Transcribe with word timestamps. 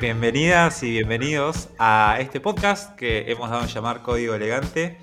Bienvenidas 0.00 0.82
y 0.82 0.92
bienvenidos 0.92 1.68
a 1.78 2.16
este 2.20 2.40
podcast 2.40 2.96
que 2.96 3.30
hemos 3.30 3.50
dado 3.50 3.64
a 3.64 3.66
llamar 3.66 4.00
Código 4.00 4.34
Elegante. 4.34 4.96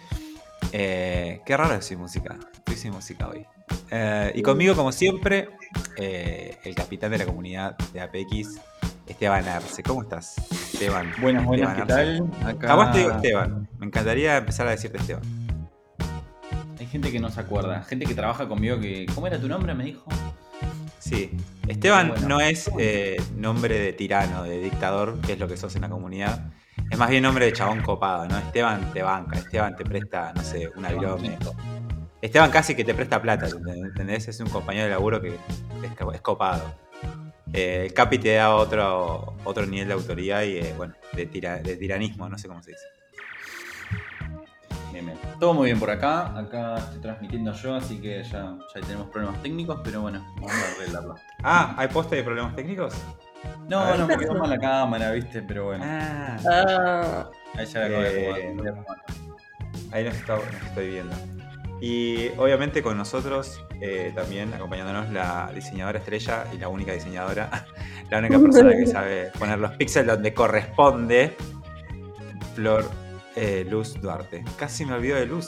Eh, 0.71 1.39
qué 1.45 1.55
raro 1.55 1.75
decir 1.75 1.99
música. 1.99 2.35
Estoy 2.51 2.75
sin 2.77 2.93
música 2.93 3.27
hoy. 3.27 3.45
Eh, 3.91 4.31
y 4.33 4.41
conmigo, 4.41 4.75
como 4.75 4.91
siempre, 4.91 5.49
eh, 5.97 6.57
el 6.63 6.73
capitán 6.73 7.11
de 7.11 7.19
la 7.19 7.25
comunidad 7.27 7.77
de 7.93 8.01
APX, 8.01 8.59
Esteban 9.05 9.47
Arce. 9.47 9.83
¿Cómo 9.83 10.01
estás, 10.01 10.35
Esteban? 10.73 11.13
Buenas, 11.21 11.45
buenas, 11.45 11.77
¿qué 11.77 11.85
tal? 11.85 12.31
Arce. 12.43 12.67
A 12.67 12.73
vos 12.73 12.91
te 12.91 12.97
digo 12.97 13.11
Esteban. 13.11 13.69
Me 13.77 13.85
encantaría 13.85 14.37
empezar 14.37 14.65
a 14.65 14.71
decirte 14.71 14.97
Esteban. 14.97 15.21
Hay 16.79 16.87
gente 16.87 17.11
que 17.11 17.19
no 17.19 17.29
se 17.29 17.39
acuerda, 17.39 17.83
gente 17.83 18.07
que 18.07 18.15
trabaja 18.15 18.47
conmigo 18.47 18.79
que. 18.79 19.05
¿Cómo 19.13 19.27
era 19.27 19.39
tu 19.39 19.47
nombre? 19.47 19.75
Me 19.75 19.83
dijo. 19.83 20.05
Sí. 21.07 21.31
Esteban 21.67 22.09
Bueno. 22.09 22.27
no 22.27 22.39
es 22.41 22.69
eh, 22.79 23.17
nombre 23.35 23.77
de 23.79 23.93
tirano, 23.93 24.43
de 24.43 24.59
dictador, 24.59 25.19
que 25.21 25.33
es 25.33 25.39
lo 25.39 25.47
que 25.47 25.57
sos 25.57 25.75
en 25.75 25.81
la 25.83 25.89
comunidad. 25.89 26.51
Es 26.89 26.97
más 26.97 27.09
bien 27.09 27.23
nombre 27.23 27.45
de 27.45 27.53
chabón 27.53 27.81
copado, 27.81 28.27
¿no? 28.27 28.37
Esteban 28.37 28.91
te 28.93 29.01
banca, 29.01 29.37
Esteban 29.37 29.75
te 29.75 29.83
presta, 29.83 30.31
no 30.33 30.41
sé, 30.43 30.69
una 30.75 30.89
virome. 30.91 31.37
Esteban 32.21 32.49
casi 32.51 32.75
que 32.75 32.83
te 32.83 32.93
presta 32.93 33.21
plata, 33.21 33.47
¿entendés? 33.47 34.27
Es 34.27 34.39
un 34.39 34.49
compañero 34.49 34.85
de 34.85 34.91
laburo 34.91 35.21
que 35.21 35.35
es 36.13 36.21
copado. 36.21 36.75
Eh, 37.53 37.83
el 37.85 37.93
Capi 37.93 38.17
te 38.17 38.33
da 38.35 38.53
otro, 38.55 39.35
otro 39.45 39.65
nivel 39.65 39.87
de 39.87 39.93
autoridad 39.93 40.43
y, 40.43 40.57
eh, 40.57 40.73
bueno, 40.75 40.93
de, 41.13 41.25
tira- 41.29 41.59
de 41.59 41.77
tiranismo, 41.77 42.27
no 42.27 42.37
sé 42.37 42.47
cómo 42.47 42.61
se 42.61 42.71
dice. 42.71 42.83
Bien, 44.91 45.05
bien. 45.05 45.17
Todo 45.39 45.53
muy 45.53 45.65
bien 45.65 45.79
por 45.79 45.89
acá. 45.91 46.37
Acá 46.37 46.77
estoy 46.77 46.99
transmitiendo 47.01 47.51
yo, 47.53 47.75
así 47.75 47.99
que 47.99 48.23
ya, 48.23 48.55
ya 48.73 48.81
tenemos 48.81 49.07
problemas 49.09 49.41
técnicos, 49.43 49.79
pero 49.83 50.01
bueno, 50.01 50.25
vamos 50.35 50.51
a 50.51 50.71
arreglarlo. 50.81 51.15
Ah, 51.43 51.75
¿hay 51.77 51.87
poste 51.89 52.15
de 52.17 52.23
problemas 52.23 52.55
técnicos? 52.55 52.93
A 52.95 53.69
No, 53.69 53.85
ver. 53.85 53.99
no, 53.99 54.07
porque 54.07 54.25
vamos 54.25 54.47
a 54.49 54.51
la 54.55 54.57
cámara, 54.59 55.11
viste, 55.11 55.41
pero 55.43 55.65
bueno. 55.65 55.83
Ah, 55.87 56.37
Ah, 56.49 57.29
Ahí 57.55 57.65
ya 57.65 57.79
la 57.81 57.85
acabo 57.85 58.01
de 58.03 58.29
Eh, 58.29 58.55
a. 59.91 59.95
Ahí 59.95 60.03
nos, 60.03 60.15
está- 60.15 60.35
nos 60.35 60.63
estoy 60.67 60.89
viendo. 60.91 61.15
Y 61.79 62.29
obviamente 62.37 62.81
con 62.81 62.97
nosotros 62.97 63.61
eh, 63.81 64.11
también 64.15 64.51
acompañándonos 64.53 65.11
la 65.11 65.51
diseñadora 65.53 65.99
estrella 65.99 66.45
y 66.53 66.57
la 66.57 66.69
única 66.69 66.91
diseñadora, 66.93 67.49
la 68.09 68.17
única 68.17 68.39
persona 68.39 68.71
que 68.71 68.87
sabe 68.87 69.31
poner 69.37 69.59
los 69.59 69.71
píxeles 69.73 70.07
donde 70.15 70.33
corresponde, 70.33 71.35
Flor 72.55 72.89
eh, 73.37 73.65
Luz 73.69 73.99
Duarte. 74.01 74.43
Casi 74.57 74.83
me 74.85 74.93
olvido 74.93 75.15
de 75.15 75.27
Luz. 75.27 75.47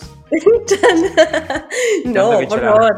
no, 2.05 2.39
por 2.47 2.59
favor. 2.59 2.95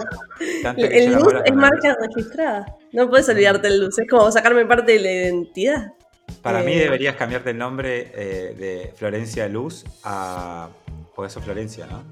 El 0.78 1.14
luz 1.14 1.34
es 1.46 1.54
marca 1.54 1.96
registrada. 2.00 2.78
No 2.92 3.10
puedes 3.10 3.30
olvidarte 3.30 3.70
el 3.70 3.80
luz. 3.80 3.98
Es 3.98 4.08
como 4.10 4.30
sacarme 4.32 4.66
parte 4.66 4.92
de 4.94 5.00
la 5.00 5.12
identidad. 5.12 5.94
Para 6.42 6.62
mí 6.62 6.74
eh, 6.74 6.80
deberías 6.80 7.16
cambiarte 7.16 7.52
el 7.52 7.58
nombre 7.58 8.12
eh, 8.14 8.56
de 8.58 8.94
Florencia 8.96 9.48
Luz 9.48 9.86
a... 10.04 10.70
Por 11.16 11.26
eso 11.26 11.42
Florencia, 11.42 11.88
¿no? 11.88 12.04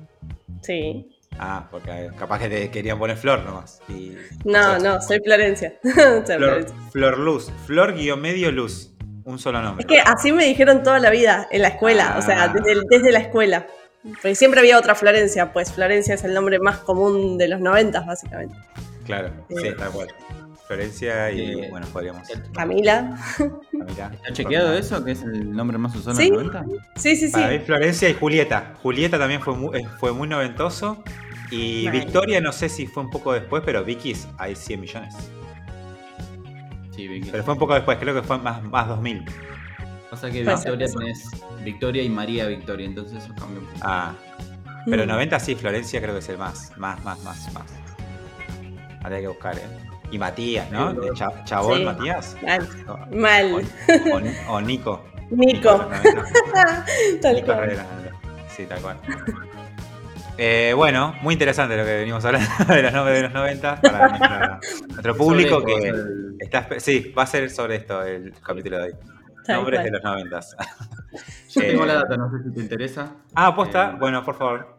Sí. 0.61 1.09
Ah, 1.37 1.67
porque 1.71 2.11
capaz 2.17 2.39
que 2.39 2.49
te 2.49 2.71
querían 2.71 2.99
poner 2.99 3.17
Flor 3.17 3.43
nomás. 3.43 3.81
Y, 3.87 4.15
No, 4.43 4.59
o 4.59 4.61
sea, 4.61 4.79
no, 4.79 5.01
soy 5.01 5.19
Florencia. 5.19 5.79
Soy 5.83 5.93
Flor, 5.93 6.25
Florencia. 6.25 6.75
Flor 6.91 7.17
Luz. 7.19 7.51
Flor 7.65 7.93
guion 7.93 8.21
medio 8.21 8.51
Luz. 8.51 8.93
Un 9.29 9.37
solo 9.39 9.61
nombre. 9.61 9.85
Es 9.87 9.87
que 9.87 9.99
así 9.99 10.31
me 10.31 10.43
dijeron 10.45 10.81
toda 10.83 10.97
la 10.99 11.09
vida 11.11 11.47
en 11.51 11.61
la 11.61 11.67
escuela. 11.69 12.15
O 12.17 12.21
sea, 12.21 12.43
Ah. 12.45 12.47
desde, 12.53 12.81
desde 12.89 13.11
la 13.11 13.19
escuela. 13.19 13.67
Porque 14.03 14.33
siempre 14.33 14.59
había 14.59 14.77
otra 14.79 14.95
Florencia. 14.95 15.53
Pues 15.53 15.71
Florencia 15.71 16.15
es 16.15 16.23
el 16.23 16.33
nombre 16.33 16.57
más 16.59 16.77
común 16.79 17.37
de 17.37 17.47
los 17.47 17.59
noventas, 17.59 18.05
básicamente. 18.05 18.55
Claro, 19.05 19.29
sí, 19.49 19.67
Eh. 19.67 19.75
tal 19.77 19.91
cual. 19.91 20.07
Florencia 20.67 21.31
y 21.31 21.61
Eh, 21.63 21.67
bueno, 21.69 21.85
podríamos. 21.91 22.27
Camila. 22.53 23.17
Camila. 23.71 24.11
¿Está 24.13 24.33
chequeado 24.33 24.73
eso? 24.73 25.03
¿Que 25.03 25.11
es 25.11 25.21
el 25.23 25.51
nombre 25.51 25.77
más 25.77 25.95
usado 25.95 26.11
en 26.11 26.17
Sí. 26.25 26.29
los 26.31 26.43
90? 26.45 26.65
Sí, 26.95 27.15
sí, 27.15 27.27
sí. 27.27 27.33
Para 27.33 27.47
mí 27.49 27.59
Florencia 27.59 28.09
y 28.09 28.13
Julieta. 28.13 28.73
Julieta 28.81 29.17
también 29.19 29.41
fue 29.41 29.55
muy, 29.55 29.79
eh, 29.79 29.87
fue 29.99 30.11
muy 30.13 30.27
noventoso. 30.27 31.03
Y. 31.51 31.89
Victoria 31.89 32.39
no 32.41 32.51
sé 32.51 32.69
si 32.69 32.85
fue 32.87 33.03
un 33.03 33.09
poco 33.09 33.33
después, 33.33 33.63
pero 33.65 33.83
Vicky's 33.83 34.27
hay 34.37 34.55
100 34.55 34.79
millones. 34.81 35.15
Sí, 36.99 37.07
Vicky. 37.07 37.29
Pero 37.31 37.43
fue 37.45 37.53
un 37.53 37.59
poco 37.59 37.73
después, 37.75 37.97
creo 37.97 38.13
que 38.13 38.21
fue 38.23 38.37
más, 38.39 38.61
más 38.63 38.87
2000. 38.89 39.23
Pasa 40.09 40.29
que 40.29 40.43
Puede 40.43 40.55
Victoria 40.57 40.87
tenés 40.87 41.29
Victoria 41.63 42.03
y 42.03 42.09
María 42.09 42.45
Victoria, 42.47 42.85
entonces 42.85 43.23
eso 43.23 43.33
cambia 43.35 43.59
un 43.59 43.65
poco. 43.67 43.79
Ah, 43.81 44.13
pero 44.85 45.05
Mm. 45.05 45.07
90 45.07 45.39
sí, 45.39 45.55
Florencia 45.55 46.01
creo 46.01 46.13
que 46.13 46.19
es 46.19 46.27
el 46.29 46.37
más, 46.37 46.75
más, 46.77 47.01
más, 47.05 47.23
más, 47.23 47.53
más. 47.53 47.63
Habría 49.01 49.21
que 49.21 49.27
buscar, 49.27 49.57
¿eh? 49.57 49.61
Y 50.11 50.17
Matías, 50.17 50.69
¿no? 50.71 50.91
Sí, 50.91 50.97
Cha- 51.15 51.43
Chabón 51.45 51.77
Sí. 51.79 51.85
Matías. 51.85 52.35
Mal. 52.43 52.67
O, 52.87 53.15
Mal. 53.15 53.53
o- 54.49 54.53
o 54.53 54.61
Nico. 54.61 55.01
Nico. 55.29 55.77
90. 55.77 56.01
Tal 57.21 57.35
Nico 57.35 57.45
cual. 57.45 57.85
Sí, 58.49 58.65
tal 58.65 58.81
cual. 58.81 58.97
Eh, 60.41 60.73
bueno, 60.73 61.13
muy 61.21 61.33
interesante 61.33 61.75
lo 61.75 61.83
que 61.83 61.97
venimos 61.97 62.23
hablando 62.23 62.47
de 62.73 62.81
los 62.83 62.93
nombres 62.93 63.15
de 63.17 63.23
los 63.23 63.33
90 63.33 63.81
para 63.81 64.07
nuestra- 64.07 64.59
nuestro 64.87 65.15
público 65.17 65.61
que 65.65 65.73
el- 65.89 66.35
está... 66.39 66.79
Sí, 66.79 67.13
va 67.17 67.23
a 67.23 67.27
ser 67.27 67.49
sobre 67.49 67.75
esto 67.75 68.01
el 68.03 68.31
capítulo 68.41 68.77
de 68.77 68.83
hoy. 68.83 68.93
Tal 69.45 69.57
Nombres 69.57 69.79
cual. 69.81 69.85
de 69.85 69.91
los 69.91 70.03
90. 70.03 70.39
Yo 71.49 71.61
tengo 71.61 71.83
Eh, 71.83 71.87
la 71.87 71.93
data, 71.95 72.15
no 72.15 72.31
sé 72.31 72.43
si 72.43 72.53
te 72.53 72.61
interesa. 72.61 73.15
Ah, 73.35 73.53
posta. 73.53 73.91
Eh, 73.91 73.97
Bueno, 73.99 74.23
por 74.23 74.35
favor. 74.35 74.77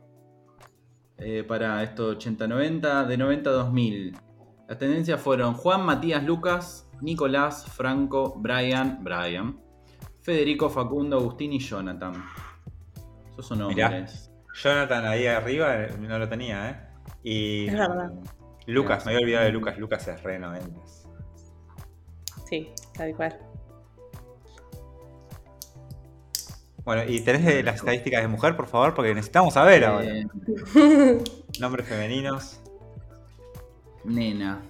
Eh, 1.19 1.45
para 1.47 1.83
esto 1.83 2.17
80-90, 2.17 3.05
de 3.07 3.17
90 3.19 3.51
a 3.51 3.53
2000. 3.53 4.17
Las 4.67 4.79
tendencias 4.79 5.21
fueron 5.21 5.53
Juan, 5.55 5.85
Matías, 5.85 6.23
Lucas, 6.25 6.89
Nicolás, 7.03 7.67
Franco, 7.67 8.35
Brian, 8.39 9.01
Brian, 9.03 9.61
Federico, 10.23 10.71
Facundo, 10.71 11.19
Agustín 11.19 11.53
y 11.53 11.59
Jonathan. 11.59 12.13
Esos 13.33 13.47
son 13.49 13.67
Mirá. 13.67 13.91
nombres. 13.91 14.30
Jonathan 14.63 15.07
ahí 15.07 15.27
arriba 15.27 15.75
eh, 15.85 15.95
no 15.99 16.19
lo 16.19 16.29
tenía, 16.29 16.71
¿eh? 16.71 16.77
Y 17.23 17.67
Es 17.69 17.77
verdad. 17.79 18.13
Lucas, 18.67 19.05
me 19.07 19.13
había 19.13 19.25
olvidado 19.25 19.45
de 19.47 19.53
Lucas. 19.53 19.79
Lucas 19.79 20.07
es 20.09 20.23
re 20.23 20.39
90. 20.39 20.81
Sí, 22.49 22.71
tal 22.97 23.15
cual. 23.15 23.39
Bueno, 26.85 27.03
y 27.07 27.21
tenés 27.21 27.45
de 27.45 27.63
las 27.63 27.77
estadísticas 27.77 28.23
de 28.23 28.29
mujer, 28.29 28.57
por 28.57 28.67
favor, 28.67 28.95
porque 28.95 29.15
necesitamos 29.15 29.55
saber 29.55 29.85
ahora. 29.85 30.07
Eh, 30.07 30.27
Nombres 31.61 31.87
femeninos. 31.87 32.61
nena. 34.05 34.63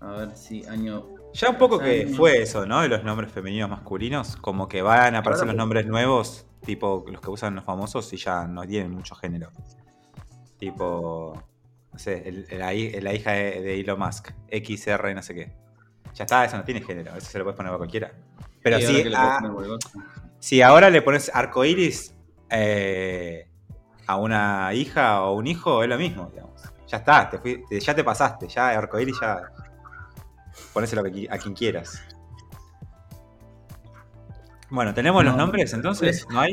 A 0.00 0.10
ver 0.12 0.36
si 0.36 0.64
año. 0.66 1.06
Ya 1.34 1.50
un 1.50 1.58
poco 1.58 1.78
que 1.78 2.02
Años. 2.02 2.16
fue 2.16 2.40
eso, 2.42 2.64
¿no? 2.66 2.80
De 2.80 2.88
los 2.88 3.04
nombres 3.04 3.30
femeninos 3.30 3.68
masculinos. 3.68 4.36
Como 4.36 4.68
que 4.68 4.80
van 4.80 5.14
a 5.14 5.18
aparecer 5.18 5.46
los 5.46 5.54
nombres 5.56 5.86
nuevos, 5.86 6.46
tipo 6.64 7.04
los 7.10 7.20
que 7.20 7.30
usan 7.30 7.54
los 7.54 7.64
famosos, 7.64 8.12
y 8.12 8.16
ya 8.16 8.46
no 8.46 8.66
tienen 8.66 8.90
mucho 8.92 9.14
género. 9.14 9.50
Tipo, 10.58 11.40
no 11.92 11.98
sé, 11.98 12.28
el- 12.28 12.46
el- 12.50 12.58
la, 12.58 12.74
hi- 12.74 13.00
la 13.00 13.14
hija 13.14 13.32
de, 13.32 13.60
de 13.62 13.80
Elon 13.80 13.98
Musk, 13.98 14.30
XR, 14.50 15.14
no 15.14 15.22
sé 15.22 15.34
qué. 15.34 15.52
Ya 16.14 16.24
está, 16.24 16.44
eso 16.44 16.56
no 16.56 16.64
tiene 16.64 16.80
género, 16.80 17.14
eso 17.16 17.30
se 17.30 17.38
lo 17.38 17.44
puedes 17.44 17.56
poner 17.56 17.72
a 17.72 17.76
cualquiera. 17.76 18.12
Pero 18.62 18.78
Sí, 18.78 18.86
sí, 18.86 18.92
ahora 18.92 19.02
que 19.02 19.10
le 19.10 19.16
puedo 19.16 19.28
a- 19.30 19.38
poner 19.38 19.52
cualquier 19.52 19.78
cosa. 19.78 20.34
si 20.40 20.62
ahora 20.62 20.90
le 20.90 21.02
pones 21.02 21.30
arcoiris 21.34 22.14
eh, 22.50 23.48
a 24.06 24.16
una 24.16 24.72
hija 24.74 25.22
o 25.24 25.34
un 25.34 25.46
hijo, 25.46 25.82
es 25.82 25.88
lo 25.88 25.96
mismo, 25.98 26.28
digamos. 26.32 26.62
Ya 26.88 26.96
está, 26.98 27.28
te 27.30 27.38
fui- 27.38 27.62
te- 27.68 27.78
ya 27.78 27.94
te 27.94 28.02
pasaste, 28.02 28.48
ya 28.48 28.70
arcoiris 28.70 29.18
ya. 29.20 29.42
Ponéselo 30.72 31.02
a 31.30 31.38
quien 31.38 31.54
quieras. 31.54 32.02
Bueno, 34.70 34.92
¿tenemos 34.94 35.24
los 35.24 35.32
No. 35.34 35.38
nombres 35.44 35.72
entonces? 35.72 36.26
¿No 36.30 36.40
hay? 36.40 36.52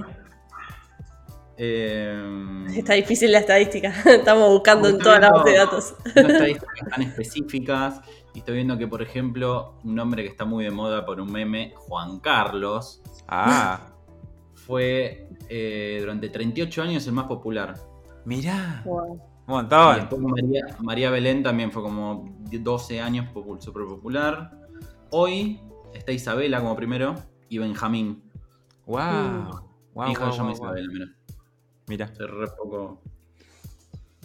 Eh, 1.57 2.65
Está 2.75 2.93
difícil 2.93 3.31
la 3.31 3.39
estadística. 3.39 3.89
Estamos 4.05 4.49
buscando 4.49 4.87
en 4.89 4.97
toda 4.99 5.19
la 5.19 5.29
base 5.31 5.51
de 5.51 5.57
datos. 5.57 5.95
estadísticas 6.13 6.89
tan 6.89 7.01
específicas. 7.01 8.01
Y 8.33 8.39
estoy 8.39 8.55
viendo 8.55 8.78
que, 8.78 8.87
por 8.87 9.01
ejemplo, 9.01 9.79
un 9.84 9.95
nombre 9.95 10.23
que 10.23 10.29
está 10.29 10.43
muy 10.45 10.66
de 10.66 10.72
moda 10.72 11.05
por 11.05 11.22
un 11.22 11.31
meme, 11.31 11.73
Juan 11.78 12.19
Carlos, 12.19 13.01
Ah, 13.28 13.87
fue 14.53 15.29
eh, 15.49 15.97
durante 16.01 16.29
38 16.29 16.81
años 16.81 17.07
el 17.07 17.13
más 17.13 17.25
popular. 17.25 17.75
mirá, 18.25 18.81
Wow. 18.85 19.11
un 19.13 19.17
Y 19.47 19.51
montón. 19.51 19.95
después 19.95 20.22
María, 20.22 20.61
María 20.79 21.09
Belén 21.11 21.43
también 21.43 21.72
fue 21.72 21.81
como 21.84 22.25
12 22.51 22.99
años 22.99 23.28
popu- 23.34 23.61
súper 23.61 23.85
popular. 23.85 24.51
Hoy 25.11 25.61
está 25.93 26.11
Isabela 26.11 26.59
como 26.59 26.75
primero 26.75 27.16
y 27.49 27.57
Benjamín. 27.57 28.23
Wow. 28.85 29.61
Wow, 29.93 30.05
Mi 30.07 30.11
hija 30.11 30.23
wow, 30.25 30.31
se 30.31 30.37
llama 30.37 30.51
wow, 30.51 30.59
wow. 30.59 30.67
Isabela, 30.77 30.87
mira. 30.93 31.05
Mira. 31.87 32.05
Hace 32.05 32.27
re 32.27 32.47
poco. 32.47 33.01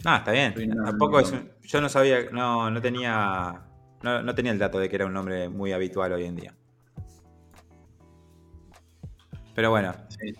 Ah, 0.03 0.17
está 0.17 0.31
bien. 0.31 0.53
Tampoco 0.83 1.19
es 1.19 1.31
un- 1.31 1.51
Yo 1.63 1.79
no 1.81 1.89
sabía, 1.89 2.29
no, 2.31 2.69
no 2.71 2.81
tenía. 2.81 3.61
No, 4.01 4.21
no 4.23 4.33
tenía 4.35 4.51
el 4.51 4.57
dato 4.59 4.79
de 4.79 4.89
que 4.89 4.95
era 4.95 5.05
un 5.05 5.13
nombre 5.13 5.47
muy 5.47 5.71
habitual 5.73 6.11
hoy 6.13 6.25
en 6.25 6.35
día. 6.35 6.55
Pero 9.53 9.69
bueno. 9.69 9.93
Sí, 10.09 10.33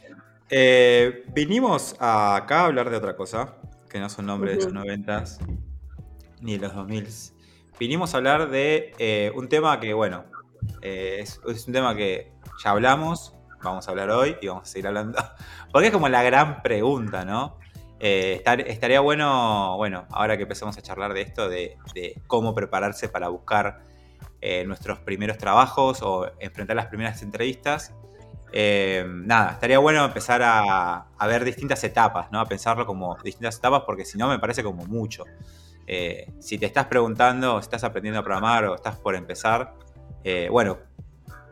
eh, 0.49 1.23
vinimos 1.33 1.95
a 1.99 2.35
acá 2.35 2.61
a 2.61 2.65
hablar 2.65 2.89
de 2.89 2.97
otra 2.97 3.15
cosa. 3.15 3.55
Que 3.89 3.99
no 3.99 4.09
son 4.09 4.25
nombres 4.25 4.57
de 4.57 4.63
los 4.65 4.73
noventas. 4.73 5.39
Ni 6.41 6.53
de 6.57 6.59
los 6.67 6.73
2000. 6.75 7.07
Vinimos 7.79 8.13
a 8.13 8.17
hablar 8.17 8.49
de 8.49 8.93
eh, 8.97 9.31
un 9.35 9.47
tema 9.49 9.79
que, 9.79 9.93
bueno. 9.93 10.25
Eh, 10.81 11.17
es, 11.21 11.39
es 11.47 11.67
un 11.67 11.73
tema 11.73 11.95
que 11.95 12.30
ya 12.63 12.71
hablamos, 12.71 13.33
vamos 13.63 13.87
a 13.87 13.91
hablar 13.91 14.09
hoy 14.11 14.37
y 14.41 14.47
vamos 14.47 14.63
a 14.63 14.65
seguir 14.65 14.87
hablando. 14.87 15.17
Porque 15.71 15.87
es 15.87 15.93
como 15.93 16.09
la 16.09 16.23
gran 16.23 16.61
pregunta, 16.61 17.25
¿no? 17.25 17.57
Eh, 17.99 18.41
estar- 18.43 18.61
estaría 18.61 18.99
bueno, 18.99 19.77
bueno, 19.77 20.05
ahora 20.11 20.35
que 20.37 20.43
empezamos 20.43 20.77
a 20.77 20.81
charlar 20.81 21.13
de 21.13 21.21
esto, 21.21 21.49
de, 21.49 21.77
cómo 22.27 22.53
prepararse 22.55 23.09
para 23.09 23.29
buscar 23.29 23.81
eh, 24.41 24.63
nuestros 24.65 24.99
primeros 24.99 25.37
trabajos 25.37 26.01
o 26.01 26.31
enfrentar 26.39 26.75
las 26.75 26.87
primeras 26.87 27.21
entrevistas. 27.21 27.93
Eh, 28.53 29.05
nada, 29.07 29.51
estaría 29.51 29.79
bueno 29.79 30.03
empezar 30.03 30.41
a, 30.43 31.05
a 31.17 31.27
ver 31.27 31.45
distintas 31.45 31.83
etapas, 31.83 32.31
¿no? 32.31 32.39
A 32.39 32.45
pensarlo 32.45 32.85
como 32.85 33.15
distintas 33.23 33.57
etapas, 33.57 33.83
porque 33.85 34.03
si 34.03 34.17
no 34.17 34.27
me 34.27 34.39
parece 34.39 34.63
como 34.63 34.85
mucho. 34.85 35.25
Si 36.39 36.57
te 36.57 36.65
estás 36.65 36.85
preguntando, 36.85 37.55
o 37.55 37.59
estás 37.59 37.83
aprendiendo 37.83 38.21
a 38.21 38.23
programar 38.23 38.63
o 38.63 38.75
estás 38.75 38.95
por 38.95 39.13
empezar, 39.13 39.73
bueno, 40.49 40.77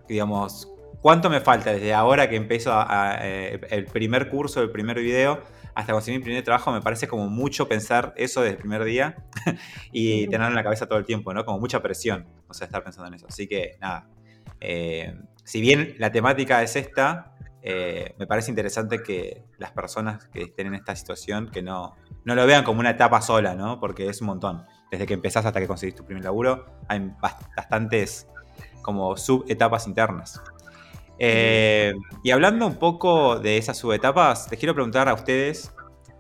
digamos, 0.08 0.70
¿cuánto 1.02 1.30
me 1.30 1.42
falta 1.42 1.72
desde 1.74 1.94
ahora 1.94 2.30
que 2.30 2.36
empiezo 2.36 2.72
a- 2.74 3.12
a, 3.14 3.28
eh, 3.28 3.60
el 3.70 3.86
primer 3.86 4.30
curso, 4.30 4.62
el 4.62 4.72
primer 4.72 5.00
video, 5.00 5.42
hasta 5.76 5.94
conseguir 5.94 6.20
mi 6.20 6.24
primer 6.26 6.44
trabajo? 6.44 6.72
Me 6.72 6.82
parece 6.82 7.08
como 7.08 7.28
mucho 7.30 7.68
pensar 7.68 8.14
eso 8.18 8.42
desde 8.42 8.54
el 8.56 8.58
primer 8.60 8.84
día 8.84 9.16
y 9.92 10.26
tenerlo 10.28 10.48
en 10.48 10.56
la 10.56 10.64
cabeza 10.64 10.88
todo 10.88 11.00
el 11.00 11.06
tiempo, 11.06 11.34
¿no? 11.34 11.46
Como 11.46 11.60
mucha 11.60 11.82
presión, 11.82 12.28
o 12.48 12.54
sea, 12.54 12.66
estar 12.66 12.84
pensando 12.84 13.08
en 13.08 13.14
eso. 13.16 13.28
Así 13.28 13.48
que, 13.48 13.78
nada, 13.80 14.08
eh, 14.60 15.16
si 15.44 15.62
bien 15.62 15.96
la 16.00 16.12
temática 16.12 16.62
es 16.64 16.76
esta, 16.76 17.34
eh, 17.62 18.16
me 18.18 18.26
parece 18.28 18.52
interesante 18.52 19.02
que 19.04 19.44
las 19.58 19.72
personas 19.72 20.28
que 20.30 20.44
estén 20.44 20.68
en 20.68 20.76
esta 20.76 20.96
situación, 20.96 21.50
que 21.50 21.62
no, 21.62 21.96
no 22.24 22.36
lo 22.36 22.46
vean 22.46 22.64
como 22.64 22.80
una 22.80 22.92
etapa 22.92 23.22
sola, 23.22 23.56
¿no? 23.56 23.80
Porque 23.80 24.08
es 24.08 24.22
un 24.22 24.28
montón. 24.28 24.66
Desde 24.92 25.06
que 25.06 25.14
empezás 25.14 25.46
hasta 25.46 25.60
que 25.60 25.68
conseguís 25.68 25.96
tu 25.96 26.06
primer 26.06 26.24
laburo, 26.24 26.66
hay 26.88 27.00
bast- 27.00 27.48
bastantes 27.56 28.28
como 28.82 29.16
subetapas 29.18 29.88
internas. 29.88 30.42
Eh, 31.20 31.94
y 32.24 32.32
hablando 32.32 32.66
un 32.66 32.76
poco 32.76 33.40
de 33.40 33.58
esas 33.58 33.78
subetapas, 33.78 34.50
les 34.50 34.58
quiero 34.58 34.74
preguntar 34.74 35.10
a 35.10 35.14
ustedes, 35.14 35.74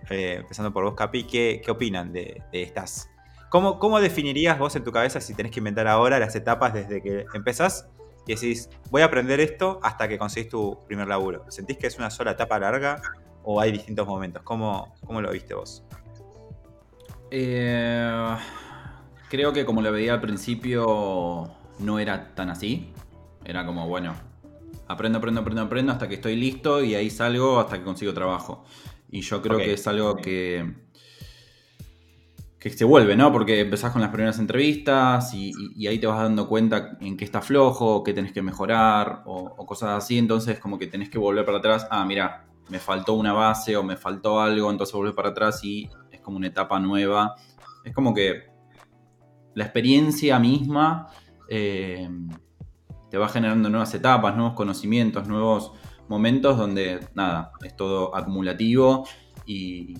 eh, 0.09 0.37
empezando 0.41 0.73
por 0.73 0.83
vos, 0.83 0.93
Capi, 0.95 1.23
¿qué, 1.23 1.61
qué 1.63 1.71
opinan 1.71 2.11
de, 2.11 2.43
estas? 2.51 3.09
¿Cómo, 3.49 3.79
¿Cómo 3.79 4.01
definirías 4.01 4.59
vos 4.59 4.75
en 4.75 4.83
tu 4.83 4.91
cabeza, 4.91 5.21
si 5.21 5.33
tenés 5.33 5.53
que 5.53 5.59
inventar 5.59 5.87
ahora, 5.87 6.19
las 6.19 6.35
etapas 6.35 6.73
desde 6.73 7.01
que 7.01 7.25
empezás 7.33 7.87
y 8.27 8.35
decís, 8.35 8.69
voy 8.91 9.01
a 9.01 9.05
aprender 9.05 9.39
esto 9.39 9.79
hasta 9.81 10.07
que 10.07 10.17
conseguís 10.17 10.49
tu 10.49 10.77
primer 10.85 11.07
laburo? 11.07 11.45
¿Sentís 11.49 11.77
que 11.77 11.87
es 11.87 11.97
una 11.97 12.11
sola 12.11 12.31
etapa 12.31 12.59
larga 12.59 13.01
o 13.43 13.61
hay 13.61 13.71
distintos 13.71 14.05
momentos? 14.05 14.43
¿Cómo, 14.43 14.93
cómo 15.05 15.21
lo 15.21 15.31
viste 15.31 15.53
vos? 15.53 15.83
Eh, 17.31 18.35
creo 19.29 19.53
que 19.53 19.65
como 19.65 19.81
lo 19.81 19.91
veía 19.91 20.13
al 20.13 20.21
principio, 20.21 21.49
no 21.79 21.99
era 21.99 22.35
tan 22.35 22.49
así. 22.49 22.91
Era 23.45 23.65
como, 23.65 23.87
bueno, 23.87 24.13
aprendo, 24.89 25.19
aprendo, 25.19 25.41
aprendo, 25.41 25.61
aprendo 25.61 25.91
hasta 25.93 26.07
que 26.09 26.15
estoy 26.15 26.35
listo 26.35 26.83
y 26.83 26.95
ahí 26.95 27.09
salgo 27.09 27.59
hasta 27.59 27.77
que 27.77 27.83
consigo 27.85 28.13
trabajo. 28.13 28.65
Y 29.09 29.21
yo 29.21 29.41
creo 29.41 29.57
que 29.57 29.73
es 29.73 29.87
algo 29.87 30.15
que, 30.17 30.73
que 32.59 32.69
se 32.69 32.83
vuelve, 32.83 33.15
¿no? 33.15 33.31
Porque 33.31 33.61
empezás 33.61 33.91
con 33.93 34.01
las 34.01 34.09
primeras 34.11 34.37
entrevistas 34.39 35.33
y, 35.33 35.51
y- 35.51 35.73
y 35.83 35.87
ahí 35.87 35.97
te 35.99 36.07
vas 36.07 36.19
dando 36.19 36.47
cuenta 36.49 36.97
en 36.99 37.15
qué 37.15 37.23
está 37.23 37.41
flojo, 37.41 38.03
qué 38.03 38.13
tenés 38.13 38.33
que 38.33 38.41
mejorar 38.41 39.23
o, 39.25 39.53
o 39.57 39.65
cosas 39.65 39.91
así. 39.91 40.17
Entonces 40.17 40.59
como 40.59 40.77
que 40.77 40.87
tenés 40.87 41.09
que 41.09 41.17
volver 41.17 41.45
para 41.45 41.59
atrás. 41.59 41.87
Ah, 41.89 42.03
mira, 42.05 42.45
me 42.69 42.79
faltó 42.79 43.13
una 43.13 43.31
base 43.33 43.77
o 43.77 43.83
me 43.83 43.95
faltó 43.95 44.41
algo, 44.41 44.69
entonces 44.69 44.93
volvés 44.93 45.13
para 45.15 45.29
atrás 45.29 45.63
y 45.63 45.89
es 46.11 46.19
como 46.21 46.37
una 46.37 46.47
etapa 46.47 46.79
nueva. 46.79 47.35
Es 47.83 47.93
como 47.93 48.13
que 48.13 48.49
la 49.55 49.63
experiencia 49.63 50.37
misma 50.39 51.07
eh, 51.47 52.07
te 53.09 53.17
va 53.17 53.27
generando 53.29 53.69
nuevas 53.69 53.93
etapas, 53.93 54.35
nuevos 54.35 54.53
conocimientos, 54.53 55.27
nuevos 55.27 55.71
momentos 56.07 56.57
donde, 56.57 56.99
nada, 57.13 57.51
es 57.63 57.75
todo 57.75 58.15
acumulativo 58.15 59.07
y, 59.45 59.95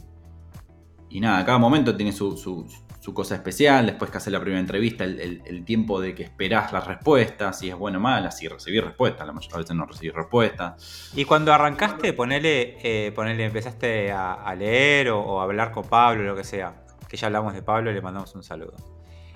y 1.09 1.19
nada, 1.19 1.43
cada 1.45 1.57
momento 1.57 1.95
tiene 1.95 2.11
su, 2.11 2.37
su- 2.37 2.67
cosa 3.13 3.33
especial, 3.35 3.87
después 3.87 4.11
que 4.11 4.17
haces 4.17 4.31
la 4.31 4.39
primera 4.39 4.59
entrevista, 4.59 5.03
el, 5.03 5.19
el- 5.19 5.41
tiempo 5.65 5.99
de 5.99 6.13
que 6.13 6.21
esperás 6.23 6.71
las 6.71 6.85
respuestas, 6.85 7.57
si 7.57 7.69
es 7.69 7.75
bueno 7.75 7.97
o 7.97 8.01
mala, 8.01 8.29
si 8.29 8.47
recibís 8.47 8.83
respuestas, 8.83 9.25
la 9.25 9.33
mayoría 9.33 9.57
de 9.57 9.61
veces 9.63 9.75
no 9.75 9.85
recibís 9.87 10.13
respuestas. 10.13 11.11
Y 11.15 11.25
cuando 11.25 11.51
arrancaste, 11.51 12.13
ponele, 12.13 12.77
eh, 12.83 13.11
ponele 13.11 13.45
empezaste 13.45 14.11
a, 14.11 14.33
leer 14.55 15.09
o, 15.09 15.19
o 15.21 15.41
hablar 15.41 15.71
con 15.71 15.85
Pablo, 15.85 16.21
lo 16.23 16.35
que 16.35 16.43
sea, 16.43 16.85
que 17.07 17.17
ya 17.17 17.27
hablamos 17.27 17.53
de 17.55 17.63
Pablo 17.63 17.91
le 17.91 18.01
mandamos 18.01 18.35
un 18.35 18.43
saludo. 18.43 18.73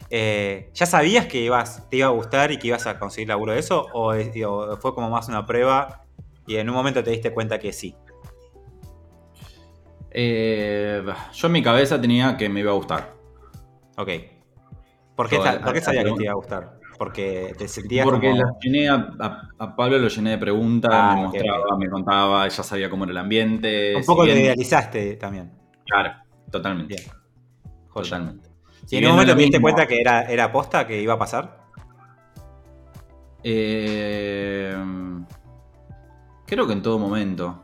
Eh, 0.09 0.69
¿Ya 0.73 0.85
sabías 0.85 1.25
que 1.27 1.39
ibas, 1.39 1.89
te 1.89 1.97
iba 1.97 2.07
a 2.07 2.11
gustar 2.11 2.51
y 2.51 2.57
que 2.57 2.67
ibas 2.67 2.85
a 2.87 2.99
conseguir 2.99 3.29
laburo 3.29 3.53
de 3.53 3.59
eso? 3.59 3.87
¿O, 3.93 4.13
fue 4.79 4.93
como 4.93 5.09
más 5.09 5.27
una 5.27 5.45
prueba 5.45 6.05
y 6.45 6.57
en 6.57 6.69
un 6.69 6.75
momento 6.75 7.03
te 7.03 7.11
diste 7.11 7.33
cuenta 7.33 7.59
que 7.59 7.73
sí? 7.73 7.95
Eh, 10.11 11.03
yo 11.33 11.47
en 11.47 11.53
mi 11.53 11.63
cabeza 11.63 11.99
tenía 11.99 12.37
que 12.37 12.47
me 12.49 12.59
iba 12.59 12.71
a 12.71 12.75
gustar. 12.75 13.13
Ok. 13.97 14.09
¿Por 15.15 15.29
qué, 15.29 15.37
Yo, 15.37 15.43
ta- 15.43 15.59
por 15.61 15.73
qué 15.73 15.81
sabía 15.81 16.03
que 16.03 16.11
te 16.11 16.23
iba 16.23 16.31
a 16.31 16.35
gustar? 16.35 16.79
Porque 16.97 17.53
te 17.57 17.67
sentías 17.67 18.05
Porque 18.05 18.27
como... 18.29 18.37
la 18.37 18.53
llené 18.61 18.87
a, 18.89 18.95
a- 19.19 19.49
a 19.57 19.75
Pablo 19.75 19.97
lo 19.97 20.07
llené 20.07 20.31
de 20.31 20.37
preguntas, 20.37 20.91
Ah, 20.93 21.15
me 21.15 21.21
mostraba, 21.23 21.77
me 21.77 21.89
contaba, 21.89 22.45
ella 22.45 22.63
sabía 22.63 22.89
cómo 22.89 23.03
era 23.05 23.11
el 23.11 23.17
ambiente. 23.17 23.95
Un 23.95 24.01
si 24.03 24.07
poco 24.07 24.25
lo 24.25 24.31
idealizaste 24.31 25.15
también. 25.15 25.51
Claro, 25.85 26.13
totalmente. 26.51 26.95
Bien. 26.95 27.07
Joya. 27.89 28.33
Totalmente. 28.83 28.85
¿Y 28.85 28.87
Si 28.87 28.97
en 28.97 29.05
un 29.05 29.11
momento 29.11 29.31
lo 29.33 29.37
te 29.37 29.43
diste 29.43 29.61
cuenta 29.61 29.87
que 29.87 29.99
era, 30.01 30.21
era 30.23 30.51
posta, 30.51 30.85
que 30.87 31.01
iba 31.01 31.13
a 31.13 31.19
pasar? 31.19 31.63
Eh, 33.43 34.73
creo 36.45 36.67
que 36.67 36.73
en 36.73 36.81
todo 36.81 36.99
momento. 36.99 37.61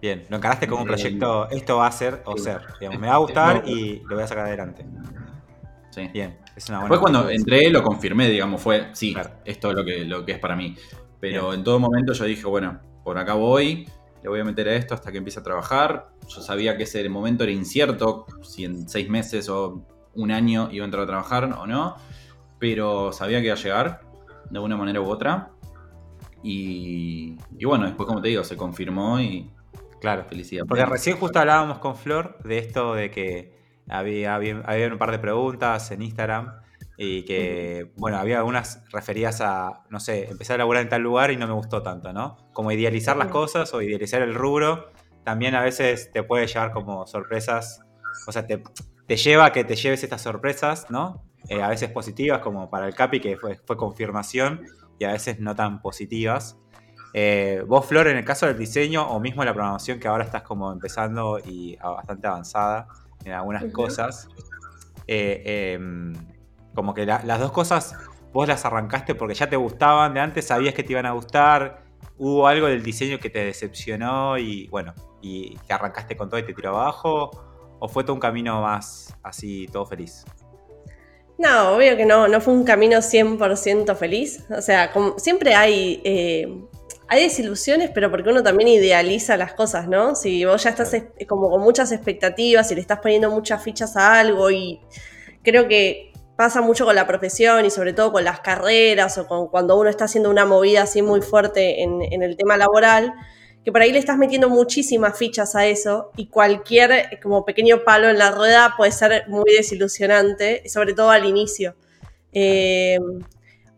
Bien, 0.00 0.24
lo 0.28 0.36
encaraste 0.36 0.66
como 0.68 0.82
un 0.82 0.88
Eh, 0.88 0.92
proyecto, 0.92 1.48
esto 1.50 1.76
va 1.78 1.86
a 1.86 1.92
ser 1.92 2.22
o 2.26 2.36
ser. 2.36 2.60
Digamos, 2.78 3.00
me 3.00 3.08
va 3.08 3.14
a 3.14 3.18
gustar 3.18 3.62
No. 3.64 3.68
y 3.70 4.00
lo 4.06 4.14
voy 4.14 4.24
a 4.24 4.26
sacar 4.26 4.46
adelante. 4.46 4.84
Sí. 5.90 6.08
Bien, 6.12 6.38
es 6.54 6.68
una 6.68 6.80
buena 6.80 6.94
Después 6.94 7.00
cuando 7.12 7.30
entré 7.30 7.70
lo 7.70 7.82
confirmé, 7.82 8.28
digamos, 8.28 8.60
fue, 8.60 8.90
sí, 8.92 9.14
Claro. 9.14 9.30
esto 9.44 9.70
es 9.70 9.76
lo 9.76 9.84
que, 9.84 10.04
lo 10.04 10.24
que 10.24 10.32
es 10.32 10.38
para 10.38 10.54
mí. 10.54 10.76
Pero 11.18 11.46
Bien. 11.48 11.54
en 11.60 11.64
todo 11.64 11.78
momento 11.78 12.12
yo 12.12 12.24
dije, 12.24 12.46
bueno, 12.46 12.78
por 13.02 13.16
acá 13.18 13.32
voy, 13.34 13.88
le 14.26 14.30
voy 14.30 14.40
a 14.40 14.44
meter 14.44 14.68
a 14.68 14.74
esto 14.74 14.92
hasta 14.92 15.12
que 15.12 15.18
empiece 15.18 15.38
a 15.38 15.42
trabajar. 15.44 16.08
Yo 16.26 16.40
sabía 16.40 16.76
que 16.76 16.82
ese 16.82 17.08
momento 17.08 17.44
era 17.44 17.52
incierto, 17.52 18.26
si 18.42 18.64
en 18.64 18.88
seis 18.88 19.08
meses 19.08 19.48
o 19.48 19.86
un 20.14 20.32
año 20.32 20.68
iba 20.72 20.84
a 20.84 20.86
entrar 20.86 21.04
a 21.04 21.06
trabajar 21.06 21.44
o 21.44 21.64
no, 21.64 21.94
pero 22.58 23.12
sabía 23.12 23.38
que 23.38 23.46
iba 23.46 23.54
a 23.54 23.58
llegar 23.58 24.00
de 24.50 24.58
una 24.58 24.76
manera 24.76 25.00
u 25.00 25.08
otra. 25.08 25.52
Y, 26.42 27.36
y 27.56 27.64
bueno, 27.66 27.86
después 27.86 28.08
como 28.08 28.20
te 28.20 28.26
digo, 28.26 28.42
se 28.42 28.56
confirmó 28.56 29.20
y 29.20 29.48
Claro. 30.00 30.24
felicidad. 30.24 30.64
Porque 30.66 30.84
recién 30.84 31.18
justo 31.18 31.38
hablábamos 31.38 31.78
con 31.78 31.94
Flor 31.94 32.36
de 32.42 32.58
esto 32.58 32.94
de 32.94 33.12
que 33.12 33.54
había, 33.88 34.34
había, 34.34 34.60
había 34.66 34.88
un 34.88 34.98
par 34.98 35.12
de 35.12 35.20
preguntas 35.20 35.88
en 35.92 36.02
Instagram 36.02 36.52
y 36.96 37.24
que, 37.24 37.92
bueno, 37.96 38.18
había 38.18 38.38
algunas 38.38 38.82
referidas 38.90 39.40
a, 39.40 39.84
no 39.90 40.00
sé, 40.00 40.28
empezar 40.30 40.54
a 40.54 40.58
laburar 40.58 40.82
en 40.82 40.88
tal 40.88 41.02
lugar 41.02 41.30
y 41.30 41.36
no 41.36 41.46
me 41.46 41.52
gustó 41.52 41.82
tanto, 41.82 42.12
¿no? 42.12 42.36
Como 42.52 42.72
idealizar 42.72 43.16
las 43.16 43.28
cosas 43.28 43.72
o 43.74 43.82
idealizar 43.82 44.22
el 44.22 44.34
rubro, 44.34 44.90
también 45.24 45.54
a 45.54 45.62
veces 45.62 46.10
te 46.12 46.22
puede 46.22 46.46
llevar 46.46 46.72
como 46.72 47.06
sorpresas, 47.06 47.80
o 48.26 48.32
sea, 48.32 48.46
te, 48.46 48.62
te 49.06 49.16
lleva 49.16 49.46
a 49.46 49.52
que 49.52 49.64
te 49.64 49.76
lleves 49.76 50.02
estas 50.02 50.22
sorpresas, 50.22 50.90
¿no? 50.90 51.22
Eh, 51.48 51.62
a 51.62 51.68
veces 51.68 51.90
positivas, 51.90 52.40
como 52.40 52.70
para 52.70 52.86
el 52.86 52.94
Capi, 52.94 53.20
que 53.20 53.36
fue, 53.36 53.60
fue 53.64 53.76
confirmación, 53.76 54.62
y 54.98 55.04
a 55.04 55.12
veces 55.12 55.38
no 55.40 55.54
tan 55.54 55.80
positivas. 55.80 56.58
Eh, 57.12 57.62
vos, 57.66 57.86
Flor, 57.86 58.08
en 58.08 58.16
el 58.16 58.24
caso 58.24 58.46
del 58.46 58.58
diseño 58.58 59.08
o 59.08 59.20
mismo 59.20 59.44
la 59.44 59.54
programación 59.54 59.98
que 59.98 60.08
ahora 60.08 60.24
estás 60.24 60.42
como 60.42 60.72
empezando 60.72 61.38
y 61.38 61.76
bastante 61.76 62.26
avanzada 62.26 62.88
en 63.24 63.32
algunas 63.32 63.64
cosas, 63.72 64.28
eh, 65.06 65.74
em, 65.74 66.14
como 66.76 66.94
que 66.94 67.04
la- 67.04 67.22
las 67.24 67.40
dos 67.40 67.50
cosas 67.50 67.96
vos 68.32 68.46
las 68.46 68.64
arrancaste 68.64 69.16
porque 69.16 69.34
ya 69.34 69.48
te 69.48 69.56
gustaban 69.56 70.14
de 70.14 70.20
antes, 70.20 70.46
sabías 70.46 70.74
que 70.74 70.84
te 70.84 70.92
iban 70.92 71.06
a 71.06 71.12
gustar, 71.12 71.82
hubo 72.18 72.46
algo 72.46 72.68
del 72.68 72.82
diseño 72.84 73.18
que 73.18 73.30
te 73.30 73.44
decepcionó 73.44 74.38
y 74.38 74.68
bueno, 74.68 74.94
y 75.22 75.56
te 75.66 75.72
arrancaste 75.72 76.16
con 76.16 76.28
todo 76.28 76.38
y 76.38 76.44
te 76.44 76.52
tiró 76.52 76.68
abajo, 76.70 77.30
o 77.80 77.88
fue 77.88 78.04
todo 78.04 78.14
un 78.14 78.20
camino 78.20 78.62
más 78.62 79.16
así, 79.22 79.66
todo 79.72 79.86
feliz. 79.86 80.24
No, 81.38 81.76
obvio 81.76 81.96
que 81.96 82.06
no, 82.06 82.28
no 82.28 82.40
fue 82.40 82.54
un 82.54 82.64
camino 82.64 82.98
100% 83.02 83.94
feliz. 83.96 84.44
O 84.50 84.62
sea, 84.62 84.90
como, 84.92 85.18
siempre 85.18 85.54
hay, 85.54 86.00
eh, 86.04 86.48
hay 87.08 87.22
desilusiones, 87.24 87.90
pero 87.92 88.10
porque 88.10 88.30
uno 88.30 88.42
también 88.42 88.68
idealiza 88.68 89.36
las 89.36 89.52
cosas, 89.52 89.86
¿no? 89.88 90.14
Si 90.14 90.44
vos 90.46 90.62
ya 90.64 90.70
estás 90.70 90.94
es- 90.94 91.04
como 91.28 91.50
con 91.50 91.60
muchas 91.60 91.92
expectativas 91.92 92.70
y 92.70 92.74
le 92.74 92.80
estás 92.80 93.00
poniendo 93.00 93.30
muchas 93.30 93.62
fichas 93.62 93.96
a 93.96 94.18
algo 94.18 94.50
y 94.50 94.80
creo 95.42 95.68
que 95.68 96.12
pasa 96.36 96.60
mucho 96.60 96.84
con 96.84 96.94
la 96.94 97.06
profesión 97.06 97.64
y 97.64 97.70
sobre 97.70 97.92
todo 97.92 98.12
con 98.12 98.24
las 98.24 98.40
carreras 98.40 99.18
o 99.18 99.26
con 99.26 99.48
cuando 99.48 99.78
uno 99.78 99.88
está 99.88 100.04
haciendo 100.04 100.30
una 100.30 100.44
movida 100.44 100.82
así 100.82 101.02
muy 101.02 101.22
fuerte 101.22 101.82
en, 101.82 102.22
el 102.22 102.36
tema 102.36 102.56
laboral, 102.56 103.14
que 103.64 103.72
por 103.72 103.80
ahí 103.80 103.90
le 103.90 103.98
estás 103.98 104.18
metiendo 104.18 104.48
muchísimas 104.48 105.18
fichas 105.18 105.56
a 105.56 105.66
eso 105.66 106.12
y 106.16 106.28
cualquier 106.28 106.92
eh, 106.92 107.20
como 107.22 107.44
pequeño 107.44 107.84
palo 107.84 108.08
en 108.08 108.18
la 108.18 108.30
rueda 108.30 108.74
puede 108.76 108.92
ser 108.92 109.24
muy 109.28 109.50
desilusionante, 109.56 110.68
sobre 110.68 110.94
todo 110.94 111.10
al 111.10 111.24
inicio. 111.24 111.74
Eh, 112.32 112.98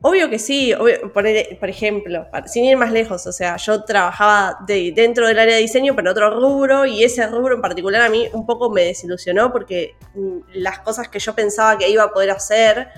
Obvio 0.01 0.31
que 0.31 0.39
sí, 0.39 0.73
por, 1.13 1.27
ejemplo, 1.27 2.29
sin 2.47 2.65
ir 2.65 2.77
más 2.77 2.93
lejos, 2.93 3.27
o 3.27 3.33
sea, 3.33 3.57
yo 3.57 3.83
trabajaba 3.83 4.59
dentro 4.65 5.27
del 5.27 5.41
área 5.41 5.57
de 5.57 5.61
diseño, 5.61 5.97
pero 5.97 6.11
en 6.11 6.13
otro 6.13 6.39
rubro, 6.39 6.87
y 6.87 7.03
ese 7.03 7.27
rubro 7.27 7.57
en 7.57 7.61
particular 7.61 8.03
a 8.03 8.09
mí 8.09 8.29
un 8.33 8.47
poco 8.47 8.71
me 8.71 8.85
desilusionó 8.85 9.53
porque 9.53 9.97
mm, 10.15 10.39
las 10.55 10.79
cosas 10.81 11.09
que 11.09 11.19
yo 11.19 11.35
pensaba 11.35 11.77
que 11.77 11.89
iba 11.89 12.05
a 12.05 12.13
poder 12.13 12.31
hacer 12.31 12.89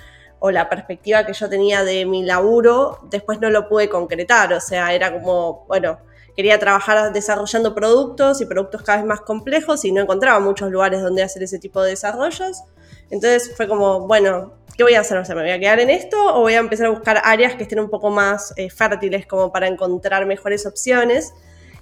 o 0.40 0.50
la 0.50 0.68
perspectiva 0.68 1.24
que 1.24 1.32
yo 1.32 1.48
tenía 1.48 1.84
de 1.84 2.04
mi 2.04 2.22
laburo, 2.22 2.98
después 3.10 3.40
no 3.40 3.48
lo 3.48 3.66
pude 3.66 3.88
concretar, 3.88 4.52
o 4.52 4.60
sea, 4.60 4.92
era 4.92 5.10
como, 5.10 5.64
bueno, 5.68 6.00
quería 6.40 6.58
trabajar 6.58 7.12
desarrollando 7.12 7.74
productos 7.74 8.40
y 8.40 8.46
productos 8.46 8.80
cada 8.80 8.96
vez 8.96 9.06
más 9.06 9.20
complejos 9.20 9.84
y 9.84 9.92
no 9.92 10.00
encontraba 10.00 10.40
muchos 10.40 10.70
lugares 10.70 11.02
donde 11.02 11.22
hacer 11.22 11.42
ese 11.42 11.58
tipo 11.58 11.82
de 11.82 11.90
desarrollos. 11.90 12.62
Entonces 13.10 13.54
fue 13.54 13.68
como, 13.68 14.06
bueno, 14.06 14.54
¿qué 14.74 14.82
voy 14.82 14.94
a 14.94 15.00
hacer? 15.00 15.18
O 15.18 15.24
sea, 15.26 15.34
¿me 15.34 15.42
voy 15.42 15.50
a 15.50 15.60
quedar 15.60 15.80
en 15.80 15.90
esto 15.90 16.16
o 16.34 16.40
voy 16.40 16.54
a 16.54 16.60
empezar 16.60 16.86
a 16.86 16.88
buscar 16.88 17.20
áreas 17.24 17.56
que 17.56 17.64
estén 17.64 17.78
un 17.78 17.90
poco 17.90 18.08
más 18.08 18.54
eh, 18.56 18.70
fértiles 18.70 19.26
como 19.26 19.52
para 19.52 19.68
encontrar 19.68 20.24
mejores 20.24 20.64
opciones? 20.64 21.34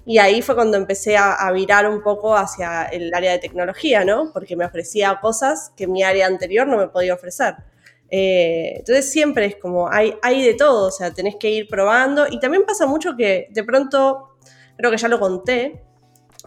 Y 0.05 0.17
ahí 0.17 0.41
fue 0.41 0.55
cuando 0.55 0.75
empecé 0.75 1.15
a, 1.15 1.49
virar 1.53 1.89
un 1.89 2.03
poco 2.03 2.35
hacia 2.35 2.83
el 2.83 3.13
área 3.13 3.31
de 3.31 3.39
tecnología, 3.39 4.03
¿no? 4.03 4.31
Porque 4.33 4.57
me 4.57 4.65
ofrecía 4.65 5.19
cosas 5.21 5.71
que 5.77 5.87
mi 5.87 6.03
área 6.03 6.27
anterior 6.27 6.67
no 6.67 6.75
me 6.75 6.89
podía 6.89 7.13
ofrecer. 7.13 7.55
Eh, 8.11 8.73
entonces 8.79 9.09
siempre 9.09 9.45
es 9.45 9.55
como, 9.55 9.89
hay, 9.89 10.15
hay 10.21 10.43
de 10.43 10.55
todo, 10.55 10.87
o 10.87 10.91
sea, 10.91 11.13
tenés 11.13 11.37
que 11.37 11.49
ir 11.49 11.69
probando. 11.69 12.27
Y 12.29 12.41
también 12.41 12.65
pasa 12.65 12.85
mucho 12.85 13.15
que 13.15 13.47
de 13.51 13.63
pronto, 13.63 14.28
creo 14.79 14.91
que 14.91 14.97
ya 14.97 15.09
lo 15.09 15.19
conté, 15.19 15.83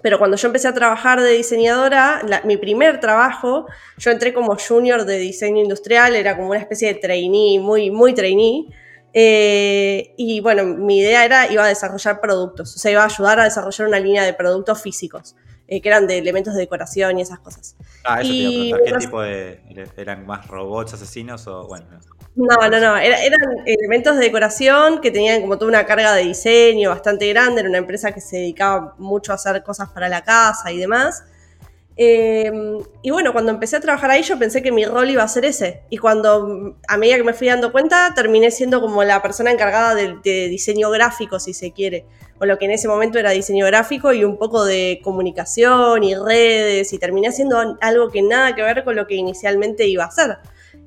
pero 0.00 0.18
cuando 0.18 0.38
yo 0.38 0.46
empecé 0.46 0.66
a 0.66 0.72
trabajar 0.72 1.20
de 1.20 1.32
diseñadora, 1.32 2.22
mi 2.44 2.56
primer 2.56 2.98
trabajo, 2.98 3.66
yo 3.98 4.10
entré 4.10 4.32
como 4.32 4.56
junior 4.56 5.04
de 5.04 5.18
diseño 5.18 5.62
industrial, 5.62 6.16
era 6.16 6.34
como 6.34 6.48
una 6.48 6.58
especie 6.58 6.88
de 6.88 6.98
trainee, 6.98 7.60
muy, 7.60 7.90
muy 7.90 8.14
trainee. 8.14 8.68
Eh, 9.12 10.14
y 10.16 10.40
bueno, 10.40 10.64
mi 10.64 11.00
idea 11.00 11.26
era, 11.26 11.52
iba 11.52 11.64
a 11.64 11.68
desarrollar 11.68 12.22
productos, 12.22 12.74
o 12.74 12.78
sea, 12.78 12.90
iba 12.90 13.02
a 13.02 13.06
ayudar 13.06 13.38
a 13.38 13.44
desarrollar 13.44 13.86
una 13.86 14.00
línea 14.00 14.24
de 14.24 14.32
productos 14.32 14.80
físicos, 14.80 15.36
eh, 15.68 15.82
que 15.82 15.90
eran 15.90 16.06
de 16.06 16.16
elementos 16.16 16.54
de 16.54 16.60
decoración 16.60 17.18
y 17.18 17.22
esas 17.22 17.40
cosas. 17.40 17.76
Ah, 18.04 18.22
eso 18.22 18.30
te 18.30 18.34
iba 18.34 18.78
a 18.78 18.80
preguntar, 18.80 18.98
¿qué 18.98 19.04
tipo 19.04 19.20
de, 19.20 19.60
eran 19.98 20.24
más 20.24 20.46
robots 20.46 20.94
asesinos 20.94 21.46
o 21.46 21.66
bueno? 21.68 21.84
No, 21.90 22.00
no, 22.34 22.80
no. 22.80 22.96
eran 22.96 23.40
elementos 23.66 24.16
de 24.16 24.24
decoración 24.24 25.00
que 25.00 25.10
tenían 25.10 25.42
como 25.42 25.58
toda 25.58 25.68
una 25.68 25.84
carga 25.84 26.14
de 26.14 26.22
diseño 26.22 26.90
bastante 26.90 27.28
grande. 27.28 27.60
Era 27.60 27.68
una 27.68 27.78
empresa 27.78 28.12
que 28.12 28.20
se 28.20 28.38
dedicaba 28.38 28.94
mucho 28.98 29.32
a 29.32 29.34
hacer 29.34 29.62
cosas 29.62 29.90
para 29.90 30.08
la 30.08 30.22
casa 30.22 30.72
y 30.72 30.78
demás. 30.78 31.24
Em, 31.94 32.78
y 33.02 33.10
bueno, 33.10 33.34
cuando 33.34 33.52
empecé 33.52 33.76
a 33.76 33.80
trabajar 33.80 34.10
ahí, 34.10 34.22
yo 34.22 34.38
pensé 34.38 34.62
que 34.62 34.72
mi 34.72 34.84
rol 34.86 35.10
iba 35.10 35.22
a 35.22 35.28
ser 35.28 35.44
ese. 35.44 35.82
Y 35.90 35.98
cuando, 35.98 36.76
a 36.88 36.96
medida 36.96 37.16
que 37.16 37.24
me 37.24 37.34
fui 37.34 37.48
dando 37.48 37.70
cuenta, 37.70 38.12
terminé 38.14 38.50
siendo 38.50 38.80
como 38.80 39.04
la 39.04 39.20
persona 39.20 39.50
encargada 39.50 39.94
de, 39.94 40.16
de 40.24 40.48
diseño 40.48 40.90
gráfico, 40.90 41.38
si 41.38 41.52
se 41.52 41.72
quiere. 41.72 42.06
O 42.38 42.46
lo 42.46 42.58
que 42.58 42.64
en 42.64 42.70
ese 42.72 42.88
momento 42.88 43.18
era 43.18 43.30
diseño 43.30 43.66
gráfico 43.66 44.12
y 44.12 44.24
un 44.24 44.38
poco 44.38 44.64
de 44.64 45.00
comunicación 45.04 46.02
y 46.02 46.14
redes. 46.14 46.92
Y 46.94 46.98
terminé 46.98 47.28
haciendo 47.28 47.76
algo 47.80 48.08
que 48.10 48.22
nada 48.22 48.54
que 48.54 48.62
ver 48.62 48.84
con 48.84 48.96
lo 48.96 49.06
que 49.06 49.14
inicialmente 49.16 49.86
iba 49.86 50.04
a 50.04 50.06
hacer. 50.06 50.38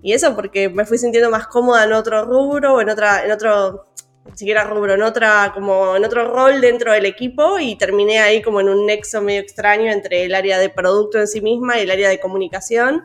Y 0.05 0.13
eso 0.13 0.35
porque 0.35 0.69
me 0.69 0.85
fui 0.85 0.99
sintiendo 0.99 1.31
más 1.31 1.47
cómoda 1.47 1.83
en 1.83 1.91
otro 1.91 2.25
rubro, 2.25 2.79
en 2.79 2.91
otra, 2.91 3.25
en 3.25 3.31
otro, 3.31 3.87
ni 4.23 4.37
siquiera 4.37 4.63
rubro, 4.63 4.93
en 4.93 5.01
otra, 5.01 5.49
como 5.51 5.95
en 5.95 6.05
otro 6.05 6.31
rol 6.31 6.61
dentro 6.61 6.93
del 6.93 7.07
equipo 7.07 7.57
y 7.57 7.75
terminé 7.75 8.19
ahí 8.19 8.43
como 8.43 8.61
en 8.61 8.69
un 8.69 8.85
nexo 8.85 9.23
medio 9.23 9.41
extraño 9.41 9.91
entre 9.91 10.25
el 10.25 10.35
área 10.35 10.59
de 10.59 10.69
producto 10.69 11.17
en 11.17 11.27
sí 11.27 11.41
misma 11.41 11.79
y 11.79 11.81
el 11.81 11.89
área 11.89 12.07
de 12.07 12.19
comunicación. 12.19 13.01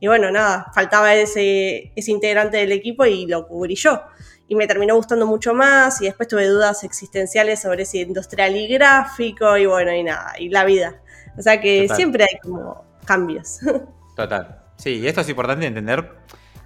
Y 0.00 0.06
bueno, 0.06 0.30
nada, 0.30 0.70
faltaba 0.74 1.14
ese, 1.14 1.92
ese 1.96 2.10
integrante 2.10 2.58
del 2.58 2.72
equipo 2.72 3.06
y 3.06 3.24
lo 3.24 3.48
cubrí 3.48 3.74
yo. 3.74 4.02
Y 4.46 4.54
me 4.54 4.66
terminó 4.66 4.96
gustando 4.96 5.26
mucho 5.26 5.54
más 5.54 6.02
y 6.02 6.04
después 6.04 6.28
tuve 6.28 6.46
dudas 6.46 6.84
existenciales 6.84 7.62
sobre 7.62 7.86
si 7.86 8.02
industrial 8.02 8.54
y 8.54 8.68
gráfico 8.68 9.56
y 9.56 9.64
bueno, 9.64 9.94
y 9.94 10.02
nada, 10.02 10.34
y 10.38 10.50
la 10.50 10.66
vida. 10.66 11.00
O 11.38 11.40
sea 11.40 11.58
que 11.58 11.88
siempre 11.88 12.24
hay 12.24 12.38
como 12.40 12.84
cambios. 13.06 13.60
Total. 14.14 14.63
Sí, 14.84 14.98
y 14.98 15.06
esto 15.06 15.22
es 15.22 15.28
importante 15.30 15.64
entender 15.64 16.10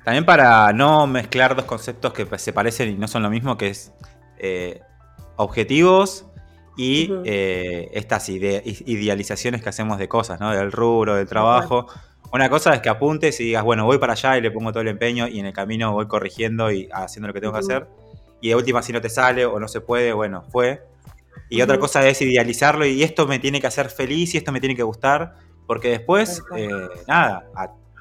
también 0.04 0.26
para 0.26 0.72
no 0.72 1.06
mezclar 1.06 1.54
dos 1.54 1.66
conceptos 1.66 2.12
que 2.12 2.26
se 2.36 2.52
parecen 2.52 2.90
y 2.90 2.94
no 2.94 3.06
son 3.06 3.22
lo 3.22 3.30
mismo, 3.30 3.56
que 3.56 3.68
es 3.68 3.92
eh, 4.38 4.80
objetivos 5.36 6.26
y 6.76 7.12
eh, 7.24 7.88
estas 7.92 8.28
idealizaciones 8.28 9.62
que 9.62 9.68
hacemos 9.68 9.98
de 9.98 10.08
cosas, 10.08 10.40
¿no? 10.40 10.50
Del 10.50 10.72
rubro, 10.72 11.14
del 11.14 11.28
trabajo. 11.28 11.86
Una 12.32 12.50
cosa 12.50 12.74
es 12.74 12.80
que 12.80 12.88
apuntes 12.88 13.38
y 13.38 13.44
digas, 13.44 13.62
bueno, 13.62 13.84
voy 13.84 13.98
para 13.98 14.14
allá 14.14 14.36
y 14.36 14.40
le 14.40 14.50
pongo 14.50 14.72
todo 14.72 14.80
el 14.80 14.88
empeño 14.88 15.28
y 15.28 15.38
en 15.38 15.46
el 15.46 15.52
camino 15.52 15.92
voy 15.92 16.08
corrigiendo 16.08 16.72
y 16.72 16.88
haciendo 16.92 17.28
lo 17.28 17.34
que 17.34 17.40
tengo 17.40 17.52
que 17.52 17.60
hacer. 17.60 17.86
Y 18.40 18.48
de 18.48 18.56
última, 18.56 18.82
si 18.82 18.92
no 18.92 19.00
te 19.00 19.10
sale 19.10 19.46
o 19.46 19.60
no 19.60 19.68
se 19.68 19.80
puede, 19.80 20.12
bueno, 20.12 20.42
fue. 20.50 20.82
Y 21.50 21.62
otra 21.62 21.78
cosa 21.78 22.04
es 22.08 22.20
idealizarlo 22.20 22.84
y 22.84 23.04
esto 23.04 23.28
me 23.28 23.38
tiene 23.38 23.60
que 23.60 23.68
hacer 23.68 23.90
feliz 23.90 24.34
y 24.34 24.38
esto 24.38 24.50
me 24.50 24.58
tiene 24.58 24.74
que 24.74 24.82
gustar, 24.82 25.36
porque 25.68 25.90
después, 25.90 26.42
eh, 26.56 26.68
nada, 27.06 27.46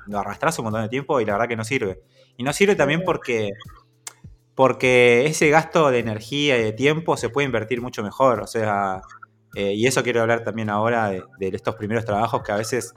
lo 0.07 0.19
arrastras 0.19 0.57
un 0.59 0.65
montón 0.65 0.81
de 0.81 0.89
tiempo 0.89 1.19
y 1.21 1.25
la 1.25 1.33
verdad 1.33 1.47
que 1.47 1.55
no 1.55 1.63
sirve. 1.63 2.01
Y 2.37 2.43
no 2.43 2.53
sirve 2.53 2.75
también 2.75 3.03
porque, 3.03 3.51
porque 4.55 5.25
ese 5.25 5.49
gasto 5.49 5.89
de 5.91 5.99
energía 5.99 6.57
y 6.57 6.63
de 6.63 6.73
tiempo 6.73 7.17
se 7.17 7.29
puede 7.29 7.45
invertir 7.45 7.81
mucho 7.81 8.03
mejor. 8.03 8.41
O 8.41 8.47
sea, 8.47 9.01
eh, 9.55 9.73
y 9.73 9.87
eso 9.87 10.03
quiero 10.03 10.21
hablar 10.21 10.43
también 10.43 10.69
ahora 10.69 11.09
de, 11.09 11.23
estos 11.39 11.75
primeros 11.75 12.05
trabajos 12.05 12.43
que 12.43 12.51
a 12.51 12.57
veces 12.57 12.93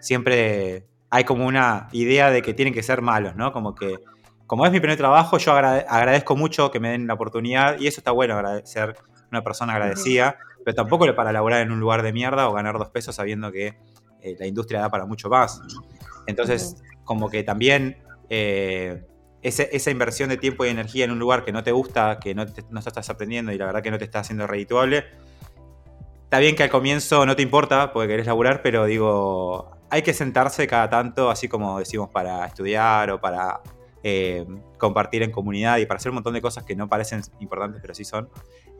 siempre 0.00 0.86
hay 1.10 1.24
como 1.24 1.46
una 1.46 1.88
idea 1.92 2.30
de 2.30 2.42
que 2.42 2.54
tienen 2.54 2.74
que 2.74 2.82
ser 2.82 3.02
malos, 3.02 3.36
¿no? 3.36 3.52
Como 3.52 3.74
que, 3.74 3.98
como 4.46 4.66
es 4.66 4.72
mi 4.72 4.80
primer 4.80 4.98
trabajo, 4.98 5.38
yo 5.38 5.52
agradezco 5.52 6.36
mucho 6.36 6.70
que 6.70 6.80
me 6.80 6.90
den 6.90 7.06
la 7.06 7.14
oportunidad 7.14 7.78
y 7.78 7.86
eso 7.86 8.00
está 8.00 8.10
bueno, 8.10 8.34
agradecer 8.34 8.96
una 9.30 9.42
persona 9.42 9.72
agradecida, 9.72 10.36
pero 10.64 10.74
tampoco 10.74 11.06
para 11.14 11.32
laborar 11.32 11.62
en 11.62 11.72
un 11.72 11.80
lugar 11.80 12.02
de 12.02 12.12
mierda 12.12 12.48
o 12.48 12.52
ganar 12.52 12.78
dos 12.78 12.90
pesos 12.90 13.14
sabiendo 13.14 13.50
que 13.50 13.78
eh, 14.20 14.36
la 14.38 14.46
industria 14.46 14.80
da 14.80 14.90
para 14.90 15.06
mucho 15.06 15.28
más. 15.28 15.60
Entonces, 16.26 16.82
como 17.04 17.28
que 17.30 17.42
también 17.42 17.98
eh, 18.28 19.04
esa 19.42 19.90
inversión 19.90 20.28
de 20.28 20.36
tiempo 20.36 20.64
y 20.64 20.68
energía 20.68 21.04
en 21.04 21.10
un 21.10 21.18
lugar 21.18 21.44
que 21.44 21.52
no 21.52 21.64
te 21.64 21.72
gusta, 21.72 22.18
que 22.20 22.34
no, 22.34 22.46
no 22.70 22.78
estás 22.78 23.10
aprendiendo 23.10 23.52
y 23.52 23.58
la 23.58 23.66
verdad 23.66 23.82
que 23.82 23.90
no 23.90 23.98
te 23.98 24.04
está 24.04 24.20
haciendo 24.20 24.46
redituable, 24.46 25.04
está 26.24 26.38
bien 26.38 26.56
que 26.56 26.62
al 26.62 26.70
comienzo 26.70 27.26
no 27.26 27.36
te 27.36 27.42
importa 27.42 27.92
porque 27.92 28.08
querés 28.08 28.26
laburar, 28.26 28.62
pero 28.62 28.86
digo, 28.86 29.76
hay 29.90 30.00
que 30.00 30.14
sentarse 30.14 30.66
cada 30.66 30.88
tanto, 30.88 31.28
así 31.30 31.48
como 31.48 31.78
decimos, 31.78 32.08
para 32.08 32.46
estudiar 32.46 33.10
o 33.10 33.20
para 33.20 33.60
eh, 34.02 34.46
compartir 34.78 35.22
en 35.22 35.30
comunidad 35.30 35.76
y 35.76 35.84
para 35.84 35.98
hacer 35.98 36.10
un 36.10 36.14
montón 36.14 36.32
de 36.32 36.40
cosas 36.40 36.64
que 36.64 36.74
no 36.74 36.88
parecen 36.88 37.20
importantes, 37.40 37.82
pero 37.82 37.94
sí 37.94 38.06
son, 38.06 38.30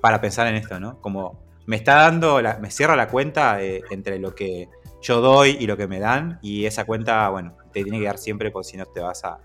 para 0.00 0.20
pensar 0.20 0.46
en 0.46 0.54
esto, 0.54 0.80
¿no? 0.80 0.98
Como 1.02 1.42
me 1.66 1.76
está 1.76 1.96
dando, 1.96 2.40
me 2.60 2.70
cierra 2.70 2.96
la 2.96 3.08
cuenta 3.08 3.62
eh, 3.62 3.82
entre 3.90 4.18
lo 4.18 4.34
que 4.34 4.70
yo 5.02 5.20
doy 5.20 5.56
y 5.60 5.66
lo 5.66 5.76
que 5.76 5.88
me 5.88 6.00
dan, 6.00 6.38
y 6.42 6.64
esa 6.64 6.84
cuenta, 6.84 7.28
bueno, 7.28 7.56
te 7.72 7.82
tiene 7.82 7.98
que 7.98 8.06
dar 8.06 8.18
siempre 8.18 8.50
porque 8.50 8.68
si 8.68 8.76
no 8.76 8.86
te 8.86 9.00
vas 9.00 9.24
a, 9.24 9.38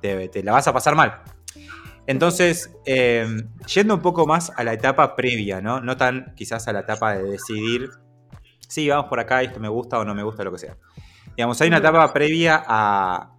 te, 0.00 0.42
la 0.42 0.52
vas 0.52 0.66
a 0.66 0.72
pasar 0.72 0.96
mal. 0.96 1.22
Entonces, 2.06 2.74
em, 2.84 3.48
yendo 3.66 3.94
un 3.94 4.00
poco 4.00 4.26
más 4.26 4.52
a 4.56 4.64
la 4.64 4.72
etapa 4.72 5.14
previa, 5.16 5.60
¿no? 5.60 5.80
No 5.80 5.96
tan 5.96 6.34
quizás 6.34 6.66
a 6.68 6.72
la 6.72 6.80
etapa 6.80 7.14
de 7.14 7.24
decidir, 7.24 7.90
sí, 8.68 8.88
vamos 8.88 9.06
por 9.06 9.20
acá, 9.20 9.42
esto 9.42 9.60
me 9.60 9.68
gusta 9.68 9.98
o 9.98 10.04
no 10.04 10.14
me 10.14 10.22
gusta, 10.22 10.44
lo 10.44 10.52
que 10.52 10.58
sea. 10.58 10.76
Digamos, 11.36 11.60
hay 11.60 11.68
una 11.68 11.78
etapa 11.78 12.12
previa 12.12 12.62
a, 12.66 13.32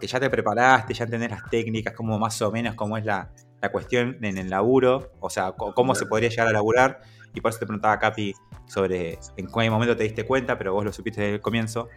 que 0.00 0.06
ya 0.06 0.20
te 0.20 0.30
preparaste, 0.30 0.94
ya 0.94 1.04
entendés 1.04 1.30
las 1.30 1.50
técnicas, 1.50 1.94
como 1.94 2.18
más 2.18 2.40
o 2.42 2.50
menos 2.50 2.74
cómo 2.74 2.96
es 2.96 3.04
la, 3.04 3.30
la 3.60 3.72
cuestión 3.72 4.18
en 4.22 4.38
el 4.38 4.48
laburo, 4.48 5.12
o 5.20 5.28
sea, 5.28 5.52
cómo 5.52 5.94
se 5.94 6.06
podría 6.06 6.28
llegar 6.28 6.48
a 6.48 6.52
laburar. 6.52 7.00
Y 7.34 7.40
por 7.40 7.50
eso 7.50 7.58
te 7.58 7.66
preguntaba, 7.66 7.98
Capi, 7.98 8.32
sobre 8.66 9.18
en 9.36 9.46
qué 9.46 9.70
momento 9.70 9.96
te 9.96 10.04
diste 10.04 10.24
cuenta, 10.24 10.58
pero 10.58 10.72
vos 10.72 10.84
lo 10.84 10.92
supiste 10.92 11.20
desde 11.20 11.34
el 11.36 11.40
comienzo. 11.40 11.88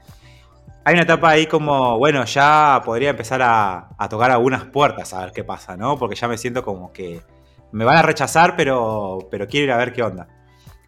Hay 0.83 0.93
una 0.93 1.03
etapa 1.03 1.29
ahí 1.29 1.47
como, 1.47 1.97
bueno, 1.97 2.23
ya 2.25 2.81
podría 2.85 3.09
empezar 3.09 3.41
a, 3.43 3.89
tocar 4.09 4.31
algunas 4.31 4.65
puertas 4.65 5.13
a 5.13 5.21
ver 5.21 5.31
qué 5.33 5.43
pasa, 5.43 5.75
¿no? 5.75 5.97
Porque 5.97 6.15
ya 6.15 6.27
me 6.27 6.37
siento 6.37 6.63
como 6.63 6.93
que 6.93 7.21
me 7.71 7.83
van 7.83 7.97
a 7.97 8.01
rechazar, 8.01 8.55
pero, 8.55 9.19
pero 9.29 9.47
quiero 9.47 9.65
ir 9.65 9.71
a 9.71 9.77
ver 9.77 9.91
qué 9.91 10.03
onda. 10.03 10.27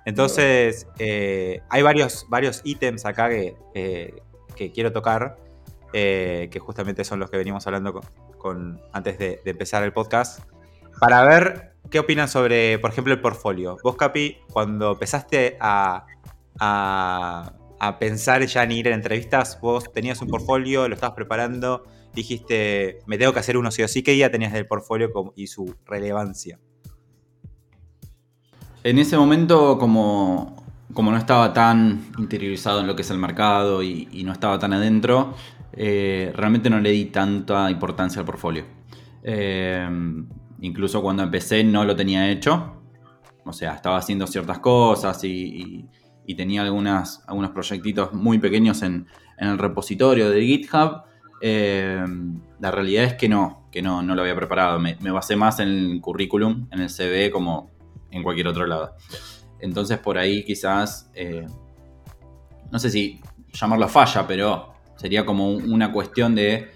Entonces, 0.05 0.88
eh, 0.98 1.62
hay 1.69 1.81
varios, 1.81 2.25
varios 2.29 2.62
ítems 2.63 3.05
acá 3.05 3.29
que, 3.29 3.57
eh, 3.74 4.15
que 4.55 4.71
quiero 4.71 4.93
tocar, 4.93 5.38
eh, 5.91 6.48
que 6.51 6.59
justamente 6.59 7.03
son 7.03 7.19
los 7.19 7.29
que 7.29 7.38
venimos 7.38 7.67
hablando 7.67 8.00
con, 8.38 8.81
antes 8.93 9.17
de, 9.19 9.41
de, 9.43 9.51
empezar 9.51 9.83
el 9.83 9.91
podcast, 9.91 10.41
para 11.00 11.24
ver 11.24 11.74
¿Qué 11.89 11.98
opinan 11.98 12.29
sobre, 12.29 12.77
por 12.77 12.91
ejemplo, 12.91 13.13
el 13.13 13.19
portfolio? 13.19 13.77
Vos, 13.84 13.96
Capi, 13.96 14.38
cuando 14.51 14.91
empezaste 14.91 15.58
a, 15.60 16.05
pensar 18.00 18.46
ya 18.46 18.63
en 18.63 18.72
ir 18.72 18.88
en 18.88 18.93
entrevistas, 18.93 19.60
vos 19.60 19.91
tenías 19.91 20.22
un 20.22 20.27
portfolio, 20.27 20.88
lo 20.88 20.93
estabas 20.93 21.15
preparando, 21.15 21.84
dijiste, 22.13 23.00
me 23.08 23.17
tengo 23.17 23.34
que 23.34 23.39
hacer 23.39 23.58
uno 23.58 23.72
sí 23.72 23.81
o 23.81 23.88
sí. 23.88 24.03
¿Qué 24.03 24.12
día 24.12 24.29
tenías 24.29 24.53
del 24.53 24.67
portfolio 24.67 25.10
y 25.36 25.48
su 25.48 25.75
relevancia? 25.86 26.60
En 28.84 29.00
ese 29.00 29.17
momento, 29.17 29.79
como, 29.79 30.63
como 30.93 31.10
no 31.10 31.17
estaba 31.17 31.53
tan 31.53 32.12
interiorizado 32.19 32.81
en 32.81 32.88
lo 32.88 32.96
que 32.96 33.01
es 33.01 33.10
el 33.10 33.17
mercado 33.17 33.81
y, 33.81 34.24
no 34.24 34.31
estaba 34.31 34.60
tan 34.60 34.74
adentro, 34.74 35.34
eh, 35.74 36.31
realmente 36.36 36.69
no 36.69 36.79
le 36.79 36.91
di 36.91 37.05
tanta 37.05 37.72
importancia 37.72 38.19
al 38.19 38.27
portfolio. 38.27 38.65
Eh, 39.24 39.88
incluso 40.62 41.01
cuando 41.01 41.24
empecé 41.24 41.63
no 41.63 41.84
lo 41.86 41.96
tenía 41.96 42.30
hecho. 42.30 42.82
O 43.46 43.54
sea, 43.54 43.74
estaba 43.74 43.98
haciendo 43.98 44.28
ciertas 44.28 44.60
cosas 44.60 45.24
y, 45.24 45.88
tenía 46.38 46.62
algunas, 46.62 47.24
algunos 47.28 47.50
proyectitos 47.50 48.13
muy 48.13 48.38
pequeños 48.38 48.84
en, 48.84 49.08
el 49.38 49.58
repositorio 49.58 50.30
de 50.30 50.42
GitHub. 50.42 51.04
Eh, 51.42 52.06
la 52.60 52.72
realidad 52.72 53.06
es 53.06 53.13
que 53.16 53.30
no, 53.30 53.68
que 53.72 53.82
no, 53.82 54.04
no 54.04 54.13
lo 54.13 54.22
había 54.22 54.36
preparado. 54.36 54.80
Me, 54.80 54.96
basé 55.12 55.36
más 55.36 55.60
en 55.60 55.70
el 55.70 56.01
currículum, 56.01 56.68
en 56.72 56.82
el 56.82 56.89
CV, 56.89 57.32
como 57.32 57.72
en 58.12 58.22
cualquier 58.22 58.48
otro 58.48 58.68
lado. 58.68 58.96
Entonces 59.60 59.98
por 59.98 60.18
ahí 60.18 60.44
quizás, 60.44 61.10
eh, 61.16 61.46
no 62.72 62.80
sé 62.80 62.89
si 62.89 63.20
llamarlo 63.54 63.88
falla, 63.88 64.28
pero 64.28 64.74
sería 64.96 65.25
como 65.25 65.50
una 65.51 65.92
cuestión 65.92 66.36
de, 66.36 66.72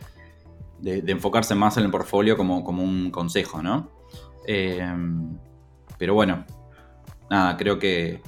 de, 0.84 1.12
enfocarse 1.12 1.56
más 1.56 1.78
en 1.78 1.86
el 1.86 1.92
portfolio 1.92 2.36
como, 2.36 2.64
como 2.64 2.84
un 2.84 3.10
consejo, 3.10 3.62
¿no? 3.62 3.92
Eh, 4.46 4.86
pero 5.98 6.14
bueno, 6.14 6.46
nada, 7.30 7.56
creo 7.58 7.80
que, 7.80 8.22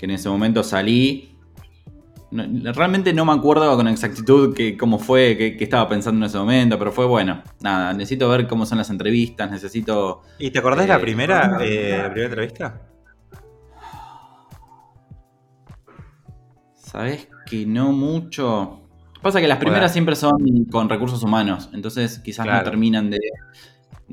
en 0.00 0.10
ese 0.10 0.28
momento 0.28 0.62
salí. 0.62 1.36
realmente 2.30 3.12
no 3.12 3.26
me 3.26 3.32
acuerdo 3.32 3.76
con 3.76 3.86
exactitud 3.88 4.54
que, 4.54 4.76
cómo 4.76 4.98
fue, 4.98 5.36
qué, 5.36 5.56
estaba 5.60 5.88
pensando 5.88 6.18
en 6.18 6.28
ese 6.28 6.38
momento, 6.38 6.78
pero 6.78 6.92
fue 6.92 7.06
bueno. 7.06 7.42
Nada, 7.60 7.92
necesito 7.92 8.28
ver 8.28 8.46
cómo 8.46 8.64
son 8.64 8.78
las 8.78 8.90
entrevistas, 8.90 9.50
necesito. 9.50 10.22
¿Y 10.38 10.50
te 10.50 10.58
acordás 10.58 10.82
de 10.82 10.88
la 10.88 10.96
eh, 10.96 11.00
primera, 11.00 11.58
eh, 11.60 11.98
la 11.98 12.10
primera 12.10 12.26
entrevista? 12.26 12.80
Sabes 16.74 17.28
que 17.46 17.66
no 17.66 17.92
mucho. 17.92 18.79
Pasa 19.22 19.40
que 19.40 19.48
las 19.48 19.58
primeras 19.58 19.92
siempre 19.92 20.16
son 20.16 20.64
con 20.70 20.88
recursos 20.88 21.22
humanos, 21.22 21.68
entonces 21.72 22.18
quizás 22.20 22.46
no 22.46 22.62
terminan 22.62 23.10
de, 23.10 23.18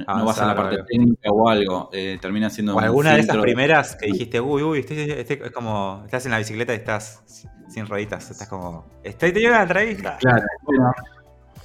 no, 0.06 0.26
vas 0.26 0.40
a 0.40 0.48
la 0.48 0.56
parte 0.56 0.78
técnica 0.84 1.32
o 1.32 1.50
algo, 1.50 1.90
eh, 1.92 2.20
termina 2.22 2.50
siendo. 2.50 2.76
O 2.76 2.80
alguna 2.80 3.14
de 3.14 3.22
esas 3.22 3.38
primeras 3.38 3.96
que 3.96 4.08
dijiste, 4.08 4.40
uy, 4.40 4.62
uy, 4.62 4.80
este, 4.80 5.22
este, 5.22 5.46
es 5.46 5.52
como. 5.52 6.04
Estás 6.06 6.26
en 6.26 6.32
la 6.32 6.38
bicicleta 6.38 6.74
y 6.74 6.78
estás 6.78 7.24
sin 7.68 7.88
rueditas, 7.88 8.30
estás 8.30 8.48
como. 8.48 8.86
Estoy 9.04 9.32
teniendo 9.32 9.56
una 9.56 9.64
entrevista. 9.64 10.18
Claro, 10.20 10.44
bueno. 10.64 10.92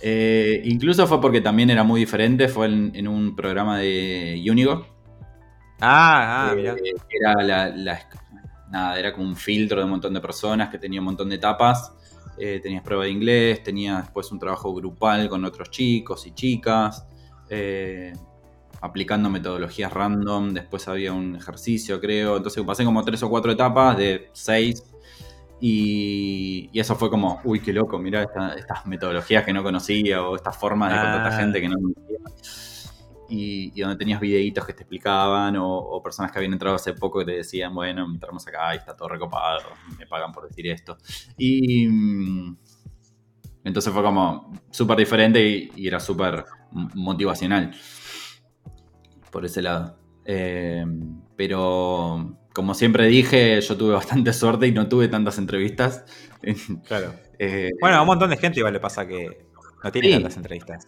Eh, 0.01 0.63
incluso 0.65 1.07
fue 1.07 1.21
porque 1.21 1.43
también 1.43 1.69
era 1.71 1.85
muy 1.85 2.01
diferente, 2.01 2.49
fue 2.49 2.67
en, 2.67 3.07
un 3.07 3.37
programa 3.37 3.79
de 3.79 4.43
Unigo. 4.51 4.87
Ah, 5.81 6.51
ah, 6.51 6.55
mira. 6.57 6.75
Era 7.11 7.43
la, 7.75 8.01
Nada, 8.71 8.99
era 8.99 9.13
como 9.13 9.27
un 9.27 9.37
filtro 9.37 9.79
de 9.79 9.85
un 9.85 9.91
montón 9.91 10.15
de 10.15 10.21
personas 10.23 10.71
que 10.71 10.79
tenía 10.79 11.01
un 11.01 11.05
montón 11.05 11.29
de 11.29 11.35
etapas. 11.35 11.93
Eh, 12.39 12.61
tenías 12.62 12.83
prueba 12.83 13.05
de 13.05 13.11
inglés, 13.11 13.62
tenías 13.62 14.03
después 14.03 14.31
un 14.33 14.39
trabajo 14.39 14.75
grupal 14.75 15.29
con 15.29 15.45
otros 15.45 15.71
chicos 15.71 16.27
y 16.27 16.33
chicas. 16.33 17.07
Eh, 17.49 18.12
aplicando 18.81 19.31
metodologías 19.31 19.93
random, 19.93 20.53
después 20.55 20.89
había 20.89 21.12
un 21.12 21.37
ejercicio, 21.37 22.01
creo, 22.01 22.37
entonces 22.37 22.65
pasé 22.65 22.85
como 22.85 23.05
tres 23.05 23.23
o 23.23 23.31
cuatro 23.31 23.53
etapas 23.53 23.97
de 23.97 24.29
seis 24.33 24.83
y, 25.61 26.69
eso 26.75 26.97
fue 26.97 27.09
como, 27.09 27.41
uy, 27.45 27.61
qué 27.61 27.73
loco, 27.73 27.97
mira 28.01 28.27
estas 28.57 28.85
metodologías 28.87 29.45
que 29.45 29.53
no 29.53 29.62
conocía 29.62 30.21
o 30.27 30.35
estas 30.35 30.57
formas 30.57 30.91
de 30.91 30.99
ah. 30.99 31.37
gente 31.39 31.61
que 31.61 31.69
no 31.69 31.77
conocía. 31.77 32.72
Y, 33.29 33.81
donde 33.81 33.97
tenías 33.97 34.21
videitos 34.21 34.67
que 34.67 34.75
te 34.75 34.83
explicaban 34.83 35.57
o, 35.59 36.00
personas 36.02 36.31
que 36.31 36.38
habían 36.38 36.52
entrado 36.52 36.76
hace 36.76 36.93
poco 36.93 37.21
que 37.21 37.25
te 37.25 37.33
decían, 37.33 37.75
bueno, 37.75 38.05
entramos 38.05 38.47
acá 38.47 38.75
y 38.75 38.79
está 38.79 38.95
todo 38.95 39.09
recopado, 39.09 39.61
me 39.99 40.07
pagan 40.07 40.33
por 40.33 40.47
decir 40.49 40.67
esto. 40.67 40.99
Y 41.38 41.87
mm, 41.88 42.57
entonces 43.64 43.93
fue 43.93 44.02
como 44.02 44.52
súper 44.71 44.99
diferente 44.99 45.71
y 45.75 45.87
era 45.87 46.00
súper 46.00 46.45
motivacional 46.73 47.73
por 49.31 49.45
ese 49.45 49.62
lado. 49.62 49.99
Eh, 50.25 50.85
pero 51.37 52.37
como 52.53 52.75
siempre 52.75 53.07
dije, 53.07 53.61
yo 53.61 53.77
tuve 53.77 53.94
bastante 53.94 54.33
suerte 54.33 54.66
y 54.66 54.73
no 54.73 54.88
tuve 54.88 55.09
tantas 55.09 55.38
entrevistas. 55.38 56.05
Claro. 56.87 57.14
Eh, 57.44 57.73
bueno, 57.81 57.97
a 57.97 58.03
un 58.03 58.07
montón 58.07 58.31
de 58.31 58.37
gente 58.37 58.61
igual 58.61 58.73
le 58.73 58.79
pasa 58.79 59.05
que 59.05 59.49
no 59.83 59.90
tiene 59.90 60.12
tantas 60.12 60.37
entrevistas. 60.37 60.87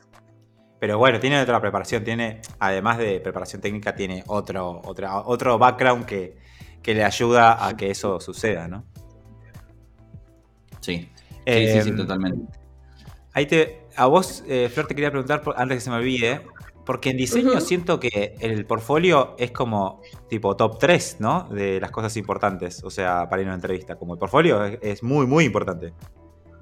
Pero 0.84 0.98
bueno, 0.98 1.18
tiene 1.18 1.40
otra 1.40 1.62
preparación, 1.62 2.04
tiene, 2.04 2.42
además 2.58 2.98
de 2.98 3.18
preparación 3.18 3.62
técnica, 3.62 3.94
tiene 3.94 4.22
otro, 4.26 4.82
otro 4.84 5.58
background 5.58 6.04
que, 6.04 6.36
le 6.84 7.02
ayuda 7.02 7.66
a 7.66 7.74
que 7.74 7.90
eso 7.90 8.20
suceda, 8.20 8.68
¿no? 8.68 8.84
Sí. 10.80 11.08
Sí, 11.46 11.68
sí, 11.68 11.80
sí, 11.80 11.88
em, 11.88 11.96
totalmente. 11.96 12.58
Ahí 13.32 13.46
te, 13.46 13.86
a 13.96 14.04
vos, 14.04 14.44
eh, 14.46 14.68
Flor, 14.70 14.86
te 14.86 14.94
quería 14.94 15.10
preguntar, 15.10 15.42
antes 15.56 15.78
que 15.78 15.80
se 15.80 15.88
me 15.88 15.96
olvide, 15.96 16.42
porque 16.84 17.08
en 17.08 17.16
diseño 17.16 17.58
siento 17.62 17.98
que 17.98 18.36
el 18.40 18.66
portfolio 18.66 19.36
es 19.38 19.52
como 19.52 20.02
tipo 20.28 20.54
top 20.54 20.78
3, 20.78 21.16
¿no? 21.18 21.48
De 21.48 21.80
las 21.80 21.92
cosas 21.92 22.14
importantes, 22.18 22.84
o 22.84 22.90
sea, 22.90 23.26
para 23.30 23.40
ir 23.40 23.48
a 23.48 23.52
una 23.52 23.54
entrevista. 23.54 23.96
Como 23.96 24.12
el 24.12 24.18
portfolio 24.18 24.62
es, 24.62 25.02
muy, 25.02 25.26
muy 25.26 25.46
importante. 25.46 25.94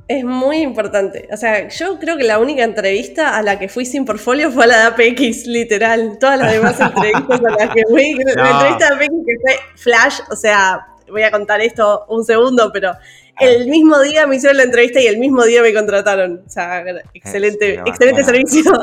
Es 0.08 0.24
muy 0.24 0.58
importante. 0.58 1.28
O 1.32 1.36
sea, 1.36 1.68
yo 1.68 1.98
creo 1.98 2.16
que 2.16 2.24
la 2.24 2.38
única 2.38 2.64
entrevista 2.64 3.36
a 3.36 3.42
la 3.42 3.58
que 3.58 3.68
fui 3.68 3.86
sin 3.86 4.04
portfolio 4.04 4.50
fue 4.50 4.64
a 4.64 4.66
la 4.66 4.78
de 4.78 4.84
APX, 4.84 5.46
literal. 5.46 6.18
Todas 6.18 6.38
las 6.38 6.52
demás 6.52 6.80
entrevistas 6.80 7.40
a 7.40 7.50
las 7.50 7.74
que 7.74 7.82
fui, 7.88 8.14
la 8.14 8.50
entrevista 8.50 8.88
de 8.88 8.94
APX 8.94 9.10
que 9.26 9.36
fue 9.40 9.56
Flash, 9.76 10.20
o 10.30 10.36
sea, 10.36 10.86
voy 11.08 11.22
a 11.22 11.30
contar 11.30 11.60
esto 11.60 12.06
un 12.08 12.24
segundo, 12.24 12.70
pero 12.72 12.92
el 13.38 13.68
mismo 13.68 14.00
día 14.00 14.26
me 14.26 14.36
hicieron 14.36 14.56
la 14.56 14.64
entrevista 14.64 15.00
y 15.00 15.06
el 15.06 15.18
mismo 15.18 15.44
día 15.44 15.62
me 15.62 15.72
contrataron. 15.72 16.42
O 16.46 16.50
sea, 16.50 16.84
excelente, 17.14 17.74
excelente 17.86 18.24
servicio. 18.24 18.72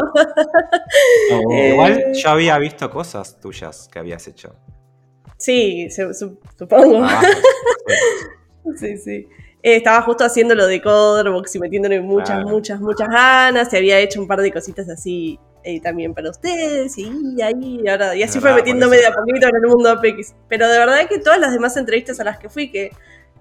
Eh, 1.52 1.70
igual 1.72 2.14
yo 2.14 2.30
había 2.30 2.58
visto 2.58 2.90
cosas 2.90 3.40
tuyas 3.40 3.88
que 3.92 4.00
habías 4.00 4.28
hecho. 4.28 4.56
Sí, 5.38 5.88
supongo. 5.90 7.04
Ah, 7.04 7.22
sí, 8.80 8.98
sí. 8.98 9.28
Eh, 9.62 9.76
estaba 9.76 10.02
justo 10.02 10.24
haciendo 10.24 10.56
lo 10.56 10.68
de 10.68 10.82
Coderbox 10.82 11.56
y 11.56 11.60
metiéndole 11.60 12.00
muchas, 12.02 12.44
muchas, 12.46 12.80
muchas 12.80 13.10
ganas. 13.10 13.72
Y 13.74 13.78
había 13.78 14.00
hecho 14.00 14.22
un 14.22 14.28
par 14.28 14.42
de 14.42 14.52
cositas 14.52 14.90
así 14.90 15.40
eh, 15.64 15.82
también 15.82 16.14
para 16.14 16.30
ustedes. 16.30 16.98
Y 16.98 17.42
ahí, 17.42 17.88
ahora, 17.88 18.16
y 18.16 18.24
así 18.24 18.40
fue 18.40 18.54
metiéndome 18.54 18.98
de 18.98 19.08
a 19.08 19.14
poquito 19.14 19.48
en 19.48 19.56
el 19.56 19.68
mundo 19.68 19.90
APX. 19.90 20.34
Pero 20.48 20.68
de 20.68 20.78
verdad 20.80 21.08
que 21.08 21.20
todas 21.20 21.40
las 21.40 21.52
demás 21.52 21.76
entrevistas 21.78 22.20
a 22.20 22.24
las 22.24 22.40
que 22.40 22.50
fui, 22.50 22.72
que 22.72 22.92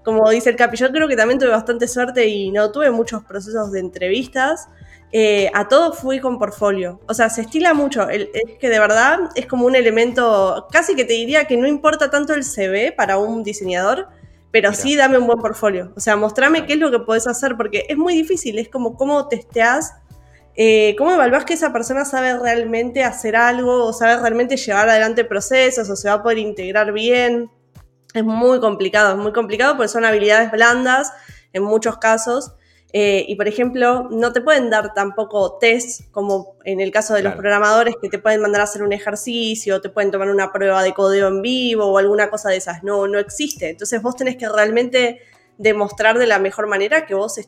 como 0.03 0.29
dice 0.29 0.49
el 0.49 0.55
Capi, 0.55 0.77
yo 0.77 0.91
creo 0.91 1.07
que 1.07 1.15
también 1.15 1.39
tuve 1.39 1.49
bastante 1.49 1.87
suerte 1.87 2.25
y 2.27 2.51
no 2.51 2.71
tuve 2.71 2.91
muchos 2.91 3.23
procesos 3.23 3.71
de 3.71 3.79
entrevistas. 3.79 4.67
Eh, 5.11 5.49
a 5.53 5.67
todo 5.67 5.93
fui 5.93 6.19
con 6.19 6.37
portfolio. 6.37 6.99
O 7.07 7.13
sea, 7.13 7.29
se 7.29 7.41
estila 7.41 7.73
mucho. 7.73 8.09
es 8.09 8.27
que 8.59 8.69
de 8.69 8.79
verdad 8.79 9.19
es 9.35 9.45
como 9.45 9.65
un 9.65 9.75
elemento, 9.75 10.67
casi 10.71 10.95
que 10.95 11.05
te 11.05 11.13
diría 11.13 11.45
que 11.45 11.57
no 11.57 11.67
importa 11.67 12.09
tanto 12.09 12.33
el 12.33 12.43
CV 12.43 12.91
para 12.91 13.17
un 13.17 13.43
diseñador, 13.43 14.07
pero 14.51 14.73
sí 14.73 14.95
dame 14.95 15.17
un 15.17 15.27
buen 15.27 15.39
portfolio. 15.39 15.93
O 15.95 15.99
sea, 15.99 16.15
mostrame 16.15 16.65
qué 16.65 16.73
es 16.73 16.79
lo 16.79 16.91
que 16.91 16.99
podés 16.99 17.27
hacer, 17.27 17.55
porque 17.55 17.85
es 17.87 17.97
muy 17.97 18.13
difícil. 18.15 18.57
Es 18.57 18.69
como 18.69 18.95
cómo 18.95 19.27
testeás, 19.27 19.93
eh, 20.55 20.95
cómo 20.97 21.11
evaluás 21.11 21.45
que 21.45 21.53
esa 21.53 21.71
persona 21.71 22.03
sabe 22.03 22.37
realmente 22.37 23.03
hacer 23.03 23.35
algo 23.35 23.85
o 23.85 23.93
sabe 23.93 24.17
realmente 24.19 24.57
llevar 24.57 24.89
adelante 24.89 25.23
procesos 25.23 25.89
o 25.89 25.95
se 25.95 26.07
va 26.09 26.15
a 26.15 26.23
poder 26.23 26.39
integrar 26.39 26.91
bien. 26.91 27.51
Es 28.13 28.23
muy 28.23 28.59
complicado, 28.59 29.11
es 29.11 29.17
muy 29.17 29.33
complicado 29.33 29.77
porque 29.77 29.89
son 29.89 30.03
habilidades 30.03 30.51
blandas 30.51 31.13
en 31.53 31.63
muchos 31.63 31.97
casos. 31.97 32.53
Eh, 32.91 33.23
y 33.27 33.35
por 33.35 33.47
ejemplo, 33.47 34.07
no 34.09 34.33
te 34.33 34.41
pueden 34.41 34.69
dar 34.69 34.93
tampoco 34.93 35.57
test, 35.59 36.09
como 36.11 36.55
en 36.63 36.79
el 36.79 36.91
caso 36.91 37.13
de 37.13 37.21
los 37.21 37.35
programadores, 37.35 37.95
que 38.01 38.09
te 38.09 38.17
pueden 38.17 38.41
mandar 38.41 38.61
a 38.61 38.63
hacer 38.63 38.81
un 38.81 38.93
ejercicio, 38.93 39.79
te 39.79 39.89
pueden 39.89 40.09
tomar 40.09 40.29
una 40.29 40.51
prueba 40.51 40.81
de 40.81 40.93
código 40.93 41.27
en 41.27 41.41
vivo 41.41 41.85
o 41.85 41.97
alguna 41.97 42.29
cosa 42.29 42.49
de 42.49 42.57
esas. 42.57 42.83
No, 42.83 43.07
no 43.07 43.19
existe. 43.19 43.69
Entonces 43.69 44.01
vos 44.01 44.15
tenés 44.15 44.37
que 44.37 44.49
realmente 44.49 45.21
demostrar 45.57 46.17
de 46.17 46.25
la 46.25 46.39
mejor 46.39 46.67
manera 46.67 47.05
que 47.05 47.13
vos 47.13 47.39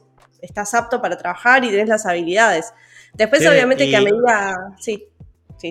estás 0.42 0.74
apto 0.74 1.02
para 1.02 1.18
trabajar 1.18 1.64
y 1.64 1.70
tenés 1.70 1.90
las 1.90 2.06
habilidades. 2.06 2.74
Después, 3.14 3.46
obviamente, 3.48 3.90
que 3.90 3.96
a 3.96 4.02
medida. 4.02 4.56
Sí. 4.80 5.08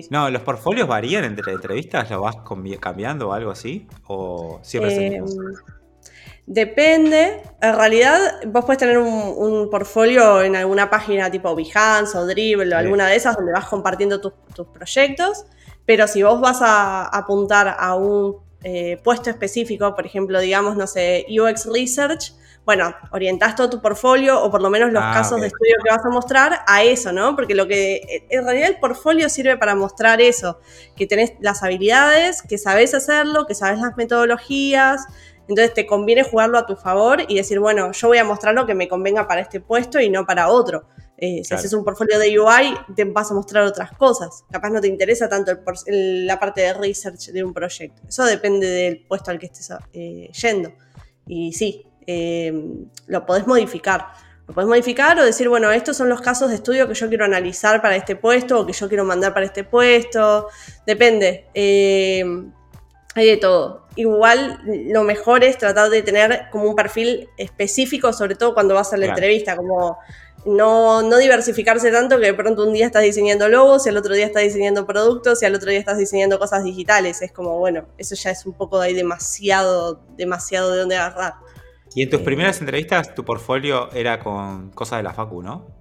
No, 0.09 0.29
¿los 0.29 0.41
portfolios 0.41 0.87
varían 0.87 1.25
entre 1.25 1.51
entrevistas? 1.51 2.09
¿Lo 2.09 2.21
vas 2.21 2.37
cambiando 2.79 3.29
o 3.29 3.33
algo 3.33 3.51
así? 3.51 3.87
¿O 4.07 4.59
siempre 4.63 5.17
em, 5.17 5.25
Depende. 6.45 7.43
En 7.61 7.75
realidad, 7.75 8.41
vos 8.47 8.65
puedes 8.65 8.79
tener 8.79 8.97
un, 8.97 9.69
portfolio 9.69 10.41
en 10.41 10.55
alguna 10.55 10.89
página 10.89 11.29
tipo 11.29 11.55
Behance 11.55 12.17
o 12.17 12.25
Dribble 12.25 12.73
o 12.73 12.77
alguna 12.77 13.07
de 13.07 13.15
esas 13.15 13.35
donde 13.35 13.51
vas 13.51 13.67
compartiendo 13.67 14.19
tus, 14.19 14.33
proyectos. 14.73 15.45
Pero 15.85 16.07
si 16.07 16.23
vos 16.23 16.41
vas 16.41 16.61
a 16.61 17.05
apuntar 17.05 17.75
a 17.79 17.95
un 17.95 18.37
eh, 18.63 18.99
puesto 19.03 19.29
específico, 19.29 19.95
por 19.95 20.05
ejemplo, 20.05 20.39
digamos, 20.39 20.75
no 20.75 20.87
sé, 20.87 21.25
UX 21.29 21.67
Research, 21.71 22.33
bueno, 22.65 22.93
orientás 23.11 23.55
todo 23.55 23.69
tu 23.69 23.81
portfolio 23.81 24.41
o 24.41 24.51
por 24.51 24.61
lo 24.61 24.69
menos 24.69 24.91
los 24.91 25.01
ah, 25.03 25.11
casos 25.13 25.41
de 25.41 25.47
estudio 25.47 25.75
que 25.83 25.89
vas 25.89 26.05
a 26.05 26.09
mostrar 26.09 26.59
a 26.67 26.83
eso, 26.83 27.11
¿no? 27.11 27.35
Porque 27.35 27.55
lo 27.55 27.67
que 27.67 28.27
en 28.29 28.45
realidad 28.45 28.69
el 28.69 28.77
portfolio 28.77 29.29
sirve 29.29 29.57
para 29.57 29.73
mostrar 29.73 30.21
eso, 30.21 30.59
que 30.95 31.07
tenés 31.07 31.33
las 31.39 31.63
habilidades, 31.63 32.43
que 32.43 32.59
sabés 32.59 32.93
hacerlo, 32.93 33.47
que 33.47 33.55
sabés 33.55 33.79
las 33.79 33.97
metodologías, 33.97 35.07
entonces 35.51 35.73
te 35.73 35.85
conviene 35.85 36.23
jugarlo 36.23 36.57
a 36.57 36.65
tu 36.65 36.75
favor 36.75 37.23
y 37.27 37.35
decir, 37.35 37.59
bueno, 37.59 37.91
yo 37.91 38.07
voy 38.07 38.17
a 38.17 38.23
mostrar 38.23 38.53
lo 38.53 38.65
que 38.65 38.73
me 38.73 38.87
convenga 38.87 39.27
para 39.27 39.41
este 39.41 39.59
puesto 39.59 39.99
y 39.99 40.09
no 40.09 40.25
para 40.25 40.47
otro. 40.49 40.87
Eh, 41.17 41.43
si 41.43 41.53
haces 41.53 41.73
un 41.73 41.83
portfolio 41.83 42.17
de 42.17 42.39
UI, 42.39 42.73
te 42.95 43.03
vas 43.03 43.29
a 43.29 43.33
mostrar 43.33 43.65
otras 43.65 43.91
cosas. 43.91 44.45
Capaz 44.49 44.69
no 44.69 44.79
te 44.79 44.87
interesa 44.87 45.27
tanto 45.27 45.51
la 45.87 46.39
parte 46.39 46.61
de 46.61 46.73
research 46.73 47.27
de 47.27 47.43
un 47.43 47.53
proyecto. 47.53 48.01
Eso 48.07 48.23
depende 48.25 48.67
del 48.67 49.05
puesto 49.05 49.29
al 49.29 49.37
que 49.37 49.47
estés 49.47 49.71
eh, 49.93 50.31
yendo. 50.31 50.71
Y 51.27 51.51
sí, 51.51 51.85
eh, 52.07 52.51
lo 53.07 53.25
podés 53.25 53.45
modificar. 53.45 54.07
Lo 54.47 54.53
podés 54.53 54.69
modificar 54.69 55.19
o 55.19 55.25
decir, 55.25 55.49
bueno, 55.49 55.69
estos 55.69 55.97
son 55.97 56.07
los 56.07 56.21
casos 56.21 56.49
de 56.49 56.55
estudio 56.55 56.87
que 56.87 56.93
yo 56.93 57.09
quiero 57.09 57.25
analizar 57.25 57.81
para 57.81 57.97
este 57.97 58.15
puesto 58.15 58.61
o 58.61 58.65
que 58.65 58.73
yo 58.73 58.87
quiero 58.87 59.03
mandar 59.03 59.33
para 59.33 59.45
este 59.45 59.65
puesto. 59.65 60.47
Depende. 60.87 61.49
Hay 63.15 63.27
de 63.27 63.37
todo. 63.37 63.85
Igual 63.95 64.61
lo 64.65 65.03
mejor 65.03 65.43
es 65.43 65.57
tratar 65.57 65.89
de 65.89 66.01
tener 66.01 66.47
como 66.51 66.65
un 66.65 66.75
perfil 66.75 67.29
específico, 67.37 68.13
sobre 68.13 68.35
todo 68.35 68.53
cuando 68.53 68.73
vas 68.73 68.93
a 68.93 68.97
la 68.97 69.07
entrevista, 69.07 69.55
como 69.55 69.97
no, 70.45 71.01
no 71.01 71.17
diversificarse 71.17 71.91
tanto 71.91 72.19
que 72.19 72.27
de 72.27 72.33
pronto 72.33 72.63
un 72.63 72.73
día 72.73 72.85
estás 72.85 73.03
diseñando 73.03 73.47
logos 73.47 73.85
y 73.85 73.89
al 73.89 73.97
otro 73.97 74.13
día 74.15 74.25
estás 74.25 74.43
diseñando 74.43 74.87
productos 74.87 75.41
y 75.43 75.45
al 75.45 75.55
otro 75.55 75.69
día 75.69 75.79
estás 75.79 75.97
diseñando 75.97 76.39
cosas 76.39 76.63
digitales. 76.63 77.21
Es 77.21 77.31
como, 77.31 77.59
bueno, 77.59 77.85
eso 77.97 78.15
ya 78.15 78.31
es 78.31 78.45
un 78.45 78.53
poco 78.53 78.79
de 78.79 78.87
ahí 78.87 78.93
demasiado, 78.93 80.03
demasiado 80.15 80.71
de 80.71 80.79
dónde 80.79 80.95
agarrar. 80.95 81.33
Y 81.93 82.03
en 82.03 82.09
tus 82.09 82.21
eh, 82.21 82.23
primeras 82.23 82.59
entrevistas 82.59 83.13
tu 83.13 83.25
portfolio 83.25 83.91
era 83.91 84.19
con 84.19 84.71
cosas 84.71 84.99
de 84.99 85.03
la 85.03 85.13
Facu, 85.13 85.43
¿no? 85.43 85.80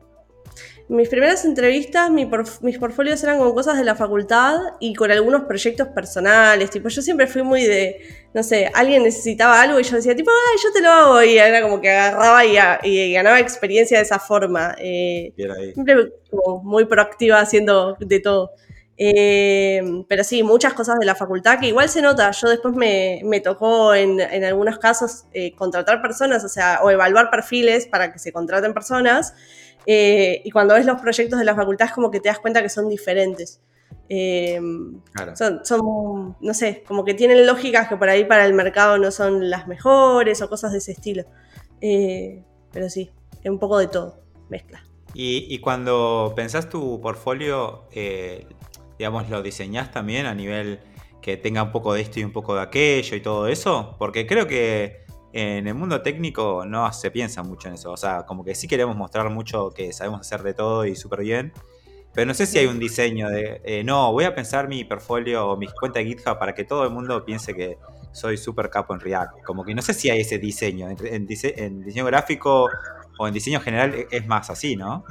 Mis 0.90 1.08
primeras 1.08 1.44
entrevistas, 1.44 2.10
mis 2.10 2.78
portfolios 2.78 3.22
eran 3.22 3.38
con 3.38 3.54
cosas 3.54 3.78
de 3.78 3.84
la 3.84 3.94
facultad 3.94 4.58
y 4.80 4.92
con 4.92 5.08
algunos 5.12 5.42
proyectos 5.42 5.86
personales. 5.86 6.68
Tipo, 6.68 6.88
yo 6.88 7.00
siempre 7.00 7.28
fui 7.28 7.44
muy 7.44 7.62
de, 7.62 8.00
no 8.34 8.42
sé, 8.42 8.68
alguien 8.74 9.04
necesitaba 9.04 9.62
algo 9.62 9.78
y 9.78 9.84
yo 9.84 9.94
decía, 9.94 10.16
tipo, 10.16 10.32
ay, 10.32 10.58
yo 10.60 10.72
te 10.72 10.82
lo 10.82 10.90
hago. 10.90 11.22
Y 11.22 11.38
era 11.38 11.62
como 11.62 11.80
que 11.80 11.90
agarraba 11.90 12.44
y, 12.82 13.12
ganaba 13.12 13.38
experiencia 13.38 13.98
de 13.98 14.02
esa 14.02 14.18
forma. 14.18 14.74
Eh, 14.78 15.32
siempre 15.74 16.12
como 16.28 16.60
muy 16.64 16.86
proactiva 16.86 17.38
haciendo 17.38 17.96
de 18.00 18.18
todo. 18.18 18.50
Eh, 18.96 19.80
pero 20.08 20.24
sí, 20.24 20.42
muchas 20.42 20.74
cosas 20.74 20.98
de 20.98 21.06
la 21.06 21.14
facultad 21.14 21.60
que 21.60 21.68
igual 21.68 21.88
se 21.88 22.02
nota. 22.02 22.32
Yo 22.32 22.48
después 22.48 22.74
me, 22.74 23.40
tocó 23.44 23.94
en, 23.94 24.18
en, 24.18 24.42
algunos 24.42 24.80
casos 24.80 25.26
eh, 25.34 25.54
contratar 25.54 26.02
personas, 26.02 26.42
o 26.42 26.48
sea, 26.48 26.80
o 26.82 26.90
evaluar 26.90 27.30
perfiles 27.30 27.86
para 27.86 28.12
que 28.12 28.18
se 28.18 28.32
contraten 28.32 28.74
personas. 28.74 29.34
Eh, 29.86 30.42
y 30.44 30.50
cuando 30.50 30.74
ves 30.74 30.86
los 30.86 31.00
proyectos 31.00 31.38
de 31.38 31.44
la 31.44 31.54
facultad 31.54 31.88
es 31.88 31.94
como 31.94 32.10
que 32.10 32.20
te 32.20 32.28
das 32.28 32.38
cuenta 32.38 32.62
que 32.62 32.68
son 32.68 32.88
diferentes. 32.88 33.60
Eh, 34.08 34.60
son, 35.64 36.36
no 36.40 36.54
sé, 36.54 36.82
como 36.86 37.04
que 37.04 37.14
tienen 37.14 37.46
lógicas 37.46 37.88
que 37.88 37.96
por 37.96 38.08
ahí 38.08 38.24
para 38.24 38.44
el 38.44 38.54
mercado 38.54 38.98
no 38.98 39.10
son 39.10 39.50
las 39.50 39.68
mejores 39.68 40.42
o 40.42 40.48
cosas 40.48 40.72
de 40.72 40.78
ese 40.78 40.92
estilo. 40.92 41.24
Eh, 41.80 42.42
pero 42.72 42.88
sí, 42.88 43.10
es 43.42 43.50
un 43.50 43.58
poco 43.58 43.78
de 43.78 43.86
todo, 43.86 44.20
mezcla. 44.48 44.84
Y, 45.12 45.58
cuando 45.58 46.32
pensás 46.36 46.68
tu 46.68 47.00
portfolio, 47.00 47.88
digamos, 48.96 49.28
lo 49.28 49.42
diseñás 49.42 49.90
también 49.90 50.26
a 50.26 50.34
nivel 50.34 50.78
que 51.20 51.36
tenga 51.36 51.62
un 51.62 51.72
poco 51.72 51.94
de 51.94 52.00
esto 52.00 52.20
y 52.20 52.24
un 52.24 52.32
poco 52.32 52.54
de 52.54 52.62
aquello 52.62 53.16
y 53.16 53.20
todo 53.20 53.48
eso, 53.48 53.96
porque 53.98 54.26
creo 54.26 54.46
que 54.46 55.04
en 55.32 55.66
el 55.66 55.74
mundo 55.74 56.02
técnico 56.02 56.64
no 56.66 56.92
se 56.92 57.10
piensa 57.10 57.42
mucho 57.42 57.68
en 57.68 57.74
eso. 57.74 57.92
O 57.92 57.96
sea, 57.96 58.24
como 58.26 58.44
que 58.44 58.54
sí 58.54 58.68
queremos 58.68 58.96
mostrar 58.96 59.30
mucho 59.30 59.70
que 59.70 59.92
sabemos 59.92 60.20
hacer 60.20 60.42
de 60.42 60.54
todo 60.54 60.84
y 60.84 60.96
súper 60.96 61.20
bien. 61.20 61.52
Pero 62.12 62.26
no 62.26 62.34
sé 62.34 62.46
si 62.46 62.58
hay 62.58 62.66
un 62.66 62.78
diseño 62.80 63.28
de, 63.28 63.60
eh, 63.64 63.84
no, 63.84 64.10
voy 64.12 64.24
a 64.24 64.34
pensar 64.34 64.66
mi 64.68 64.84
portfolio 64.84 65.48
o 65.48 65.56
mi 65.56 65.68
cuenta 65.68 66.00
de 66.00 66.06
GitHub 66.06 66.38
para 66.38 66.54
que 66.54 66.64
todo 66.64 66.84
el 66.84 66.90
mundo 66.90 67.24
piense 67.24 67.54
que 67.54 67.78
soy 68.12 68.36
súper 68.36 68.68
capo 68.68 68.94
en 68.94 69.00
React. 69.00 69.42
Como 69.44 69.64
que 69.64 69.74
no 69.74 69.82
sé 69.82 69.94
si 69.94 70.10
hay 70.10 70.20
ese 70.20 70.38
diseño. 70.38 70.88
En, 70.90 71.26
diseño 71.26 72.04
gráfico 72.04 72.68
o 73.18 73.28
en 73.28 73.34
diseño 73.34 73.60
general 73.60 73.94
e, 73.94 74.08
es 74.10 74.26
más 74.26 74.50
así, 74.50 74.74
¿no? 74.74 75.04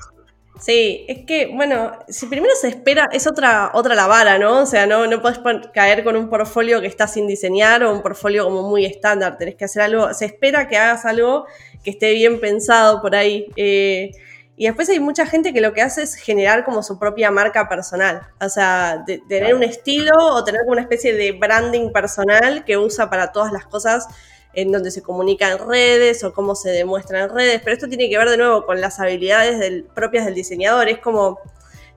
Sí, 0.60 1.06
es 1.08 1.26
que, 1.26 1.48
bueno, 1.48 1.94
si 2.10 2.26
primero 2.26 2.54
se 2.60 2.68
espera, 2.68 3.08
es 3.14 3.28
otra, 3.28 3.72
otra 3.74 3.96
la 3.96 4.08
vara, 4.08 4.38
¿no? 4.38 4.64
O 4.64 4.66
sea, 4.66 4.86
no, 4.86 5.08
no 5.08 5.22
puedes 5.22 5.40
caer 5.74 6.04
con 6.04 6.18
un 6.18 6.30
portfolio 6.30 6.82
que 6.82 6.88
está 6.88 7.08
sin 7.08 7.28
diseñar 7.28 7.82
o 7.84 7.94
un 7.94 8.02
portfolio 8.02 8.44
como 8.44 8.64
muy 8.64 8.86
estándar. 8.86 9.38
Tenés 9.38 9.56
que 9.56 9.66
hacer 9.66 9.84
algo, 9.84 10.14
se 10.14 10.26
espera 10.26 10.68
que 10.68 10.76
hagas 10.78 11.06
algo 11.06 11.46
que 11.82 11.92
esté 11.92 12.12
bien 12.14 12.42
pensado 12.42 13.02
por 13.02 13.16
ahí. 13.16 13.48
Eh, 13.56 14.12
y 14.58 14.66
después 14.66 14.90
hay 14.90 15.00
mucha 15.00 15.26
gente 15.26 15.54
que 15.54 15.62
lo 15.62 15.72
que 15.72 15.82
hace 15.82 16.04
es 16.04 16.16
generar 16.16 16.66
como 16.66 16.84
su 16.84 17.00
propia 17.00 17.32
marca 17.32 17.70
personal. 17.70 18.24
O 18.42 18.50
sea, 18.50 19.06
tener 19.30 19.56
un 19.56 19.64
estilo 19.64 20.12
o 20.20 20.44
tener 20.44 20.62
una 20.68 20.82
especie 20.82 21.14
de 21.14 21.32
branding 21.32 21.94
personal 21.94 22.66
que 22.66 22.78
usa 22.78 23.10
para 23.10 23.32
todas 23.32 23.54
las 23.54 23.66
cosas 23.66 24.08
en 24.54 24.72
donde 24.72 24.92
se 24.92 25.02
comunica 25.02 25.52
en 25.52 25.60
redes 25.60 26.24
o 26.24 26.34
cómo 26.34 26.56
se 26.56 26.70
demuestra 26.70 27.24
en 27.24 27.30
redes, 27.30 27.62
pero 27.64 27.76
esto 27.76 27.88
tiene 27.88 28.10
que 28.10 28.18
ver 28.18 28.30
de 28.30 28.38
nuevo 28.38 28.66
con 28.66 28.82
las 28.82 29.00
habilidades 29.00 29.84
propias 29.94 30.26
del 30.26 30.36
diseñador. 30.36 30.90
Es 30.90 31.00
como 31.00 31.40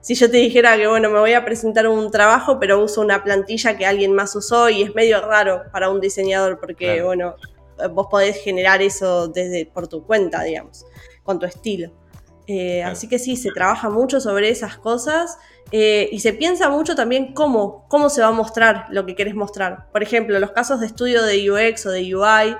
si 0.01 0.15
yo 0.15 0.29
te 0.29 0.37
dijera 0.37 0.77
que, 0.77 0.87
bueno, 0.87 1.09
me 1.09 1.19
voy 1.19 1.33
a 1.33 1.45
presentar 1.45 1.87
un 1.87 2.11
trabajo, 2.11 2.59
pero 2.59 2.83
uso 2.83 3.01
una 3.01 3.23
plantilla 3.23 3.77
que 3.77 3.85
alguien 3.85 4.13
más 4.13 4.35
usó 4.35 4.69
y 4.69 4.83
es 4.83 4.93
medio 4.93 5.21
raro 5.21 5.63
para 5.71 5.89
un 5.89 6.01
diseñador 6.01 6.59
porque, 6.59 7.01
bueno, 7.01 7.35
vos 7.91 8.07
podés 8.09 8.37
generar 8.43 8.81
eso 8.81 9.27
desde 9.27 9.65
por 9.65 9.87
tu 9.87 10.05
cuenta, 10.05 10.43
digamos, 10.43 10.85
con 11.23 11.39
tu 11.39 11.45
estilo. 11.45 11.91
Eh, 12.47 12.83
así 12.83 13.07
que 13.07 13.19
sí, 13.19 13.37
se 13.37 13.51
trabaja 13.51 13.89
mucho 13.89 14.19
sobre 14.19 14.49
esas 14.49 14.77
cosas 14.77 15.37
eh, 15.75 16.07
y 16.11 16.19
se 16.19 16.33
piensa 16.33 16.69
mucho 16.69 16.93
también 16.93 17.33
cómo, 17.33 17.87
cómo 17.89 18.07
se 18.11 18.21
va 18.21 18.27
a 18.27 18.31
mostrar 18.31 18.85
lo 18.91 19.07
que 19.07 19.15
querés 19.15 19.33
mostrar. 19.33 19.89
Por 19.91 20.03
ejemplo, 20.03 20.39
los 20.39 20.51
casos 20.51 20.79
de 20.79 20.85
estudio 20.85 21.23
de 21.23 21.49
UX 21.49 21.87
o 21.87 21.89
de 21.89 22.15
UI, 22.15 22.55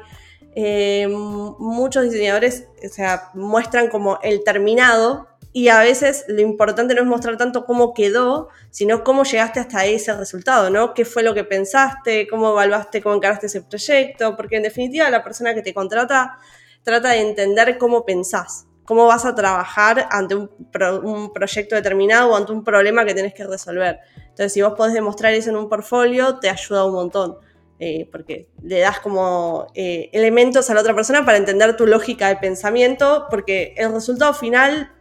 eh, 0.55 1.07
muchos 1.07 2.05
diseñadores 2.05 2.67
o 2.83 2.89
sea, 2.89 3.29
muestran 3.35 3.89
como 3.89 4.17
el 4.23 4.43
terminado 4.43 5.27
y 5.51 5.67
a 5.67 5.77
veces 5.81 6.25
lo 6.27 6.41
importante 6.41 6.95
no 6.95 7.01
es 7.01 7.07
mostrar 7.07 7.37
tanto 7.37 7.67
cómo 7.67 7.93
quedó, 7.93 8.49
sino 8.71 9.03
cómo 9.03 9.25
llegaste 9.25 9.59
hasta 9.59 9.85
ese 9.85 10.11
resultado, 10.13 10.71
¿no? 10.71 10.95
¿Qué 10.95 11.05
fue 11.05 11.21
lo 11.21 11.35
que 11.35 11.43
pensaste? 11.43 12.27
¿Cómo 12.27 12.49
evaluaste, 12.49 13.03
cómo 13.03 13.13
encaraste 13.13 13.45
ese 13.45 13.61
proyecto? 13.61 14.35
Porque 14.35 14.55
en 14.55 14.63
definitiva 14.63 15.07
la 15.11 15.23
persona 15.23 15.53
que 15.53 15.61
te 15.61 15.75
contrata 15.75 16.39
trata 16.81 17.09
de 17.09 17.21
entender 17.21 17.77
cómo 17.77 18.05
pensás 18.05 18.65
cómo 18.85 19.05
vas 19.05 19.25
a 19.25 19.35
trabajar 19.35 20.07
ante 20.11 20.35
un, 20.35 21.31
proyecto 21.33 21.75
determinado 21.75 22.31
o 22.31 22.35
ante 22.35 22.51
un 22.51 22.63
problema 22.63 23.05
que 23.05 23.13
tenés 23.13 23.33
que 23.33 23.45
resolver. 23.45 23.99
Entonces, 24.17 24.53
si 24.53 24.61
vos 24.61 24.73
podés 24.75 24.93
demostrar 24.93 25.33
eso 25.33 25.49
en 25.49 25.57
un 25.57 25.69
portfolio, 25.69 26.39
te 26.39 26.49
ayuda 26.49 26.85
un 26.85 26.93
montón, 26.93 27.37
eh, 27.79 28.07
porque 28.11 28.49
le 28.61 28.79
das 28.79 28.99
como 28.99 29.67
eh, 29.75 30.09
elementos 30.11 30.69
a 30.69 30.73
la 30.73 30.81
otra 30.81 30.95
persona 30.95 31.25
para 31.25 31.37
entender 31.37 31.75
tu 31.77 31.87
lógica 31.87 32.27
de 32.27 32.37
pensamiento, 32.37 33.27
porque 33.29 33.73
el 33.77 33.93
resultado 33.93 34.33
final 34.33 34.91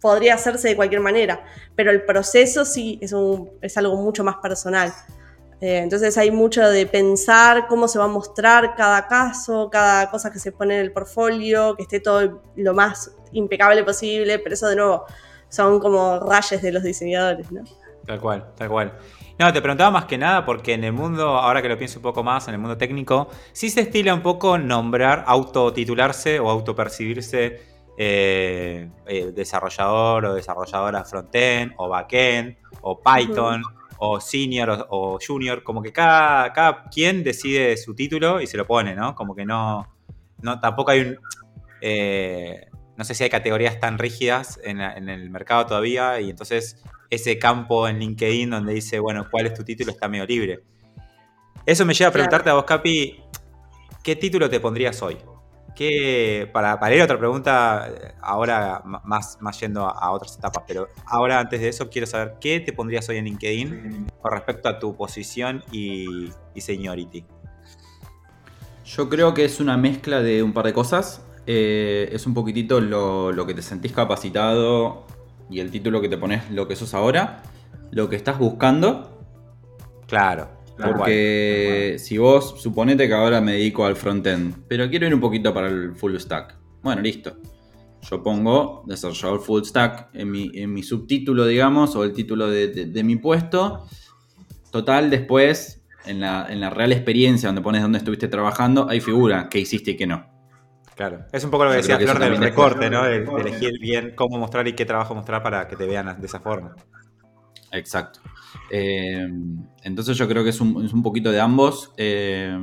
podría 0.00 0.34
hacerse 0.34 0.68
de 0.68 0.76
cualquier 0.76 1.00
manera, 1.00 1.44
pero 1.74 1.90
el 1.90 2.04
proceso 2.04 2.64
sí 2.64 2.98
es, 3.02 3.12
es 3.62 3.76
algo 3.76 3.96
mucho 3.96 4.22
más 4.24 4.36
personal. 4.36 4.92
Eh, 5.60 5.78
entonces 5.78 6.16
hay 6.16 6.30
mucho 6.30 6.68
de 6.68 6.86
pensar 6.86 7.66
cómo 7.66 7.88
se 7.88 7.98
va 7.98 8.04
a 8.04 8.08
mostrar 8.08 8.76
cada 8.76 9.08
caso, 9.08 9.68
cada 9.70 10.08
cosa 10.08 10.30
que 10.30 10.38
se 10.38 10.52
pone 10.52 10.74
en 10.74 10.82
el 10.82 10.92
portfolio, 10.92 11.74
que 11.74 11.82
esté 11.82 11.98
todo 11.98 12.42
lo 12.54 12.74
más 12.74 13.10
impecable 13.32 13.84
posible, 13.84 14.38
pero 14.38 14.54
eso 14.54 14.68
de 14.68 14.76
nuevo 14.76 15.04
son 15.48 15.80
como 15.80 16.20
rayes 16.20 16.60
de 16.62 16.72
los 16.72 16.82
diseñadores, 16.82 17.50
¿no? 17.50 17.62
Tal 18.06 18.20
cual, 18.20 18.54
tal 18.56 18.68
cual. 18.68 18.92
No, 19.38 19.52
te 19.52 19.60
preguntaba 19.60 19.90
más 19.90 20.06
que 20.06 20.18
nada 20.18 20.44
porque 20.44 20.72
en 20.72 20.82
el 20.82 20.92
mundo, 20.92 21.28
ahora 21.28 21.62
que 21.62 21.68
lo 21.68 21.78
pienso 21.78 21.98
un 21.98 22.02
poco 22.02 22.24
más, 22.24 22.48
en 22.48 22.54
el 22.54 22.60
mundo 22.60 22.76
técnico, 22.76 23.28
sí 23.52 23.70
se 23.70 23.82
estila 23.82 24.14
un 24.14 24.22
poco 24.22 24.58
nombrar, 24.58 25.24
autotitularse 25.26 26.40
o 26.40 26.50
autopercibirse 26.50 27.60
eh, 27.96 28.88
eh, 29.06 29.32
desarrollador 29.34 30.26
o 30.26 30.34
desarrolladora 30.34 31.04
frontend 31.04 31.72
o 31.76 31.88
backend 31.88 32.56
o 32.82 33.00
Python 33.00 33.62
o 33.98 34.20
senior 34.20 34.86
o, 34.90 35.18
junior, 35.24 35.62
como 35.62 35.82
que 35.82 35.92
cada, 35.92 36.52
cada 36.52 36.84
quien 36.84 37.22
decide 37.22 37.76
su 37.76 37.94
título 37.94 38.40
y 38.40 38.46
se 38.46 38.56
lo 38.56 38.66
pone, 38.66 38.94
¿no? 38.94 39.14
Como 39.14 39.34
que 39.34 39.44
no, 39.44 39.86
no 40.40 40.60
tampoco 40.60 40.92
hay 40.92 41.00
un... 41.00 41.18
Eh, 41.80 42.67
no 42.98 43.04
sé 43.04 43.14
si 43.14 43.22
hay 43.22 43.30
categorías 43.30 43.78
tan 43.78 43.96
rígidas 43.96 44.60
en, 44.64 44.80
el 44.80 45.30
mercado 45.30 45.64
todavía 45.66 46.20
y 46.20 46.30
entonces 46.30 46.82
ese 47.08 47.38
campo 47.38 47.86
en 47.88 48.00
LinkedIn 48.00 48.50
donde 48.50 48.74
dice, 48.74 48.98
bueno, 48.98 49.26
¿cuál 49.30 49.46
es 49.46 49.54
tu 49.54 49.64
título? 49.64 49.92
está 49.92 50.08
medio 50.08 50.26
libre. 50.26 50.64
Eso 51.64 51.86
me 51.86 51.94
lleva 51.94 52.10
a 52.10 52.12
preguntarte 52.12 52.50
a 52.50 52.54
vos, 52.54 52.64
Capi, 52.64 53.22
¿qué 54.02 54.16
título 54.16 54.50
te 54.50 54.58
pondrías 54.58 55.00
hoy? 55.00 55.16
para, 56.52 56.80
para 56.80 56.94
ir 56.94 57.00
a 57.00 57.04
otra 57.04 57.18
pregunta, 57.18 57.88
ahora 58.20 58.82
más, 59.04 59.38
más 59.40 59.60
yendo 59.60 59.86
a, 59.86 60.10
otras 60.10 60.36
etapas, 60.36 60.64
pero 60.66 60.88
ahora 61.06 61.38
antes 61.38 61.60
de 61.60 61.68
eso 61.68 61.88
quiero 61.88 62.04
saber 62.06 62.34
qué 62.40 62.58
te 62.58 62.72
pondrías 62.72 63.08
hoy 63.08 63.18
en 63.18 63.26
LinkedIn 63.26 64.06
con 64.20 64.32
respecto 64.32 64.68
a 64.68 64.80
tu 64.80 64.96
posición 64.96 65.62
y, 65.70 66.32
y 66.52 66.60
seniority. 66.60 67.24
Yo 68.84 69.08
creo 69.08 69.34
que 69.34 69.44
es 69.44 69.60
una 69.60 69.76
mezcla 69.76 70.20
de 70.20 70.42
un 70.42 70.52
par 70.52 70.64
de 70.64 70.72
cosas. 70.72 71.22
Eh, 71.50 72.10
es 72.12 72.26
un 72.26 72.34
poquitito 72.34 72.78
lo, 72.78 73.32
lo, 73.32 73.46
que 73.46 73.54
te 73.54 73.62
sentís 73.62 73.92
capacitado 73.92 75.06
y 75.48 75.60
el 75.60 75.70
título 75.70 76.02
que 76.02 76.10
te 76.10 76.18
pones 76.18 76.50
lo 76.50 76.68
que 76.68 76.76
sos 76.76 76.92
ahora, 76.92 77.42
lo 77.90 78.10
que 78.10 78.16
estás 78.16 78.38
buscando. 78.38 79.24
Claro. 80.06 80.50
Porque 80.76 81.96
si 81.98 82.18
vos 82.18 82.60
suponete 82.60 83.08
que 83.08 83.14
ahora 83.14 83.40
me 83.40 83.52
dedico 83.52 83.86
al 83.86 83.96
frontend, 83.96 84.56
pero 84.68 84.90
quiero 84.90 85.06
ir 85.06 85.14
un 85.14 85.20
poquito 85.20 85.54
para 85.54 85.68
el 85.68 85.94
full 85.96 86.14
stack. 86.18 86.54
Bueno, 86.82 87.00
listo. 87.00 87.38
yo 88.02 88.22
pongo 88.22 88.84
desarrollador 88.86 89.40
full 89.40 89.62
stack 89.64 90.10
en 90.12 90.30
mi, 90.30 90.50
en 90.54 90.72
mi 90.72 90.82
subtítulo, 90.82 91.46
digamos, 91.46 91.96
o 91.96 92.04
el 92.04 92.12
título 92.12 92.48
de, 92.48 92.68
de- 92.68 92.86
de 92.86 93.02
mi 93.02 93.16
puesto. 93.16 93.86
Total, 94.70 95.08
después, 95.10 95.82
en 96.04 96.20
la, 96.20 96.46
en 96.50 96.60
la 96.60 96.68
real 96.70 96.92
experiencia, 96.92 97.48
donde 97.48 97.62
pones 97.62 97.80
dónde 97.82 97.98
estuviste 97.98 98.28
trabajando, 98.28 98.86
ahí 98.88 99.00
figura 99.00 99.48
qué 99.48 99.60
hiciste 99.60 99.92
y 99.92 99.96
qué 99.96 100.06
no. 100.06 100.37
Claro. 100.98 101.26
Es 101.30 101.44
un 101.44 101.52
poco 101.52 101.64
lo 101.64 101.70
que 101.70 101.76
Yo 101.80 101.96
decía 101.96 101.96
Flor 101.96 102.18
del 102.18 102.38
recorte, 102.38 102.90
¿no? 102.90 103.04
De, 103.04 103.20
de 103.20 103.40
elegir 103.40 103.78
bien 103.78 104.14
cómo 104.16 104.36
mostrar 104.36 104.66
y 104.66 104.72
qué 104.72 104.84
trabajo 104.84 105.14
mostrar 105.14 105.44
para 105.44 105.68
que 105.68 105.76
te 105.76 105.86
vean 105.86 106.20
de 106.20 106.26
esa 106.26 106.40
forma. 106.40 106.74
Exacto. 107.70 108.18
Eh, 108.68 109.28
entonces 109.84 110.16
yo 110.16 110.26
creo 110.26 110.42
que 110.42 110.50
es 110.50 110.60
un, 110.60 110.84
es 110.84 110.92
un 110.92 111.04
poquito 111.04 111.30
de 111.30 111.40
ambos. 111.40 111.92
eh, 111.96 112.58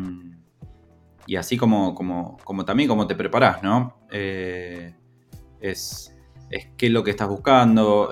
y 1.25 1.37
así 1.37 1.55
como, 1.55 1.95
como, 1.95 2.35
como 2.43 2.65
también 2.65 2.89
como 2.89 3.07
te 3.07 3.15
preparás, 3.15 3.63
¿no? 3.63 4.01
Eh, 4.11 4.93
es, 5.61 6.13
es 6.49 6.67
qué 6.75 6.87
es 6.87 6.91
lo 6.91 7.05
que 7.05 7.11
estás 7.11 7.29
buscando. 7.29 8.11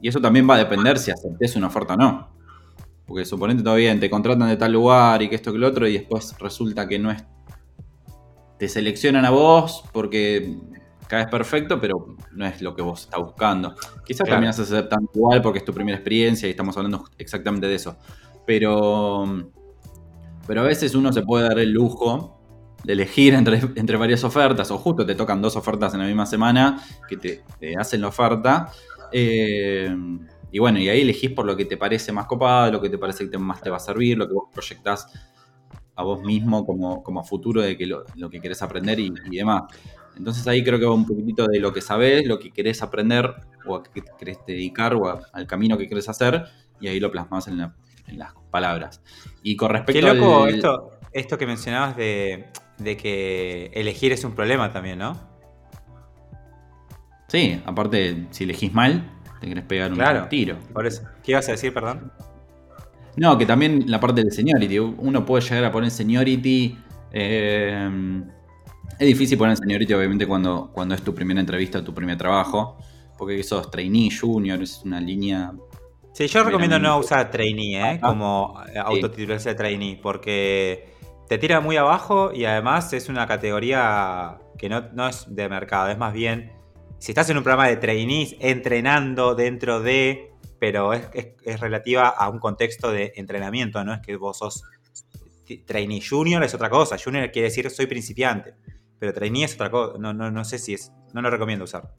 y 0.00 0.08
eso 0.08 0.20
también 0.20 0.48
va 0.48 0.54
a 0.54 0.58
depender 0.58 0.96
si 0.96 1.10
aceptes 1.10 1.56
una 1.56 1.66
oferta 1.66 1.94
o 1.94 1.96
no. 1.96 2.28
Porque 3.04 3.24
suponete 3.24 3.64
todo 3.64 3.74
bien, 3.74 3.98
te 3.98 4.08
contratan 4.08 4.46
de 4.48 4.56
tal 4.56 4.72
lugar 4.72 5.20
y 5.22 5.28
que 5.28 5.34
esto 5.34 5.52
que 5.52 5.58
lo 5.58 5.66
otro, 5.66 5.88
y 5.88 5.94
después 5.94 6.36
resulta 6.38 6.86
que 6.86 7.00
no 7.00 7.10
es. 7.10 7.24
Te 8.64 8.68
seleccionan 8.70 9.26
a 9.26 9.30
vos 9.30 9.84
porque 9.92 10.56
caes 11.06 11.26
perfecto, 11.26 11.78
pero 11.78 12.16
no 12.32 12.46
es 12.46 12.62
lo 12.62 12.74
que 12.74 12.80
vos 12.80 13.02
estás 13.02 13.20
buscando. 13.20 13.74
Quizás 14.06 14.24
Claro. 14.24 14.30
terminas 14.36 14.58
aceptando 14.58 15.10
igual 15.14 15.42
porque 15.42 15.58
es 15.58 15.66
tu 15.66 15.74
primera 15.74 15.98
experiencia 15.98 16.48
y 16.48 16.52
estamos 16.52 16.74
hablando 16.78 17.04
exactamente 17.18 17.66
de 17.66 17.74
eso. 17.74 17.98
Pero. 18.46 19.50
Pero 20.46 20.60
a 20.62 20.64
veces 20.64 20.94
uno 20.94 21.12
se 21.12 21.20
puede 21.20 21.46
dar 21.46 21.58
el 21.58 21.72
lujo 21.72 22.40
de 22.84 22.94
elegir 22.94 23.34
entre, 23.34 23.58
entre 23.76 23.98
varias 23.98 24.24
ofertas, 24.24 24.70
o 24.70 24.78
justo 24.78 25.04
te 25.04 25.14
tocan 25.14 25.42
dos 25.42 25.56
ofertas 25.56 25.92
en 25.92 26.00
la 26.00 26.06
misma 26.06 26.24
semana 26.24 26.82
que 27.06 27.18
te, 27.18 27.44
te 27.60 27.76
hacen 27.76 28.00
la 28.00 28.08
oferta. 28.08 28.70
eh, 29.12 29.94
y 30.50 30.58
bueno, 30.58 30.78
y 30.78 30.88
ahí 30.88 31.02
elegís 31.02 31.32
por 31.32 31.44
lo 31.44 31.54
que 31.54 31.66
te 31.66 31.76
parece 31.76 32.12
más 32.12 32.24
copado, 32.24 32.72
lo 32.72 32.80
que 32.80 32.88
te 32.88 32.96
parece 32.96 33.24
que 33.24 33.30
te- 33.30 33.36
más 33.38 33.60
te 33.60 33.68
va 33.68 33.76
a 33.76 33.80
servir, 33.80 34.16
lo 34.16 34.26
que 34.26 34.32
vos 34.32 34.44
proyectás 34.54 35.06
a 35.96 36.02
vos 36.02 36.22
mismo 36.22 36.64
como, 36.66 37.02
como 37.02 37.20
a 37.20 37.24
futuro 37.24 37.62
de 37.62 37.76
que 37.76 37.86
lo, 37.86 38.04
lo 38.16 38.28
que 38.30 38.40
querés 38.40 38.62
aprender 38.62 38.98
y, 39.00 39.12
y 39.30 39.36
demás. 39.36 39.62
Entonces 40.16 40.46
ahí 40.46 40.62
creo 40.62 40.78
que 40.78 40.84
va 40.86 40.94
un 40.94 41.06
poquitito 41.06 41.46
de 41.46 41.58
lo 41.58 41.72
que 41.72 41.80
sabés, 41.80 42.26
lo 42.26 42.38
que 42.38 42.50
querés 42.52 42.82
aprender 42.82 43.34
o 43.66 43.76
a 43.76 43.82
qué 43.82 44.02
querés 44.18 44.38
dedicar 44.46 44.94
o 44.94 45.08
a- 45.08 45.20
al 45.32 45.46
camino 45.46 45.76
que 45.78 45.88
querés 45.88 46.08
hacer 46.08 46.44
y 46.80 46.86
ahí 46.88 47.00
lo 47.00 47.10
plasmás 47.10 47.48
en, 47.48 47.58
la- 47.58 47.74
en 48.06 48.18
las 48.18 48.32
palabras. 48.50 49.00
Y 49.42 49.56
con 49.56 49.70
respecto 49.70 50.00
Qué 50.00 50.14
loco 50.14 50.44
al- 50.44 50.54
esto, 50.54 50.90
esto 51.12 51.38
que 51.38 51.46
mencionabas 51.46 51.96
de, 51.96 52.46
de 52.78 52.96
que 52.96 53.70
elegir 53.74 54.12
es 54.12 54.24
un 54.24 54.32
problema 54.34 54.72
también, 54.72 54.98
¿no? 54.98 55.18
Sí, 57.28 57.60
aparte, 57.66 58.26
si 58.30 58.44
elegís 58.44 58.72
mal, 58.72 59.10
te 59.40 59.48
querés 59.48 59.64
pegar 59.64 59.90
un 59.90 59.96
Claro. 59.96 60.28
tiro. 60.28 60.56
Por 60.72 60.86
eso. 60.86 61.02
¿Qué 61.22 61.32
ibas 61.32 61.48
a 61.48 61.52
decir, 61.52 61.72
perdón? 61.74 62.12
No, 63.16 63.38
que 63.38 63.46
también 63.46 63.84
la 63.86 64.00
parte 64.00 64.22
de 64.22 64.30
seniority. 64.30 64.78
Uno 64.78 65.24
puede 65.24 65.42
llegar 65.42 65.64
a 65.64 65.72
poner 65.72 65.90
seniority. 65.90 66.78
eh, 67.12 68.22
es 68.98 69.06
difícil 69.06 69.38
poner 69.38 69.56
seniority, 69.56 69.92
obviamente, 69.94 70.26
cuando, 70.26 70.70
cuando 70.72 70.94
es 70.94 71.02
tu 71.02 71.14
primera 71.14 71.40
entrevista 71.40 71.82
tu 71.82 71.94
primer 71.94 72.16
trabajo. 72.16 72.78
Porque 73.18 73.42
sos 73.42 73.70
trainee, 73.70 74.08
junior, 74.10 74.62
es 74.62 74.82
una 74.84 75.00
línea. 75.00 75.52
Sí, 76.12 76.26
yo 76.26 76.44
recomiendo 76.44 76.78
no 76.78 76.98
usar 76.98 77.30
trainee, 77.30 77.94
¿eh? 77.94 78.00
Como 78.00 78.60
eh, 78.72 78.78
autotitularse 78.78 79.50
de 79.50 79.54
trainee, 79.54 79.96
porque 80.00 80.94
te 81.28 81.38
tira 81.38 81.60
muy 81.60 81.76
abajo 81.76 82.32
y 82.32 82.44
además 82.44 82.92
es 82.92 83.08
una 83.08 83.26
categoría 83.26 84.38
que 84.58 84.68
no, 84.68 84.82
no 84.92 85.08
es 85.08 85.26
de 85.28 85.48
mercado, 85.48 85.90
es 85.90 85.98
más 85.98 86.12
bien, 86.12 86.52
si 86.98 87.12
estás 87.12 87.28
en 87.30 87.38
un 87.38 87.42
programa 87.42 87.68
de 87.68 87.76
trainees 87.76 88.36
entrenando 88.40 89.34
dentro 89.34 89.80
de, 89.80 90.33
pero 90.58 90.92
es, 90.92 91.08
es- 91.14 91.28
es 91.44 91.60
relativa 91.60 92.08
a 92.08 92.28
un 92.28 92.38
contexto 92.38 92.90
de 92.90 93.12
entrenamiento, 93.16 93.82
no 93.84 93.94
es 93.94 94.00
que 94.00 94.16
vos 94.16 94.38
sos 94.38 94.62
trainee 95.66 96.00
junior, 96.00 96.42
es 96.42 96.54
otra 96.54 96.70
cosa, 96.70 96.96
junior 97.02 97.30
quiere 97.30 97.48
decir 97.48 97.70
soy 97.70 97.86
principiante, 97.86 98.54
pero 98.98 99.12
trainee 99.12 99.44
es 99.44 99.54
otra 99.54 99.70
cosa, 99.70 99.98
no, 99.98 100.14
no, 100.14 100.30
no 100.30 100.44
sé 100.44 100.58
si 100.58 100.74
es, 100.74 100.90
no 101.12 101.20
lo 101.20 101.30
recomiendo 101.30 101.64
usar. 101.64 101.92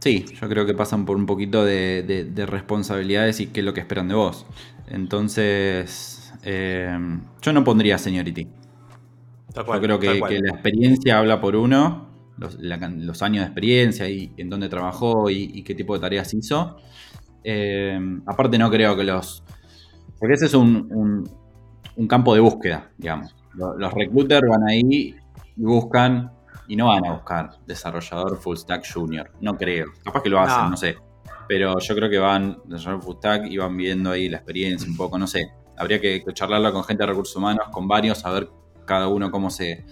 Sí, 0.00 0.24
yo 0.40 0.48
creo 0.50 0.66
que 0.66 0.74
pasan 0.74 1.06
por 1.06 1.16
un 1.16 1.24
poquito 1.26 1.64
de, 1.64 2.02
de- 2.02 2.24
de 2.24 2.46
responsabilidades 2.46 3.40
y 3.40 3.46
qué 3.46 3.60
es 3.60 3.66
lo 3.66 3.72
que 3.72 3.80
esperan 3.80 4.08
de 4.08 4.14
vos. 4.14 4.44
Entonces, 4.86 6.32
eh, 6.42 6.94
yo 7.40 7.52
no 7.54 7.64
pondría 7.64 7.96
seniority. 7.96 8.46
Yo 9.54 9.80
creo 9.80 9.98
que 10.00 10.40
la 10.42 10.50
experiencia 10.52 11.18
habla 11.18 11.40
por 11.40 11.56
uno, 11.56 12.08
los, 12.38 12.56
la 12.60 12.76
los 12.88 13.22
años 13.22 13.42
de 13.42 13.46
experiencia 13.46 14.08
y 14.08 14.32
en 14.36 14.50
dónde 14.50 14.68
trabajó 14.68 15.30
y, 15.30 15.50
y 15.54 15.62
qué 15.62 15.74
tipo 15.74 15.94
de 15.94 16.00
tareas 16.00 16.32
hizo. 16.34 16.76
Eh, 17.42 17.98
aparte 18.26 18.58
no 18.58 18.70
creo 18.70 18.96
que 18.96 19.04
los... 19.04 19.42
Porque 20.18 20.34
ese 20.34 20.46
es 20.46 20.54
un, 20.54 20.88
un- 20.90 21.28
un 21.96 22.08
campo 22.08 22.34
de 22.34 22.40
búsqueda, 22.40 22.90
digamos. 22.98 23.34
Lo- 23.54 23.76
Los, 23.76 23.92
recruiters 23.92 24.48
van 24.48 24.66
ahí 24.68 24.80
y 25.56 25.62
buscan 25.62 26.32
y 26.66 26.76
no 26.76 26.86
van 26.86 27.04
a 27.06 27.12
buscar 27.12 27.50
desarrollador 27.66 28.36
full 28.38 28.56
stack 28.56 28.84
junior. 28.92 29.30
No 29.40 29.56
creo. 29.56 29.86
Capaz 30.02 30.22
que 30.22 30.30
lo 30.30 30.40
hacen, 30.40 30.64
No. 30.64 30.70
no, 30.70 30.76
sé. 30.76 30.96
Pero 31.46 31.78
yo 31.78 31.94
creo 31.94 32.08
que 32.08 32.18
van 32.18 32.58
desarrollador 32.64 33.02
full 33.04 33.16
stack 33.18 33.46
y 33.46 33.58
van 33.58 33.76
viendo 33.76 34.10
ahí 34.10 34.28
la 34.28 34.38
experiencia 34.38 34.88
un 34.88 34.96
poco, 34.96 35.18
no 35.18 35.26
sé. 35.26 35.52
Habría 35.76 36.00
que, 36.00 36.22
que 36.24 36.32
charlarla 36.32 36.72
con 36.72 36.84
gente 36.84 37.02
de 37.02 37.08
recursos 37.08 37.36
humanos, 37.36 37.66
con 37.70 37.86
varios, 37.86 38.24
a 38.24 38.30
ver 38.30 38.48
cada 38.86 39.08
uno 39.08 39.30
cómo 39.30 39.50
se, 39.50 39.84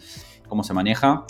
cómo 0.48 0.64
se 0.64 0.72
maneja. 0.72 1.24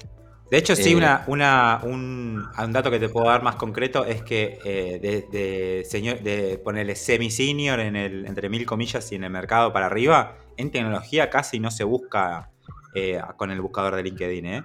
De 0.53 0.59
hecho, 0.59 0.77
sí, 0.77 0.93
Eh, 0.93 0.97
una, 0.97 1.25
una- 1.29 1.81
un, 1.83 2.47
un 2.59 2.73
dato 2.73 2.91
que 2.91 2.99
te 2.99 3.09
puedo 3.09 3.27
dar 3.27 3.43
más 3.43 3.57
concreto 3.57 4.05
es 4.05 4.23
que 4.23 4.59
eh, 4.67 4.99
de, 5.01 5.23
de, 5.33 5.85
señor, 5.87 6.21
de 6.21 6.59
ponerle 6.63 6.95
semi-senior 6.95 7.81
en 7.81 7.97
el, 7.97 8.27
entre 8.27 8.51
mil 8.51 8.67
comillas 8.67 9.11
y 9.13 9.15
en 9.15 9.25
el 9.25 9.31
mercado 9.31 9.73
para 9.73 9.87
arriba, 9.87 10.37
en 10.59 10.71
tecnología 10.71 11.31
casi 11.31 11.59
no 11.59 11.71
se 11.71 11.85
busca 11.85 12.51
eh, 12.95 13.19
con 13.39 13.51
el 13.51 13.63
buscador 13.63 13.97
de 13.97 14.03
LinkedIn. 14.03 14.45
¿eh? 14.45 14.63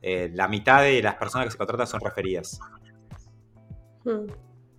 Eh, 0.00 0.30
la 0.32 0.48
mitad 0.48 0.80
de 0.80 1.02
las 1.02 1.16
personas 1.16 1.44
que 1.48 1.50
se 1.50 1.58
contratan 1.58 1.86
son 1.86 2.00
referidas. 2.00 2.58
Hmm. 4.04 4.24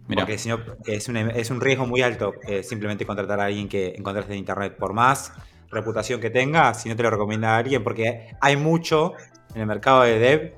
Mira, 0.08 0.24
Porque 0.24 0.40
si 0.40 0.50
no, 0.50 0.58
es 0.86 1.08
un, 1.08 1.18
es 1.18 1.52
un 1.52 1.62
riesgo 1.62 1.86
muy 1.86 2.02
alto 2.02 2.34
eh, 2.48 2.64
simplemente 2.64 3.06
contratar 3.06 3.40
a 3.42 3.46
alguien 3.46 3.70
que 3.70 3.94
encontraste 3.96 4.34
en 4.34 4.40
internet. 4.40 4.76
Por 4.76 4.94
más 4.94 5.32
reputación 5.70 6.20
que 6.20 6.32
tenga, 6.32 6.74
si 6.74 6.90
no 6.90 6.96
te 6.96 7.04
lo 7.04 7.12
recomienda 7.12 7.50
a 7.54 7.58
alguien, 7.60 7.84
porque 7.84 8.32
hay 8.42 8.56
mucho 8.58 9.14
en 9.58 9.62
el 9.62 9.68
mercado 9.68 10.04
de 10.04 10.20
dev 10.20 10.54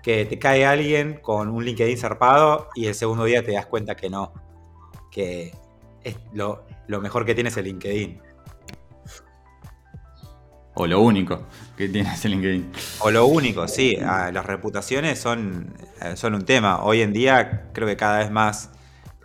que 0.00 0.24
te 0.26 0.38
cae 0.38 0.64
alguien 0.64 1.14
con 1.14 1.48
un 1.48 1.64
LinkedIn 1.64 1.98
zarpado 1.98 2.68
y 2.76 2.86
el 2.86 2.94
segundo 2.94 3.24
día 3.24 3.44
te 3.44 3.52
das 3.52 3.66
cuenta 3.66 3.96
que 3.96 4.08
no. 4.08 4.32
Que 5.10 5.52
es 6.04 6.16
lo, 6.32 6.64
lo 6.86 7.00
mejor 7.00 7.24
que 7.24 7.34
tiene 7.34 7.48
es 7.48 7.56
el 7.56 7.64
LinkedIn. 7.64 8.20
o 10.74 10.86
lo 10.86 11.00
único 11.00 11.46
que 11.76 11.88
tiene 11.88 12.12
ese 12.12 12.28
LinkedIn. 12.28 12.70
O 13.00 13.10
lo 13.10 13.26
único, 13.26 13.66
sí, 13.66 13.96
las 13.96 14.46
reputaciones 14.46 15.18
son, 15.18 15.74
eh, 16.00 16.16
son 16.16 16.34
un 16.34 16.44
tema. 16.44 16.84
Hoy 16.84 17.00
en 17.00 17.12
día 17.12 17.70
creo 17.72 17.88
que 17.88 17.96
cada 17.96 18.18
vez 18.18 18.30
más 18.30 18.70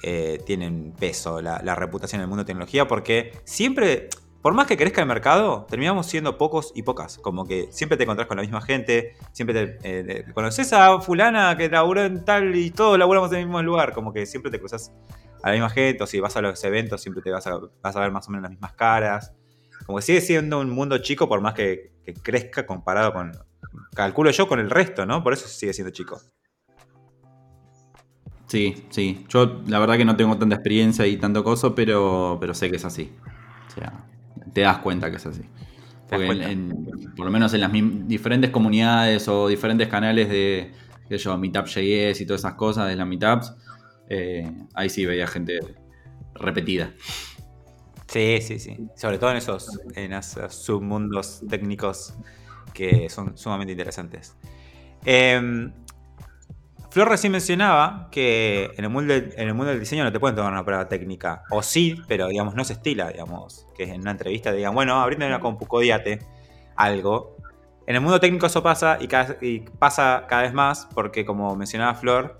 eh, 0.01 0.41
tienen 0.45 0.93
peso 0.97 1.39
la, 1.39 1.61
la 1.63 1.75
reputación 1.75 2.19
en 2.19 2.23
el 2.23 2.29
mundo 2.29 2.43
de 2.43 2.47
tecnología 2.47 2.87
porque 2.87 3.33
siempre, 3.43 4.09
por 4.41 4.53
más 4.53 4.67
que 4.67 4.77
crezca 4.77 5.01
el 5.01 5.07
mercado, 5.07 5.65
terminamos 5.69 6.05
siendo 6.05 6.37
pocos 6.37 6.71
y 6.73 6.83
pocas. 6.83 7.17
Como 7.17 7.45
que 7.45 7.67
siempre 7.71 7.97
te 7.97 8.03
encontrás 8.03 8.27
con 8.27 8.37
la 8.37 8.43
misma 8.43 8.61
gente, 8.61 9.15
siempre 9.33 9.77
te 9.77 9.77
eh, 9.83 10.25
conoces 10.33 10.71
a 10.71 10.99
fulana 11.01 11.57
que 11.57 11.67
laburó 11.69 12.03
en 12.03 12.23
tal 12.23 12.55
y 12.55 12.71
todos 12.71 12.97
laburamos 12.97 13.31
en 13.33 13.39
el 13.39 13.45
mismo 13.45 13.61
lugar. 13.61 13.93
Como 13.93 14.13
que 14.13 14.25
siempre 14.25 14.49
te 14.49 14.59
cruzas 14.59 14.93
a 15.43 15.49
la 15.49 15.53
misma 15.53 15.69
gente 15.69 16.03
o 16.03 16.07
si 16.07 16.19
vas 16.19 16.35
a 16.37 16.41
los 16.41 16.63
eventos 16.63 17.01
siempre 17.01 17.21
te 17.21 17.31
vas 17.31 17.47
a, 17.47 17.99
ver 17.99 18.11
más 18.11 18.27
o 18.27 18.31
menos 18.31 18.43
las 18.43 18.51
mismas 18.51 18.73
caras. 18.73 19.33
Como 19.85 19.97
que 19.97 20.03
sigue 20.03 20.21
siendo 20.21 20.59
un 20.59 20.69
mundo 20.69 20.97
chico 20.99 21.27
por 21.27 21.41
más 21.41 21.53
que, 21.53 21.93
que 22.05 22.13
crezca 22.13 22.65
comparado 22.65 23.11
con, 23.11 23.31
calculo 23.93 24.31
yo, 24.31 24.47
con 24.47 24.59
el 24.59 24.69
resto, 24.69 25.05
¿no? 25.05 25.21
Por 25.23 25.33
eso 25.33 25.47
sigue 25.47 25.73
siendo 25.73 25.91
chico. 25.91 26.21
Sí, 28.47 28.85
sí. 28.89 29.25
Yo 29.27 29.61
la 29.67 29.79
verdad 29.79 29.97
que 29.97 30.05
no 30.05 30.15
tengo 30.15 30.37
tanta 30.37 30.55
experiencia 30.55 31.05
y 31.05 31.17
tanto 31.17 31.43
coso, 31.43 31.75
pero, 31.75 32.37
pero 32.39 32.53
sé 32.53 32.69
que 32.69 32.77
es 32.77 32.85
así. 32.85 33.13
O 33.67 33.71
sea, 33.71 34.05
te 34.59 34.65
das 34.65 34.79
cuenta 34.79 35.09
que 35.09 35.17
es 35.17 35.25
así. 35.25 35.41
Porque 36.09 36.23
en- 36.23 36.27
cuenta. 36.27 36.49
en- 36.49 37.15
por 37.15 37.25
lo 37.25 37.31
menos 37.31 37.53
en 37.53 37.61
las 37.61 37.71
diferentes 37.71 38.49
comunidades 38.49 39.27
o 39.27 39.47
diferentes 39.47 39.87
canales 39.87 40.27
de, 40.29 40.71
qué 41.07 41.17
sé 41.17 41.23
yo, 41.25 41.37
Meetup.js 41.37 42.19
y 42.21 42.25
todas 42.25 42.41
esas 42.41 42.53
cosas 42.55 42.87
de 42.87 42.95
las 42.95 43.07
Meetups, 43.07 43.53
eh, 44.09 44.51
ahí 44.73 44.89
sí 44.89 45.05
veía 45.05 45.27
gente 45.27 45.59
repetida. 46.33 46.93
Sí, 48.07 48.39
sí, 48.41 48.57
sí. 48.59 48.75
Sobre 48.95 49.17
todo 49.19 49.31
en 49.31 49.37
esos, 49.37 49.79
en 49.95 50.13
esos 50.13 50.55
submundos 50.55 51.43
técnicos 51.47 52.15
que 52.73 53.07
son 53.09 53.37
sumamente 53.37 53.71
interesantes. 53.73 54.35
Em, 55.05 55.71
Flor 56.91 57.07
recién 57.07 57.31
mencionaba 57.31 58.07
que 58.11 58.71
en 58.77 58.83
el, 58.83 58.89
mundo 58.89 59.13
del, 59.13 59.79
diseño 59.79 60.03
no 60.03 60.11
te 60.11 60.19
pueden 60.19 60.35
tomar 60.35 60.51
una 60.51 60.65
prueba 60.65 60.87
técnica. 60.87 61.43
O 61.51 61.61
sí, 61.61 62.01
pero 62.07 62.27
digamos, 62.27 62.55
no 62.55 62.63
se 62.63 62.73
estila, 62.73 63.09
digamos. 63.09 63.67
Que 63.77 63.83
en 63.83 64.01
una 64.01 64.11
entrevista 64.11 64.51
digan, 64.51 64.73
bueno, 64.73 64.99
abriendo 64.99 65.27
una 65.27 65.39
compu, 65.39 65.67
codiate 65.67 66.19
algo. 66.75 67.37
en 67.85 67.95
el 67.95 68.01
mundo 68.01 68.19
técnico 68.19 68.47
eso 68.47 68.63
pasa 68.63 68.97
y 69.41 69.59
pasa 69.59 70.25
cada 70.27 70.43
vez 70.43 70.53
más 70.53 70.87
porque, 70.93 71.25
como 71.25 71.55
mencionaba 71.55 71.93
Flor, 71.93 72.39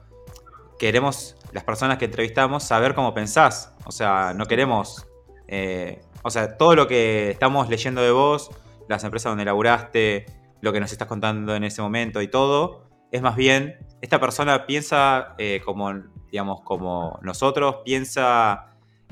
queremos, 0.80 1.36
las 1.52 1.64
personas 1.64 1.98
que 1.98 2.06
entrevistamos, 2.06 2.64
saber 2.64 2.96
cómo 2.96 3.14
pensás. 3.14 3.76
O 3.86 3.92
sea, 3.92 4.34
no 4.36 4.46
queremos... 4.46 5.08
eh, 5.48 6.02
o 6.24 6.30
sea, 6.30 6.58
todo 6.58 6.76
lo 6.76 6.88
que 6.88 7.32
estamos 7.32 7.70
leyendo 7.70 8.02
de 8.02 8.12
vos, 8.12 8.52
las 8.88 9.04
empresas 9.04 9.32
donde 9.32 9.46
laburaste, 9.46 10.26
lo 10.62 10.74
que 10.74 10.80
nos 10.80 10.92
estás 10.92 11.08
contando 11.08 11.56
en 11.56 11.64
ese 11.64 11.82
momento 11.82 12.22
y 12.22 12.28
todo, 12.28 12.90
es 13.12 13.22
más 13.22 13.36
bien, 13.36 13.78
esta 14.02 14.20
persona 14.20 14.66
piensa 14.66 15.36
eh, 15.38 15.62
como, 15.64 15.94
digamos, 16.32 16.62
como 16.62 17.20
nosotros, 17.22 17.78
piensa, 17.84 18.68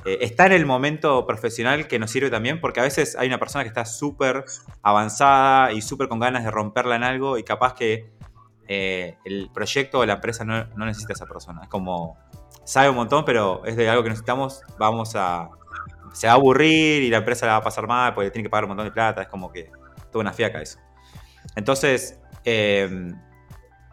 eh, 0.06 0.20
está 0.22 0.46
en 0.46 0.54
el 0.54 0.66
momento 0.66 1.26
profesional 1.26 1.88
que 1.88 2.00
nos 2.00 2.12
sirve 2.12 2.30
también, 2.30 2.62
porque 2.62 2.80
a 2.80 2.84
veces 2.84 3.16
hay 3.18 3.28
una 3.28 3.40
persona 3.40 3.64
que 3.64 3.70
está 3.70 3.86
súper 3.86 4.46
avanzada 4.82 5.72
y 5.74 5.82
súper 5.82 6.08
con 6.08 6.20
ganas 6.20 6.44
de 6.44 6.52
romperla 6.52 6.96
en 6.96 7.04
algo 7.04 7.38
y 7.38 7.44
capaz 7.44 7.74
que 7.74 8.10
eh, 8.68 9.18
el 9.26 9.50
proyecto 9.54 10.00
o 10.00 10.06
la 10.06 10.14
empresa 10.14 10.46
no, 10.46 10.66
necesita 10.86 11.14
a 11.14 11.16
esa 11.16 11.26
persona. 11.26 11.64
Es 11.64 11.70
como, 11.70 12.18
sabe 12.64 12.90
un 12.90 12.96
montón, 12.96 13.26
pero 13.26 13.66
es 13.66 13.76
de 13.76 13.90
algo 13.90 14.04
que 14.04 14.10
necesitamos, 14.10 14.62
vamos 14.78 15.16
a... 15.16 15.50
Se 16.14 16.26
va 16.26 16.34
a 16.34 16.36
aburrir 16.38 17.04
y 17.04 17.10
la 17.10 17.18
empresa 17.18 17.46
la 17.46 17.52
va 17.54 17.58
a 17.60 17.64
pasar 17.64 17.86
mal 17.86 18.14
porque 18.16 18.32
tiene 18.32 18.44
que 18.44 18.50
pagar 18.50 18.64
un 18.64 18.70
montón 18.70 18.86
de 18.86 18.92
plata, 18.92 19.22
es 19.22 19.28
como 19.28 19.52
que 19.52 19.70
toda 20.10 20.22
una 20.22 20.34
fiaca 20.34 20.62
eso. 20.62 20.80
Entonces, 21.56 22.20
eh, 22.44 23.12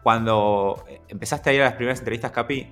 cuando 0.05 0.85
empezaste 1.07 1.49
a 1.49 1.53
ir 1.53 1.61
a 1.63 1.65
las 1.65 1.73
primeras 1.73 1.97
entrevistas, 1.97 2.29
Capi, 2.29 2.71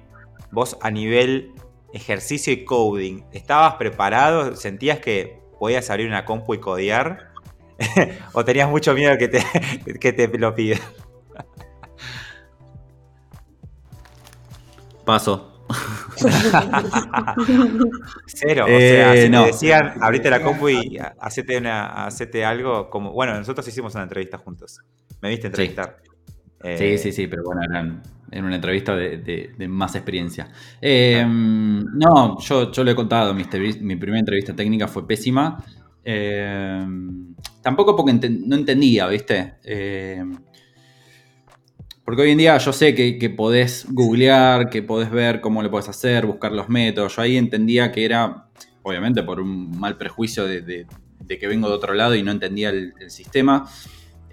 vos 0.51 0.77
a 0.81 0.91
nivel 0.91 1.51
ejercicio 1.91 2.53
y 2.53 2.63
coding, 2.63 3.23
¿estabas 3.31 3.73
preparado? 3.73 4.55
¿Sentías 4.55 4.99
que 4.99 5.41
podías 5.57 5.89
abrir 5.89 6.05
una 6.05 6.25
compu 6.25 6.53
y 6.53 6.59
codear? 6.59 7.31
¿O 8.33 8.45
tenías 8.45 8.69
mucho 8.69 8.93
miedo 8.93 9.17
que 9.17 9.29
te, 9.29 9.43
que 9.99 10.13
te 10.13 10.27
lo 10.37 10.53
pida? 10.53 10.77
Paso. 15.03 15.65
Cero. 18.27 18.65
Eh, 18.67 18.75
o 18.75 18.79
sea, 18.79 19.23
si 19.23 19.29
no. 19.29 19.41
te 19.41 19.47
decían, 19.47 19.95
abrite 20.03 20.29
la 20.29 20.43
compu 20.43 20.69
y 20.69 20.99
hacete, 21.19 21.57
una, 21.57 22.05
hacete 22.05 22.45
algo 22.45 22.91
como... 22.91 23.11
Bueno, 23.11 23.33
nosotros 23.33 23.67
hicimos 23.67 23.95
una 23.95 24.03
entrevista 24.03 24.37
juntos. 24.37 24.81
Me 25.19 25.29
viste 25.29 25.47
entrevistar. 25.47 25.97
Eh, 26.63 26.78
Sí, 26.78 26.97
sí, 26.97 27.12
sí, 27.12 27.28
pero 27.28 27.43
bueno, 27.43 27.62
eran 27.63 28.02
en 28.32 28.45
una 28.45 28.56
entrevista 28.56 28.95
de, 28.95 29.17
de- 29.17 29.52
de 29.58 29.67
más 29.67 29.95
experiencia. 29.95 30.49
Eh, 30.82 31.23
no, 31.28 32.39
yo, 32.39 32.71
yo 32.71 32.84
lo 32.84 32.91
he 32.91 32.95
contado, 32.95 33.34
mi, 33.34 33.43
primera 33.43 34.19
entrevista 34.19 34.56
técnica 34.56 34.88
fue 34.88 35.08
pésima. 35.08 35.63
Eh, 36.04 36.86
tampoco 37.62 37.95
porque 37.95 38.13
no 38.30 38.56
entendía, 38.56 39.08
¿viste? 39.08 39.56
Eh, 39.63 40.23
porque 42.06 42.21
hoy 42.23 42.32
en 42.32 42.38
día 42.38 42.58
yo 42.58 42.73
sé 42.73 42.93
que, 42.93 43.17
que 43.17 43.30
podés 43.30 43.86
googlear, 43.89 44.69
que 44.69 44.84
podés 44.84 45.10
ver 45.10 45.39
cómo 45.39 45.63
lo 45.63 45.71
podés 45.71 45.88
hacer, 45.89 46.26
buscar 46.26 46.52
los 46.52 46.67
métodos. 46.67 47.15
Yo 47.15 47.21
ahí 47.21 47.38
entendía 47.38 47.91
que 47.91 48.04
era, 48.04 48.47
obviamente 48.82 49.23
por 49.23 49.39
un 49.39 49.80
mal 49.80 49.97
prejuicio 49.97 50.45
de, 50.45 50.62
de- 50.62 50.86
de 51.23 51.38
que 51.39 51.47
vengo 51.47 51.69
de 51.69 51.76
otro 51.76 51.93
lado 51.93 52.15
y 52.15 52.23
no 52.23 52.32
entendía 52.32 52.69
el, 52.69 52.93
el 52.99 53.10
sistema, 53.10 53.65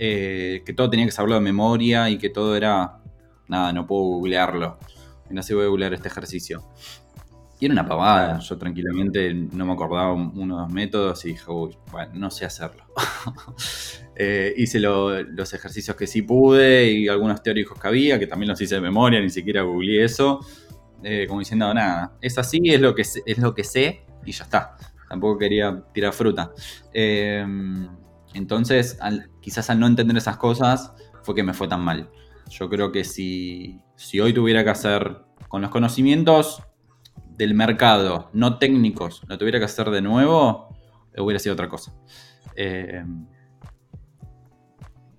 eh, 0.01 0.63
que 0.67 0.73
todo 0.73 0.91
tenía 0.91 1.05
que 1.07 1.13
saberlo 1.13 1.37
de 1.37 1.43
memoria 1.43 2.09
y 2.11 2.19
que 2.19 2.31
todo 2.31 2.57
era, 2.57 2.99
nada, 3.49 3.73
no 3.73 3.87
puedo 3.87 4.03
googlearlo. 4.05 4.79
No 5.31 5.43
sé, 5.45 5.55
voy 5.55 5.67
a 5.67 5.69
googlear 5.69 5.95
este 5.95 6.09
ejercicio. 6.09 6.65
Y 7.61 7.67
era 7.67 7.75
una 7.75 7.87
pavada, 7.87 8.39
yo 8.39 8.57
tranquilamente 8.57 9.35
no 9.35 9.67
me 9.67 9.73
acordaba 9.75 10.15
un- 10.15 10.33
uno 10.35 10.57
de 10.57 10.63
los 10.63 10.73
métodos 10.73 11.25
y 11.27 11.29
dije, 11.29 11.45
uy, 11.51 11.77
bueno, 11.93 12.13
no 12.15 12.31
sé 12.31 12.45
hacerlo. 12.47 12.85
Eh, 14.23 14.53
hice 14.59 14.81
lo- 14.81 15.23
los 15.23 15.55
ejercicios 15.55 15.97
que 15.97 16.07
sí 16.07 16.21
pude 16.21 16.91
y 16.93 17.09
algunos 17.09 17.43
teóricos 17.43 17.81
que 17.81 17.89
había, 17.89 18.19
que 18.19 18.27
también 18.27 18.51
los 18.51 18.61
hice 18.61 18.75
de 18.75 18.83
memoria, 18.83 19.19
ni 19.19 19.31
siquiera 19.31 19.63
googleé 19.63 20.05
eso. 20.05 20.41
Eh, 21.03 21.25
como 21.27 21.41
diciendo, 21.41 21.73
nada, 21.73 22.13
es 22.21 22.37
así, 22.37 22.61
es 22.67 22.81
lo, 22.83 22.95
que 22.95 23.01
es 23.03 23.39
lo 23.39 23.55
que 23.55 23.65
sé 23.65 24.03
y 24.27 24.33
ya 24.33 24.45
está. 24.45 24.77
Tampoco 25.09 25.39
quería 25.39 25.83
tirar 25.95 26.13
fruta. 26.13 26.53
Entonces, 28.35 28.99
al- 29.01 29.30
quizás 29.41 29.71
al 29.71 29.79
no 29.81 29.87
entender 29.87 30.17
esas 30.17 30.37
cosas, 30.37 30.93
fue 31.23 31.35
que 31.35 31.43
me 31.43 31.55
fue 31.55 31.69
tan 31.69 31.81
mal. 31.83 32.11
Yo 32.49 32.69
creo 32.69 32.91
que 32.93 33.05
si, 33.05 33.81
si 33.97 34.21
hoy 34.21 34.33
tuviera 34.33 34.65
que 34.65 34.71
hacer 34.71 35.23
con 35.49 35.63
los 35.63 35.71
conocimientos 35.71 36.63
del 37.37 37.55
mercado, 37.55 38.29
no 38.33 38.59
técnicos, 38.59 39.23
lo 39.27 39.39
tuviera 39.39 39.59
que 39.59 39.65
hacer 39.67 39.91
de 39.91 40.03
nuevo, 40.03 40.69
hubiera 41.17 41.39
sido 41.39 41.53
otra 41.55 41.69
cosa. 41.69 41.93
Eh, 42.57 43.05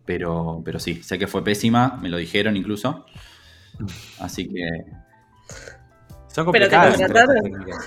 pero, 0.05 0.61
pero 0.65 0.79
sí, 0.79 1.01
sé 1.03 1.17
que 1.17 1.27
fue 1.27 1.43
pésima, 1.43 1.97
me 2.01 2.09
lo 2.09 2.17
dijeron 2.17 2.57
incluso. 2.57 3.05
Así 4.19 4.47
que 4.49 4.67
Son 6.27 6.49
Pero 6.51 6.67
te 6.69 6.75
complicadas. 6.75 6.97
técnicas. 6.97 7.85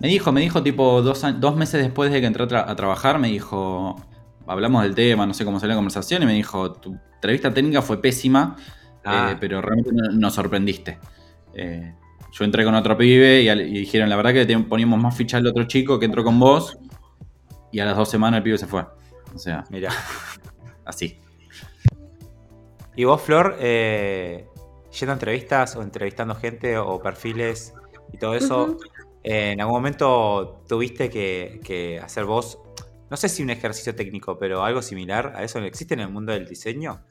me 0.00 0.08
dijo, 0.08 0.32
me 0.32 0.40
dijo 0.40 0.62
tipo 0.62 1.02
dos, 1.02 1.24
dos 1.40 1.56
meses 1.56 1.82
después 1.82 2.10
de 2.12 2.20
que 2.20 2.26
entré 2.26 2.44
a, 2.44 2.48
tra- 2.48 2.64
a 2.68 2.76
trabajar, 2.76 3.18
me 3.18 3.28
dijo, 3.28 3.96
hablamos 4.46 4.82
del 4.82 4.94
tema, 4.94 5.26
no 5.26 5.34
sé 5.34 5.44
cómo 5.44 5.58
salió 5.60 5.74
la 5.74 5.78
conversación, 5.78 6.22
y 6.22 6.26
me 6.26 6.32
dijo, 6.34 6.72
tu 6.72 6.98
entrevista 7.14 7.52
técnica 7.52 7.82
fue 7.82 8.00
pésima, 8.00 8.56
Ah. 9.04 9.30
eh, 9.32 9.36
pero 9.40 9.60
realmente 9.60 9.90
no- 9.92 10.10
nos 10.12 10.34
sorprendiste. 10.34 10.98
Eh, 11.54 11.94
yo 12.32 12.44
entré 12.44 12.64
con 12.64 12.74
otro 12.74 12.96
pibe 12.96 13.42
y, 13.42 13.78
dijeron, 13.80 14.08
la 14.08 14.16
verdad 14.16 14.32
que 14.32 14.46
te 14.46 14.58
poníamos 14.58 15.00
más 15.00 15.16
ficha 15.16 15.36
al 15.36 15.46
otro 15.46 15.64
chico 15.64 15.98
que 15.98 16.06
entró 16.06 16.24
con 16.24 16.38
vos, 16.40 16.76
y 17.70 17.80
a 17.80 17.84
las 17.84 17.96
dos 17.96 18.08
semanas 18.08 18.38
el 18.38 18.44
pibe 18.44 18.58
se 18.58 18.66
fue. 18.66 18.84
O 19.34 19.38
sea, 19.38 19.64
Mira. 19.70 19.90
así. 20.84 21.18
¿Y 22.96 23.04
vos, 23.04 23.20
Flor, 23.22 23.56
eh, 23.60 24.46
yendo 24.98 25.12
a 25.12 25.14
entrevistas 25.14 25.74
o 25.76 25.82
entrevistando 25.82 26.34
gente 26.36 26.78
o 26.78 27.00
perfiles 27.02 27.74
y 28.12 28.18
todo 28.18 28.34
eso, 28.34 28.78
eh, 29.24 29.50
en 29.52 29.60
algún 29.60 29.74
momento 29.76 30.62
tuviste 30.68 31.10
que, 31.10 31.60
que 31.64 31.98
hacer 31.98 32.24
vos, 32.24 32.58
no 33.10 33.16
sé 33.16 33.28
si 33.28 33.42
un 33.42 33.50
ejercicio 33.50 33.94
técnico, 33.94 34.38
pero 34.38 34.64
algo 34.64 34.82
similar 34.82 35.34
a 35.36 35.44
eso 35.44 35.58
existe 35.60 35.94
en 35.94 36.00
el 36.00 36.08
mundo 36.08 36.32
del 36.32 36.46
diseño? 36.48 37.04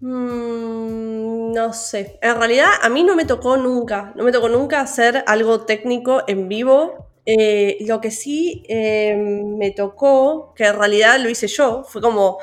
Mm, 0.00 1.52
no 1.52 1.72
sé. 1.72 2.18
En 2.20 2.36
realidad, 2.36 2.68
a 2.82 2.88
mí 2.88 3.02
no 3.02 3.16
me 3.16 3.24
tocó 3.24 3.56
nunca. 3.56 4.12
No 4.16 4.24
me 4.24 4.32
tocó 4.32 4.48
nunca 4.48 4.80
hacer 4.80 5.24
algo 5.26 5.62
técnico 5.62 6.22
en 6.26 6.48
vivo. 6.48 7.06
Eh, 7.24 7.78
lo 7.86 8.00
que 8.00 8.10
sí 8.10 8.62
eh, 8.68 9.16
me 9.16 9.72
tocó, 9.72 10.54
que 10.54 10.66
en 10.66 10.78
realidad 10.78 11.18
lo 11.18 11.28
hice 11.28 11.48
yo, 11.48 11.82
fue 11.82 12.00
como 12.00 12.38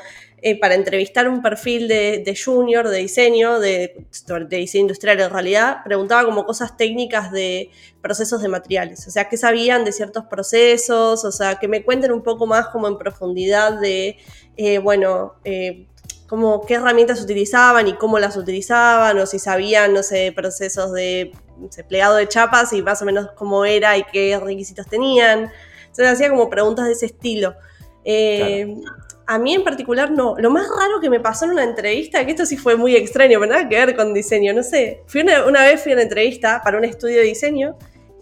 eh, 0.46 0.60
para 0.60 0.74
entrevistar 0.74 1.26
un 1.26 1.40
perfil 1.40 1.88
de, 1.88 2.38
junior, 2.44 2.86
de 2.90 2.98
diseño, 2.98 3.60
de, 3.60 4.04
diseño 4.50 4.82
industrial 4.82 5.18
en 5.18 5.30
realidad, 5.30 5.78
preguntaba 5.82 6.26
como 6.26 6.44
cosas 6.44 6.76
técnicas 6.76 7.32
de 7.32 7.70
procesos 8.02 8.42
de 8.42 8.48
materiales. 8.48 9.08
O 9.08 9.10
sea, 9.10 9.30
qué 9.30 9.38
sabían 9.38 9.86
de 9.86 9.92
ciertos 9.92 10.26
procesos, 10.26 11.24
o 11.24 11.32
sea, 11.32 11.54
que 11.54 11.66
me 11.66 11.82
cuenten 11.82 12.12
un 12.12 12.22
poco 12.22 12.46
más 12.46 12.68
como 12.68 12.88
en 12.88 12.98
profundidad 12.98 13.80
de, 13.80 14.18
eh, 14.58 14.76
bueno, 14.80 15.36
eh, 15.44 15.86
como 16.28 16.66
qué 16.66 16.74
herramientas 16.74 17.22
utilizaban 17.22 17.88
y 17.88 17.94
cómo 17.94 18.18
las 18.18 18.36
utilizaban, 18.36 19.18
o 19.18 19.24
si 19.24 19.38
sabían, 19.38 19.94
no 19.94 20.02
sé, 20.02 20.30
procesos 20.36 20.92
de 20.92 21.32
plegado 21.88 22.16
de 22.16 22.28
chapas 22.28 22.74
y 22.74 22.82
más 22.82 23.00
o 23.00 23.06
menos 23.06 23.30
cómo 23.34 23.64
era 23.64 23.96
y 23.96 24.04
qué 24.12 24.38
requisitos 24.38 24.86
tenían. 24.88 25.50
Entonces 25.84 26.08
hacía 26.08 26.28
como 26.28 26.50
preguntas 26.50 26.84
de 26.84 26.92
ese 26.92 27.06
estilo. 27.06 27.54
A 29.26 29.38
mí 29.38 29.54
en 29.54 29.64
particular 29.64 30.10
no. 30.10 30.34
Lo 30.38 30.50
más 30.50 30.66
raro 30.68 31.00
que 31.00 31.08
me 31.08 31.20
pasó 31.20 31.46
en 31.46 31.52
una 31.52 31.64
entrevista, 31.64 32.24
que 32.24 32.32
esto 32.32 32.44
sí 32.44 32.56
fue 32.56 32.76
muy 32.76 32.94
extraño, 32.94 33.40
pero 33.40 33.52
nada 33.52 33.68
que 33.68 33.76
ver 33.76 33.96
con 33.96 34.12
diseño, 34.12 34.52
no 34.52 34.62
sé. 34.62 35.02
Fui 35.06 35.22
una, 35.22 35.44
una 35.46 35.64
vez 35.64 35.82
fui 35.82 35.92
a 35.92 35.94
una 35.94 36.02
entrevista 36.02 36.60
para 36.62 36.76
un 36.78 36.84
estudio 36.84 37.18
de 37.18 37.24
diseño 37.24 37.76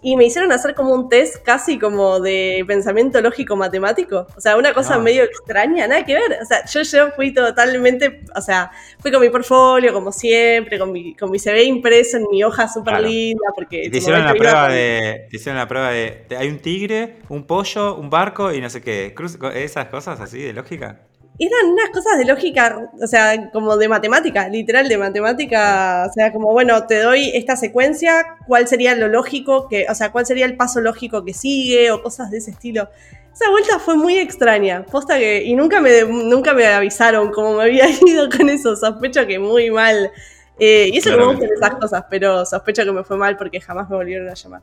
y 0.04 0.16
me 0.16 0.24
hicieron 0.24 0.50
hacer 0.52 0.74
como 0.74 0.92
un 0.92 1.08
test 1.08 1.36
casi 1.44 1.78
como 1.78 2.18
de 2.20 2.64
pensamiento 2.66 3.20
lógico 3.20 3.54
matemático. 3.56 4.26
O 4.36 4.40
sea, 4.40 4.56
una 4.56 4.74
cosa 4.74 4.96
Ah. 4.96 4.98
medio 4.98 5.22
extraña, 5.22 5.86
nada 5.86 6.04
que 6.04 6.14
ver. 6.14 6.38
O 6.42 6.44
sea, 6.44 6.64
yo, 6.66 6.82
yo 6.82 7.10
fui 7.12 7.32
totalmente, 7.32 8.22
o 8.36 8.40
sea, 8.40 8.70
fui 9.00 9.12
con 9.12 9.20
mi 9.20 9.28
portfolio, 9.30 9.92
como 9.92 10.10
siempre, 10.10 10.78
con 10.78 10.90
mi, 10.90 11.14
con 11.14 11.30
mi 11.30 11.38
CV 11.38 11.62
impreso 11.64 12.16
en 12.16 12.26
mi 12.30 12.42
hoja 12.42 12.66
súper 12.68 12.94
Claro. 12.94 13.06
linda, 13.08 13.44
porque... 13.54 13.88
Te 13.90 13.98
hicieron 13.98 14.24
la 14.24 14.34
prueba 14.34 14.62
con- 14.66 14.72
de. 14.72 15.26
Te 15.30 15.36
hicieron 15.36 15.58
la 15.58 15.68
prueba 15.68 15.90
de. 15.90 16.24
de- 16.28 16.36
Hay 16.36 16.48
un 16.48 16.58
tigre, 16.58 17.18
un 17.28 17.46
pollo, 17.46 17.94
un 17.96 18.10
barco 18.10 18.52
y 18.52 18.60
no 18.60 18.68
sé 18.70 18.80
qué. 18.80 19.12
Cruz, 19.14 19.38
esas 19.54 19.86
cosas 19.86 20.20
así 20.20 20.42
de 20.42 20.52
lógica. 20.52 21.00
Eran 21.38 21.72
unas 21.72 21.90
cosas 21.90 22.18
de 22.18 22.24
lógica, 22.26 22.90
o 23.02 23.06
sea, 23.06 23.50
como 23.50 23.76
de 23.76 23.88
matemática, 23.88 24.48
literal 24.48 24.88
de 24.88 24.96
matemática, 24.98 26.06
o 26.08 26.12
sea, 26.12 26.32
como, 26.32 26.52
bueno, 26.52 26.86
te 26.86 27.00
doy 27.00 27.30
esta 27.34 27.56
secuencia, 27.56 28.36
¿cuál 28.46 28.68
sería 28.68 28.94
lo 28.94 29.08
lógico 29.08 29.66
que, 29.68 29.86
o 29.88 29.94
sea, 29.94 30.12
cuál 30.12 30.26
sería 30.26 30.44
el 30.46 30.56
paso 30.56 30.80
lógico 30.80 31.24
que 31.24 31.34
sigue 31.34 31.90
o 31.90 32.02
cosas 32.02 32.30
de 32.30 32.38
ese 32.38 32.50
estilo? 32.52 32.88
Esa 33.34 33.50
vuelta 33.50 33.78
fue 33.78 33.96
muy 33.96 34.18
extraña, 34.18 34.84
posta 34.84 35.18
que, 35.18 35.42
y 35.42 35.54
nunca 35.54 35.80
me, 35.80 36.02
nunca 36.04 36.52
me 36.52 36.66
avisaron 36.66 37.32
cómo 37.32 37.54
me 37.56 37.62
había 37.64 37.86
ido 38.06 38.28
con 38.28 38.48
eso, 38.50 38.76
sospecho 38.76 39.26
que 39.26 39.38
muy 39.38 39.70
mal. 39.70 40.12
Eh, 40.58 40.90
y 40.92 40.98
eso 40.98 41.10
que 41.10 41.16
me 41.16 41.24
gustan 41.24 41.48
esas 41.56 41.74
cosas, 41.76 42.04
pero 42.10 42.44
sospecho 42.44 42.84
que 42.84 42.92
me 42.92 43.02
fue 43.04 43.16
mal 43.16 43.36
porque 43.38 43.58
jamás 43.60 43.88
me 43.88 43.96
volvieron 43.96 44.28
a 44.28 44.34
llamar. 44.34 44.60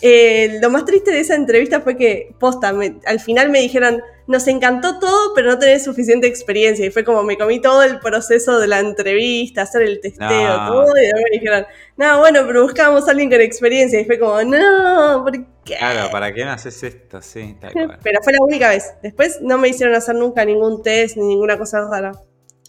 Eh, 0.00 0.58
lo 0.62 0.70
más 0.70 0.84
triste 0.84 1.10
de 1.10 1.20
esa 1.20 1.34
entrevista 1.34 1.80
fue 1.80 1.96
que, 1.96 2.34
posta, 2.38 2.72
me- 2.72 3.00
al 3.06 3.18
final 3.20 3.50
me 3.50 3.60
dijeron, 3.60 4.00
nos 4.26 4.46
encantó 4.48 4.98
todo, 4.98 5.34
pero 5.34 5.50
no 5.50 5.58
tenés 5.58 5.84
suficiente 5.84 6.26
experiencia. 6.26 6.84
Y 6.86 6.90
fue 6.90 7.04
como 7.04 7.22
me 7.22 7.36
comí 7.36 7.60
todo 7.60 7.82
el 7.82 7.98
proceso 7.98 8.58
de 8.60 8.66
la 8.68 8.80
entrevista, 8.80 9.62
hacer 9.62 9.82
el 9.82 10.00
testeo, 10.00 10.28
No. 10.58 10.66
todo. 10.72 10.96
Y 10.96 11.00
después 11.02 11.24
me 11.30 11.38
dijeron, 11.38 11.66
no, 11.96 12.18
bueno, 12.20 12.40
pero 12.46 12.62
buscábamos 12.62 13.06
a 13.08 13.10
alguien 13.12 13.30
con 13.30 13.40
experiencia. 13.40 14.00
Y 14.00 14.04
fue 14.04 14.18
como, 14.18 14.42
no, 14.42 15.22
¿por 15.24 15.32
qué? 15.64 15.76
Claro, 15.76 16.10
¿para 16.10 16.32
qué 16.32 16.44
me 16.44 16.50
haces 16.50 16.82
esto? 16.82 17.20
Sí, 17.22 17.56
tal 17.60 17.72
cual. 17.86 17.98
Pero 18.02 18.18
fue 18.22 18.32
la 18.32 18.38
única 18.42 18.68
vez. 18.70 18.92
Después 19.02 19.40
no 19.40 19.58
me 19.58 19.68
hicieron 19.68 19.94
hacer 19.94 20.14
nunca 20.14 20.44
ningún 20.44 20.82
test 20.82 21.16
ni 21.16 21.26
ninguna 21.26 21.58
cosa 21.58 21.86
rara. 21.88 22.12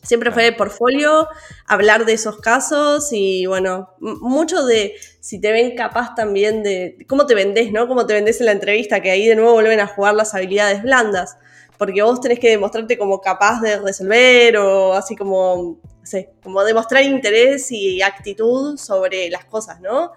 Siempre 0.03 0.31
fue 0.31 0.43
de 0.43 0.51
portfolio, 0.51 1.27
hablar 1.65 2.05
de 2.05 2.13
esos 2.13 2.37
casos 2.37 3.09
y 3.11 3.45
bueno, 3.45 3.89
mucho 3.99 4.65
de 4.65 4.95
si 5.21 5.39
te 5.39 5.51
ven 5.53 5.75
capaz 5.75 6.13
también 6.13 6.61
de 6.61 6.97
cómo 7.07 7.25
te 7.25 7.35
vendés, 7.35 7.71
¿no? 7.71 7.87
Cómo 7.87 8.05
te 8.05 8.13
vendés 8.13 8.39
en 8.41 8.47
la 8.47 8.51
entrevista, 8.51 9.01
que 9.01 9.11
ahí 9.11 9.27
de 9.27 9.35
nuevo 9.35 9.53
vuelven 9.53 9.79
a 9.79 9.87
jugar 9.87 10.13
las 10.15 10.35
habilidades 10.35 10.83
blandas, 10.83 11.37
porque 11.77 12.01
vos 12.01 12.19
tenés 12.19 12.39
que 12.39 12.49
demostrarte 12.49 12.97
como 12.97 13.21
capaz 13.21 13.61
de 13.61 13.79
resolver 13.79 14.57
o 14.57 14.93
así 14.93 15.15
como, 15.15 15.79
no 15.81 16.05
sé, 16.05 16.33
como 16.43 16.63
demostrar 16.63 17.03
interés 17.03 17.71
y 17.71 18.01
actitud 18.01 18.77
sobre 18.77 19.29
las 19.29 19.45
cosas, 19.45 19.79
¿no? 19.79 20.11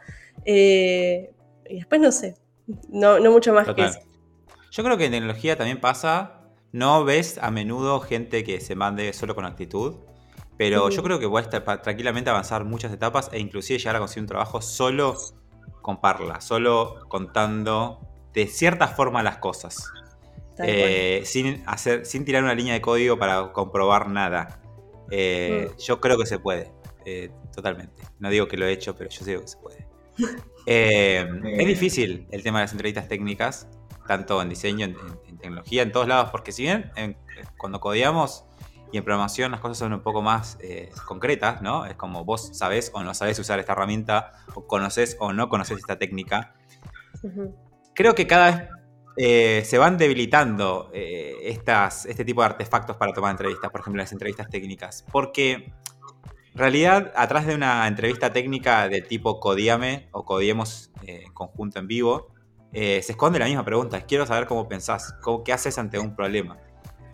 Eh, 0.45 1.31
y 1.69 1.77
después 1.77 2.01
no 2.01 2.11
sé, 2.11 2.35
no, 2.89 3.21
no 3.21 3.31
mucho 3.31 3.53
más 3.53 3.69
que 3.73 3.85
eso. 3.85 4.01
Yo 4.71 4.85
creo 4.85 4.99
que 4.99 5.07
en 5.07 5.13
tecnología 5.13 5.57
también 5.57 5.81
pasa, 5.81 6.36
no 6.77 7.05
ves 7.05 7.39
a 7.41 7.51
menudo 7.51 8.01
gente 8.01 8.45
que 8.45 8.61
se 8.61 8.75
mande 8.77 9.13
solo 9.13 9.35
con 9.35 9.45
actitud, 9.45 9.97
pero 10.59 10.89
yo 10.91 11.03
creo 11.03 11.19
que 11.19 11.29
puedes 11.29 11.49
tra- 11.51 11.65
pa- 11.65 11.83
tranquilamente 11.83 12.31
avanzar 12.31 12.65
muchas 12.65 12.93
etapas 12.93 13.29
e 13.33 13.39
inclusive 13.39 13.79
llegar 13.79 13.97
a 13.97 13.99
conseguir 13.99 14.23
un 14.23 14.29
trabajo 14.29 14.61
solo 14.63 15.17
con 15.83 16.01
parla, 16.01 16.41
solo 16.41 17.01
contando 17.09 18.01
de 18.33 18.47
cierta 18.47 18.89
forma 18.89 19.23
las 19.23 19.39
cosas, 19.39 19.91
eh, 20.59 21.23
sin, 21.25 21.63
hacer, 21.67 22.07
sin 22.07 22.25
tirar 22.25 22.43
una 22.43 22.55
línea 22.55 22.75
de 22.75 22.81
código 22.81 23.19
para 23.19 23.53
comprobar 23.53 24.09
nada. 24.09 24.61
Eh, 25.11 25.71
Mm. 25.73 25.79
Yo 25.79 26.01
creo 26.01 26.19
que 26.19 26.27
se 26.27 26.39
puede, 26.39 26.73
eh, 27.05 27.31
totalmente. 27.55 28.03
No 28.19 28.29
digo 28.31 28.49
que 28.49 28.57
lo 28.57 28.67
he 28.67 28.73
hecho, 28.73 28.97
pero 28.97 29.09
yo 29.11 29.25
digo 29.25 29.41
que 29.43 29.49
se 29.49 29.57
puede. 29.59 29.87
Es 31.61 31.67
difícil 31.67 32.27
el 32.31 32.43
tema 32.43 32.59
de 32.59 32.65
las 32.65 32.73
entrevistas 32.73 33.07
técnicas, 33.09 33.69
tanto 34.09 34.41
en 34.43 34.49
diseño, 34.49 34.87
en, 34.87 34.97
en- 35.37 35.39
tecnología, 35.39 35.83
en 35.83 35.93
todos 35.93 36.09
lados, 36.09 36.31
porque 36.31 36.53
si 36.53 36.63
bien 36.63 36.91
en- 36.97 37.17
cuando 37.57 37.81
codeamos 37.81 38.45
y 38.93 38.99
en 38.99 39.05
programación 39.05 39.51
las 39.51 39.61
cosas 39.61 39.79
son 39.79 39.93
un 39.93 40.01
poco 40.01 40.23
más 40.23 40.59
eh, 40.61 40.91
concretas, 41.07 41.61
¿no? 41.61 41.87
Es 41.87 41.95
como 41.97 42.25
vos 42.25 42.57
sabés 42.57 42.91
o 42.95 43.03
no 43.03 43.15
sabés 43.15 43.39
usar 43.39 43.59
esta 43.59 43.73
herramienta, 43.73 44.33
o 44.55 44.67
conoces 44.67 45.17
o 45.21 45.33
no 45.33 45.49
conoces 45.49 45.79
esta 45.79 45.99
técnica. 45.99 46.55
Creo 47.95 48.15
que 48.15 48.27
cada 48.27 48.47
vez 48.51 48.69
eh, 49.19 49.63
se 49.65 49.79
van 49.79 49.97
debilitando 49.97 50.91
eh, 50.93 51.35
estas, 51.45 52.05
este 52.07 52.25
tipo 52.25 52.43
de 52.43 52.47
artefactos 52.47 52.97
para 52.97 53.13
tomar 53.13 53.31
entrevistas, 53.31 53.71
por 53.71 53.81
ejemplo, 53.81 54.03
las 54.03 54.13
entrevistas 54.13 54.49
técnicas, 54.49 55.05
porque 55.11 55.73
en 56.53 56.59
realidad, 56.59 57.13
atrás 57.17 57.47
de 57.47 57.55
una 57.55 57.87
entrevista 57.89 58.33
técnica 58.33 58.89
de 58.89 59.03
tipo 59.03 59.41
codíame 59.41 60.09
o 60.13 60.25
codiemos 60.25 60.91
en 61.03 61.33
conjunto 61.35 61.79
en 61.79 61.87
vivo, 61.87 62.29
eh, 62.79 63.01
se 63.03 63.13
esconde 63.13 63.39
la 63.39 63.47
misma 63.47 63.65
pregunta. 63.65 64.03
Quiero 64.03 64.27
saber 64.27 64.47
cómo 64.47 64.69
pensás, 64.69 65.15
cómo, 65.23 65.43
qué 65.43 65.55
haces 65.55 65.79
ante 65.79 65.99
un 65.99 66.15
problema. 66.15 66.59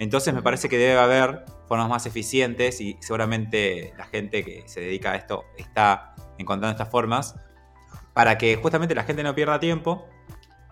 Entonces 0.00 0.34
me 0.34 0.42
parece 0.42 0.68
que 0.68 0.76
debe 0.76 0.98
haber 0.98 1.44
formas 1.68 1.88
más 1.88 2.04
eficientes 2.04 2.80
y 2.80 2.96
seguramente 2.98 3.94
la 3.96 4.06
gente 4.06 4.44
que 4.44 4.64
se 4.66 4.80
dedica 4.80 5.12
a 5.12 5.14
esto 5.14 5.44
está 5.56 6.16
encontrando 6.36 6.72
estas 6.72 6.90
formas 6.90 7.36
para 8.12 8.38
que 8.38 8.56
justamente 8.56 8.96
la 8.96 9.04
gente 9.04 9.22
no 9.22 9.36
pierda 9.36 9.60
tiempo 9.60 10.04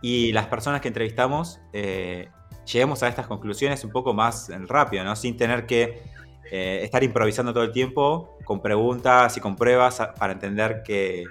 y 0.03 0.33
las 0.33 0.49
personas 0.49 0.81
que 0.81 0.89
entrevistamos 0.89 1.61
eh, 1.73 2.29
lleguemos 2.67 3.05
a 3.05 3.09
estas 3.09 3.29
conclusiones 3.29 3.85
un 3.85 3.93
poco 3.93 4.13
más 4.13 4.51
rápido, 4.67 5.05
¿no? 5.05 5.15
Sin 5.15 5.37
tener 5.37 5.67
que 5.67 6.03
eh, 6.51 6.81
estar 6.83 7.05
improvisando 7.05 7.53
todo 7.53 7.63
el 7.63 7.71
tiempo 7.71 8.39
con 8.45 8.61
preguntas 8.61 9.37
y 9.37 9.41
con 9.41 9.55
pruebas 9.55 10.03
para 10.19 10.33
entender 10.33 10.83
que, 10.83 11.23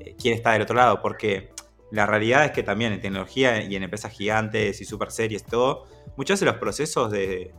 eh, 0.00 0.16
quién 0.20 0.34
está 0.34 0.52
del 0.52 0.60
otro 0.60 0.76
lado. 0.76 1.00
Porque 1.00 1.55
la 1.90 2.06
realidad 2.06 2.44
es 2.44 2.50
que 2.52 2.62
también 2.62 2.92
en 2.92 3.00
tecnología 3.00 3.62
y 3.62 3.76
en 3.76 3.82
empresas 3.82 4.12
gigantes 4.12 4.80
y 4.80 4.84
super 4.84 5.10
series 5.10 5.44
todo, 5.44 5.84
muchos 6.16 6.40
de 6.40 6.46
los 6.46 6.56
procesos 6.56 7.10
de, 7.10 7.54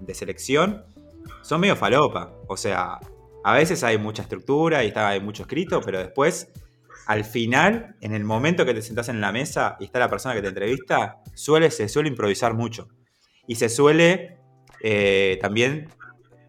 de 0.00 0.14
selección 0.14 0.84
son 1.42 1.60
medio 1.60 1.76
falopa. 1.76 2.32
O 2.48 2.56
sea, 2.56 2.98
a 3.44 3.54
veces 3.54 3.82
hay 3.84 3.98
mucha 3.98 4.22
estructura 4.22 4.84
y 4.84 4.88
está, 4.88 5.08
hay 5.08 5.20
mucho 5.20 5.42
escrito, 5.42 5.80
pero 5.80 5.98
después, 5.98 6.52
al 7.06 7.24
final, 7.24 7.96
en 8.00 8.14
el 8.14 8.24
momento 8.24 8.64
que 8.64 8.74
te 8.74 8.82
sentás 8.82 9.08
en 9.08 9.20
la 9.20 9.32
mesa 9.32 9.76
y 9.80 9.84
está 9.84 9.98
la 9.98 10.08
persona 10.08 10.34
que 10.34 10.42
te 10.42 10.48
entrevista, 10.48 11.22
suele, 11.34 11.70
se 11.70 11.88
suele 11.88 12.08
improvisar 12.08 12.54
mucho. 12.54 12.88
Y 13.46 13.56
se 13.56 13.68
suele 13.68 14.38
eh, 14.82 15.38
también 15.40 15.88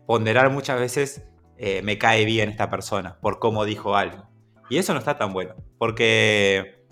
ponderar 0.05 0.51
muchas 0.51 0.79
veces, 0.79 1.23
eh, 1.57 1.81
me 1.81 1.97
cae 1.97 2.25
bien 2.25 2.49
esta 2.49 2.69
persona 2.69 3.19
por 3.21 3.39
cómo 3.39 3.65
dijo 3.65 3.95
algo. 3.95 4.29
Y 4.69 4.77
eso 4.77 4.93
no 4.93 4.99
está 4.99 5.17
tan 5.17 5.33
bueno, 5.33 5.55
porque 5.77 6.82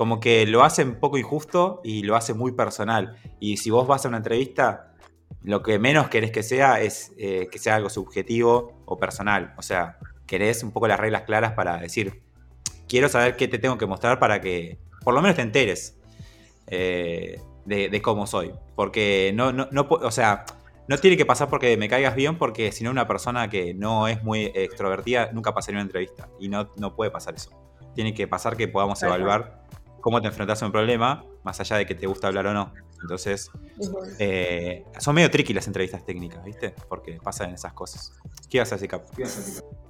como 0.00 0.18
que 0.18 0.46
lo 0.46 0.64
hace 0.64 0.82
un 0.82 0.94
poco 0.94 1.18
injusto 1.18 1.82
y 1.84 2.04
lo 2.04 2.16
hace 2.16 2.32
muy 2.32 2.52
personal. 2.52 3.18
Y 3.38 3.58
si 3.58 3.68
vos 3.68 3.86
vas 3.86 4.06
a 4.06 4.08
una 4.08 4.16
entrevista, 4.16 4.94
lo 5.42 5.62
que 5.62 5.78
menos 5.78 6.08
querés 6.08 6.30
que 6.30 6.42
sea 6.42 6.80
es 6.80 7.12
eh, 7.18 7.48
que 7.52 7.58
sea 7.58 7.76
algo 7.76 7.90
subjetivo 7.90 8.80
o 8.86 8.96
personal. 8.96 9.52
O 9.58 9.62
sea, 9.62 9.98
querés 10.24 10.62
un 10.62 10.72
poco 10.72 10.88
las 10.88 10.98
reglas 10.98 11.24
claras 11.24 11.52
para 11.52 11.76
decir, 11.76 12.22
quiero 12.88 13.10
saber 13.10 13.36
qué 13.36 13.46
te 13.46 13.58
tengo 13.58 13.76
que 13.76 13.84
mostrar 13.84 14.18
para 14.18 14.40
que 14.40 14.78
por 15.04 15.12
lo 15.12 15.20
menos 15.20 15.36
te 15.36 15.42
enteres 15.42 15.98
eh, 16.68 17.38
de, 17.66 17.90
de 17.90 18.00
cómo 18.00 18.26
soy. 18.26 18.54
Porque 18.76 19.32
no, 19.34 19.52
no, 19.52 19.68
o 19.86 20.10
sea, 20.10 20.46
no 20.88 20.96
tiene 20.96 21.18
que 21.18 21.26
pasar 21.26 21.50
porque 21.50 21.76
me 21.76 21.90
caigas 21.90 22.14
bien, 22.14 22.38
porque 22.38 22.72
si 22.72 22.84
no 22.84 22.90
una 22.90 23.06
persona 23.06 23.50
que 23.50 23.74
no 23.74 24.08
es 24.08 24.22
muy 24.22 24.50
extrovertida 24.54 25.30
nunca 25.34 25.52
pasaría 25.52 25.76
una 25.76 25.82
entrevista. 25.82 26.30
Y 26.38 26.48
no, 26.48 26.70
no 26.78 26.96
puede 26.96 27.10
pasar 27.10 27.34
eso. 27.34 27.50
Tiene 27.94 28.14
que 28.14 28.26
pasar 28.26 28.56
que 28.56 28.66
podamos 28.66 29.02
evaluar 29.02 29.59
cómo 30.00 30.20
te 30.20 30.28
enfrentas 30.28 30.62
a 30.62 30.66
un 30.66 30.72
problema, 30.72 31.24
más 31.44 31.60
allá 31.60 31.76
de 31.76 31.86
que 31.86 31.94
te 31.94 32.06
gusta 32.06 32.28
hablar 32.28 32.46
o 32.46 32.54
no. 32.54 32.72
Entonces, 33.02 33.50
eh, 34.18 34.84
son 34.98 35.14
medio 35.14 35.30
tricky 35.30 35.54
las 35.54 35.66
entrevistas 35.66 36.04
técnicas, 36.04 36.44
¿viste? 36.44 36.74
Porque 36.88 37.18
pasan 37.22 37.52
esas 37.52 37.72
cosas. 37.72 38.12
¿Qué 38.48 38.58
vas 38.58 38.70
a 38.72 38.76
decir, 38.76 38.88
Cap? 38.88 39.04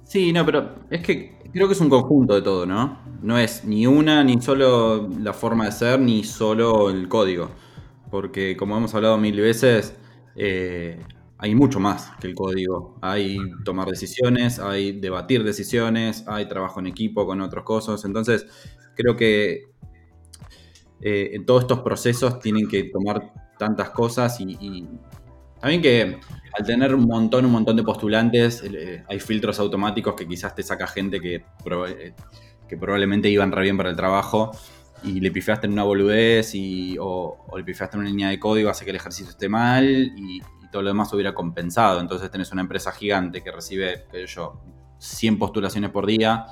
Sí, 0.03 0.31
no, 0.33 0.45
pero 0.45 0.75
es 0.89 1.01
que 1.01 1.37
creo 1.51 1.67
que 1.67 1.73
es 1.73 1.81
un 1.81 1.89
conjunto 1.89 2.35
de 2.35 2.41
todo, 2.41 2.65
¿no? 2.65 2.99
No 3.21 3.37
es 3.37 3.65
ni 3.65 3.87
una, 3.87 4.23
ni 4.23 4.41
solo 4.41 5.09
la 5.19 5.33
forma 5.33 5.65
de 5.65 5.71
ser, 5.71 5.99
ni 5.99 6.23
solo 6.23 6.89
el 6.89 7.07
código. 7.07 7.49
Porque 8.09 8.57
como 8.57 8.77
hemos 8.77 8.93
hablado 8.93 9.17
mil 9.17 9.39
veces, 9.39 9.95
eh, 10.35 11.01
hay 11.37 11.55
mucho 11.55 11.79
más 11.79 12.11
que 12.19 12.27
el 12.27 12.35
código. 12.35 12.97
Hay 13.01 13.37
tomar 13.65 13.87
decisiones, 13.87 14.59
hay 14.59 14.99
debatir 14.99 15.43
decisiones, 15.43 16.25
hay 16.27 16.47
trabajo 16.47 16.79
en 16.79 16.87
equipo 16.87 17.25
con 17.25 17.41
otros 17.41 17.63
cosas. 17.63 18.05
Entonces, 18.05 18.45
creo 18.95 19.15
que 19.15 19.70
eh, 21.01 21.31
en 21.33 21.45
todos 21.45 21.63
estos 21.63 21.79
procesos 21.79 22.39
tienen 22.39 22.67
que 22.67 22.85
tomar 22.85 23.33
tantas 23.57 23.89
cosas 23.89 24.39
y, 24.39 24.57
y 24.59 24.87
también 25.59 25.81
que 25.81 26.19
al 26.57 26.65
tener 26.65 26.93
un 26.93 27.05
montón, 27.05 27.45
un 27.45 27.51
montón 27.51 27.77
de 27.77 27.83
postulantes, 27.83 28.63
eh, 28.63 29.03
hay 29.07 29.19
filtros 29.19 29.59
automáticos 29.59 30.15
que 30.15 30.27
quizás 30.27 30.53
te 30.55 30.63
saca 30.63 30.87
gente 30.87 31.21
que, 31.21 31.35
eh, 31.35 32.13
que 32.67 32.77
probablemente 32.77 33.29
iban 33.29 33.51
re 33.51 33.63
bien 33.63 33.77
para 33.77 33.89
el 33.89 33.95
trabajo 33.95 34.51
y 35.03 35.19
le 35.19 35.31
pifiaste 35.31 35.67
en 35.67 35.73
una 35.73 35.83
boludez 35.83 36.53
y, 36.55 36.97
o, 36.99 37.45
le 37.55 37.63
pifiaste 37.63 37.95
en 37.95 38.01
una 38.01 38.09
línea 38.09 38.29
de 38.29 38.39
código, 38.39 38.69
hace 38.69 38.83
que 38.83 38.91
el 38.91 38.97
ejercicio 38.97 39.31
esté 39.31 39.49
mal 39.49 39.85
y, 40.15 40.41
todo 40.71 40.83
lo 40.83 40.87
demás 40.87 41.11
hubiera 41.11 41.33
compensado. 41.33 41.99
Entonces 41.99 42.31
tenés 42.31 42.49
una 42.53 42.61
empresa 42.61 42.93
gigante 42.93 43.43
que 43.43 43.51
recibe, 43.51 44.05
qué 44.09 44.25
yo, 44.25 44.61
100 44.99 45.37
postulaciones 45.37 45.89
por 45.89 46.05
día 46.05 46.45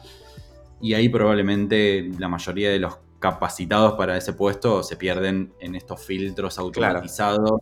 y 0.82 0.94
ahí 0.94 1.08
probablemente 1.08 2.12
la 2.20 2.28
mayoría 2.28 2.70
de 2.70 2.80
los 2.80 2.98
capacitados 3.20 3.94
para 3.94 4.18
ese 4.18 4.34
puesto 4.34 4.82
se 4.82 4.96
pierden 4.96 5.54
en 5.60 5.76
estos 5.76 6.02
filtros 6.02 6.58
automatizados 6.58 7.62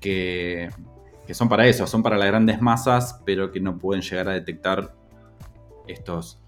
que, 0.00 0.70
que 1.26 1.34
son 1.34 1.48
para 1.48 1.66
eso, 1.66 1.86
son 1.86 2.02
para 2.02 2.16
las 2.16 2.28
grandes 2.28 2.60
masas, 2.60 3.20
pero 3.24 3.52
que 3.52 3.60
no 3.60 3.78
pueden 3.78 4.02
llegar 4.02 4.28
a 4.28 4.32
detectar 4.32 4.94
estos, 5.86 6.40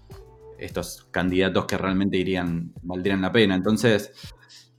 estos 0.57 1.07
candidatos 1.11 1.65
que 1.65 1.77
realmente 1.77 2.17
irían, 2.17 2.73
valdrían 2.81 3.21
la 3.21 3.31
pena. 3.31 3.55
Entonces, 3.55 4.11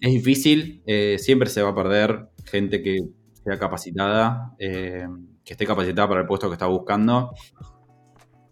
es 0.00 0.12
difícil, 0.12 0.82
eh, 0.86 1.16
siempre 1.18 1.48
se 1.48 1.62
va 1.62 1.70
a 1.70 1.74
perder 1.74 2.28
gente 2.44 2.82
que 2.82 2.98
sea 3.44 3.58
capacitada, 3.58 4.54
eh, 4.58 5.06
que 5.44 5.52
esté 5.52 5.66
capacitada 5.66 6.08
para 6.08 6.20
el 6.22 6.26
puesto 6.26 6.48
que 6.48 6.54
está 6.54 6.66
buscando, 6.66 7.32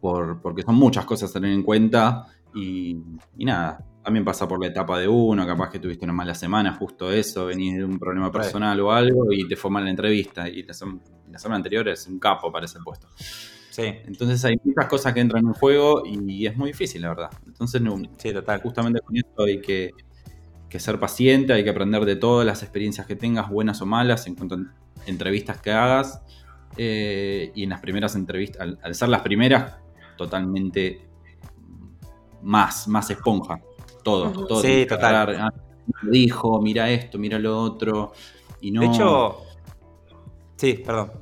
por, 0.01 0.41
porque 0.43 0.63
son 0.63 0.75
muchas 0.75 1.05
cosas 1.05 1.31
a 1.31 1.35
tener 1.35 1.53
en 1.53 1.63
cuenta 1.63 2.27
y, 2.55 2.99
y 3.37 3.45
nada. 3.45 3.85
También 4.03 4.25
pasa 4.25 4.49
por 4.49 4.61
la 4.61 4.67
etapa 4.67 4.99
de 4.99 5.07
uno, 5.07 5.47
capaz 5.47 5.71
que 5.71 5.79
tuviste 5.79 6.05
una 6.05 6.13
mala 6.13 6.35
semana, 6.35 6.75
justo 6.75 7.13
eso, 7.13 7.47
venís 7.47 7.77
de 7.77 7.85
un 7.85 7.99
problema 7.99 8.33
personal 8.33 8.81
o 8.81 8.91
algo 8.91 9.33
y 9.33 9.47
te 9.47 9.55
fue 9.55 9.71
mal 9.71 9.85
la 9.85 9.91
entrevista. 9.91 10.49
Y 10.49 10.65
la, 10.65 10.73
sem- 10.75 11.01
la 11.31 11.39
semana 11.39 11.57
anterior 11.57 11.89
es 11.89 12.07
un 12.09 12.19
capo 12.19 12.51
para 12.51 12.67
ese 12.67 12.81
puesto. 12.81 13.07
Sí, 13.71 13.85
Entonces 13.85 14.45
hay 14.45 14.57
muchas 14.65 14.87
cosas 14.87 15.15
que 15.15 15.21
entran 15.21 15.47
en 15.47 15.53
juego 15.53 16.03
y 16.05 16.47
es 16.47 16.57
muy 16.57 16.69
difícil, 16.71 17.01
la 17.03 17.09
verdad. 17.11 17.31
Entonces, 17.47 17.81
no, 17.81 17.97
sí, 18.19 18.33
total. 18.33 18.61
justamente 18.61 19.01
con 19.01 19.17
esto 19.17 19.45
hay 19.45 19.61
que, 19.61 19.93
que 20.69 20.81
ser 20.81 20.99
paciente, 20.99 21.53
hay 21.53 21.65
que 21.65 21.71
aprender 21.71 22.05
de 22.05 22.17
todas 22.17 22.45
las 22.45 22.63
experiencias 22.63 23.07
que 23.07 23.17
tengas, 23.17 23.49
buenas 23.49 23.81
o 23.81 23.87
malas, 23.87 24.27
en 24.27 24.35
cuanto 24.35 24.59
entrevistas 25.07 25.61
que 25.61 25.71
hagas. 25.71 26.21
Eh, 26.77 27.53
y 27.55 27.63
en 27.63 27.71
las 27.71 27.81
primeras 27.81 28.15
entrevistas, 28.17 28.77
al, 28.83 28.95
ser 28.95 29.09
las 29.09 29.23
primeras, 29.23 29.77
totalmente 30.17 31.01
más, 32.43 32.89
más 32.89 33.11
esponja. 33.11 33.61
Todo, 34.03 34.47
todo. 34.47 34.61
Sí, 34.61 34.87
total. 34.87 35.37
Ah, 35.39 35.53
dijo, 36.03 36.61
mira 36.61 36.91
esto, 36.91 37.19
mira 37.19 37.39
lo 37.39 37.61
otro. 37.61 38.13
Y 38.61 38.71
no... 38.71 38.81
De 38.81 38.87
hecho, 38.87 39.43
sí, 40.57 40.75
perdón. 40.75 41.13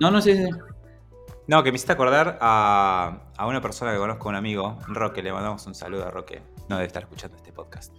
No, 0.00 0.10
no, 0.10 0.20
sí, 0.20 0.34
sí. 0.34 0.48
No, 1.50 1.64
que 1.64 1.72
me 1.72 1.76
hiciste 1.76 1.92
acordar 1.92 2.38
a, 2.40 3.26
una 3.44 3.60
persona 3.60 3.92
que 3.92 3.98
conozco, 3.98 4.28
un 4.28 4.36
amigo, 4.36 4.78
Roque, 4.86 5.20
le 5.20 5.32
mandamos 5.32 5.66
un 5.66 5.74
saludo 5.74 6.06
a 6.06 6.10
Roque. 6.10 6.42
No 6.68 6.76
debe 6.76 6.86
estar 6.86 7.02
escuchando 7.02 7.36
este 7.36 7.52
podcast. 7.52 7.92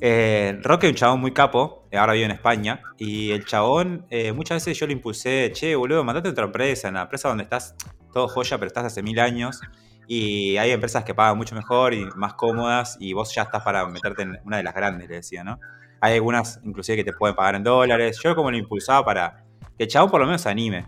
Eh, 0.00 0.56
Roque 0.62 0.86
es 0.86 0.92
un 0.92 0.96
chabón 0.96 1.20
muy 1.20 1.32
capo, 1.32 1.88
ahora 1.92 2.12
vive 2.12 2.26
en 2.26 2.30
España, 2.30 2.80
y 2.96 3.32
el 3.32 3.44
chabón, 3.44 4.06
eh, 4.10 4.32
muchas 4.32 4.64
veces 4.64 4.78
yo 4.78 4.86
le 4.86 4.92
impulsé, 4.92 5.50
che, 5.52 5.74
boludo, 5.74 6.04
mandate 6.04 6.28
a 6.28 6.30
otra 6.30 6.44
empresa, 6.44 6.86
en 6.86 6.94
la 6.94 7.02
empresa 7.02 7.28
donde 7.28 7.42
estás 7.42 7.74
todo 8.12 8.28
joya, 8.28 8.58
pero 8.58 8.68
estás 8.68 8.84
hace 8.84 9.02
mil 9.02 9.18
años, 9.18 9.60
y 10.08 10.56
hay 10.56 10.70
empresas 10.72 11.04
que 11.04 11.14
pagan 11.14 11.36
mucho 11.36 11.54
mejor 11.54 11.94
y 11.94 12.06
más 12.16 12.34
cómodas, 12.34 12.96
y 12.98 13.12
vos 13.12 13.32
ya 13.34 13.42
estás 13.42 13.62
para 13.62 13.86
meterte 13.86 14.22
en 14.22 14.40
una 14.44 14.56
de 14.56 14.62
las 14.62 14.74
grandes, 14.74 15.08
le 15.08 15.16
decía, 15.16 15.44
¿no? 15.44 15.60
Hay 16.00 16.14
algunas, 16.14 16.60
inclusive, 16.64 16.96
que 16.96 17.04
te 17.04 17.12
pueden 17.12 17.36
pagar 17.36 17.56
en 17.56 17.62
dólares. 17.62 18.18
Yo 18.24 18.34
como 18.34 18.50
lo 18.50 18.56
impulsaba 18.56 19.04
para 19.04 19.44
que 19.76 19.86
chabón 19.86 20.10
por 20.10 20.20
lo 20.20 20.26
menos 20.26 20.40
se 20.42 20.48
anime. 20.48 20.86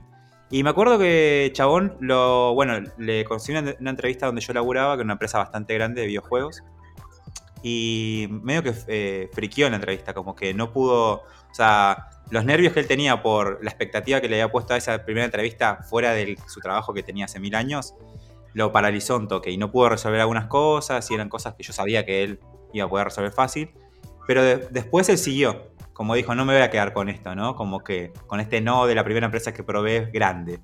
Y 0.50 0.64
me 0.64 0.70
acuerdo 0.70 0.98
que 0.98 1.50
Chabón 1.54 1.96
lo. 2.00 2.54
Bueno, 2.54 2.82
le 2.98 3.24
conseguí 3.24 3.56
una, 3.56 3.90
entrevista 3.90 4.26
donde 4.26 4.40
yo 4.40 4.52
laburaba, 4.52 4.94
que 4.96 5.02
era 5.02 5.04
una 5.04 5.12
empresa 5.12 5.38
bastante 5.38 5.74
grande 5.74 6.00
de 6.00 6.08
videojuegos. 6.08 6.64
Y 7.62 8.26
medio 8.30 8.62
que 8.64 8.74
eh, 8.88 9.30
friqueó 9.32 9.66
en 9.66 9.72
la 9.72 9.76
entrevista, 9.76 10.12
como 10.12 10.34
que 10.34 10.52
no 10.52 10.72
pudo. 10.72 11.12
O 11.12 11.54
sea, 11.54 12.08
los 12.30 12.44
nervios 12.44 12.72
que 12.72 12.80
él 12.80 12.88
tenía 12.88 13.22
por 13.22 13.62
la 13.62 13.70
expectativa 13.70 14.20
que 14.20 14.28
le 14.28 14.40
había 14.40 14.50
puesto 14.50 14.74
a 14.74 14.76
esa 14.76 15.04
primera 15.04 15.24
entrevista 15.24 15.82
fuera 15.88 16.12
de 16.12 16.36
su 16.48 16.60
trabajo 16.60 16.92
que 16.94 17.02
tenía 17.04 17.26
hace 17.26 17.38
mil 17.38 17.54
años, 17.54 17.94
lo 18.55 18.72
paralizó 18.72 19.16
un 19.16 19.28
toque 19.28 19.51
y 19.51 19.57
no 19.57 19.70
pudo 19.70 19.90
resolver 19.90 20.20
algunas 20.20 20.46
cosas 20.46 21.11
y 21.11 21.14
eran 21.14 21.28
cosas 21.28 21.55
que 21.55 21.62
yo 21.62 21.72
sabía 21.72 22.05
que 22.05 22.22
él 22.22 22.40
iba 22.72 22.86
a 22.86 22.88
poder 22.88 23.07
resolver 23.07 23.32
fácil. 23.32 23.70
Pero 24.26 24.42
después 24.44 25.09
él 25.09 25.18
siguió 25.18 25.70
como 26.01 26.14
dijo, 26.14 26.34
no 26.34 26.46
me 26.46 26.55
voy 26.55 26.62
a 26.62 26.70
quedar 26.70 26.94
con 26.94 27.11
esto, 27.11 27.34
¿no? 27.34 27.55
Como 27.57 27.80
que 27.80 28.14
con 28.26 28.40
este 28.40 28.62
no 28.62 28.86
de 28.86 28.94
la 28.94 29.05
primera 29.05 29.26
empresa 29.26 29.53
que 29.53 29.62
probé 29.62 30.11
grande. 30.11 30.59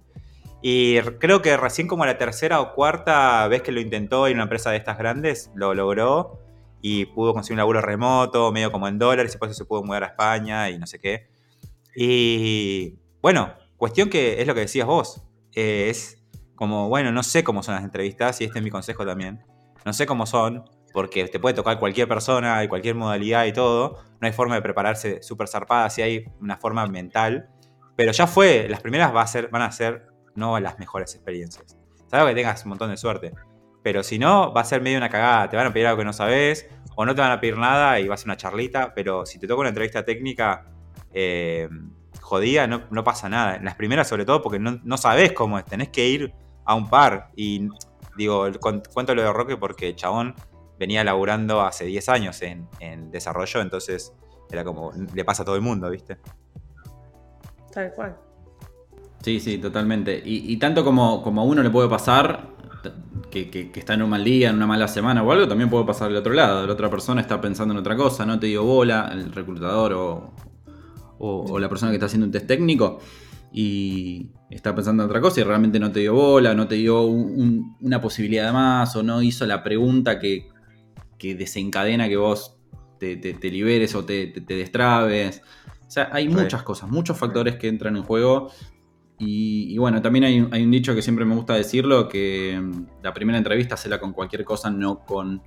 Y 0.63 0.99
creo 1.19 1.43
que 1.43 1.59
recién 1.59 1.89
como 1.89 2.07
la 2.07 2.17
tercera 2.17 2.59
o 2.59 2.73
cuarta 2.73 3.47
vez 3.47 3.61
que 3.61 3.71
lo 3.71 3.83
intentó 3.83 4.29
en 4.29 4.37
una 4.37 4.45
empresa 4.45 4.71
de 4.71 4.79
estas 4.79 4.97
grandes, 4.97 5.51
lo 5.55 5.75
logró 5.75 6.41
y 6.81 7.05
pudo 7.05 7.35
conseguir 7.35 7.57
un 7.57 7.59
laburo 7.59 7.83
remoto, 7.83 8.51
medio 8.51 8.73
como 8.73 8.89
en 8.89 8.99
dólares, 8.99 9.37
y 9.39 9.45
eso 9.45 9.53
se 9.53 9.67
pudo 9.67 9.83
mudar 9.83 10.05
a 10.05 10.07
España 10.07 10.71
y 10.71 10.79
no 10.79 10.87
sé 10.87 10.99
qué. 10.99 11.27
Y 11.95 12.95
bueno, 13.21 13.53
cuestión 13.77 14.09
que 14.09 14.41
es 14.41 14.47
lo 14.47 14.55
que 14.55 14.61
decías 14.61 14.87
vos, 14.87 15.23
es 15.53 16.16
como, 16.57 16.89
bueno, 16.89 17.13
no 17.13 17.23
sé 17.23 17.45
cómo 17.45 17.63
son 17.63 17.77
las 17.77 17.85
entrevistas 17.85 18.41
y 18.41 18.45
este 18.45 18.59
es 18.59 18.65
mi 18.65 18.71
consejo 18.71 19.07
también. 19.07 19.45
No 19.85 19.93
sé 19.93 20.07
cómo 20.07 20.27
son, 20.27 20.65
porque 20.93 21.29
te 21.29 21.39
puede 21.39 21.55
tocar 21.55 21.79
cualquier 21.79 22.09
persona 22.09 22.65
y 22.65 22.69
cualquier 22.69 22.95
modalidad 22.95 23.45
y 23.45 23.53
todo. 23.53 24.03
No 24.21 24.27
hay 24.27 24.33
forma 24.33 24.55
de 24.55 24.63
prepararse 24.63 25.23
súper 25.23 25.47
zarpada, 25.47 25.91
si 25.91 26.03
hay 26.03 26.25
una 26.41 26.57
forma 26.57 26.87
mental. 26.87 27.51
Pero 27.95 28.13
ya 28.13 28.27
fue, 28.27 28.67
las 28.69 28.81
primeras 28.81 29.15
va 29.15 29.23
a 29.23 29.27
ser, 29.27 29.49
van 29.49 29.63
a 29.63 29.71
ser 29.71 30.07
no 30.35 30.59
las 30.59 30.79
mejores 30.79 31.15
experiencias. 31.15 31.77
Sabes 32.09 32.29
que 32.29 32.35
tengas 32.41 32.65
un 32.65 32.71
montón 32.71 32.91
de 32.91 32.97
suerte. 32.97 33.33
Pero 33.83 34.03
si 34.03 34.19
no, 34.19 34.53
va 34.53 34.63
a 34.63 34.65
ser 34.65 34.81
medio 34.81 34.99
una 34.99 35.09
cagada. 35.09 35.49
Te 35.49 35.57
van 35.57 35.67
a 35.67 35.73
pedir 35.73 35.87
algo 35.87 35.99
que 35.99 36.05
no 36.05 36.13
sabes, 36.13 36.69
o 36.95 37.05
no 37.05 37.15
te 37.15 37.21
van 37.21 37.31
a 37.31 37.41
pedir 37.41 37.59
nada 37.59 38.01
y 38.01 38.09
va 38.09 38.15
a 38.15 38.19
una 38.25 38.37
charlita. 38.37 38.95
Pero 38.95 39.27
si 39.27 39.39
te 39.39 39.47
toca 39.47 39.61
una 39.61 39.69
entrevista 39.69 40.05
técnica 40.05 40.67
eh, 41.13 41.69
jodida, 42.21 42.67
no, 42.67 42.85
no, 42.91 43.05
pasa 43.05 43.29
nada. 43.29 43.57
En 43.57 43.65
las 43.65 43.75
primeras, 43.75 44.09
sobre 44.09 44.25
todo, 44.25 44.43
porque 44.43 44.59
no, 44.59 44.81
no 44.83 44.97
sabes 44.97 45.33
cómo 45.33 45.59
es. 45.59 45.65
Tenés 45.67 45.91
que 45.91 46.09
ir 46.09 46.35
a 46.67 46.75
un 46.75 46.91
par. 46.91 47.31
Y 47.37 47.69
digo, 48.17 48.47
cuento 48.93 49.15
lo 49.15 49.23
de 49.23 49.33
Roque 49.33 49.57
porque 49.57 49.95
chabón 49.95 50.35
venía 50.79 51.03
laburando 51.05 51.63
hace 51.63 51.87
10 51.87 52.09
años 52.11 52.43
en, 52.43 53.11
desarrollo, 53.11 53.61
entonces 53.61 54.13
era 54.51 54.65
como, 54.65 54.93
le 55.15 55.25
pasa 55.25 55.43
a 55.43 55.47
todo 55.47 55.57
el 55.57 55.63
mundo, 55.63 55.89
¿viste? 55.91 56.19
Tal 57.73 57.93
cual. 57.93 58.17
Sí, 59.23 59.41
sí, 59.41 59.59
totalmente. 59.59 60.21
Y, 60.25 60.57
tanto 60.59 60.85
como, 60.85 61.23
como, 61.23 61.41
a 61.41 61.45
uno 61.45 61.63
le 61.63 61.71
puede 61.71 61.89
pasar 61.89 62.49
que, 63.31 63.73
está 63.75 63.95
en 63.95 64.03
un 64.03 64.11
mal 64.11 64.23
día, 64.23 64.51
en 64.51 64.57
una 64.57 64.67
mala 64.67 64.87
semana 64.89 65.23
o 65.23 65.33
algo, 65.33 65.49
también 65.49 65.69
puede 65.69 65.85
pasar 65.85 66.09
del 66.09 66.19
otro 66.19 66.33
lado. 66.33 66.67
La 66.67 66.73
otra 66.73 66.89
persona 66.89 67.21
está 67.21 67.41
pensando 67.41 67.75
en 67.75 67.79
otra 67.79 67.97
cosa, 67.97 68.25
no 68.25 68.39
te 68.39 68.47
dio 68.47 68.63
bola, 68.63 69.09
el 69.13 69.33
reclutador 69.33 69.93
o, 71.19 71.59
la 71.59 71.69
persona 71.69 71.91
que 71.91 71.97
está 71.97 72.07
haciendo 72.07 72.27
un 72.27 72.33
test 72.33 72.47
técnico 72.47 73.01
y 73.59 74.33
está 74.51 74.75
pensando 74.75 75.03
en 75.03 75.09
otra 75.09 75.23
cosa 75.23 75.41
y 75.41 75.43
realmente 75.43 75.81
no 75.81 75.91
te 75.91 76.01
dio 76.01 76.13
bola, 76.13 76.53
no 76.55 76.69
te 76.69 76.75
dio 76.75 77.05
una 77.05 78.03
posibilidad 78.03 78.53
más 78.53 78.95
o 78.97 79.03
no 79.03 79.23
hizo 79.23 79.47
la 79.47 79.63
pregunta 79.63 80.19
que, 80.19 80.51
que 81.19 81.35
desencadena 81.35 82.07
que 82.07 82.19
vos 82.19 82.59
te, 82.99 83.17
liberes 83.51 83.95
o 83.95 84.05
te, 84.05 84.27
destrabes. 84.47 85.41
O 85.87 85.91
sea, 85.91 86.11
hay 86.13 86.29
muchas 86.29 86.65
cosas, 86.65 86.91
muchos 86.91 87.17
factores 87.17 87.57
que 87.57 87.69
entran 87.69 87.97
en 87.97 88.03
juego. 88.03 88.51
Y, 89.19 89.79
bueno, 89.79 90.03
también 90.03 90.25
hay, 90.53 90.63
un 90.63 90.71
dicho 90.71 90.95
que 90.95 91.01
siempre 91.01 91.25
me 91.25 91.35
gusta 91.35 91.55
decirlo, 91.55 92.11
que 92.11 92.61
mm, 92.63 93.03
la 93.03 93.15
primera 93.15 93.39
entrevista 93.39 93.75
la 93.89 93.99
con 93.99 94.13
cualquier 94.13 94.45
cosa, 94.45 94.69
no 94.69 94.99
con 95.07 95.43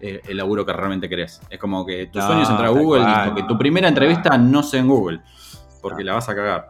eh, 0.00 0.20
el 0.26 0.38
laburo 0.38 0.66
que 0.66 0.72
realmente 0.72 1.08
querés. 1.08 1.40
Es 1.48 1.60
como 1.60 1.86
que 1.86 2.06
tu 2.06 2.20
sueño 2.20 2.42
es 2.42 2.50
entrar 2.50 2.66
a 2.66 2.70
Google 2.70 3.02
y 3.02 3.28
porque 3.28 3.44
tu 3.44 3.56
primera 3.56 3.86
entrevista 3.86 4.36
no 4.38 4.64
sea 4.64 4.80
en 4.80 4.88
Google, 4.88 5.20
porque 5.80 6.02
la 6.02 6.14
vas 6.14 6.28
a 6.28 6.34
cagar. 6.34 6.68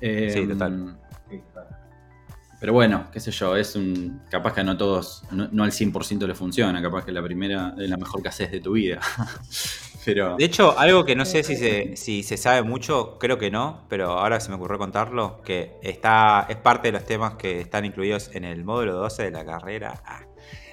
Sí, 0.00 0.46
total. 0.46 0.96
Pero 2.60 2.72
bueno, 2.72 3.06
qué 3.12 3.20
sé 3.20 3.30
yo, 3.30 3.54
es 3.54 3.76
un. 3.76 4.22
Capaz 4.28 4.52
que 4.52 4.64
no 4.64 4.76
todos, 4.76 5.22
no, 5.30 5.62
al 5.62 5.70
100% 5.70 6.26
le 6.26 6.34
funciona, 6.34 6.82
capaz 6.82 7.04
que 7.04 7.12
la 7.12 7.22
primera 7.22 7.74
es 7.78 7.88
la 7.88 7.96
mejor 7.96 8.20
que 8.20 8.28
haces 8.28 8.50
de 8.50 8.60
tu 8.60 8.72
vida. 8.72 9.00
pero. 10.04 10.36
De 10.36 10.44
hecho, 10.44 10.76
algo 10.76 11.04
que 11.04 11.14
no 11.14 11.24
sé 11.24 11.44
si 11.44 11.54
se, 11.54 11.96
si 11.96 12.24
se 12.24 12.36
sabe 12.36 12.62
mucho, 12.62 13.16
creo 13.18 13.38
que 13.38 13.52
no, 13.52 13.84
pero 13.88 14.10
ahora 14.10 14.40
se 14.40 14.48
me 14.48 14.56
ocurrió 14.56 14.76
contarlo, 14.76 15.40
que 15.44 15.76
está 15.82 16.46
es 16.48 16.56
parte 16.56 16.88
de 16.88 16.92
los 16.92 17.04
temas 17.04 17.34
que 17.34 17.60
están 17.60 17.84
incluidos 17.84 18.30
en 18.34 18.44
el 18.44 18.64
módulo 18.64 18.94
12 18.94 19.24
de 19.24 19.30
la 19.30 19.44
carrera. 19.44 20.02
Ah, 20.04 20.22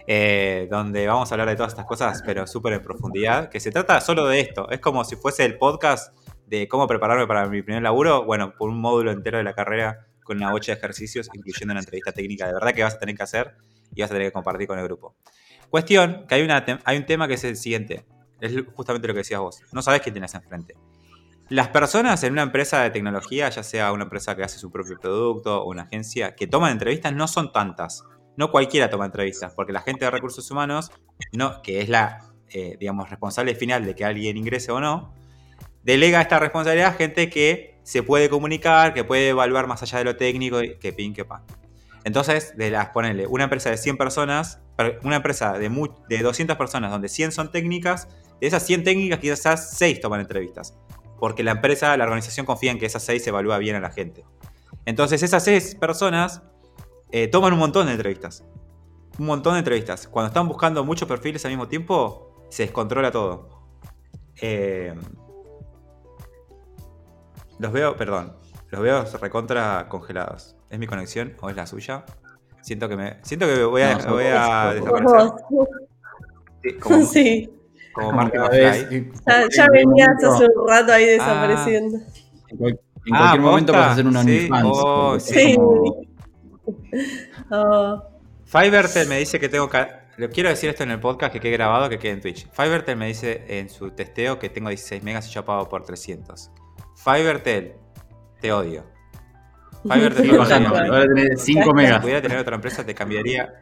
eh, 0.07 0.67
donde 0.69 1.07
vamos 1.07 1.31
a 1.31 1.33
hablar 1.33 1.49
de 1.49 1.55
todas 1.55 1.73
estas 1.73 1.85
cosas, 1.85 2.21
pero 2.25 2.45
súper 2.45 2.73
en 2.73 2.81
profundidad, 2.81 3.49
que 3.49 3.59
se 3.59 3.71
trata 3.71 4.01
solo 4.01 4.25
de 4.27 4.39
esto. 4.39 4.69
Es 4.69 4.79
como 4.79 5.03
si 5.03 5.15
fuese 5.15 5.45
el 5.45 5.57
podcast 5.57 6.15
de 6.47 6.67
cómo 6.67 6.87
prepararme 6.87 7.27
para 7.27 7.47
mi 7.47 7.61
primer 7.61 7.83
laburo, 7.83 8.23
bueno, 8.25 8.53
por 8.55 8.69
un 8.69 8.79
módulo 8.79 9.11
entero 9.11 9.37
de 9.37 9.43
la 9.43 9.53
carrera 9.53 10.07
con 10.23 10.37
una 10.37 10.51
bocha 10.51 10.73
de 10.73 10.77
ejercicios, 10.79 11.29
incluyendo 11.33 11.73
una 11.73 11.81
entrevista 11.81 12.11
técnica 12.11 12.47
de 12.47 12.53
verdad 12.53 12.73
que 12.73 12.83
vas 12.83 12.95
a 12.95 12.99
tener 12.99 13.15
que 13.15 13.23
hacer 13.23 13.55
y 13.93 14.01
vas 14.01 14.09
a 14.09 14.13
tener 14.13 14.29
que 14.29 14.33
compartir 14.33 14.67
con 14.67 14.79
el 14.79 14.85
grupo. 14.85 15.15
Cuestión, 15.69 16.25
que 16.27 16.35
hay, 16.35 16.41
una, 16.41 16.63
hay 16.83 16.97
un 16.97 17.05
tema 17.05 17.27
que 17.27 17.35
es 17.35 17.43
el 17.43 17.55
siguiente, 17.55 18.05
es 18.39 18.53
justamente 18.73 19.07
lo 19.07 19.13
que 19.13 19.19
decías 19.19 19.39
vos, 19.39 19.61
no 19.71 19.81
sabes 19.81 20.01
quién 20.01 20.13
tienes 20.13 20.33
enfrente. 20.33 20.75
Las 21.49 21.67
personas 21.67 22.23
en 22.23 22.33
una 22.33 22.41
empresa 22.41 22.81
de 22.81 22.89
tecnología, 22.89 23.49
ya 23.49 23.61
sea 23.61 23.91
una 23.91 24.05
empresa 24.05 24.35
que 24.35 24.41
hace 24.43 24.57
su 24.57 24.71
propio 24.71 24.97
producto 24.99 25.61
o 25.61 25.69
una 25.69 25.83
agencia, 25.83 26.35
que 26.35 26.47
toman 26.47 26.71
entrevistas 26.71 27.13
no 27.13 27.27
son 27.27 27.53
tantas. 27.53 28.03
No 28.35 28.49
cualquiera 28.49 28.89
toma 28.89 29.05
entrevistas, 29.05 29.53
porque 29.53 29.71
la 29.71 29.81
gente 29.81 30.05
de 30.05 30.11
recursos 30.11 30.49
humanos, 30.49 30.91
no, 31.33 31.61
que 31.61 31.81
es 31.81 31.87
la, 31.87 32.19
eh, 32.49 32.77
digamos, 32.79 33.11
responsable 33.11 33.53
final 33.53 33.85
de 33.85 33.93
que 33.93 34.03
alguien 34.03 34.37
ingrese 34.37 34.71
o 34.71 34.79
no, 34.79 35.13
delega 35.85 36.19
esta 36.19 36.39
responsabilidad 36.39 36.89
a 36.89 36.93
gente 36.93 37.29
que 37.29 37.79
se 37.83 38.01
puede 38.01 38.27
comunicar, 38.29 38.93
que 38.93 39.03
puede 39.03 39.29
evaluar 39.29 39.67
más 39.67 39.83
allá 39.83 39.99
de 39.99 40.03
lo 40.03 40.17
técnico, 40.17 40.57
que 40.81 40.91
pin, 40.91 41.13
que 41.13 41.23
pan. 41.23 41.43
Entonces, 42.03 42.57
de 42.57 42.71
las, 42.71 42.89
ponele, 42.89 43.27
una 43.27 43.45
empresa 43.45 43.69
de 43.69 43.77
100 43.77 43.97
personas, 43.97 44.59
una 45.03 45.17
empresa 45.17 45.53
de, 45.57 45.69
de 46.09 46.17
200 46.17 46.57
personas 46.57 46.91
donde 46.91 47.07
100 47.07 47.31
son 47.31 47.51
técnicas, 47.51 48.07
de 48.41 48.47
esas 48.47 48.65
100 48.65 48.83
técnicas 48.83 49.19
quizás 49.19 49.77
6 49.77 50.01
toman 50.01 50.21
entrevistas. 50.21 50.75
Porque 51.19 51.43
la 51.43 51.51
empresa, 51.51 51.95
la 51.95 52.03
organización 52.03 52.45
confía 52.45 52.71
en 52.71 52.79
que 52.79 52.87
esas 52.87 53.03
6 53.03 53.25
evalúa 53.27 53.59
bien 53.59 53.75
a 53.75 53.79
la 53.79 53.91
gente. 53.91 54.25
Entonces, 54.85 55.21
esas 55.23 55.43
6 55.43 55.75
personas 55.75 56.41
eh, 57.11 57.27
toman 57.27 57.53
un 57.53 57.59
montón 57.59 57.85
de 57.85 57.93
entrevistas. 57.93 58.43
Un 59.19 59.27
montón 59.27 59.53
de 59.53 59.59
entrevistas. 59.59 60.07
Cuando 60.07 60.27
están 60.27 60.47
buscando 60.47 60.83
muchos 60.83 61.07
perfiles 61.07 61.45
al 61.45 61.51
mismo 61.51 61.67
tiempo, 61.67 62.33
se 62.49 62.63
descontrola 62.63 63.11
todo. 63.11 63.49
Eh, 64.41 64.93
los 67.59 67.71
veo, 67.71 67.95
perdón, 67.95 68.33
los 68.71 68.81
veo 68.81 69.05
recontra 69.21 69.87
congelados. 69.89 70.55
¿Es 70.69 70.79
mi 70.79 70.87
conexión 70.87 71.33
o 71.41 71.49
es 71.49 71.55
la 71.55 71.65
suya? 71.65 72.05
Siento 72.61 72.89
que 72.89 72.97
me. 72.97 73.17
Siento 73.21 73.45
que 73.45 73.63
voy 73.63 73.83
a, 73.83 73.97
voy 73.97 74.25
a 74.25 74.73
desaparecer. 74.73 75.31
Sí, 76.63 76.73
como, 76.79 77.05
sí. 77.05 77.49
Como 77.93 78.11
Marty 78.11 78.37
McFly. 78.37 79.11
Ya, 79.55 79.67
venías 79.71 80.23
hace 80.23 80.45
un 80.45 80.67
rato 80.67 80.91
ahí 80.91 81.05
desapareciendo. 81.05 81.99
en, 82.49 82.57
cualquier 82.57 82.79
ah, 83.13 83.37
momento 83.37 83.71
vas 83.71 83.81
a 83.81 83.91
hacer 83.91 84.07
una 84.07 84.23
sí. 84.23 84.49
Oh, 84.63 85.19
sí. 85.19 85.57
Oh. 87.51 88.01
Fivertel 88.45 89.07
me 89.07 89.19
dice 89.19 89.39
que 89.39 89.49
tengo 89.49 89.69
que. 89.69 89.85
Quiero 90.33 90.49
decir 90.49 90.69
esto 90.69 90.81
en 90.81 90.91
el 90.91 90.99
podcast 90.99 91.31
que 91.31 91.39
quede 91.39 91.51
grabado, 91.51 91.89
que 91.89 91.99
quede 91.99 92.13
en 92.13 92.21
Twitch. 92.21 92.49
Fivertel 92.51 92.97
me 92.97 93.07
dice 93.07 93.45
en 93.47 93.69
su 93.69 93.91
testeo 93.91 94.39
que 94.39 94.49
tengo 94.49 94.69
16 94.69 95.03
megas 95.03 95.27
y 95.27 95.31
yo 95.31 95.45
pago 95.45 95.69
por 95.69 95.83
300. 95.83 96.49
Fivertel 97.05 97.73
te 98.41 98.51
odio. 98.51 98.83
Está 99.85 100.37
bajando, 100.37 100.69
ahora 100.69 101.05
tenés 101.05 101.41
5 101.43 101.73
megas. 101.73 101.97
Si 101.97 102.01
pudiera 102.01 102.21
tener 102.21 102.37
otra 102.39 102.55
empresa, 102.55 102.83
te 102.83 102.95
cambiaría. 102.95 103.53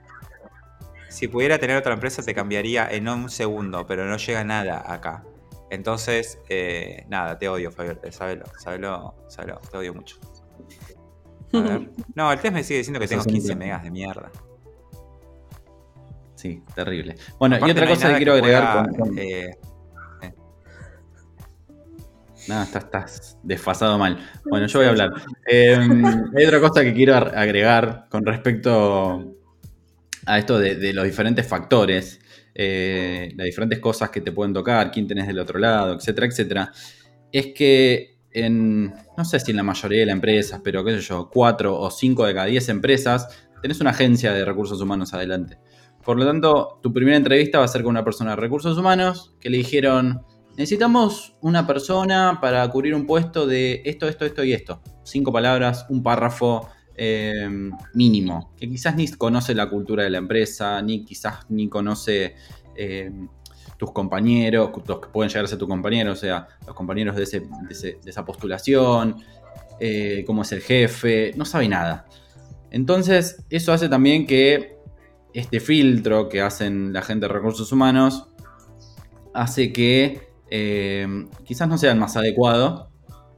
Si 1.10 1.28
pudiera 1.28 1.60
tener 1.60 1.76
otra 1.76 1.94
empresa, 1.94 2.24
te 2.24 2.34
cambiaría 2.34 2.88
en 2.89 3.10
un 3.10 3.30
segundo, 3.30 3.86
pero 3.86 4.06
no 4.06 4.16
llega 4.18 4.44
nada 4.46 4.84
acá. 4.88 5.24
Entonces, 5.70 6.39
eh, 6.50 7.06
nada, 7.10 7.38
te 7.38 7.50
odio, 7.50 7.72
Fiverr, 7.72 8.00
sabelo, 8.12 8.46
sabelo, 8.58 9.16
sabelo, 9.28 9.60
te 9.70 9.78
odio 9.78 9.94
mucho. 9.94 10.18
A 11.52 11.60
ver. 11.60 11.89
No, 12.16 12.32
el 12.32 12.39
test 12.39 12.54
me 12.54 12.64
sigue 12.64 12.80
diciendo 12.80 13.00
que 13.00 13.08
tengo 13.08 13.24
15 13.24 13.56
megas 13.56 13.84
de 13.84 13.91
mierda. 13.91 14.32
Sí, 16.36 16.64
terrible. 16.74 17.16
Bueno, 17.38 17.58
y 17.66 17.72
otra 17.72 17.88
cosa 17.88 18.10
que 18.10 18.18
quiero 18.18 18.34
agregar 18.34 18.89
con, 18.98 19.18
eh, 19.18 19.58
no, 22.48 22.64
estás, 22.64 23.38
desfasado 23.44 23.98
mal. 23.98 24.18
Bueno, 24.46 24.68
yo 24.68 24.80
voy 24.80 24.88
a 24.88 24.89
hablar. 24.89 25.12
Em, 25.46 26.06
hay 26.36 26.46
otra 26.46 26.60
cosa 26.60 26.84
que 26.84 26.94
quiero 26.94 27.16
agregar 27.16 28.08
con 28.10 28.26
respecto 28.26 29.36
a 30.26 30.39
esto 30.39 30.60
de, 30.60 30.94
los 30.94 31.06
diferentes 31.06 31.46
factores, 31.48 32.20
eh, 32.56 33.32
las 33.36 33.46
diferentes 33.46 33.80
cosas 33.80 34.10
que 34.10 34.22
te 34.22 34.32
pueden 34.32 34.54
tocar, 34.54 34.91
quién 34.91 35.08
tenés 35.08 35.28
del 35.28 35.39
otro 35.39 35.60
lado, 35.60 35.96
etcétera, 35.96 36.28
etcétera. 36.28 36.72
Es 37.32 37.48
que 37.48 38.18
en, 38.32 38.94
no 39.18 39.26
sé 39.26 39.39
si 39.39 39.52
en 39.52 39.58
la 39.58 39.64
mayoría 39.64 40.02
de 40.02 40.06
las 40.08 40.14
empresas, 40.14 40.62
pero 40.64 40.84
qué 40.84 40.96
sé 40.96 41.02
yo, 41.02 41.30
cuatro 41.32 41.80
o 41.80 41.91
cinco 41.91 42.26
de 42.26 42.34
cada 42.34 42.48
diez 42.48 42.70
empresas, 42.70 43.28
tenés 43.62 43.80
una 43.80 43.91
agencia 43.91 44.34
de 44.34 44.44
recursos 44.44 44.82
humanos 44.82 45.14
adelante. 45.14 45.58
Por 46.04 46.18
lo 46.18 46.26
tanto, 46.26 46.80
tu 46.82 46.91
primera 46.91 47.16
entrevista 47.16 47.60
va 47.60 47.66
a 47.66 47.70
ser 47.70 47.82
con 47.84 47.91
una 47.91 48.04
persona 48.04 48.32
de 48.32 48.36
recursos 48.36 48.78
humanos 48.78 49.34
que 49.39 49.50
le 49.50 49.58
dijeron, 49.58 50.26
Necesitamos 50.56 51.36
una 51.41 51.66
persona 51.66 52.38
para 52.39 52.68
cubrir 52.70 52.93
un 52.93 53.08
puesto 53.08 53.47
de 53.47 53.82
esto, 53.86 54.08
esto, 54.08 54.26
esto 54.26 54.43
y 54.43 54.54
esto. 54.54 54.82
Cinco 55.04 55.34
palabras, 55.34 55.88
un 55.89 56.04
párrafo 56.04 56.70
eh, 56.95 57.49
mínimo, 57.95 58.54
que 58.56 58.70
quizás 58.70 58.95
ni 58.95 59.08
conoce 59.08 59.56
la 59.56 59.68
cultura 59.68 60.04
de 60.04 60.12
la 60.12 60.20
empresa, 60.20 60.80
ni 60.84 61.04
quizás 61.04 61.49
ni 61.49 61.70
conoce 61.70 62.36
eh, 62.76 63.12
tus 63.78 63.91
compañeros, 63.91 64.70
los 64.88 64.99
que 64.99 65.08
pueden 65.08 65.30
llegar 65.30 65.45
a 65.45 65.47
ser 65.47 65.58
tu 65.58 65.68
compañero, 65.68 66.12
o 66.12 66.16
sea, 66.16 66.47
los 66.68 66.76
compañeros 66.76 67.16
de, 67.16 67.24
esa 68.06 68.24
postulación, 68.24 69.18
eh, 69.80 70.24
cómo 70.28 70.43
es 70.43 70.51
el 70.51 70.62
jefe, 70.62 71.32
no 71.36 71.45
sabe 71.45 71.68
nada. 71.68 72.06
Entonces, 72.70 73.43
eso 73.49 73.74
hace 73.74 73.89
también 73.89 74.28
que 74.28 74.78
este 75.34 75.60
filtro 75.60 76.30
que 76.30 76.41
hacen 76.41 76.93
la 76.93 77.01
gente 77.01 77.28
de 77.28 77.34
recursos 77.34 77.72
humanos 77.72 78.28
hace 79.34 79.74
que 79.74 80.32
eh, 80.56 81.08
quizás 81.43 81.68
no 81.68 81.80
sea 81.80 81.93
el 81.93 81.97
más 81.97 82.16
adecuado, 82.16 82.91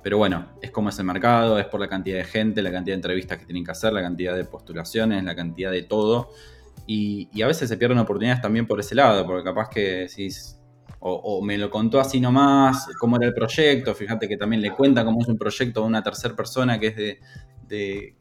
pero 0.03 0.18
bueno, 0.18 0.47
es 0.61 0.70
como 0.70 0.89
es 0.89 0.99
el 0.99 1.05
mercado, 1.05 1.57
es 1.57 1.66
por 1.66 1.80
la 1.80 1.88
cantidad 1.88 2.18
de 2.18 2.26
gente, 2.26 2.61
la 2.61 2.74
cantidad 2.74 2.91
de 2.91 2.97
entrevistas 2.97 3.38
que 3.38 3.45
tienen 3.45 3.63
que 3.63 3.72
hacer, 3.72 3.93
la 3.93 4.01
cantidad 4.01 4.36
de 4.36 4.43
postulaciones, 4.43 5.24
la 5.24 5.34
cantidad 5.34 5.72
de 5.72 5.84
todo. 5.84 6.32
Y, 6.86 7.41
a 7.41 7.47
veces 7.47 7.70
se 7.70 7.78
pierden 7.78 7.99
oportunidades 7.99 8.41
también 8.41 8.68
por 8.68 8.82
ese 8.82 8.95
lado, 8.95 9.26
porque 9.26 9.45
capaz 9.45 9.70
que 9.70 10.09
si 10.09 10.28
o, 10.99 11.41
me 11.41 11.57
lo 11.57 11.70
contó 11.70 12.01
así 12.01 12.20
nomás, 12.20 12.86
cómo 12.99 13.16
era 13.16 13.28
el 13.28 13.34
proyecto, 13.34 13.95
fíjate 13.95 14.28
que 14.28 14.36
también 14.36 14.61
le 14.61 14.72
cuenta 14.72 15.05
cómo 15.05 15.22
es 15.22 15.30
un 15.30 15.38
proyecto 15.38 15.84
a 15.84 15.86
una 15.86 16.03
tercera 16.03 16.36
persona 16.36 16.78
que 16.78 16.88
es 16.88 16.95
de, 17.70 18.18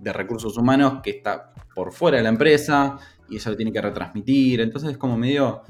de 0.00 0.12
recursos 0.12 0.56
humanos, 0.56 0.94
que 1.00 1.10
está 1.10 1.52
por 1.76 1.92
fuera 1.92 2.16
de 2.16 2.24
la 2.24 2.30
empresa, 2.30 2.98
y 3.30 3.36
eso 3.36 3.50
lo 3.50 3.56
tiene 3.56 3.70
que 3.70 3.80
retransmitir, 3.80 4.60
entonces 4.60 4.90
es 4.90 4.98
como 4.98 5.16
medio 5.16 5.62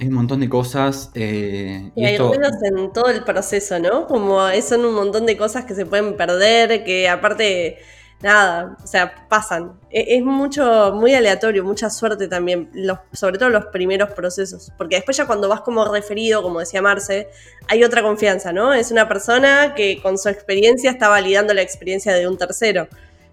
hay 0.00 0.08
un 0.08 0.14
montón 0.14 0.40
de 0.40 0.48
cosas. 0.48 1.10
Eh, 1.14 1.90
y, 1.94 2.04
hay 2.04 2.16
en 2.16 2.92
todo 2.92 3.08
el 3.08 3.22
proceso, 3.24 3.78
¿no? 3.78 4.06
Como 4.06 4.40
son 4.62 4.84
un 4.84 4.94
montón 4.94 5.26
de 5.26 5.36
cosas 5.36 5.64
que 5.64 5.74
se 5.74 5.86
pueden 5.86 6.16
perder, 6.16 6.84
que 6.84 7.08
aparte, 7.08 7.78
nada, 8.20 8.76
o 8.82 8.86
sea, 8.86 9.26
pasan. 9.28 9.78
E, 9.90 10.16
es, 10.16 10.22
mucho, 10.24 10.92
muy 10.94 11.14
aleatorio, 11.14 11.64
mucha 11.64 11.90
suerte 11.90 12.26
también, 12.28 12.70
los, 12.74 12.98
sobre 13.12 13.38
todo 13.38 13.50
los 13.50 13.66
primeros 13.66 14.10
procesos. 14.10 14.72
Porque 14.76 14.96
después 14.96 15.16
ya 15.16 15.26
cuando 15.26 15.48
vas 15.48 15.60
como 15.60 15.84
referido, 15.84 16.42
como 16.42 16.60
decía 16.60 16.82
Marce, 16.82 17.28
hay 17.68 17.84
otra 17.84 18.02
confianza, 18.02 18.52
¿no? 18.52 18.72
Es 18.74 18.90
una 18.90 19.08
persona 19.08 19.74
que 19.74 20.00
con 20.02 20.18
su 20.18 20.28
experiencia 20.28 20.90
está 20.90 21.08
validando 21.08 21.54
la 21.54 21.62
experiencia 21.62 22.14
de 22.14 22.26
un 22.26 22.36
tercero. 22.36 22.88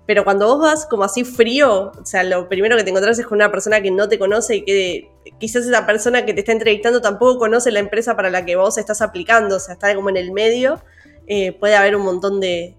Pero 0.05 0.23
cuando 0.23 0.47
vos 0.47 0.59
vas 0.59 0.85
como 0.85 1.03
así 1.03 1.23
frío, 1.23 1.91
o 1.99 2.05
sea, 2.05 2.23
lo 2.23 2.49
primero 2.49 2.75
que 2.75 2.83
te 2.83 2.89
encontrás 2.89 3.17
es 3.17 3.25
con 3.25 3.37
una 3.37 3.51
persona 3.51 3.81
que 3.81 3.91
no 3.91 4.09
te 4.09 4.19
conoce 4.19 4.57
y 4.57 4.65
que 4.65 5.10
quizás 5.39 5.65
esa 5.65 5.85
persona 5.85 6.25
que 6.25 6.33
te 6.33 6.41
está 6.41 6.51
entrevistando 6.51 7.01
tampoco 7.01 7.39
conoce 7.39 7.71
la 7.71 7.79
empresa 7.79 8.15
para 8.15 8.29
la 8.29 8.45
que 8.45 8.55
vos 8.55 8.77
estás 8.77 9.01
aplicando, 9.01 9.57
o 9.57 9.59
sea, 9.59 9.73
está 9.73 9.93
como 9.95 10.09
en 10.09 10.17
el 10.17 10.31
medio, 10.31 10.81
eh, 11.27 11.53
puede 11.53 11.75
haber 11.75 11.95
un 11.95 12.03
montón 12.03 12.39
de, 12.39 12.75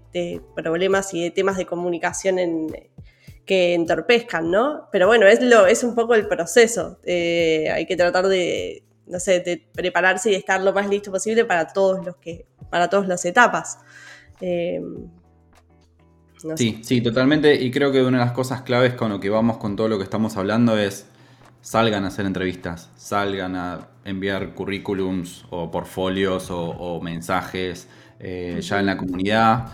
problemas 0.55 1.13
y 1.13 1.23
de 1.23 1.31
temas 1.31 1.57
de 1.57 1.65
comunicación 1.65 2.37
que 3.45 3.73
entorpezcan, 3.73 4.51
¿no? 4.51 4.87
Pero 4.91 5.07
bueno, 5.07 5.25
es, 5.25 5.41
lo, 5.41 5.65
es 5.65 5.83
un 5.83 5.95
poco 5.95 6.15
el 6.15 6.27
proceso. 6.27 6.99
Eh, 7.03 7.69
hay 7.73 7.85
que 7.85 7.97
tratar 7.97 8.27
de, 8.27 8.83
no 9.07 9.19
sé, 9.19 9.39
de 9.39 9.65
prepararse 9.73 10.31
y 10.31 10.35
estar 10.35 10.61
lo 10.61 10.71
más 10.71 10.87
listo 10.87 11.11
posible 11.11 11.45
para 11.45 11.67
todos 11.67 12.05
los 12.05 12.15
que, 12.17 12.45
para 12.69 12.89
todas 12.89 13.07
las 13.07 13.25
etapas. 13.25 13.79
Eh, 14.39 14.81
sí, 16.55 16.79
sí, 16.83 17.01
totalmente. 17.01 17.55
Y 17.55 17.71
creo 17.71 17.91
que 17.91 18.01
una 18.01 18.19
de 18.19 18.25
las 18.25 18.33
cosas 18.33 18.61
claves 18.61 18.93
con 18.93 19.09
lo 19.09 19.19
que 19.19 19.29
vamos 19.29 19.57
con 19.57 19.75
todo 19.75 19.87
lo 19.87 19.97
que 19.97 20.03
estamos 20.03 20.37
hablando 20.37 20.77
es 20.77 21.07
salgan 21.63 22.03
a 22.03 22.07
hacer 22.07 22.25
entrevistas, 22.25 22.91
salgan 22.97 23.55
a 23.55 23.87
enviar 24.03 24.53
currículums 24.53 25.45
o 25.49 25.71
portfolios 25.71 26.49
o, 26.51 26.99
mensajes 27.01 27.87
eh, 28.19 28.59
ya 28.61 28.79
en 28.81 28.85
la 28.85 28.97
comunidad. 28.97 29.67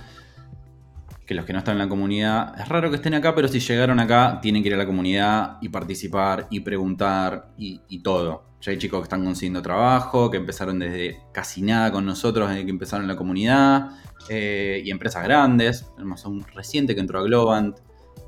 Que 1.26 1.34
los 1.34 1.46
que 1.46 1.54
no 1.54 1.60
están 1.60 1.74
en 1.74 1.80
la 1.80 1.90
comunidad, 1.90 2.60
es 2.60 2.68
raro 2.70 2.90
que 2.90 2.96
estén 2.96 3.14
acá, 3.16 3.36
pero 3.36 3.48
si 3.48 3.60
llegaron 3.60 4.00
acá, 4.00 4.40
tienen 4.42 4.64
que 4.64 4.70
ir 4.70 4.76
a 4.76 4.78
la 4.78 4.86
comunidad 4.86 5.58
y 5.62 5.70
participar 5.70 6.48
y 6.50 6.62
preguntar 6.62 7.52
y, 7.58 8.00
todo. 8.02 8.46
Ya 8.62 8.72
hay 8.72 8.78
chicos 8.78 9.00
que 9.00 9.04
están 9.04 9.24
consiguiendo 9.24 9.62
trabajo, 9.62 10.30
que 10.30 10.38
empezaron 10.38 10.80
desde 10.80 11.22
casi 11.32 11.62
nada 11.62 11.92
con 11.92 12.06
nosotros 12.06 12.50
desde 12.50 12.66
que 12.66 12.72
empezaron 12.72 13.06
en 13.06 13.10
la 13.10 13.16
comunidad, 13.16 13.92
eh, 14.28 14.82
y 14.84 14.92
empresas 14.92 15.24
grandes. 15.24 15.88
Tenemos 15.96 16.24
un 16.26 16.44
reciente 16.54 16.94
que 16.94 17.02
entró 17.02 17.20
a 17.20 17.24
Globant. 17.24 17.78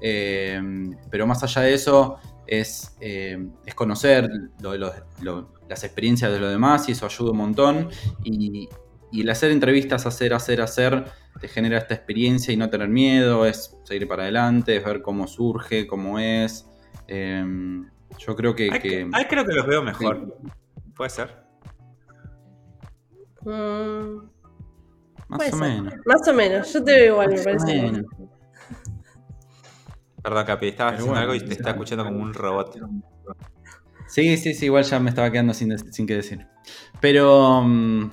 Eh, 0.04 0.60
pero 1.12 1.28
más 1.28 1.44
allá 1.44 1.62
de 1.62 1.74
eso, 1.76 2.18
es, 2.48 2.96
eh, 3.00 3.38
es 3.66 3.76
conocer 3.76 4.30
las 4.62 5.84
experiencias 5.84 6.32
de 6.32 6.40
los 6.40 6.52
demás 6.52 6.88
y 6.90 6.94
eso 6.94 7.06
ayuda 7.06 7.32
un 7.32 7.38
montón. 7.38 7.90
Y, 8.24 8.70
el 9.14 9.30
hacer 9.30 9.52
entrevistas, 9.52 10.06
hacer, 10.06 10.34
hacer, 10.34 10.62
hacer, 10.62 11.04
te 11.42 11.50
genera 11.50 11.78
esta 11.78 11.94
experiencia 11.94 12.54
y 12.54 12.58
no 12.58 12.70
tener 12.70 12.88
miedo, 12.88 13.46
es 13.46 13.78
seguir 13.84 14.08
para 14.08 14.24
adelante, 14.24 14.78
es 14.78 14.86
ver 14.86 15.02
cómo 15.02 15.28
surge, 15.28 15.86
cómo 15.86 16.18
es. 16.18 16.66
Em, 17.08 17.90
yo 18.18 18.36
creo 18.38 18.56
que, 18.56 18.70
Ahí 18.72 19.26
creo 19.26 19.46
que 19.46 19.54
los 19.54 19.68
veo 19.68 19.84
mejor. 19.84 20.38
¿Puede 20.96 21.10
ser? 21.10 21.44
Mm, 23.44 24.30
más 25.28 25.54
o 25.54 25.58
menos. 25.58 25.94
Más 26.06 26.28
o 26.28 26.34
menos, 26.34 26.74
yo 26.74 26.84
te 26.84 26.92
veo 26.92 27.14
igual, 27.14 27.30
me 27.32 27.44
parece. 27.44 28.04
Perdón, 30.24 30.46
Capi, 30.46 30.68
estaba 30.68 30.92
haciendo 30.92 31.16
algo 31.16 31.34
y 31.34 31.40
te 31.40 31.54
está 31.54 31.72
escuchando 31.72 32.04
como 32.06 32.20
un 32.20 32.34
robot. 32.34 32.78
Sí, 34.08 34.38
sí, 34.38 34.54
sí, 34.54 34.66
igual 34.66 34.84
ya 34.84 35.00
me 35.00 35.10
estaba 35.10 35.32
quedando 35.32 35.54
sin, 35.54 35.78
sin 35.92 36.06
qué 36.06 36.16
decir. 36.16 36.46
Pero, 37.00 37.64
mm, 37.64 38.10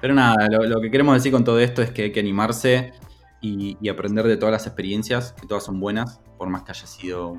pero 0.00 0.14
nada, 0.14 0.46
lo, 0.48 0.80
que 0.80 0.90
queremos 0.90 1.14
decir 1.14 1.32
con 1.32 1.42
todo 1.42 1.58
esto 1.58 1.82
es 1.82 1.90
que 1.90 2.02
hay 2.02 2.12
que 2.12 2.20
animarse 2.20 2.92
y, 3.40 3.88
aprender 3.88 4.26
de 4.26 4.36
todas 4.36 4.52
las 4.52 4.66
experiencias, 4.66 5.32
que 5.32 5.46
todas 5.46 5.64
son 5.64 5.80
buenas, 5.80 6.20
por 6.36 6.48
más 6.48 6.62
que 6.62 6.72
haya 6.72 6.86
sido 6.86 7.38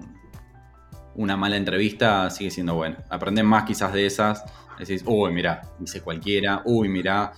una 1.16 1.38
mala 1.38 1.58
entrevista, 1.58 2.30
sigue 2.30 2.52
siendo 2.52 2.76
buena. 2.76 2.98
Aprender 3.10 3.46
más 3.46 3.64
quizás 3.66 3.94
de 3.94 4.06
esas, 4.06 4.44
decís, 4.80 5.04
uy, 5.06 5.32
mira, 5.32 5.62
hice 5.80 6.02
cualquiera, 6.02 6.62
uy, 6.66 6.90
mira, 6.90 7.34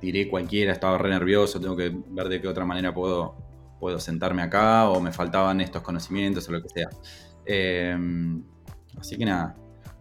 tiré 0.00 0.28
cualquiera, 0.28 0.72
estaba 0.72 0.98
re 0.98 1.10
nervioso, 1.10 1.60
tengo 1.60 1.76
que 1.76 1.90
ver 2.10 2.28
de 2.28 2.40
qué 2.40 2.48
otra 2.48 2.64
manera 2.64 2.92
puedo 2.92 3.45
puedo 3.78 3.98
sentarme 3.98 4.42
acá 4.42 4.88
o 4.88 5.00
me 5.00 5.12
faltaban 5.12 5.60
estos 5.60 5.82
conocimientos 5.82 6.48
o 6.48 6.52
lo 6.52 6.62
que 6.62 6.68
sea. 6.68 6.88
Em, 7.44 8.42
así 8.98 9.16
que 9.16 9.24
nada, 9.24 9.54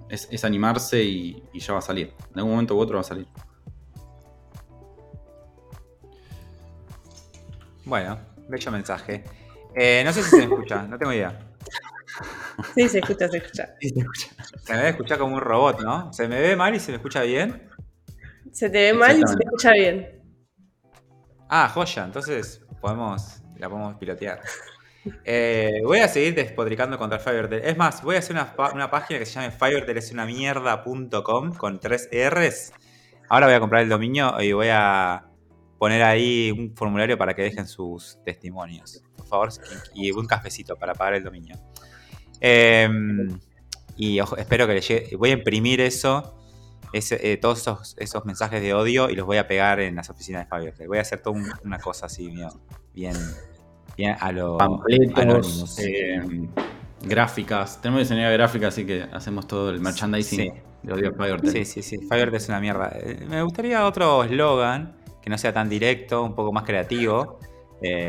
es, 0.10 0.44
animarse 0.44 1.04
y, 1.04 1.44
ya 1.54 1.74
va 1.74 1.80
a 1.80 1.82
salir. 1.82 2.14
En 2.32 2.40
algún 2.40 2.54
momento 2.54 2.76
u 2.76 2.80
otro 2.80 2.96
va 2.96 3.02
a 3.02 3.04
salir. 3.04 3.28
Bueno, 7.86 8.18
bello 8.48 8.72
mensaje. 8.72 9.24
Eh, 9.76 10.02
no 10.06 10.14
sé 10.14 10.24
si 10.24 10.30
se 10.30 10.38
me 10.38 10.44
escucha, 10.44 10.84
no 10.84 10.98
tengo 10.98 11.14
idea. 11.14 11.38
Sí, 12.74 12.88
se 12.88 13.00
escucha, 13.00 13.28
se 13.28 13.38
escucha. 13.38 13.76
se 14.64 14.74
me 14.74 14.82
ve 14.82 14.90
escuchar 14.90 15.18
como 15.18 15.36
un 15.36 15.42
robot, 15.42 15.82
¿no? 15.82 16.14
¿Se 16.14 16.28
me 16.28 16.40
ve 16.40 16.56
mal 16.56 16.74
y 16.74 16.80
se 16.80 16.92
me 16.92 16.98
escucha 16.98 17.22
bien? 17.24 17.70
Se 18.52 18.70
te 18.70 18.92
ve 18.92 18.94
mal 18.94 19.20
y 19.20 19.28
se 19.28 19.36
te 19.36 19.44
escucha 19.44 19.72
bien. 19.74 20.24
Ah, 21.50 21.70
joya, 21.70 22.06
entonces 22.06 22.66
podemos 22.82 23.45
la 23.58 23.70
podemos 23.70 23.96
pilotear. 23.96 24.42
Eh, 25.24 25.82
voy 25.84 26.00
a 26.00 26.08
seguir 26.08 26.34
despotricando 26.34 26.98
contra 26.98 27.20
Fivertel. 27.20 27.62
Es 27.64 27.78
más, 27.78 28.02
voy 28.02 28.16
a 28.16 28.20
hacer 28.20 28.36
una, 28.36 28.56
página 28.90 29.20
que 29.20 29.28
se 29.28 29.34
llame 29.34 29.52
fivertelesunamierda.com 29.52 31.54
con 31.54 31.80
tres 31.80 32.10
R's. 32.12 32.74
Ahora 33.30 33.46
voy 33.46 33.56
a 33.56 33.60
comprar 33.60 33.84
el 33.84 33.90
dominio 33.90 34.42
y 34.42 34.54
voy 34.54 34.70
a, 34.72 35.28
poner 35.78 36.04
ahí 36.04 36.52
un 36.52 36.76
formulario 36.76 37.18
para 37.18 37.34
que 37.34 37.44
dejen 37.44 37.68
sus 37.68 38.18
testimonios, 38.24 39.04
por 39.16 39.28
favor, 39.28 39.50
y 39.94 40.12
un 40.12 40.26
cafecito 40.26 40.76
para 40.78 40.94
pagar 40.94 41.16
el 41.16 41.24
dominio. 41.24 41.58
Em, 42.40 43.40
y 43.98 44.20
espero 44.20 44.68
que 44.68 44.74
les 44.74 44.88
llegue. 44.88 45.16
Voy 45.16 45.30
a 45.30 45.34
imprimir 45.34 45.82
eso, 45.82 46.38
eh, 46.94 47.38
todos 47.38 47.96
esos, 47.98 48.26
mensajes 48.26 48.62
de 48.62 48.74
odio 48.74 49.10
y 49.10 49.16
los 49.16 49.26
voy 49.26 49.38
a 49.38 49.48
pegar 49.48 49.80
en 49.80 49.96
las 49.96 50.10
oficinas 50.10 50.46
de 50.46 50.50
Fabio. 50.50 50.74
Voy 50.88 50.98
a 50.98 51.02
hacer 51.02 51.22
toda 51.22 51.42
una 51.64 51.80
cosa 51.80 52.06
así, 52.06 52.30
bien, 52.94 53.14
bien, 53.98 54.16
a 54.20 54.32
lo. 54.32 54.58
Pampletos, 54.58 55.78
eh, 55.80 56.22
gráficas. 57.04 57.82
Tenemos 57.82 58.02
diseñador 58.02 58.34
gráfica, 58.34 58.68
así 58.68 58.86
que 58.86 59.04
hacemos 59.12 59.48
todo 59.48 59.70
el 59.70 59.80
merchandising 59.82 60.54
de 60.84 60.94
odio 60.94 61.14
a 61.20 61.50
Sí, 61.50 61.66
sí, 61.66 61.82
sí. 61.82 61.98
Fiverr 61.98 62.34
es 62.36 62.48
una 62.48 62.60
mierda. 62.60 62.92
Eh, 62.96 63.26
me 63.28 63.42
gustaría 63.44 63.86
otro 63.86 64.24
eslogan 64.24 64.96
que 65.22 65.30
no 65.30 65.38
sea 65.38 65.52
tan 65.52 65.68
directo, 65.68 66.24
un 66.24 66.36
poco 66.36 66.52
más 66.52 66.64
creativo. 66.64 67.40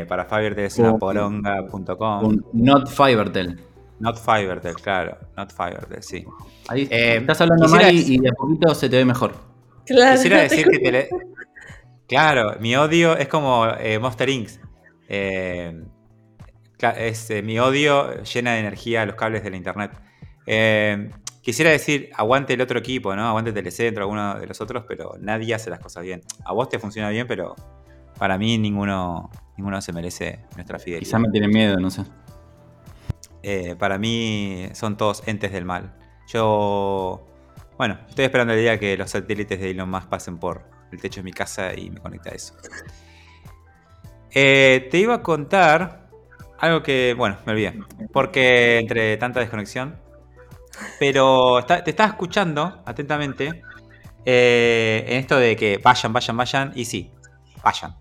para 0.07 0.25
Fiverr 0.25 0.59
es 0.59 0.77
una 0.77 0.97
poronga.com. 0.97 2.41
Not 2.53 2.87
Fivertel. 2.89 3.59
Not 3.99 4.17
Fivertel, 4.17 4.75
claro. 4.75 5.17
Not 5.35 5.51
Fivertel, 5.51 6.03
sí. 6.03 6.25
Ahí 6.67 6.87
eh, 6.91 7.17
estás 7.17 7.41
hablando 7.41 7.67
mal 7.67 7.93
y, 7.93 8.19
de 8.19 8.29
a 8.29 8.33
poquito 8.33 8.73
se 8.75 8.89
te 8.89 8.97
ve 8.97 9.05
mejor. 9.05 9.33
Claro, 9.85 10.15
quisiera 10.15 10.41
decir 10.41 10.67
que 10.67 10.79
te 10.79 11.09
Claro, 12.07 12.57
mi 12.59 12.75
odio 12.75 13.17
es 13.17 13.27
como 13.27 13.65
eh, 13.65 13.99
Monster 13.99 14.29
Inc. 14.29 14.49
Eh, 15.09 15.83
es, 16.97 17.29
mi 17.43 17.59
odio 17.59 18.23
llena 18.23 18.53
de 18.53 18.59
energía 18.59 19.05
los 19.05 19.15
cables 19.15 19.43
de 19.43 19.49
la 19.49 19.57
internet. 19.57 19.91
quisiera 21.41 21.71
decir, 21.71 22.09
aguante 22.15 22.53
el 22.53 22.61
otro 22.61 22.79
equipo, 22.79 23.15
¿no? 23.15 23.27
Aguante 23.27 23.51
Telecentro, 23.51 24.03
alguno 24.03 24.39
de 24.39 24.47
los 24.47 24.61
otros, 24.61 24.85
pero 24.87 25.15
nadie 25.19 25.55
hace 25.55 25.69
las 25.69 25.79
cosas 25.79 26.03
bien. 26.03 26.21
A 26.45 26.53
vos 26.53 26.69
te 26.69 26.77
funciona 26.79 27.09
bien, 27.09 27.25
pero 27.27 27.55
para 28.17 28.37
mí 28.37 28.57
ninguno, 28.57 29.29
ninguno 29.57 29.81
se 29.81 29.91
merece 29.93 30.39
nuestra 30.55 30.79
fidelidad. 30.79 31.05
Quizá 31.05 31.19
me 31.19 31.29
tiene 31.29 31.47
miedo, 31.47 31.77
no 31.77 31.89
sé. 31.89 32.03
Eh, 33.43 33.75
para 33.77 33.97
mí 33.97 34.69
son 34.73 34.97
todos 34.97 35.23
entes 35.27 35.51
del 35.51 35.65
mal. 35.65 35.95
Yo, 36.27 37.25
bueno, 37.77 37.99
estoy 38.09 38.25
esperando 38.25 38.53
el 38.53 38.59
día 38.59 38.79
que 38.79 38.97
los 38.97 39.11
satélites 39.11 39.59
de 39.59 39.71
Elon 39.71 39.89
Musk 39.89 40.07
pasen 40.07 40.37
por 40.37 40.63
el 40.91 40.99
techo 40.99 41.21
de 41.21 41.23
mi 41.23 41.33
casa 41.33 41.73
y 41.73 41.89
me 41.89 41.99
conecta 41.99 42.31
a 42.31 42.33
eso. 42.33 42.55
Eh, 44.31 44.87
te 44.91 44.97
iba 44.97 45.15
a 45.15 45.23
contar 45.23 46.09
algo 46.59 46.83
que, 46.83 47.15
bueno, 47.17 47.37
me 47.45 47.53
olvidé, 47.53 47.79
porque 48.11 48.79
entre 48.79 49.15
tanta 49.17 49.39
desconexión, 49.39 49.95
pero 50.99 51.63
te 51.65 51.89
estaba 51.89 52.09
escuchando 52.09 52.81
atentamente 52.85 53.61
eh, 54.25 55.05
en 55.07 55.17
esto 55.17 55.37
de 55.37 55.55
que 55.55 55.77
vayan, 55.77 56.11
vayan, 56.11 56.37
vayan, 56.37 56.71
y 56.75 56.85
sí, 56.85 57.11
vayan. 57.63 57.95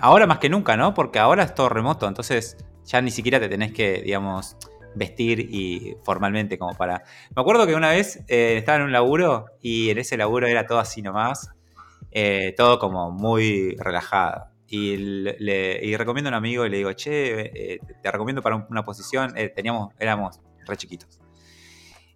ahora 0.00 0.26
más 0.26 0.38
que 0.38 0.48
nunca, 0.48 0.76
¿no? 0.76 0.94
Porque 0.94 1.18
ahora 1.18 1.42
es 1.42 1.54
todo 1.54 1.68
remoto, 1.68 2.06
entonces 2.06 2.56
ya 2.88 3.02
ni 3.02 3.10
siquiera 3.10 3.38
te 3.38 3.48
tenés 3.48 3.72
que, 3.72 4.00
digamos, 4.02 4.56
vestir 4.94 5.40
y 5.40 5.96
formalmente 6.04 6.58
como 6.58 6.74
para... 6.74 7.04
Me 7.36 7.40
acuerdo 7.42 7.66
que 7.66 7.74
una 7.74 7.90
vez 7.90 8.24
eh, 8.28 8.56
estaba 8.56 8.78
en 8.78 8.84
un 8.84 8.92
laburo 8.92 9.46
y 9.60 9.90
en 9.90 9.98
ese 9.98 10.16
laburo 10.16 10.46
era 10.46 10.66
todo 10.66 10.78
así 10.78 11.02
nomás, 11.02 11.50
eh, 12.10 12.54
todo 12.56 12.78
como 12.78 13.10
muy 13.10 13.76
relajado. 13.78 14.48
Y, 14.66 14.96
le, 14.96 15.96
recomiendo 15.96 16.28
a 16.28 16.32
un 16.32 16.34
amigo 16.34 16.64
y 16.64 16.70
le 16.70 16.78
digo, 16.78 16.92
che, 16.94 17.74
eh, 17.74 17.78
te 18.02 18.10
recomiendo 18.10 18.42
para 18.42 18.56
una 18.56 18.84
posición, 18.84 19.34
teníamos, 19.54 19.94
éramos 19.98 20.40
re 20.66 20.76
chiquitos. 20.76 21.20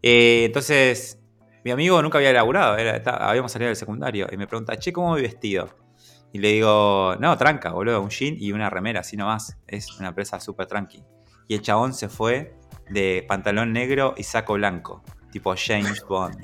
entonces, 0.02 1.18
mi 1.64 1.70
amigo 1.70 2.00
nunca 2.02 2.18
había 2.18 2.32
laburado, 2.32 2.76
habíamos 3.06 3.52
salido 3.52 3.68
del 3.68 3.76
secundario 3.76 4.26
y 4.30 4.36
me 4.36 4.46
pregunta, 4.46 4.76
che, 4.78 4.92
¿cómo 4.92 5.08
voy 5.10 5.22
vestido? 5.22 5.81
Y 6.32 6.38
le 6.38 6.48
digo, 6.48 7.14
no, 7.20 7.36
tranca, 7.36 7.72
boludo, 7.72 8.00
un 8.00 8.08
jean 8.08 8.36
y 8.38 8.52
una 8.52 8.70
remera, 8.70 9.00
así 9.00 9.16
nomás. 9.16 9.58
Es 9.66 9.98
una 9.98 10.08
empresa 10.08 10.40
súper 10.40 10.66
tranqui. 10.66 11.02
Y 11.48 11.54
el 11.54 11.62
chabón 11.62 11.92
se 11.92 12.08
fue 12.08 12.54
de 12.88 13.24
pantalón 13.28 13.72
negro 13.72 14.14
y 14.16 14.22
saco 14.22 14.54
blanco, 14.54 15.02
tipo 15.30 15.54
James 15.56 16.02
Bond. 16.08 16.38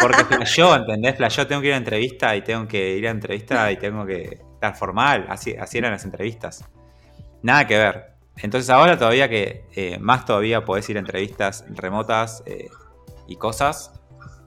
Porque 0.00 0.24
flashó, 0.24 0.76
¿entendés? 0.76 1.16
Flashó, 1.16 1.46
tengo 1.46 1.62
que 1.62 1.68
ir 1.68 1.74
a 1.74 1.78
entrevista 1.78 2.36
y 2.36 2.42
tengo 2.42 2.68
que 2.68 2.96
ir 2.96 3.06
a 3.08 3.10
entrevista 3.10 3.72
y 3.72 3.78
tengo 3.78 4.04
que 4.04 4.40
estar 4.54 4.76
formal. 4.76 5.26
Así, 5.30 5.54
así 5.56 5.78
eran 5.78 5.92
las 5.92 6.04
entrevistas. 6.04 6.64
Nada 7.42 7.66
que 7.66 7.78
ver. 7.78 8.14
Entonces 8.36 8.68
ahora 8.68 8.98
todavía 8.98 9.28
que 9.28 9.64
eh, 9.74 9.98
más 9.98 10.24
todavía 10.24 10.64
podés 10.64 10.88
ir 10.90 10.96
a 10.96 11.00
entrevistas 11.00 11.64
remotas 11.70 12.42
eh, 12.46 12.68
y 13.26 13.36
cosas, 13.36 13.92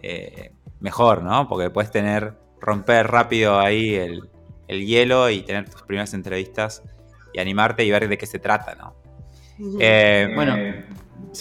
eh, 0.02 0.52
mejor, 0.80 1.24
¿no? 1.24 1.48
Porque 1.48 1.70
puedes 1.70 1.89
tener 1.89 2.38
romper 2.68 3.07
rápido 3.07 3.59
ahí 3.59 3.95
el, 3.95 4.30
hielo 4.68 5.30
y 5.30 5.41
tener 5.41 5.70
tus 5.70 5.82
primeras 5.84 6.13
entrevistas 6.13 6.84
y 7.34 7.39
animarte 7.39 7.86
y 7.86 7.89
ver 7.89 8.09
de 8.09 8.18
qué 8.18 8.26
se 8.26 8.39
trata, 8.39 8.76
¿no? 8.76 8.93
Eh, 9.80 10.30
bueno, 10.36 10.53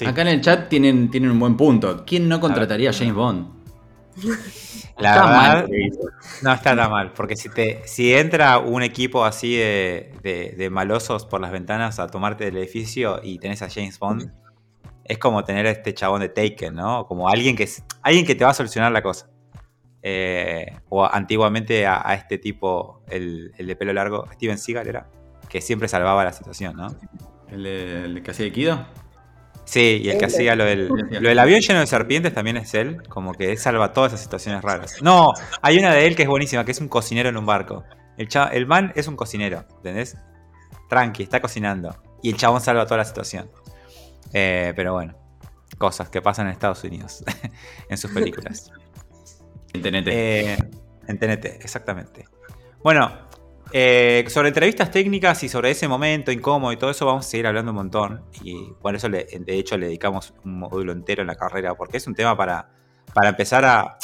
acá 0.07 0.23
en 0.23 0.29
el 0.29 0.41
chat 0.41 0.69
tienen, 0.69 1.11
tienen 1.11 1.33
un 1.33 1.41
buen 1.41 1.57
punto. 1.57 2.05
¿Quién 2.07 2.29
no 2.29 2.39
contrataría 2.41 2.91
a 2.91 2.93
James 2.93 3.15
Bond? 3.15 3.49
La 4.99 5.15
verdad, 5.15 5.69
no 6.43 6.53
está 6.53 6.77
tan 6.77 6.91
mal, 6.91 7.13
porque 7.13 7.37
si 7.37 7.51
te 7.51 7.83
si 7.85 8.15
entra 8.15 8.59
un 8.59 8.83
equipo 8.83 9.25
así 9.25 9.57
de, 9.57 10.55
de, 10.57 10.71
malosos 10.71 11.27
por 11.27 11.41
las 11.41 11.51
ventanas 11.51 11.99
a 11.99 12.07
tomarte 12.07 12.45
del 12.45 12.57
edificio 12.57 13.21
y 13.23 13.39
tenés 13.39 13.61
a 13.61 13.69
James 13.69 13.99
Bond, 13.99 14.31
es 15.05 15.19
como 15.19 15.45
tener 15.45 15.67
a 15.67 15.71
este 15.71 15.93
chabón 15.93 16.21
de 16.21 16.29
Taken, 16.29 16.75
¿no? 16.75 17.07
Como 17.07 17.29
alguien 17.29 17.57
que, 17.57 17.69
alguien 18.01 18.25
que 18.25 18.37
te 18.37 18.45
va 18.45 18.53
a 18.53 18.55
solucionar 18.55 18.93
la 18.93 19.03
cosa. 19.03 19.29
Eh, 20.03 20.79
o 20.89 21.05
antiguamente 21.05 21.87
a, 21.87 22.15
este 22.15 22.39
tipo, 22.39 23.03
el, 23.09 23.53
de 23.59 23.77
pelo 23.77 23.93
largo, 23.93 24.27
Steven 24.35 24.59
Seagal 24.59 24.87
era, 24.87 25.11
que 25.49 25.61
siempre 25.61 25.89
salvaba 25.89 26.25
la 26.25 26.33
situación, 26.33 26.77
¿no? 26.77 26.95
¿El, 27.51 28.23
que 28.23 28.31
hacía 28.31 28.47
de 28.47 28.53
Kido? 28.53 28.87
Sí, 29.65 30.01
y 30.05 30.11
el 30.11 30.19
que 30.19 30.27
hacía 30.27 30.55
lo 30.55 30.65
del, 30.65 30.89
lo 30.89 31.29
del 31.29 31.39
avión 31.39 31.61
lleno 31.61 31.81
de 31.81 31.89
serpientes 31.89 32.33
también 32.33 32.57
es 32.57 32.73
él, 32.75 33.03
como 33.09 33.33
que 33.33 33.51
él 33.51 33.59
salva 33.59 33.93
todas 33.93 34.13
esas 34.13 34.23
situaciones 34.23 34.63
raras. 34.63 35.03
No, 35.03 35.33
hay 35.61 35.79
una 35.79 35.93
de 35.93 36.07
él 36.07 36.15
que 36.15 36.23
es 36.23 36.29
buenísima, 36.29 36.65
que 36.65 36.71
es 36.71 36.81
un 36.81 36.89
cocinero 36.89 37.29
en 37.29 37.37
un 37.37 37.47
barco. 37.47 37.83
El, 38.17 38.29
el 38.53 38.67
man 38.67 38.93
es 38.95 39.09
un 39.09 39.17
cocinero, 39.17 39.65
¿entendés? 39.79 40.17
Tranqui, 40.89 41.25
está 41.25 41.41
cocinando. 41.41 41.97
Y 42.23 42.31
el 42.31 42.37
chabón 42.37 42.61
salva 42.61 42.85
toda 42.85 42.99
la 42.99 43.05
situación. 43.05 43.51
Eh, 44.33 44.73
pero 44.77 44.93
bueno, 44.93 45.17
cosas 45.79 46.09
que 46.09 46.23
pasan 46.23 46.47
en 46.47 46.53
Estados 46.53 46.83
Unidos 46.85 47.25
en 47.89 47.99
sus 47.99 48.11
películas. 48.13 48.71
En 49.77 49.83
TNT. 49.83 50.09
Eh, 50.09 50.57
en 51.07 51.19
TNT, 51.19 51.45
exactamente. 51.63 52.25
Bueno, 52.83 53.11
eh, 53.73 54.25
sobre 54.29 54.49
entrevistas 54.49 54.91
técnicas 54.91 55.43
y 55.43 55.49
sobre 55.49 55.71
ese 55.71 55.89
momento 55.89 56.33
incómodo 56.33 56.73
y 56.73 56.77
todo 56.77 56.91
eso 56.91 57.05
vamos 57.07 57.27
a 57.27 57.29
seguir 57.29 57.47
hablando 57.47 57.73
un 57.73 57.77
montón. 57.77 58.25
Y 58.43 58.73
por 58.81 58.95
eso, 58.95 59.09
de 59.09 59.27
hecho, 59.47 59.77
le 59.77 59.87
dedicamos 59.87 60.35
un 60.45 60.59
módulo 60.59 60.93
entero 60.93 61.23
en 61.23 61.29
la 61.29 61.37
carrera, 61.37 61.75
porque 61.75 61.99
es 61.99 62.07
un 62.07 62.15
tema 62.15 62.37
para, 62.37 62.71
para 63.15 63.31
empezar 63.31 63.65
a... 63.65 63.99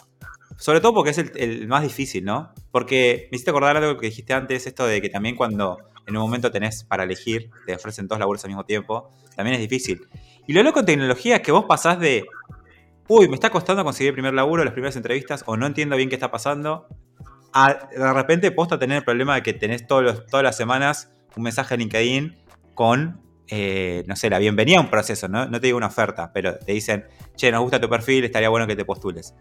Sobre 0.59 0.81
todo 0.81 0.95
porque 0.95 1.11
es 1.11 1.19
el, 1.19 1.67
más 1.67 1.83
difícil, 1.83 2.25
¿no? 2.25 2.53
Porque 2.71 3.29
me 3.31 3.37
hiciste 3.37 3.51
acordar 3.51 3.77
algo 3.77 3.99
que 3.99 4.07
dijiste 4.07 4.33
antes, 4.33 4.67
esto 4.67 4.87
de 4.87 5.01
que 5.01 5.09
también 5.09 5.35
cuando 5.35 5.79
en 6.07 6.17
un 6.17 6.23
momento 6.23 6.51
tenés 6.51 6.85
para 6.85 7.05
elegir, 7.05 7.51
te 7.67 7.75
ofrecen 7.75 8.07
dos 8.07 8.19
labores 8.19 8.45
al 8.45 8.51
mismo 8.51 8.65
tiempo, 8.65 9.11
también 9.35 9.55
es 9.55 9.61
difícil. 9.61 10.07
Y 10.47 10.53
lo 10.53 10.63
loco 10.63 10.81
en 10.81 10.87
tecnología 10.87 11.37
es 11.37 11.43
que 11.43 11.53
vos 11.53 11.65
pasás 11.65 11.99
de 11.99 12.27
uy, 13.09 13.29
me 13.29 13.35
está 13.35 13.51
costando 13.51 13.85
conseguir 13.85 14.11
el 14.11 14.15
primer 14.15 14.35
laburo, 14.35 14.65
las 14.65 14.73
primeras 14.73 14.97
entrevistas, 14.97 15.45
o 15.47 15.57
no 15.57 15.67
entiendo 15.67 15.97
bien 15.97 16.09
qué 16.09 16.15
está 16.15 16.31
pasando, 16.31 16.87
de 17.55 18.13
repente 18.13 18.51
posta 18.51 18.79
tener 18.79 18.99
el 18.99 19.05
problema 19.05 19.35
de 19.35 19.43
que 19.43 19.53
tenés 19.53 19.87
todos 19.87 20.27
todas 20.27 20.43
las 20.43 20.57
semanas 20.57 21.13
un 21.37 21.43
mensaje 21.43 21.75
en 21.75 21.81
LinkedIn 21.81 22.37
con, 22.75 23.21
eh, 23.49 24.05
no 24.07 24.17
sé, 24.17 24.31
la 24.31 24.39
bienvenida 24.39 24.79
a 24.79 24.81
un 24.81 24.91
proceso, 24.91 25.29
¿no? 25.29 25.47
no 25.47 25.61
te 25.61 25.67
digo 25.67 25.77
una 25.77 25.87
oferta, 25.87 26.33
pero 26.33 26.59
te 26.59 26.73
dicen, 26.73 27.07
che, 27.37 27.51
nos 27.51 27.63
gusta 27.63 27.81
tu 27.81 27.89
perfil, 27.89 28.25
estaría 28.25 28.49
bueno 28.49 28.67
que 28.67 28.77
te 28.77 28.85
postules. 28.85 29.35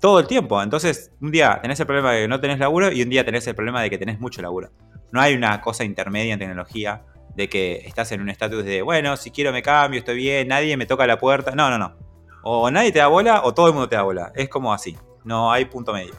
Todo 0.00 0.18
el 0.18 0.26
tiempo. 0.26 0.60
Entonces, 0.60 1.12
un 1.20 1.30
día 1.30 1.60
tenés 1.62 1.78
el 1.78 1.86
problema 1.86 2.12
de 2.12 2.22
que 2.22 2.28
no 2.28 2.40
tenés 2.40 2.58
laburo 2.58 2.90
y 2.90 3.02
un 3.02 3.08
día 3.08 3.24
tenés 3.24 3.46
el 3.46 3.54
problema 3.54 3.80
de 3.82 3.90
que 3.90 3.98
tenés 3.98 4.18
mucho 4.18 4.42
laburo. 4.42 4.70
No 5.12 5.20
hay 5.20 5.34
una 5.34 5.60
cosa 5.60 5.84
intermedia 5.84 6.32
en 6.32 6.40
tecnología 6.40 7.04
de 7.36 7.48
que 7.48 7.82
estás 7.86 8.10
en 8.10 8.20
un 8.20 8.28
estatus 8.28 8.64
de, 8.64 8.82
bueno, 8.82 9.16
si 9.16 9.30
quiero 9.30 9.52
me 9.52 9.62
cambio, 9.62 10.00
estoy 10.00 10.16
bien, 10.16 10.48
nadie 10.48 10.76
me 10.76 10.86
toca 10.86 11.06
la 11.06 11.18
puerta. 11.18 11.52
No, 11.52 11.70
no, 11.70 11.78
no. 11.78 11.96
O 12.42 12.70
nadie 12.70 12.92
te 12.92 12.98
da 12.98 13.06
bola 13.06 13.42
o 13.44 13.54
todo 13.54 13.68
el 13.68 13.72
mundo 13.72 13.88
te 13.88 13.96
da 13.96 14.02
bola. 14.02 14.32
Es 14.34 14.48
como 14.48 14.72
así. 14.72 14.96
No 15.24 15.52
hay 15.52 15.64
punto 15.66 15.92
medio. 15.92 16.14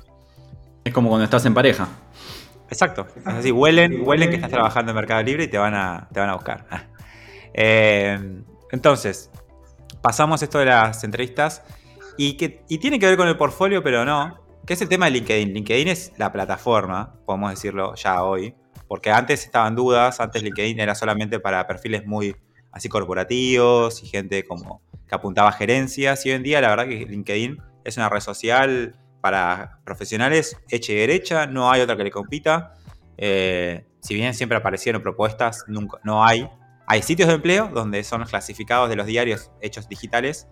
Es 0.84 0.94
como 0.94 1.10
cuando 1.10 1.26
estás 1.26 1.46
en 1.46 1.54
pareja. 1.54 1.88
Exacto. 2.70 3.08
Es 3.16 3.28
así, 3.28 3.52
huelen, 3.52 4.08
huelen 4.08 4.30
que 4.30 4.36
estás 4.36 4.50
trabajando 4.50 4.92
en 4.92 4.96
Mercado 4.96 5.22
Libre 5.24 5.44
y 5.44 5.48
te 5.48 5.58
van 5.58 5.76
a, 5.76 6.08
te 6.12 6.20
van 6.20 6.30
a 6.30 6.36
buscar. 6.36 6.66
Eh, 7.56 8.18
entonces, 8.72 9.30
pasamos 10.02 10.42
esto 10.42 10.58
de 10.58 10.66
las 10.66 11.04
entrevistas 11.04 11.62
y, 12.18 12.36
que, 12.36 12.64
y 12.68 12.80
tiene 12.80 12.98
que 12.98 13.06
ver 13.06 13.16
con 13.16 13.28
el 13.28 13.38
portfolio, 13.38 13.84
pero 13.84 14.06
no. 14.06 14.40
Que 14.66 14.74
es 14.74 14.82
el 14.82 14.90
tema 14.90 15.06
de 15.06 15.12
LinkedIn. 15.12 15.54
LinkedIn 15.54 15.88
es 15.88 16.14
la 16.18 16.32
plataforma, 16.32 17.14
podemos 17.28 17.52
decirlo 17.52 17.94
ya 17.94 18.24
hoy. 18.24 18.56
Porque 18.88 19.12
antes 19.12 19.46
estaban 19.46 19.76
dudas, 19.76 20.20
antes 20.20 20.42
LinkedIn 20.42 20.80
era 20.80 20.96
solamente 20.96 21.40
para 21.40 21.68
perfiles 21.68 22.08
muy 22.08 22.36
así 22.72 22.90
corporativos 22.90 24.02
y 24.02 24.08
gente 24.08 24.44
como 24.46 24.82
apuntaba 25.16 25.50
a 25.50 25.52
gerencias. 25.52 26.26
Y 26.26 26.30
hoy 26.30 26.36
en 26.36 26.44
día, 26.44 26.62
la 26.62 26.70
verdad 26.70 26.88
que 26.88 27.06
LinkedIn 27.06 27.62
es 27.84 27.98
una 27.98 28.10
red 28.10 28.20
social 28.20 28.96
para 29.22 29.80
profesionales 29.86 30.58
hecha 30.70 30.92
y 30.92 30.96
derecha, 30.96 31.48
no 31.48 31.72
hay 31.72 31.82
otra 31.82 31.96
que 31.96 32.04
le 32.04 32.12
compita. 32.12 32.74
Eh, 33.18 33.86
si 34.02 34.16
bien 34.16 34.34
siempre 34.34 34.58
aparecieron 34.58 35.02
propuestas, 35.02 35.64
nunca, 35.68 36.00
no 36.04 36.26
hay. 36.26 36.50
Hay 36.88 37.02
sitios 37.02 37.30
de 37.30 37.36
empleo 37.36 37.70
donde 37.70 38.04
son 38.04 38.24
clasificados 38.26 38.90
de 38.90 38.98
los 38.98 39.06
diarios 39.06 39.52
hechos 39.62 39.88
digitales 39.88 40.48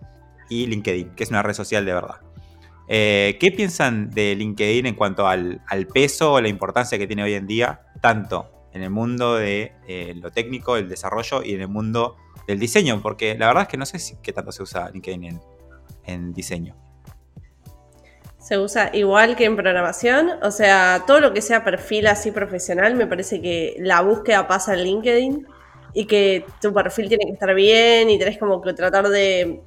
y 0.48 0.66
LinkedIn, 0.66 1.14
que 1.14 1.24
es 1.24 1.30
una 1.30 1.42
red 1.42 1.52
social 1.52 1.84
de 1.84 1.92
verdad. 1.92 2.20
Eh, 2.88 3.36
¿Qué 3.40 3.52
piensan 3.52 4.10
de 4.10 4.34
LinkedIn 4.34 4.86
en 4.86 4.94
cuanto 4.94 5.26
al, 5.28 5.60
peso 5.92 6.34
o 6.34 6.40
la 6.40 6.48
importancia 6.48 6.98
que 6.98 7.06
tiene 7.06 7.22
hoy 7.22 7.34
en 7.34 7.46
día, 7.46 7.82
tanto 8.00 8.51
en 8.72 8.82
el 8.82 8.90
mundo 8.90 9.36
de 9.36 9.72
eh, 9.86 10.14
lo 10.16 10.30
técnico, 10.30 10.76
el 10.76 10.88
desarrollo 10.88 11.42
y 11.42 11.54
en 11.54 11.62
el 11.62 11.68
mundo 11.68 12.16
del 12.46 12.58
diseño? 12.58 13.00
Porque 13.02 13.36
la 13.36 13.48
verdad 13.48 13.64
es 13.64 13.68
que 13.68 13.76
no 13.76 13.86
sé 13.86 13.98
qué 14.22 14.32
tanto 14.32 14.52
se 14.52 14.62
usa 14.62 14.90
LinkedIn 14.90 15.40
en, 16.06 16.32
diseño. 16.32 16.74
Se 18.38 18.58
usa 18.58 18.90
igual 18.92 19.36
que 19.36 19.44
en 19.44 19.54
programación, 19.54 20.30
o 20.42 20.50
sea, 20.50 21.04
todo 21.06 21.20
lo 21.20 21.32
que 21.32 21.40
sea 21.40 21.62
perfil 21.62 22.08
así 22.08 22.32
profesional, 22.32 22.94
me 22.96 23.06
parece 23.06 23.40
que 23.40 23.76
la 23.78 24.00
búsqueda 24.00 24.48
pasa 24.48 24.74
en 24.74 24.82
LinkedIn 24.82 25.46
y 25.94 26.06
que 26.06 26.44
tu 26.60 26.72
perfil 26.72 27.08
tiene 27.08 27.26
que 27.26 27.32
estar 27.32 27.54
bien 27.54 28.10
y 28.10 28.18
tenés 28.18 28.38
como 28.38 28.60
que 28.60 28.72
tratar 28.72 29.08
de 29.08 29.60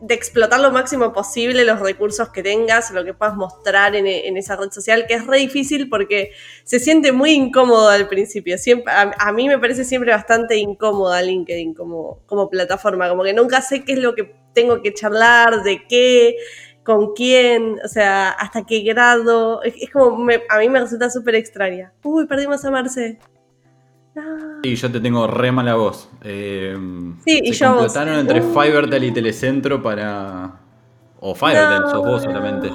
de 0.00 0.14
explotar 0.14 0.60
lo 0.60 0.70
máximo 0.70 1.12
posible 1.12 1.64
los 1.64 1.80
recursos 1.80 2.28
que 2.28 2.42
tengas, 2.42 2.90
lo 2.90 3.04
que 3.04 3.14
puedas 3.14 3.34
mostrar 3.34 3.96
en, 3.96 4.36
esa 4.36 4.56
red 4.56 4.70
social, 4.70 5.06
que 5.06 5.14
es 5.14 5.26
re 5.26 5.38
difícil 5.38 5.88
porque 5.88 6.32
se 6.64 6.78
siente 6.78 7.12
muy 7.12 7.30
incómodo 7.30 7.88
al 7.88 8.08
principio. 8.08 8.58
Siempre, 8.58 8.92
a, 8.92 9.32
mí 9.32 9.48
me 9.48 9.58
parece 9.58 9.84
siempre 9.84 10.10
bastante 10.10 10.56
incómoda 10.56 11.22
LinkedIn 11.22 11.74
como, 11.74 12.20
como 12.26 12.50
plataforma, 12.50 13.08
como 13.08 13.24
que 13.24 13.32
nunca 13.32 13.62
sé 13.62 13.84
qué 13.84 13.94
es 13.94 13.98
lo 13.98 14.14
que 14.14 14.34
tengo 14.52 14.82
que 14.82 14.92
charlar, 14.92 15.62
de 15.62 15.86
qué, 15.86 16.36
con 16.82 17.14
quién, 17.14 17.78
o 17.84 17.88
sea, 17.88 18.30
hasta 18.30 18.64
qué 18.64 18.80
grado. 18.80 19.62
Es, 19.62 19.90
como, 19.90 20.30
a 20.48 20.58
mí 20.58 20.68
me 20.68 20.80
resulta 20.80 21.08
súper 21.10 21.36
extraña. 21.36 21.92
Uy, 22.02 22.26
perdimos 22.26 22.64
a 22.64 22.70
Marce. 22.70 23.18
Sí, 24.62 24.76
yo 24.76 24.90
te 24.90 25.00
tengo 25.00 25.26
re 25.26 25.52
mala 25.52 25.74
voz. 25.74 26.08
Eh, 26.22 26.76
sí, 27.24 27.40
y 27.44 27.52
yo 27.52 27.86
entre 28.18 28.40
Fivertel 28.40 29.04
y 29.04 29.12
Telecentro 29.12 29.82
para. 29.82 30.60
O 31.20 31.34
Fivertel, 31.34 31.82
sos 31.90 32.06
vos 32.06 32.22
solamente. 32.22 32.70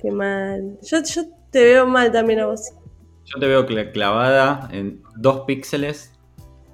Qué 0.00 0.10
mal. 0.10 0.78
Yo, 0.82 0.98
te 1.50 1.64
veo 1.64 1.86
mal 1.86 2.12
también 2.12 2.40
a 2.40 2.46
vos. 2.46 2.72
Yo 3.24 3.38
te 3.38 3.46
veo 3.46 3.66
clavada 3.92 4.68
en 4.72 5.02
dos 5.16 5.40
píxeles. 5.40 6.12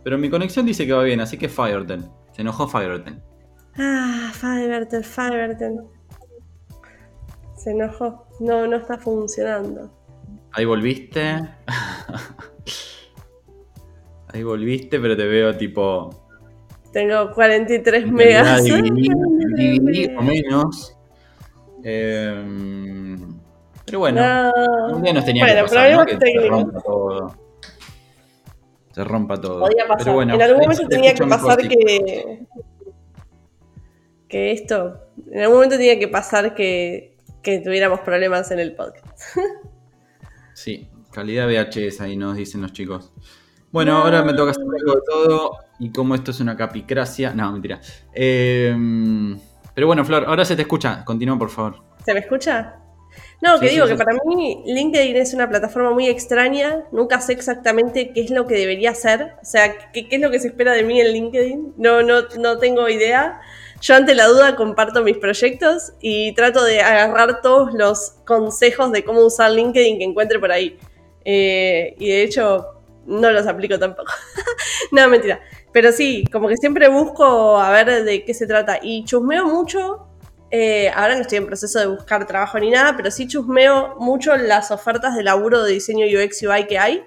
Pero 0.05 0.19
mi 0.19 0.31
conexión 0.31 0.67
dice 0.67 0.87
que 0.87 0.93
va 0.93 1.03
bien, 1.03 1.21
así 1.21 1.37
que 1.37 1.49
Fivertel. 1.49 2.05
Se 2.33 2.43
enojó 2.43 2.69
Fivertel. 2.69 3.21
Ah, 3.77 4.31
Fivertel, 4.33 5.05
Fivertel. 5.05 5.81
Se 7.57 7.71
enojó. 7.71 8.27
No, 8.41 8.67
no 8.67 8.77
está 8.77 8.99
funcionando. 8.99 9.91
Ahí 10.53 10.65
volviste. 10.65 11.41
Ahí 14.29 14.43
volviste, 14.43 15.01
pero 15.01 15.17
te 15.17 15.27
veo 15.27 15.57
tipo. 15.57 16.11
Tengo 16.93 17.33
43 17.33 18.11
megas. 18.11 18.65
Dividí, 18.65 20.07
o 20.19 20.23
menos. 20.23 20.97
Em, 21.83 23.39
pero 23.85 24.01
bueno, 24.01 24.51
un 24.93 25.03
día 25.03 25.13
nos 25.13 25.25
tenía 25.25 25.47
que 25.47 25.63
pasar, 25.63 25.93
¿no? 25.93 26.05
que 26.05 26.19
se 26.19 26.49
rompa 26.49 26.81
todo. 26.81 27.35
Se 28.93 29.05
rompa 29.05 29.41
todo. 29.41 29.61
Podía 29.61 29.87
pasar. 29.87 30.23
en 30.23 30.43
algún 30.43 30.63
momento 30.63 30.89
tenía 30.89 31.15
que 31.15 31.27
pasar 31.27 31.69
que. 31.69 32.47
Que 34.29 34.53
esto. 34.53 35.01
En 35.31 35.43
algún 35.43 35.57
momento 35.57 35.77
tenía 35.77 35.99
que 35.99 36.09
pasar 36.09 36.55
que, 36.55 37.17
que 37.43 37.61
tuviéramos 37.61 38.01
problemas 38.01 38.51
en 38.51 38.59
el 38.59 38.75
podcast. 38.75 39.37
Sí, 40.55 40.89
calidad 41.17 41.49
VHS 41.49 42.03
ahí 42.03 42.15
nos 42.15 42.37
dicen 42.37 42.61
los 42.61 42.75
chicos. 42.75 43.11
Bueno, 43.73 43.97
ahora 43.97 44.23
me 44.23 44.35
toca 44.35 44.51
hacer 44.51 44.65
algo 44.65 44.97
de 44.97 45.01
todo. 45.07 45.59
Y 45.79 45.91
como 45.91 46.15
esto 46.15 46.31
es 46.31 46.41
una 46.41 46.55
capicracia. 46.57 47.33
No, 47.33 47.53
mentira. 47.53 47.81
Em, 48.13 49.39
pero 49.75 49.87
bueno, 49.87 50.05
Flor, 50.05 50.27
ahora 50.27 50.45
se 50.45 50.57
te 50.57 50.63
escucha. 50.63 51.05
Continúa, 51.07 51.39
por 51.39 51.49
favor. 51.49 51.83
¿Se 52.05 52.13
me 52.13 52.21
escucha? 52.21 52.77
No, 53.41 53.59
que 53.59 53.71
digo 53.71 53.87
que 53.87 53.95
para 53.95 54.13
mí 54.27 54.63
LinkedIn 54.67 55.17
es 55.17 55.33
una 55.33 55.49
plataforma 55.49 55.91
muy 55.91 56.07
extraña. 56.07 56.85
Nunca 56.93 57.19
sé 57.23 57.33
exactamente 57.33 58.13
qué 58.13 58.21
es 58.21 58.31
lo 58.31 58.47
que 58.47 58.55
debería 58.55 58.91
hacer. 58.91 59.37
O 59.41 59.45
sea, 59.45 59.91
qué, 59.93 60.09
qué 60.09 60.17
es 60.17 60.23
lo 60.23 60.31
que 60.31 60.39
se 60.39 60.49
espera 60.49 60.73
de 60.73 60.83
mí 60.83 61.01
en 61.01 61.13
LinkedIn. 61.15 61.75
No, 61.79 62.03
no, 62.03 62.23
no 62.39 62.59
tengo 62.59 62.91
idea. 62.91 63.41
Yo 63.81 63.95
ante 63.95 64.15
la 64.15 64.27
duda 64.27 64.55
comparto 64.55 65.03
mis 65.03 65.17
proyectos 65.17 65.95
y 66.01 66.35
trato 66.35 66.63
de 66.63 66.83
agarrar 66.83 67.41
todos 67.41 67.73
los 67.73 68.17
consejos 68.27 68.93
de 68.93 69.03
cómo 69.03 69.21
usar 69.21 69.51
LinkedIn 69.51 69.99
que 69.99 70.05
encuentre 70.05 70.39
por 70.39 70.53
ahí. 70.53 70.79
Eh, 71.29 71.97
y 71.99 72.09
de 72.09 72.23
hecho 72.23 72.83
no 73.05 73.31
los 73.31 73.47
aplico 73.47 73.79
tampoco. 73.79 74.13
no, 74.93 75.09
mentira. 75.09 75.41
Pero 75.73 75.91
sí, 75.93 76.25
como 76.31 76.49
que 76.49 76.57
siempre 76.57 76.89
busco 76.89 77.59
a 77.59 77.71
ver 77.71 78.05
de 78.05 78.25
qué 78.25 78.33
se 78.33 78.47
trata. 78.47 78.79
Y 78.81 79.05
chusmeo 79.05 79.47
mucho. 79.47 80.07
Eh, 80.53 80.91
ahora 80.95 81.17
no 81.17 81.23
estoy 81.23 81.39
en 81.39 81.47
proceso 81.47 81.81
de 81.81 81.87
buscar 81.87 82.25
trabajo 82.27 82.59
ni 82.61 82.71
nada, 82.71 82.97
pero 82.97 83.11
sí 83.11 83.27
chusmeo 83.27 83.97
mucho 83.99 84.37
las 84.37 84.71
ofertas 84.71 85.17
de 85.17 85.25
laburo 85.25 85.65
de 85.65 85.73
diseño 85.73 86.07
UX 86.07 86.43
UI 86.45 86.69
que 86.69 86.79
hay 86.79 87.03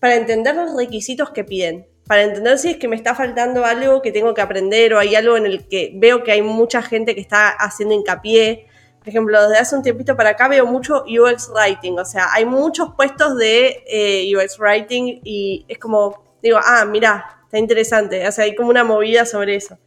para 0.00 0.16
entender 0.16 0.56
los 0.56 0.74
requisitos 0.74 1.30
que 1.30 1.44
piden 1.44 1.86
para 2.08 2.22
entender 2.22 2.58
si 2.58 2.70
es 2.70 2.76
que 2.78 2.88
me 2.88 2.96
está 2.96 3.14
faltando 3.14 3.66
algo 3.66 4.00
que 4.00 4.10
tengo 4.10 4.32
que 4.32 4.40
aprender 4.40 4.94
o 4.94 4.98
hay 4.98 5.14
algo 5.14 5.36
en 5.36 5.44
el 5.44 5.68
que 5.68 5.92
veo 5.94 6.24
que 6.24 6.32
hay 6.32 6.40
mucha 6.40 6.80
gente 6.80 7.14
que 7.14 7.20
está 7.20 7.50
haciendo 7.50 7.94
hincapié. 7.94 8.66
Por 8.98 9.08
ejemplo, 9.08 9.48
desde 9.48 9.60
hace 9.60 9.76
un 9.76 9.82
tiempito 9.82 10.16
para 10.16 10.30
acá 10.30 10.48
veo 10.48 10.66
mucho 10.66 11.04
UX 11.04 11.50
Writing, 11.54 11.98
o 11.98 12.04
sea, 12.04 12.32
hay 12.32 12.44
muchos 12.44 12.94
puestos 12.94 13.36
de 13.36 13.84
eh, 13.86 14.36
UX 14.36 14.58
Writing 14.58 15.20
y 15.24 15.64
es 15.68 15.78
como, 15.78 16.22
digo, 16.42 16.58
ah, 16.62 16.84
mira, 16.84 17.40
está 17.44 17.58
interesante, 17.58 18.26
o 18.26 18.32
sea, 18.32 18.44
hay 18.44 18.54
como 18.54 18.70
una 18.70 18.84
movida 18.84 19.24
sobre 19.24 19.54
eso. 19.54 19.78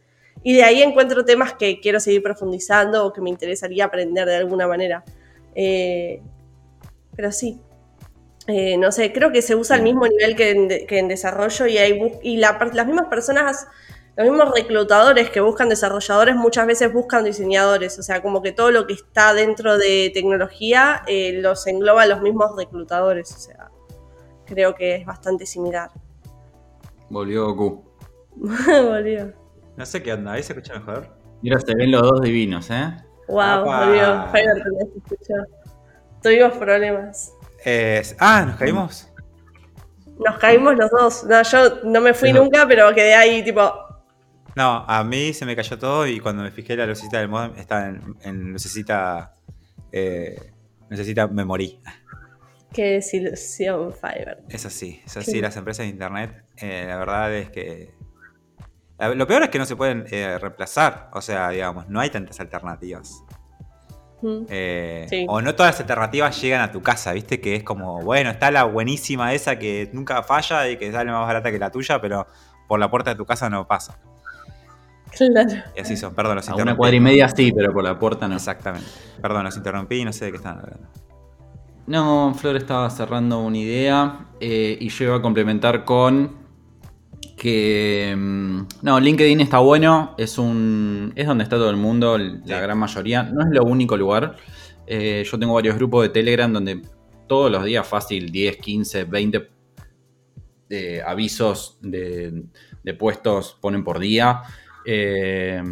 Y 0.42 0.54
de 0.54 0.64
ahí 0.64 0.82
encuentro 0.82 1.24
temas 1.24 1.54
que 1.54 1.80
quiero 1.80 2.00
seguir 2.00 2.22
profundizando 2.22 3.06
o 3.06 3.12
que 3.12 3.20
me 3.20 3.30
interesaría 3.30 3.84
aprender 3.84 4.26
de 4.26 4.36
alguna 4.36 4.66
manera. 4.66 5.04
Eh, 5.54 6.20
pero 7.14 7.30
sí, 7.30 7.60
eh, 8.48 8.76
no 8.76 8.90
sé, 8.90 9.12
creo 9.12 9.30
que 9.30 9.40
se 9.40 9.54
usa 9.54 9.76
al 9.76 9.82
mismo 9.82 10.06
nivel 10.06 10.34
que 10.34 10.50
en, 10.98 11.08
desarrollo 11.08 11.66
y, 11.66 11.78
hay, 11.78 12.18
y 12.22 12.38
las 12.38 12.86
mismas 12.86 13.06
personas, 13.06 13.68
los 14.16 14.28
mismos 14.28 14.54
reclutadores 14.54 15.30
que 15.30 15.40
buscan 15.40 15.68
desarrolladores 15.68 16.36
muchas 16.36 16.66
veces 16.66 16.92
buscan 16.92 17.24
diseñadores, 17.24 17.98
o 17.98 18.02
sea, 18.02 18.22
como 18.22 18.42
que 18.42 18.52
todo 18.52 18.70
lo 18.70 18.86
que 18.86 18.94
está 18.94 19.32
dentro 19.34 19.78
de 19.78 20.10
tecnología 20.12 21.02
eh, 21.06 21.40
los 21.40 21.66
engloba 21.66 22.06
los 22.06 22.20
mismos 22.20 22.54
reclutadores, 22.56 23.34
o 23.34 23.38
sea, 23.38 23.70
creo 24.46 24.74
que 24.74 24.96
es 24.96 25.06
bastante 25.06 25.46
similar. 25.46 25.90
Volvió 27.08 27.46
Goku. 27.46 27.84
volvió. 28.36 29.32
No 29.76 29.86
sé 29.86 30.02
qué 30.02 30.12
onda, 30.12 30.32
ahí 30.32 30.42
se 30.42 30.52
escucha 30.52 30.74
mejor. 30.74 31.08
Mira, 31.40 31.58
se 31.58 31.74
ven 31.74 31.90
los 31.90 32.02
dos 32.02 32.20
divinos, 32.20 32.70
¿eh? 32.70 32.94
Wow, 33.28 33.64
volvió. 33.64 34.26
Tuvimos 36.22 36.52
problemas 36.56 37.32
ah, 38.18 38.44
nos 38.46 38.56
caímos. 38.56 39.08
Nos 40.18 40.38
caímos 40.38 40.76
los 40.76 40.90
dos. 40.90 41.24
No, 41.24 41.42
yo 41.42 41.80
no 41.84 42.00
me 42.00 42.14
fui 42.14 42.32
nunca, 42.32 42.66
pero 42.66 42.92
quedé 42.94 43.14
ahí 43.14 43.42
tipo. 43.44 43.72
No, 44.54 44.84
a 44.86 45.02
mí 45.04 45.32
se 45.32 45.46
me 45.46 45.56
cayó 45.56 45.78
todo 45.78 46.06
y 46.06 46.20
cuando 46.20 46.42
me 46.42 46.50
fijé 46.50 46.76
la 46.76 46.86
lucecita 46.86 47.18
del 47.18 47.28
modem 47.28 47.56
estaba 47.56 47.88
en, 47.88 48.16
en 48.22 48.52
lucecita. 48.52 49.32
Eh, 49.90 50.52
necesita 50.90 51.26
me 51.26 51.44
morí. 51.44 51.80
Qué 52.72 52.84
desilusión, 52.92 53.92
Fiverr. 53.92 54.42
Es 54.48 54.64
así, 54.64 55.02
es 55.04 55.16
así. 55.16 55.40
Las 55.40 55.56
empresas 55.56 55.84
de 55.84 55.90
internet, 55.90 56.44
eh, 56.56 56.84
la 56.86 56.96
verdad 56.96 57.34
es 57.34 57.50
que. 57.50 57.94
Lo 59.14 59.26
peor 59.26 59.42
es 59.42 59.48
que 59.48 59.58
no 59.58 59.66
se 59.66 59.74
pueden 59.74 60.04
eh, 60.10 60.38
reemplazar. 60.38 61.10
O 61.12 61.20
sea, 61.20 61.50
digamos, 61.50 61.88
no 61.88 62.00
hay 62.00 62.10
tantas 62.10 62.38
alternativas. 62.40 63.24
Eh, 64.48 65.26
o 65.26 65.40
no 65.40 65.54
todas 65.56 65.72
las 65.72 65.80
alternativas 65.80 66.40
llegan 66.40 66.60
a 66.60 66.70
tu 66.70 66.80
casa, 66.80 67.12
¿viste? 67.12 67.40
Que 67.40 67.56
es 67.56 67.64
como, 67.64 68.00
bueno, 68.02 68.30
está 68.30 68.52
la 68.52 68.62
buenísima 68.62 69.34
esa 69.34 69.58
que 69.58 69.90
nunca 69.92 70.22
falla 70.22 70.68
y 70.68 70.76
que 70.76 70.92
sale 70.92 71.10
más 71.10 71.26
barata 71.26 71.50
que 71.50 71.58
la 71.58 71.70
tuya, 71.70 72.00
pero 72.00 72.28
por 72.68 72.78
la 72.78 72.88
puerta 72.88 73.10
de 73.10 73.16
tu 73.16 73.26
casa 73.26 73.50
no 73.50 73.66
pasa. 73.66 73.98
Claro. 75.16 75.50
Y 75.76 75.80
así 75.80 75.96
son, 75.96 76.14
perdón, 76.14 76.36
los 76.36 76.46
interrumpí. 76.46 76.70
Una 76.70 76.76
cuadra 76.76 76.96
y 76.96 77.00
media 77.00 77.28
sí, 77.28 77.52
pero 77.52 77.72
por 77.72 77.84
la 77.84 77.98
puerta 77.98 78.28
no. 78.28 78.36
Exactamente. 78.36 78.86
Perdón, 79.20 79.44
los 79.44 79.56
interrumpí 79.56 79.96
y 79.96 80.04
no 80.04 80.12
sé 80.12 80.26
de 80.26 80.30
qué 80.30 80.36
están 80.38 80.58
hablando. 80.58 80.88
No, 81.86 82.34
Flor 82.34 82.56
estaba 82.56 82.88
cerrando 82.90 83.40
una 83.40 83.58
idea 83.58 84.26
eh, 84.40 84.78
y 84.80 84.88
yo 84.88 85.04
iba 85.06 85.16
a 85.16 85.22
complementar 85.22 85.84
con 85.84 86.40
que 87.36 88.14
mm, 88.16 88.60
no, 88.82 89.00
LinkedIn 89.00 89.40
está 89.40 89.58
bueno, 89.58 90.14
es 90.16 90.38
un 90.38 91.12
es 91.16 91.26
donde 91.26 91.42
está 91.42 91.56
todo 91.56 91.70
el 91.70 91.76
mundo, 91.76 92.16
la 92.18 92.60
gran 92.60 92.78
mayoría, 92.78 93.24
no 93.24 93.42
es 93.42 93.48
lo 93.50 93.64
único 93.64 93.96
lugar. 93.96 94.36
Eh, 94.86 95.24
yo 95.28 95.38
tengo 95.38 95.54
varios 95.54 95.76
grupos 95.76 96.04
de 96.04 96.08
Telegram 96.10 96.52
donde 96.52 96.82
todos 97.26 97.50
los 97.50 97.64
días 97.64 97.86
fácil 97.86 98.30
10, 98.30 98.56
15, 98.58 99.04
20 99.04 99.50
avisos 101.04 101.78
de, 101.82 102.44
puestos 102.98 103.58
ponen 103.60 103.84
por 103.84 103.98
día. 103.98 104.42
Eh, 104.84 105.62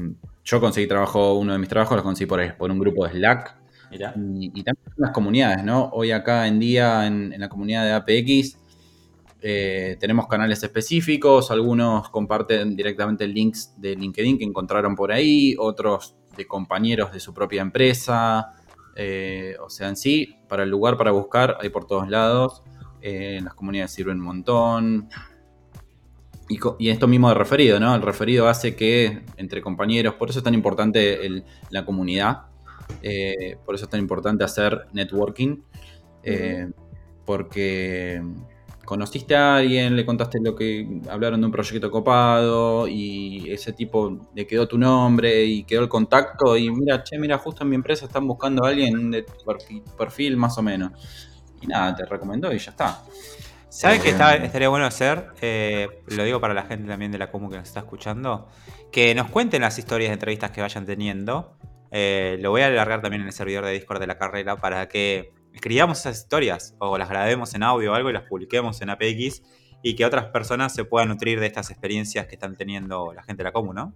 yo 0.44 0.60
conseguí 0.60 0.86
trabajo, 0.86 1.34
uno 1.38 1.52
de 1.52 1.58
mis 1.58 1.68
trabajos 1.68 1.96
los 1.96 2.04
conseguí 2.04 2.28
por, 2.28 2.56
por 2.56 2.70
un 2.70 2.78
grupo 2.78 3.06
de 3.06 3.12
Slack. 3.12 3.56
Mirá. 3.90 4.12
Y, 4.16 4.46
y 4.54 4.62
también 4.62 4.86
las 4.96 5.10
comunidades, 5.10 5.64
¿no? 5.64 5.90
Hoy 5.92 6.12
acá 6.12 6.46
en 6.46 6.58
día, 6.60 7.06
en, 7.06 7.32
en 7.32 7.40
la 7.40 7.48
comunidad 7.48 7.84
de 7.84 7.92
APX, 7.92 8.56
eh, 9.42 9.96
tenemos 9.98 10.26
canales 10.28 10.62
específicos, 10.62 11.50
algunos 11.50 12.10
comparten 12.10 12.76
directamente 12.76 13.26
links 13.26 13.74
de 13.78 13.96
LinkedIn 13.96 14.38
que 14.38 14.44
encontraron 14.44 14.94
por 14.94 15.12
ahí, 15.12 15.56
otros 15.58 16.14
de 16.36 16.46
compañeros 16.46 17.12
de 17.12 17.20
su 17.20 17.32
propia 17.34 17.62
empresa. 17.62 18.52
eh, 18.96 19.56
o 19.64 19.70
sea, 19.70 19.88
en 19.88 19.96
sí, 19.96 20.36
para 20.48 20.62
el 20.64 20.70
lugar 20.70 20.96
para 20.98 21.10
buscar 21.12 21.56
hay 21.60 21.70
por 21.70 21.86
todos 21.86 22.08
lados. 22.08 22.62
eh, 23.02 23.40
las 23.42 23.54
comunidades 23.54 23.92
sirven 23.92 24.18
un 24.18 24.24
montón. 24.24 25.08
Y, 26.50 26.58
y 26.80 26.90
esto 26.90 27.06
mismo 27.06 27.28
de 27.28 27.34
referido, 27.36 27.78
¿no? 27.78 27.94
El 27.94 28.02
referido 28.02 28.48
hace 28.48 28.74
que 28.74 29.22
entre 29.36 29.62
compañeros, 29.62 30.14
por 30.14 30.30
eso 30.30 30.40
es 30.40 30.44
tan 30.44 30.54
importante 30.54 31.24
el- 31.24 31.44
la 31.70 31.84
comunidad, 31.84 32.42
eh, 33.02 33.56
por 33.64 33.76
eso 33.76 33.84
es 33.84 33.90
tan 33.90 34.00
importante 34.00 34.42
hacer 34.44 34.88
networking, 34.92 35.62
eh, 36.24 36.68
porque 37.24 38.20
conociste 38.84 39.36
a 39.36 39.56
alguien, 39.58 39.94
le 39.94 40.04
contaste 40.04 40.40
lo 40.42 40.56
que 40.56 41.00
hablaron 41.08 41.40
de 41.40 41.46
un 41.46 41.52
proyecto 41.52 41.88
copado 41.90 42.88
y 42.88 43.48
ese 43.52 43.72
tipo 43.72 44.28
le 44.34 44.44
quedó 44.46 44.66
tu 44.66 44.76
nombre 44.76 45.44
y 45.44 45.62
quedó 45.62 45.82
el 45.82 45.88
contacto 45.88 46.56
y 46.56 46.68
mira, 46.70 47.04
che, 47.04 47.16
mira, 47.16 47.38
justo 47.38 47.62
en 47.62 47.68
mi 47.70 47.76
empresa 47.76 48.06
están 48.06 48.26
buscando 48.26 48.64
a 48.64 48.70
alguien 48.70 49.12
de 49.12 49.22
tu 49.22 49.44
perfil, 49.46 49.82
perfil 49.96 50.36
más 50.36 50.58
o 50.58 50.62
menos. 50.62 50.90
Y 51.62 51.66
nada, 51.68 51.94
te 51.94 52.04
recomendó 52.06 52.52
y 52.52 52.58
ya 52.58 52.72
está. 52.72 53.04
¿Sabes 53.70 54.02
qué 54.02 54.10
estaría 54.10 54.68
bueno 54.68 54.84
hacer? 54.84 55.28
Eh, 55.40 56.02
lo 56.08 56.24
digo 56.24 56.40
para 56.40 56.54
la 56.54 56.64
gente 56.64 56.88
también 56.88 57.12
de 57.12 57.18
la 57.18 57.30
común 57.30 57.50
que 57.50 57.56
nos 57.56 57.68
está 57.68 57.80
escuchando. 57.80 58.48
Que 58.90 59.14
nos 59.14 59.30
cuenten 59.30 59.62
las 59.62 59.78
historias 59.78 60.10
de 60.10 60.14
entrevistas 60.14 60.50
que 60.50 60.60
vayan 60.60 60.84
teniendo. 60.84 61.56
Eh, 61.92 62.36
lo 62.40 62.50
voy 62.50 62.62
a 62.62 62.66
alargar 62.66 63.00
también 63.00 63.22
en 63.22 63.28
el 63.28 63.32
servidor 63.32 63.64
de 63.64 63.72
Discord 63.72 64.00
de 64.00 64.08
la 64.08 64.18
carrera 64.18 64.56
para 64.56 64.88
que 64.88 65.32
escribamos 65.52 66.00
esas 66.00 66.18
historias 66.18 66.74
o 66.78 66.98
las 66.98 67.08
grabemos 67.08 67.54
en 67.54 67.62
audio 67.62 67.92
o 67.92 67.94
algo 67.94 68.10
y 68.10 68.12
las 68.12 68.24
publiquemos 68.24 68.80
en 68.82 68.90
APX 68.90 69.42
y 69.82 69.94
que 69.94 70.04
otras 70.04 70.26
personas 70.26 70.74
se 70.74 70.84
puedan 70.84 71.08
nutrir 71.08 71.38
de 71.38 71.46
estas 71.46 71.70
experiencias 71.70 72.26
que 72.26 72.34
están 72.34 72.56
teniendo 72.56 73.12
la 73.14 73.22
gente 73.22 73.38
de 73.38 73.44
la 73.44 73.52
común, 73.52 73.76
¿no? 73.76 73.94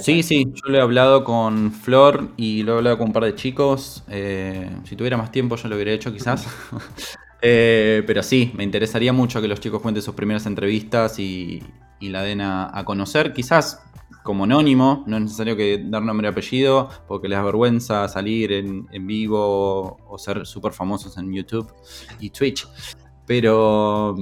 Sí, 0.00 0.22
sí, 0.22 0.44
yo 0.44 0.70
lo 0.70 0.78
he 0.78 0.80
hablado 0.80 1.24
con 1.24 1.72
Flor 1.72 2.28
y 2.36 2.62
lo 2.62 2.74
he 2.74 2.76
hablado 2.78 2.98
con 2.98 3.08
un 3.08 3.12
par 3.12 3.24
de 3.24 3.34
chicos. 3.34 4.04
Eh, 4.08 4.70
si 4.84 4.96
tuviera 4.96 5.16
más 5.16 5.32
tiempo 5.32 5.56
yo 5.56 5.68
lo 5.68 5.74
hubiera 5.74 5.90
hecho 5.92 6.12
quizás. 6.12 6.46
Eh, 7.40 8.02
pero 8.06 8.22
sí, 8.22 8.52
me 8.54 8.64
interesaría 8.64 9.12
mucho 9.12 9.40
que 9.40 9.48
los 9.48 9.60
chicos 9.60 9.80
cuenten 9.80 10.02
sus 10.02 10.14
primeras 10.14 10.46
entrevistas 10.46 11.18
y, 11.18 11.62
y 12.00 12.08
la 12.08 12.22
den 12.22 12.40
a, 12.40 12.82
conocer. 12.84 13.32
Quizás 13.32 13.82
como 14.22 14.44
anónimo, 14.44 15.04
no 15.06 15.16
es 15.16 15.22
necesario 15.22 15.56
que 15.56 15.84
dar 15.86 16.02
nombre 16.02 16.28
y 16.28 16.30
apellido, 16.30 16.88
porque 17.06 17.28
les 17.28 17.38
da 17.38 17.44
vergüenza 17.44 18.08
salir 18.08 18.52
en, 18.52 18.86
en 18.92 19.06
vivo 19.06 19.96
o 20.06 20.18
ser 20.18 20.46
súper 20.46 20.72
famosos 20.72 21.16
en 21.16 21.32
YouTube 21.32 21.72
y 22.20 22.30
Twitch. 22.30 22.66
Pero, 23.26 24.14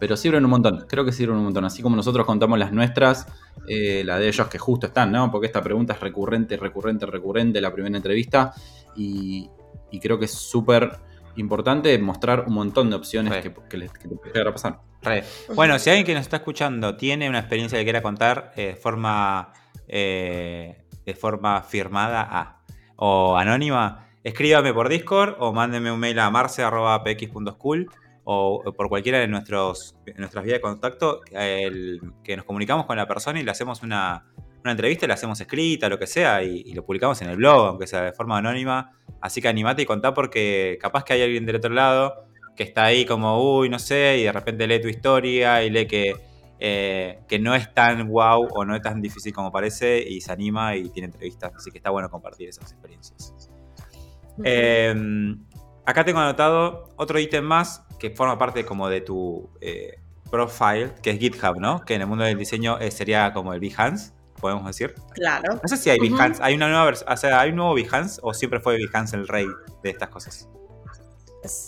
pero 0.00 0.16
sirven 0.16 0.44
un 0.44 0.50
montón, 0.50 0.86
creo 0.88 1.04
que 1.04 1.12
sirven 1.12 1.36
un 1.36 1.44
montón. 1.44 1.64
Así 1.64 1.82
como 1.82 1.96
nosotros 1.96 2.26
contamos 2.26 2.58
las 2.58 2.72
nuestras, 2.72 3.26
eh, 3.68 4.02
la 4.04 4.18
de 4.18 4.28
ellos 4.28 4.48
que 4.48 4.58
justo 4.58 4.86
están, 4.88 5.12
¿no? 5.12 5.30
Porque 5.30 5.46
esta 5.46 5.62
pregunta 5.62 5.94
es 5.94 6.00
recurrente, 6.00 6.56
recurrente, 6.56 7.06
recurrente, 7.06 7.60
la 7.60 7.72
primera 7.72 7.96
entrevista. 7.96 8.52
Y, 8.96 9.48
y 9.90 10.00
creo 10.00 10.18
que 10.18 10.24
es 10.26 10.32
súper 10.32 10.98
importante 11.38 11.98
mostrar 11.98 12.44
un 12.46 12.54
montón 12.54 12.90
de 12.90 12.96
opciones 12.96 13.32
que, 13.42 13.52
que 13.68 13.76
les, 13.78 13.92
que 13.92 14.08
les 14.08 14.18
puede 14.18 14.32
llegar 14.32 14.48
a 14.48 14.52
pasar. 14.52 14.80
Re. 15.02 15.22
Bueno, 15.54 15.78
si 15.78 15.90
alguien 15.90 16.04
que 16.06 16.12
nos 16.14 16.22
está 16.22 16.36
escuchando 16.38 16.96
tiene 16.96 17.28
una 17.28 17.38
experiencia 17.38 17.78
que 17.78 17.84
quiera 17.84 18.02
contar 18.02 18.52
eh, 18.56 18.66
de 18.68 18.76
forma, 18.76 19.52
eh, 19.86 20.84
de 21.06 21.14
forma 21.14 21.62
firmada 21.62 22.26
ah, 22.30 22.60
o 22.96 23.36
anónima, 23.36 24.08
escríbame 24.24 24.74
por 24.74 24.88
Discord 24.88 25.36
o 25.38 25.52
mándeme 25.52 25.92
un 25.92 26.00
mail 26.00 26.18
a 26.18 26.30
marce.px.school 26.30 27.88
o 28.24 28.74
por 28.76 28.88
cualquiera 28.90 29.18
de 29.20 29.28
nuestros, 29.28 29.96
nuestras 30.16 30.44
vías 30.44 30.56
de 30.56 30.60
contacto 30.60 31.22
el- 31.30 32.00
que 32.22 32.36
nos 32.36 32.44
comunicamos 32.44 32.84
con 32.84 32.96
la 32.96 33.06
persona 33.06 33.40
y 33.40 33.42
le 33.42 33.50
hacemos 33.50 33.82
una, 33.82 34.26
una 34.62 34.72
entrevista, 34.72 35.06
la 35.06 35.14
hacemos 35.14 35.40
escrita, 35.40 35.88
lo 35.88 35.98
que 35.98 36.06
sea, 36.06 36.42
y, 36.42 36.62
y 36.66 36.74
lo 36.74 36.84
publicamos 36.84 37.20
en 37.22 37.30
el 37.30 37.36
blog, 37.36 37.68
aunque 37.68 37.86
sea 37.86 38.02
de 38.02 38.12
forma 38.12 38.38
anónima. 38.38 38.92
Así 39.20 39.40
que 39.40 39.48
animate 39.48 39.82
y 39.82 39.86
contá 39.86 40.14
porque 40.14 40.78
capaz 40.80 41.04
que 41.04 41.12
hay 41.12 41.22
alguien 41.22 41.46
del 41.46 41.56
otro 41.56 41.72
lado 41.72 42.28
que 42.56 42.64
está 42.64 42.84
ahí 42.84 43.04
como, 43.04 43.58
uy, 43.58 43.68
no 43.68 43.78
sé, 43.78 44.18
y 44.18 44.24
de 44.24 44.32
repente 44.32 44.66
lee 44.66 44.80
tu 44.80 44.88
historia 44.88 45.62
y 45.62 45.70
lee 45.70 45.86
que, 45.86 46.16
eh, 46.58 47.20
que 47.28 47.38
no 47.38 47.54
es 47.54 47.72
tan 47.72 48.08
wow 48.08 48.48
o 48.50 48.64
no 48.64 48.74
es 48.74 48.82
tan 48.82 49.00
difícil 49.00 49.32
como 49.32 49.52
parece 49.52 50.00
y 50.00 50.20
se 50.20 50.32
anima 50.32 50.74
y 50.74 50.88
tiene 50.88 51.06
entrevistas. 51.06 51.52
Así 51.54 51.70
que 51.70 51.78
está 51.78 51.90
bueno 51.90 52.10
compartir 52.10 52.48
esas 52.48 52.72
experiencias. 52.72 53.32
Eh, 54.44 54.94
acá 55.86 56.04
tengo 56.04 56.18
anotado 56.18 56.90
otro 56.96 57.18
ítem 57.18 57.44
más 57.44 57.84
que 57.98 58.10
forma 58.10 58.36
parte 58.38 58.64
como 58.64 58.88
de 58.88 59.00
tu 59.00 59.48
eh, 59.60 60.00
profile, 60.30 60.92
que 61.02 61.10
es 61.10 61.18
GitHub, 61.18 61.58
¿no? 61.58 61.80
Que 61.80 61.94
en 61.94 62.02
el 62.02 62.06
mundo 62.06 62.24
del 62.24 62.36
diseño 62.36 62.78
eh, 62.78 62.90
sería 62.90 63.32
como 63.32 63.54
el 63.54 63.60
Behance, 63.60 64.12
podemos 64.38 64.66
decir. 64.66 64.94
Claro. 65.14 65.60
No 65.62 65.68
sé 65.68 65.76
si 65.76 65.90
hay. 65.90 65.98
Behance, 65.98 66.40
hay 66.42 66.54
una 66.54 66.68
nueva 66.68 66.84
versión, 66.86 67.12
o 67.12 67.16
sea, 67.16 67.40
¿hay 67.40 67.50
un 67.50 67.56
nuevo 67.56 67.74
Behance 67.74 68.20
o 68.22 68.32
siempre 68.32 68.60
fue 68.60 68.76
Behance 68.76 69.16
el 69.16 69.28
rey 69.28 69.46
de 69.82 69.90
estas 69.90 70.08
cosas? 70.08 70.48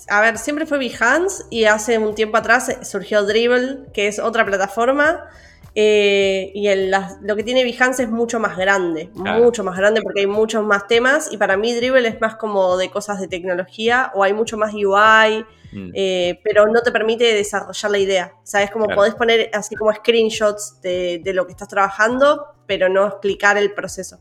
A 0.08 0.20
ver, 0.20 0.38
siempre 0.38 0.66
fue 0.66 0.78
Behance 0.78 1.44
y 1.50 1.64
hace 1.64 1.98
un 1.98 2.14
tiempo 2.14 2.36
atrás 2.36 2.70
surgió 2.82 3.24
Dribble, 3.24 3.86
que 3.94 4.08
es 4.08 4.18
otra 4.18 4.44
plataforma. 4.44 5.28
Eh, 5.74 6.50
y 6.54 6.66
el- 6.68 6.90
lo 7.22 7.36
que 7.36 7.42
tiene 7.44 7.64
Behance 7.64 8.02
es 8.02 8.10
mucho 8.10 8.40
más 8.40 8.56
grande, 8.56 9.10
Claro. 9.14 9.42
mucho 9.44 9.62
más 9.64 9.76
grande 9.76 10.02
porque 10.02 10.20
hay 10.20 10.26
muchos 10.26 10.64
más 10.64 10.86
temas. 10.86 11.32
Y 11.32 11.36
para 11.36 11.56
mí 11.56 11.74
Dribble 11.74 12.08
es 12.08 12.20
más 12.20 12.36
como 12.36 12.76
de 12.76 12.90
cosas 12.90 13.20
de 13.20 13.28
tecnología 13.28 14.10
o 14.14 14.22
hay 14.24 14.32
mucho 14.32 14.56
más 14.56 14.72
UI, 14.74 15.44
Mm. 15.72 15.90
eh, 15.94 16.40
pero 16.42 16.66
no 16.66 16.82
te 16.82 16.90
permite 16.90 17.32
desarrollar 17.32 17.90
la 17.92 17.98
idea. 17.98 18.32
O 18.42 18.46
sea, 18.46 18.62
es 18.64 18.70
como 18.72 18.86
Claro. 18.86 19.00
podés 19.00 19.14
poner 19.14 19.50
así 19.52 19.76
como 19.76 19.92
screenshots 19.92 20.80
de, 20.82 21.20
de 21.22 21.32
lo 21.32 21.46
que 21.46 21.52
estás 21.52 21.68
trabajando, 21.68 22.46
pero 22.66 22.88
no 22.88 23.06
explicar 23.06 23.56
el 23.56 23.72
proceso. 23.72 24.18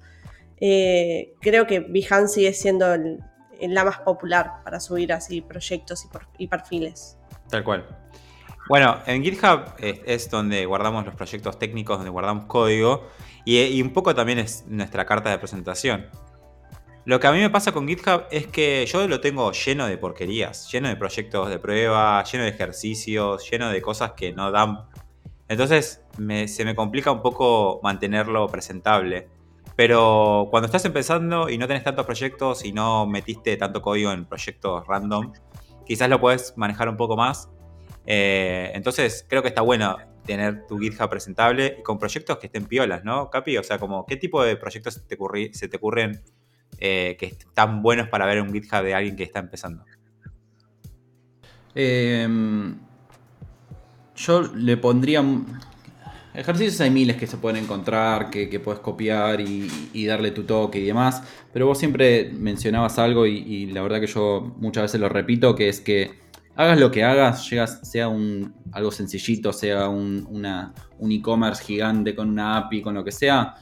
Eh, 0.61 1.33
creo 1.41 1.65
que 1.65 1.79
Behance 1.79 2.35
sigue 2.35 2.53
siendo 2.53 2.93
el- 2.93 3.19
la 3.61 3.83
más 3.83 3.99
popular 3.99 4.61
para 4.63 4.79
subir 4.79 5.11
así 5.11 5.41
proyectos 5.41 6.05
y, 6.05 6.07
por- 6.09 6.27
y 6.37 6.47
perfiles. 6.47 7.17
Tal 7.49 7.63
cual. 7.63 7.85
Bueno, 8.70 8.99
en 9.07 9.24
GitHub 9.24 9.61
es, 9.80 10.30
donde 10.30 10.65
guardamos 10.67 11.03
los 11.03 11.15
proyectos 11.15 11.57
técnicos, 11.57 11.97
donde 11.97 12.11
guardamos 12.11 12.45
código 12.45 13.07
y, 13.43 13.57
y 13.59 13.82
un 13.82 13.91
poco 13.91 14.13
también 14.13 14.38
es 14.39 14.63
nuestra 14.67 15.05
carta 15.05 15.32
de 15.32 15.39
presentación. 15.39 16.05
Lo 17.05 17.20
que 17.20 17.26
a 17.26 17.32
mí 17.32 17.39
me 17.39 17.49
pasa 17.49 17.72
con 17.72 17.88
GitHub 17.88 18.26
es 18.30 18.45
que 18.45 18.86
yo 18.86 19.07
lo 19.07 19.20
tengo 19.22 19.51
lleno 19.53 19.88
de 19.88 19.97
porquerías, 19.97 20.72
lleno 20.72 20.88
de 20.88 20.95
proyectos 20.95 21.49
de 21.49 21.57
prueba, 21.57 22.24
lleno 22.24 22.43
de 22.43 22.51
ejercicios, 22.51 23.49
lleno 23.49 23.70
de 23.70 23.82
cosas 23.82 24.11
que 24.11 24.34
no 24.34 24.51
dan. 24.51 24.86
Entonces 25.47 26.03
me- 26.20 26.47
se 26.47 26.63
me 26.63 26.76
complica 26.76 27.11
un 27.11 27.24
poco 27.24 27.80
mantenerlo 27.82 28.47
presentable. 28.49 29.30
Pero 29.76 30.47
cuando 30.51 30.67
estás 30.67 30.86
empezando 30.86 31.49
y 31.49 31.57
no 31.57 31.65
tenés 31.67 31.84
tantos 31.84 32.05
proyectos 32.05 32.63
y 32.65 32.72
no 32.74 33.07
metiste 33.07 33.57
tanto 33.57 33.82
código 33.82 34.11
en 34.11 34.26
proyectos 34.26 34.86
random, 34.86 35.34
quizás 35.88 36.07
lo 36.09 36.20
puedes 36.20 36.55
manejar 36.57 36.88
un 36.89 36.97
poco 36.97 37.15
más. 37.15 37.49
Eh, 38.12 38.72
entonces 38.74 39.24
creo 39.30 39.43
que 39.43 39.49
está 39.49 39.62
bueno 39.62 39.95
tener 40.26 40.66
tu 40.66 40.80
GitHub 40.80 41.07
presentable 41.12 41.78
y 41.80 41.84
con 41.84 41.99
proyectos 41.99 42.39
que 42.39 42.47
estén 42.47 42.66
piolas, 42.66 43.03
¿no, 43.03 43.30
Capi? 43.30 43.55
O 43.57 43.64
sea, 43.64 43.78
como, 43.78 44.07
¿qué 44.07 44.18
tipo 44.18 44.43
de 44.43 44.55
proyectos 44.57 44.95
se 44.95 45.68
te, 45.68 45.78
ocurren 45.78 46.20
eh, 46.80 47.16
que 47.20 47.28
están 47.28 47.84
buenos 47.84 48.10
para 48.10 48.26
ver 48.26 48.41
un 48.41 48.51
GitHub 48.51 48.84
de 48.84 48.95
alguien 48.95 49.16
que 49.16 49.24
está 49.24 49.38
empezando? 49.38 49.86
Eh, 51.76 52.28
yo 54.16 54.41
le 54.55 54.76
pondría. 54.78 55.24
Ejercicios 56.34 56.82
hay 56.82 56.89
miles 56.89 57.16
que 57.16 57.28
se 57.28 57.38
pueden 57.38 57.64
encontrar, 57.64 58.32
que, 58.32 58.49
que 58.49 58.60
puedes 58.60 58.80
copiar 58.80 59.39
y, 59.39 60.05
darle 60.07 60.32
tu 60.32 60.45
toque 60.45 60.80
y 60.80 60.86
demás. 60.86 61.22
Pero 61.53 61.68
vos 61.68 61.78
siempre 61.78 62.32
mencionabas 62.34 62.97
algo 62.97 63.28
y 63.28 63.68
la 63.68 63.84
verdad 63.84 63.99
que 63.99 64.07
yo 64.07 64.55
muchas 64.57 64.84
veces 64.84 64.99
lo 64.99 65.10
repito, 65.10 65.53
que 65.53 65.70
es 65.70 65.80
que 65.80 66.28
hagas 66.55 66.79
lo 66.79 66.91
que 66.91 67.03
hagas, 67.03 67.49
llegas, 67.49 67.79
sea 67.83 68.07
un, 68.07 68.53
algo 68.71 68.91
sencillito, 68.91 69.53
sea 69.53 69.89
un, 69.89 70.27
un 70.97 71.11
e-commerce 71.11 71.63
gigante 71.63 72.15
con 72.15 72.29
una 72.29 72.57
API, 72.57 72.81
con 72.81 72.93
lo 72.93 73.03
que 73.03 73.11
sea, 73.11 73.55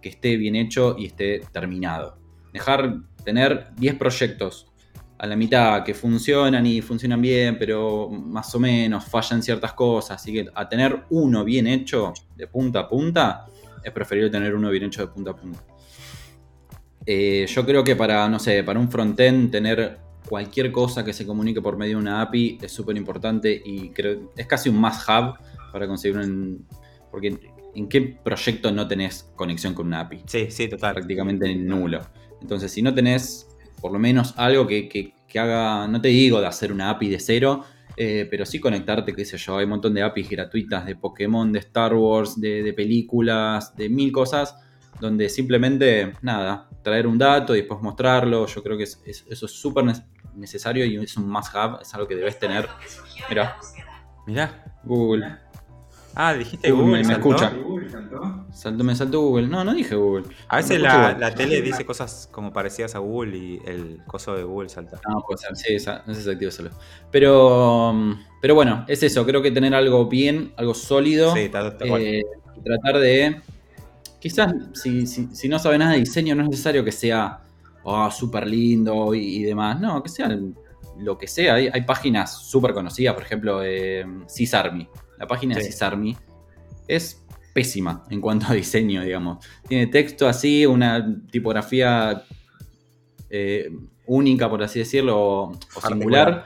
que 0.00 0.10
esté 0.10 0.36
bien 0.36 0.56
hecho 0.56 0.96
y 0.98 1.06
esté 1.06 1.40
terminado. 1.52 2.18
Dejar 2.52 3.00
tener 3.24 3.74
10 3.76 3.96
proyectos 3.96 4.70
a 5.18 5.26
la 5.26 5.36
mitad 5.36 5.82
que 5.82 5.94
funcionan 5.94 6.66
y 6.66 6.82
funcionan 6.82 7.22
bien, 7.22 7.58
pero 7.58 8.08
más 8.10 8.54
o 8.54 8.60
menos 8.60 9.04
fallan 9.04 9.42
ciertas 9.42 9.72
cosas. 9.72 10.20
Así 10.20 10.32
que 10.32 10.48
a 10.54 10.68
tener 10.68 11.04
uno 11.10 11.44
bien 11.44 11.66
hecho 11.66 12.12
de 12.36 12.46
punta 12.46 12.80
a 12.80 12.88
punta, 12.88 13.46
es 13.82 13.92
preferible 13.92 14.30
tener 14.30 14.54
uno 14.54 14.70
bien 14.70 14.84
hecho 14.84 15.02
de 15.02 15.08
punta 15.08 15.30
a 15.30 15.36
punta. 15.36 15.60
Eh, 17.06 17.46
yo 17.48 17.64
creo 17.64 17.84
que 17.84 17.96
para, 17.96 18.28
no 18.28 18.38
sé, 18.38 18.64
para 18.64 18.78
un 18.78 18.90
frontend 18.90 19.50
tener 19.50 19.98
cualquier 20.28 20.72
cosa 20.72 21.04
que 21.04 21.12
se 21.12 21.26
comunique 21.26 21.60
por 21.60 21.76
medio 21.76 21.96
de 21.96 22.02
una 22.02 22.22
API 22.22 22.58
es 22.62 22.72
súper 22.72 22.96
importante 22.96 23.60
y 23.64 23.90
creo 23.90 24.32
es 24.36 24.46
casi 24.46 24.68
un 24.68 24.76
must 24.76 25.08
have 25.08 25.34
para 25.72 25.86
conseguir 25.86 26.18
un... 26.18 26.66
Porque 27.10 27.52
¿en 27.74 27.88
qué 27.88 28.00
proyecto 28.22 28.70
no 28.72 28.88
tenés 28.88 29.30
conexión 29.36 29.74
con 29.74 29.86
una 29.88 30.00
API? 30.00 30.22
Sí, 30.26 30.50
sí, 30.50 30.68
total. 30.68 30.94
Prácticamente 30.94 31.54
nulo. 31.54 32.00
Entonces, 32.40 32.70
si 32.72 32.82
no 32.82 32.94
tenés 32.94 33.48
por 33.80 33.92
lo 33.92 33.98
menos 33.98 34.34
algo 34.38 34.66
que, 34.66 35.12
haga, 35.36 35.86
no 35.88 36.00
te 36.00 36.08
digo 36.08 36.40
de 36.40 36.46
hacer 36.46 36.72
una 36.72 36.90
API 36.90 37.10
de 37.10 37.20
cero, 37.20 37.64
eh, 37.96 38.26
pero 38.30 38.46
sí 38.46 38.58
conectarte, 38.58 39.12
qué 39.12 39.24
sé 39.24 39.36
yo, 39.36 39.58
hay 39.58 39.64
un 39.64 39.70
montón 39.70 39.94
de 39.94 40.02
APIs 40.02 40.30
gratuitas 40.30 40.86
de 40.86 40.96
Pokémon, 40.96 41.52
de 41.52 41.58
Star 41.58 41.94
Wars, 41.94 42.40
de, 42.40 42.72
películas, 42.72 43.76
de 43.76 43.88
mil 43.88 44.10
cosas, 44.10 44.56
donde 45.00 45.28
simplemente, 45.28 46.14
nada, 46.22 46.68
traer 46.84 47.08
un 47.08 47.18
dato 47.18 47.56
y 47.56 47.60
después 47.60 47.80
mostrarlo, 47.80 48.46
yo 48.46 48.62
creo 48.62 48.76
que 48.76 48.84
eso 48.84 49.00
es 49.06 49.50
súper 49.50 49.84
necesario 50.34 50.84
y 50.84 50.96
es 50.96 51.16
un 51.16 51.28
must 51.28 51.56
have, 51.56 51.78
es 51.82 51.92
algo 51.94 52.06
que 52.06 52.14
debes 52.14 52.38
tener. 52.38 52.68
Mira. 53.28 53.56
Mira. 54.26 54.78
Google. 54.84 55.38
Ah, 56.14 56.34
dijiste 56.34 56.70
Google. 56.70 57.02
me, 57.02 57.12
escucha. 57.14 57.52
Saltó, 58.52 58.84
me 58.84 58.94
saltó 58.94 59.20
Google. 59.22 59.48
No, 59.48 59.64
no 59.64 59.74
dije 59.74 59.96
Google. 59.96 60.26
A 60.48 60.58
veces 60.58 60.80
la, 60.80 61.34
tele 61.34 61.60
dice 61.62 61.84
cosas 61.84 62.28
como 62.30 62.52
parecidas 62.52 62.94
a 62.94 62.98
Google 62.98 63.36
y 63.36 63.60
el 63.66 64.00
coso 64.06 64.36
de 64.36 64.44
Google 64.44 64.68
salta. 64.68 65.00
No, 65.08 65.24
puede 65.26 65.38
ser, 65.38 65.56
sí, 65.56 65.74
esa, 65.74 66.04
no 66.06 66.14
se 66.14 66.50
solo. 66.52 66.70
Pero, 67.10 67.94
pero 68.40 68.54
bueno, 68.54 68.84
es 68.86 69.02
eso. 69.02 69.26
Creo 69.26 69.42
que 69.42 69.50
tener 69.50 69.74
algo 69.74 70.06
bien, 70.06 70.52
algo 70.56 70.74
sólido. 70.74 71.34
Sí, 71.34 71.40
eh, 71.40 72.22
tratar 72.62 72.98
de. 72.98 73.40
Quizás 74.24 74.54
si, 74.72 75.06
si, 75.06 75.48
no 75.50 75.58
sabe 75.58 75.76
nada 75.76 75.92
de 75.92 75.98
diseño, 75.98 76.34
no 76.34 76.44
es 76.44 76.48
necesario 76.48 76.82
que 76.82 76.92
sea 76.92 77.42
oh, 77.82 78.10
súper 78.10 78.46
lindo 78.46 79.14
y, 79.14 79.42
demás. 79.42 79.78
No, 79.78 80.02
que 80.02 80.08
sea 80.08 80.34
lo 80.96 81.18
que 81.18 81.26
sea. 81.26 81.56
Hay, 81.56 81.82
páginas 81.82 82.42
súper 82.42 82.72
conocidas, 82.72 83.12
por 83.12 83.22
ejemplo, 83.22 83.62
eh, 83.62 84.02
CISARMY 84.26 84.88
la 85.18 85.26
página 85.26 85.56
de 85.56 85.64
CISARMI 85.64 86.16
es 86.88 87.22
pésima 87.52 88.02
en 88.08 88.22
cuanto 88.22 88.46
a 88.46 88.54
diseño, 88.54 89.02
digamos. 89.02 89.44
Tiene 89.68 89.88
texto 89.88 90.26
así, 90.26 90.64
una 90.64 91.06
tipografía 91.30 92.24
eh, 93.28 93.70
única, 94.06 94.48
por 94.48 94.62
así 94.62 94.80
decirlo, 94.80 95.18
o 95.18 95.58
singular. 95.86 96.44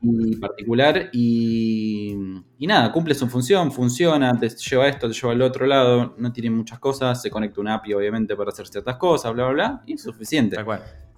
Y 0.00 0.36
particular. 0.36 1.10
Y, 1.12 2.14
nada, 2.60 2.92
cumple 2.92 3.14
su 3.14 3.28
función, 3.28 3.72
funciona, 3.72 4.38
te 4.38 4.48
lleva 4.48 4.84
a 4.84 4.88
esto, 4.88 5.08
te 5.08 5.14
lleva 5.14 5.32
al 5.32 5.42
otro 5.42 5.66
lado, 5.66 6.14
no 6.18 6.32
tiene 6.32 6.50
muchas 6.50 6.78
cosas, 6.78 7.20
se 7.20 7.30
conecta 7.30 7.60
un 7.60 7.68
API 7.68 7.94
obviamente 7.94 8.36
para 8.36 8.50
hacer 8.50 8.66
ciertas 8.66 8.96
cosas, 8.96 9.32
bla, 9.32 9.44
bla, 9.44 9.52
bla, 9.52 9.82
y 9.86 9.94
es 9.94 10.02
suficiente. 10.02 10.56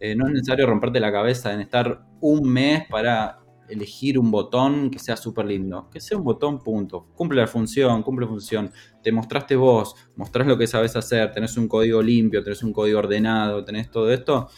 Eh, 0.01 0.14
no 0.14 0.26
es 0.26 0.32
necesario 0.32 0.66
romperte 0.66 1.01
la 1.01 1.11
cabeza 1.11 1.53
en 1.53 1.61
estar 1.61 2.05
un 2.20 2.49
mes 2.49 2.84
para 2.89 3.41
elegir 3.68 4.18
un 4.18 4.30
botón 4.30 4.91
que 4.91 4.99
sea 4.99 5.16
súper 5.16 5.47
lindo. 5.47 5.89
Que 5.91 6.01
sea 6.01 6.16
un 6.16 6.24
botón, 6.24 6.59
punto. 6.61 7.07
Cumple 7.14 7.41
la 7.41 7.47
función, 7.47 8.03
cumple 8.03 8.26
la 8.26 8.30
función. 8.30 8.72
Te 9.03 9.12
mostraste 9.12 9.57
vos, 9.57 9.95
mostrás 10.16 10.47
lo 10.47 10.59
que 10.59 10.66
sabes 10.66 10.97
hacer, 10.97 11.30
tenés 11.32 11.57
un 11.57 11.68
código 11.68 12.03
limpio, 12.03 12.43
tenés 12.43 12.62
un 12.62 12.72
código 12.72 12.99
ordenado, 12.99 13.64
tenés 13.64 13.91
todo 13.91 14.11
esto. 14.11 14.49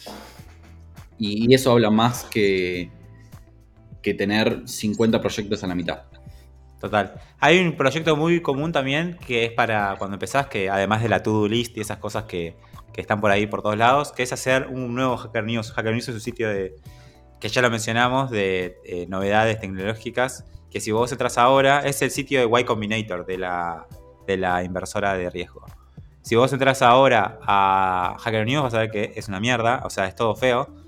Y, 1.23 1.53
eso 1.53 1.71
habla 1.71 1.91
más 1.91 2.23
que, 2.23 2.89
que 4.01 4.15
tener 4.15 4.63
50 4.65 5.21
proyectos 5.21 5.63
a 5.63 5.67
la 5.67 5.75
mitad. 5.75 6.01
Total. 6.79 7.13
Hay 7.39 7.59
un 7.59 7.77
proyecto 7.77 8.15
muy 8.15 8.41
común 8.41 8.71
también 8.71 9.19
que 9.27 9.45
es 9.45 9.51
para 9.51 9.95
cuando 9.99 10.15
empezás, 10.15 10.47
que 10.47 10.67
además 10.67 11.03
de 11.03 11.09
la 11.09 11.21
to-do 11.21 11.47
list 11.47 11.77
y 11.77 11.81
esas 11.81 11.97
cosas 11.97 12.23
que, 12.23 12.57
que, 12.91 13.01
están 13.01 13.21
por 13.21 13.29
ahí 13.29 13.45
por 13.45 13.61
todos 13.61 13.77
lados, 13.77 14.11
que 14.11 14.23
es 14.23 14.33
hacer 14.33 14.65
un 14.67 14.95
nuevo 14.95 15.15
Hacker 15.15 15.43
News. 15.43 15.71
Hacker 15.73 15.93
News 15.93 16.09
es 16.09 16.15
un 16.15 16.21
sitio 16.21 16.49
de, 16.49 16.73
que 17.39 17.49
ya 17.49 17.61
lo 17.61 17.69
mencionamos, 17.69 18.31
de 18.31 18.79
eh, 18.83 19.05
novedades 19.07 19.59
tecnológicas, 19.59 20.45
que 20.71 20.79
si 20.81 20.91
vos 20.91 21.11
entras 21.11 21.37
ahora, 21.37 21.81
es 21.85 22.01
el 22.01 22.09
sitio 22.09 22.39
de 22.39 22.59
Y 22.61 22.63
Combinator, 22.63 23.27
de 23.27 23.37
la, 23.37 23.85
de 24.25 24.37
la 24.37 24.63
inversora 24.63 25.13
de 25.13 25.29
riesgo. 25.29 25.63
Si 26.23 26.35
vos 26.35 26.51
entras 26.51 26.81
ahora 26.81 27.39
a 27.43 28.15
Hacker 28.19 28.45
News, 28.47 28.63
vas 28.63 28.73
a 28.73 28.79
ver 28.79 28.89
que 28.89 29.13
es 29.15 29.27
una 29.27 29.39
mierda, 29.39 29.81
o 29.85 29.91
sea, 29.91 30.07
es 30.07 30.15
todo 30.15 30.35
feo. 30.35 30.80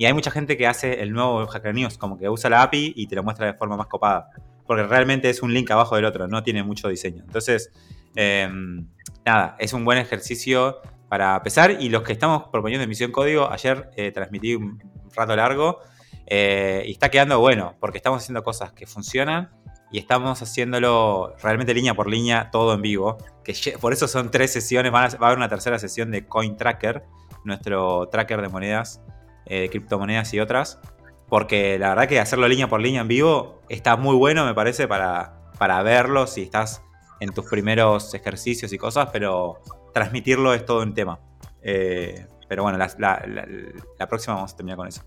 Y 0.00 0.06
hay 0.06 0.14
mucha 0.14 0.30
gente 0.30 0.56
que 0.56 0.66
hace 0.66 1.02
el 1.02 1.12
nuevo 1.12 1.46
Hacker 1.46 1.74
News, 1.74 1.98
como 1.98 2.16
que 2.16 2.26
usa 2.30 2.48
la 2.48 2.62
API 2.62 2.94
y 2.96 3.06
te 3.06 3.16
lo 3.16 3.22
muestra 3.22 3.44
de 3.44 3.52
forma 3.52 3.76
más 3.76 3.86
copada. 3.86 4.30
Porque 4.66 4.84
realmente 4.84 5.28
es 5.28 5.42
un 5.42 5.52
link 5.52 5.70
abajo 5.70 5.94
del 5.94 6.06
otro, 6.06 6.26
no 6.26 6.42
tiene 6.42 6.62
mucho 6.62 6.88
diseño. 6.88 7.22
Entonces, 7.22 7.70
em, 8.16 8.88
nada, 9.26 9.56
es 9.58 9.74
un 9.74 9.84
buen 9.84 9.98
ejercicio 9.98 10.78
para 11.10 11.36
empezar. 11.36 11.72
Y 11.82 11.90
los 11.90 12.02
que 12.02 12.14
estamos 12.14 12.44
proponiendo 12.50 12.82
emisión 12.82 13.12
código, 13.12 13.52
ayer 13.52 13.90
eh, 13.94 14.10
transmití 14.10 14.54
un 14.54 14.82
rato 15.14 15.36
largo 15.36 15.80
eh, 16.26 16.82
y 16.86 16.92
está 16.92 17.10
quedando 17.10 17.38
bueno, 17.38 17.76
porque 17.78 17.98
estamos 17.98 18.22
haciendo 18.22 18.42
cosas 18.42 18.72
que 18.72 18.86
funcionan 18.86 19.50
y 19.92 19.98
estamos 19.98 20.40
haciéndolo 20.40 21.34
realmente 21.42 21.74
línea 21.74 21.92
por 21.92 22.08
línea, 22.08 22.50
todo 22.50 22.72
en 22.72 22.80
vivo. 22.80 23.18
Que 23.44 23.76
por 23.78 23.92
eso 23.92 24.08
son 24.08 24.30
tres 24.30 24.50
sesiones, 24.50 24.94
va 24.94 25.02
a, 25.02 25.26
haber 25.26 25.36
una 25.36 25.50
tercera 25.50 25.78
sesión 25.78 26.10
de 26.10 26.24
Coin 26.24 26.56
Tracker, 26.56 27.04
nuestro 27.44 28.08
tracker 28.08 28.40
de 28.40 28.48
monedas, 28.48 29.02
eh, 29.50 29.68
criptomonedas 29.68 30.32
y 30.32 30.40
otras. 30.40 30.80
Porque 31.28 31.78
la 31.78 31.90
verdad 31.90 32.08
que 32.08 32.18
hacerlo 32.18 32.48
línea 32.48 32.68
por 32.68 32.80
línea 32.80 33.02
en 33.02 33.08
vivo 33.08 33.60
está 33.68 33.96
muy 33.96 34.16
bueno, 34.16 34.46
me 34.46 34.54
parece, 34.54 34.88
para, 34.88 35.50
para 35.58 35.82
verlo 35.82 36.26
si 36.26 36.42
estás 36.42 36.82
en 37.20 37.34
tus 37.34 37.44
primeros 37.44 38.14
ejercicios 38.14 38.72
y 38.72 38.78
cosas, 38.78 39.10
pero 39.12 39.60
transmitirlo 39.92 40.54
es 40.54 40.64
todo 40.64 40.82
un 40.82 40.94
tema. 40.94 41.20
Eh, 41.62 42.26
pero 42.48 42.62
bueno, 42.62 42.78
la 42.78 44.08
próxima 44.08 44.36
vamos 44.36 44.54
a 44.54 44.56
terminar 44.56 44.78
con 44.78 44.88
eso. 44.88 45.02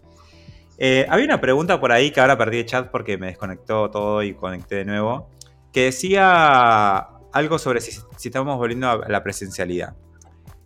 Eh, 0.78 1.06
había 1.10 1.26
una 1.26 1.40
pregunta 1.40 1.80
por 1.80 1.92
ahí 1.92 2.12
que 2.12 2.20
ahora 2.20 2.38
perdí 2.38 2.60
el 2.60 2.66
chat 2.66 2.90
porque 2.90 3.18
me 3.18 3.28
desconectó 3.28 3.90
todo 3.90 4.24
y 4.24 4.34
conecté 4.34 4.76
de 4.76 4.86
nuevo. 4.86 5.30
Que 5.72 5.86
decía 5.86 7.08
algo 7.32 7.60
sobre 7.60 7.82
si, 7.82 8.00
estamos 8.24 8.58
volviendo 8.58 8.90
a 8.90 9.08
la 9.08 9.24
presencialidad. 9.24 9.96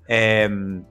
Em, 0.08 0.84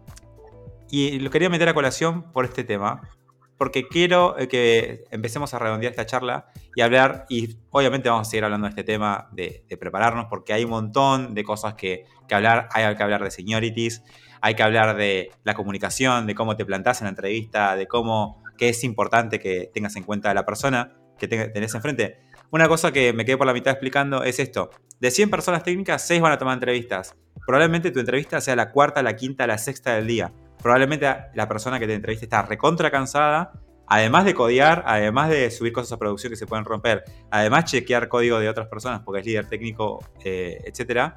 y 0.91 1.19
lo 1.19 1.31
quería 1.31 1.49
meter 1.49 1.69
a 1.69 1.75
colación 1.75 2.33
por 2.33 2.45
este 2.45 2.65
tema. 2.65 3.11
Porque 3.59 3.89
quiero 3.89 4.39
eh, 4.39 4.49
que 4.49 5.05
empecemos 5.11 5.55
a 5.55 5.59
redondear 5.59 5.91
esta 5.91 6.05
charla 6.05 6.49
y 6.75 6.83
hablar, 6.83 7.25
y 7.31 7.57
obviamente 7.71 8.11
vamos 8.11 8.29
a 8.29 8.31
seguir 8.31 8.45
hablando 8.45 8.67
de 8.67 8.71
este 8.71 8.85
tema, 8.85 9.31
de, 9.33 9.65
prepararnos, 9.81 10.27
porque 10.29 10.53
hay 10.53 10.65
un 10.65 10.71
montón 10.71 11.35
de 11.35 11.43
cosas 11.43 11.75
que, 11.75 12.05
que, 12.29 12.35
hablar. 12.35 12.69
Hay 12.73 12.95
que 12.95 13.03
hablar 13.03 13.25
de 13.25 13.31
seniorities, 13.31 14.03
hay 14.43 14.55
que 14.55 14.63
hablar 14.63 14.97
de 14.97 15.31
la 15.43 15.55
comunicación, 15.55 16.27
de 16.27 16.35
cómo 16.35 16.55
te 16.57 16.67
plantás 16.67 17.01
en 17.01 17.07
la 17.07 17.11
entrevista, 17.11 17.77
de 17.77 17.87
cómo 17.87 18.43
que 18.59 18.69
es 18.69 18.85
importante 18.85 19.39
que 19.39 19.71
tengas 19.73 19.97
en 19.97 20.03
cuenta 20.03 20.31
a 20.31 20.35
la 20.35 20.45
persona 20.45 20.93
que 21.19 21.29
tenés 21.29 21.75
enfrente. 21.75 22.19
Una 22.51 22.69
cosa 22.69 22.93
que 22.93 23.13
me 23.13 23.25
quedé 23.25 23.37
por 23.37 23.47
la 23.47 23.53
mitad 23.53 23.73
explicando 23.73 24.23
es 24.23 24.39
esto. 24.39 24.71
De 25.01 25.11
100 25.11 25.31
personas 25.31 25.63
técnicas, 25.63 26.07
6 26.07 26.21
van 26.21 26.33
a 26.33 26.39
tomar 26.39 26.55
entrevistas. 26.55 27.17
Probablemente 27.47 27.91
tu 27.91 28.01
entrevista 28.01 28.41
sea 28.41 28.57
la 28.57 28.71
cuarta, 28.71 29.03
la 29.03 29.17
quinta, 29.17 29.47
la 29.47 29.59
sexta 29.59 29.95
del 29.95 30.07
día. 30.07 30.33
Probablemente 30.67 31.07
la 31.35 31.47
persona 31.47 31.79
que 31.79 31.87
te 31.87 31.95
entreviste 31.95 32.27
está 32.27 32.43
recontra 32.43 32.91
cansada, 32.91 33.53
además 33.87 34.25
de 34.25 34.35
codear, 34.35 34.83
además 34.85 35.31
de 35.31 35.49
subir 35.53 35.73
cosas 35.73 35.93
a 35.93 35.97
producción 35.97 36.33
que 36.33 36.37
se 36.37 36.45
pueden 36.45 36.65
romper, 36.65 37.05
además 37.31 37.67
chequear 37.67 38.09
código 38.09 38.41
de 38.41 38.49
otras 38.49 38.67
personas 38.67 39.01
porque 39.05 39.21
es 39.21 39.27
líder 39.27 39.49
técnico, 39.49 40.05
eh, 40.25 40.61
etc., 40.65 41.13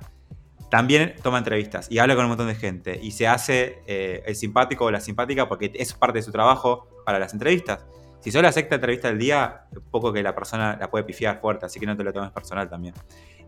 también 0.69 1.15
toma 1.23 1.39
entrevistas 1.39 1.87
y 1.89 1.97
habla 1.97 2.13
con 2.13 2.25
un 2.25 2.29
montón 2.29 2.45
de 2.45 2.53
gente 2.53 2.99
y 3.01 3.09
se 3.09 3.25
hace 3.27 3.81
eh, 3.87 4.21
el 4.27 4.35
simpático 4.35 4.85
o 4.85 4.91
la 4.91 4.99
simpática 4.99 5.49
porque 5.49 5.71
es 5.73 5.95
parte 5.95 6.19
de 6.19 6.23
su 6.23 6.31
trabajo 6.31 6.87
para 7.03 7.17
las 7.17 7.33
entrevistas. 7.33 7.87
Si 8.19 8.31
solo 8.31 8.49
la 8.49 8.59
entrevista 8.59 9.07
del 9.07 9.17
día, 9.17 9.65
poco 9.91 10.11
que 10.11 10.21
la 10.21 10.35
persona 10.35 10.77
la 10.79 10.89
puede 10.89 11.05
pifiar 11.05 11.39
fuerte, 11.39 11.65
así 11.65 11.79
que 11.79 11.85
no 11.85 11.95
te 11.95 12.03
lo 12.03 12.11
tomes 12.11 12.31
personal 12.31 12.69
también. 12.69 12.93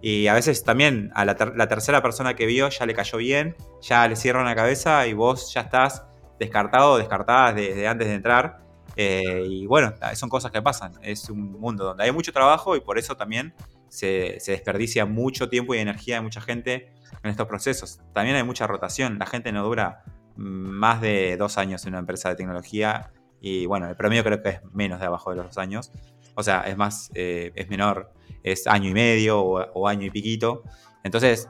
Y 0.02 0.28
a 0.28 0.34
veces 0.34 0.64
también 0.64 1.12
a 1.14 1.26
la, 1.26 1.36
tercera 1.36 2.02
persona 2.02 2.36
que 2.36 2.46
vio 2.46 2.70
ya 2.70 2.86
le 2.86 2.94
cayó 2.94 3.18
bien, 3.18 3.56
ya 3.82 4.08
le 4.08 4.16
cierran 4.16 4.46
la 4.46 4.56
cabeza 4.56 5.06
y 5.08 5.14
vos 5.14 5.54
ya 5.54 5.62
estás 5.62 6.06
descartado 6.40 6.94
o 6.94 6.98
descartada 6.98 7.54
desde 7.54 7.88
antes 7.88 8.08
de 8.08 8.16
entrar. 8.16 8.62
Eh, 8.96 9.46
y 9.46 9.66
bueno, 9.68 9.94
son 10.16 10.30
cosas 10.30 10.52
que 10.52 10.62
pasan. 10.62 10.94
Es 11.02 11.30
un 11.30 11.52
mundo 11.60 11.84
donde 11.84 12.06
hay 12.06 12.12
mucho 12.12 12.32
trabajo 12.32 12.76
y 12.76 12.82
por 12.82 12.98
eso 12.98 13.16
también 13.16 13.54
se 13.90 14.40
desperdicia 14.48 15.06
mucho 15.06 15.50
tiempo 15.50 15.76
y 15.76 15.80
energía 15.80 16.16
de 16.16 16.22
mucha 16.22 16.40
gente 16.40 16.94
en 17.24 17.30
estos 17.30 17.46
procesos. 17.46 18.00
También 18.14 18.38
hay 18.38 18.44
mucha 18.44 18.68
rotación. 18.68 19.20
La 19.20 19.26
gente 19.26 19.52
no 19.52 19.64
dura 19.64 20.04
más 20.36 21.02
de 21.02 21.36
dos 21.38 21.58
años 21.58 21.86
en 21.86 21.90
una 21.90 22.00
empresa 22.00 22.30
de 22.30 22.36
tecnología 22.36 23.12
y 23.42 23.66
bueno, 23.66 23.90
el 23.90 23.96
promedio 23.96 24.24
creo 24.24 24.42
que 24.42 24.50
es 24.50 24.60
menos 24.72 25.00
de 25.00 25.08
abajo 25.08 25.32
de 25.32 25.38
los 25.38 25.48
dos 25.48 25.58
años. 25.58 25.92
O 26.36 26.44
sea, 26.44 26.62
es 26.62 26.78
más, 26.78 27.12
eh, 27.16 27.52
es 27.56 27.70
menor, 27.70 28.14
es 28.44 28.68
año 28.68 28.90
y 28.90 28.94
medio 28.94 29.42
o, 29.42 29.88
año 29.88 30.06
y 30.06 30.12
piquito. 30.12 30.64
Entonces, 31.04 31.50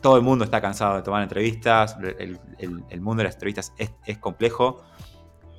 todo 0.00 0.16
el 0.16 0.22
mundo 0.22 0.44
está 0.44 0.62
cansado 0.62 0.96
de 0.96 1.02
tomar 1.02 1.22
entrevistas, 1.22 1.96
el, 2.18 2.38
mundo 3.00 3.20
de 3.20 3.24
las 3.24 3.34
entrevistas 3.34 3.74
es, 3.76 4.18
complejo, 4.18 4.82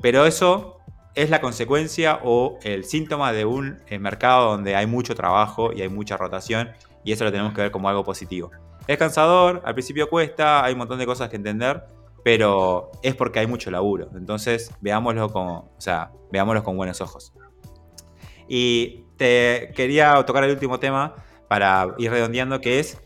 pero 0.02 0.26
eso 0.26 0.78
es 1.14 1.30
la 1.30 1.40
consecuencia 1.40 2.20
o 2.24 2.58
el 2.64 2.84
síntoma 2.84 3.32
de 3.32 3.46
un 3.46 3.78
eh, 3.88 4.00
mercado 4.00 4.52
donde 4.52 4.76
hay 4.76 4.88
mucho 4.88 5.14
trabajo 5.14 5.72
y 5.74 5.82
hay 5.82 5.90
mucha 5.90 6.18
rotación 6.18 6.70
y 7.04 7.12
eso 7.12 7.26
lo 7.26 7.32
tenemos 7.32 7.54
que 7.54 7.62
ver 7.62 7.72
como 7.72 7.90
algo 7.90 8.04
positivo. 8.04 8.50
Es 8.88 8.98
cansador, 8.98 9.62
al 9.66 9.74
principio 9.74 10.10
cuesta, 10.10 10.64
hay 10.64 10.74
un 10.74 10.80
montón 10.80 10.98
de 10.98 11.06
cosas 11.06 11.30
que 11.30 11.36
entender, 11.36 11.86
pero 12.24 12.92
es 13.04 13.16
porque 13.16 13.40
hay 13.40 13.48
mucho 13.48 13.72
laburo. 13.72 14.10
Entonces, 14.16 14.72
veámoslo 14.82 15.30
con, 15.30 15.48
o 15.48 15.76
sea, 15.78 16.12
veámoslo 16.32 16.64
con 16.64 16.78
buenos 16.78 17.02
ojos. 17.02 17.34
Y 18.48 19.06
te 19.18 19.72
quería 19.76 20.24
tocar 20.26 20.44
el 20.44 20.52
último 20.52 20.80
tema 20.80 21.16
para 21.48 21.96
ir 21.98 22.12
redondeando, 22.12 22.62
que 22.62 22.80
es 22.80 23.02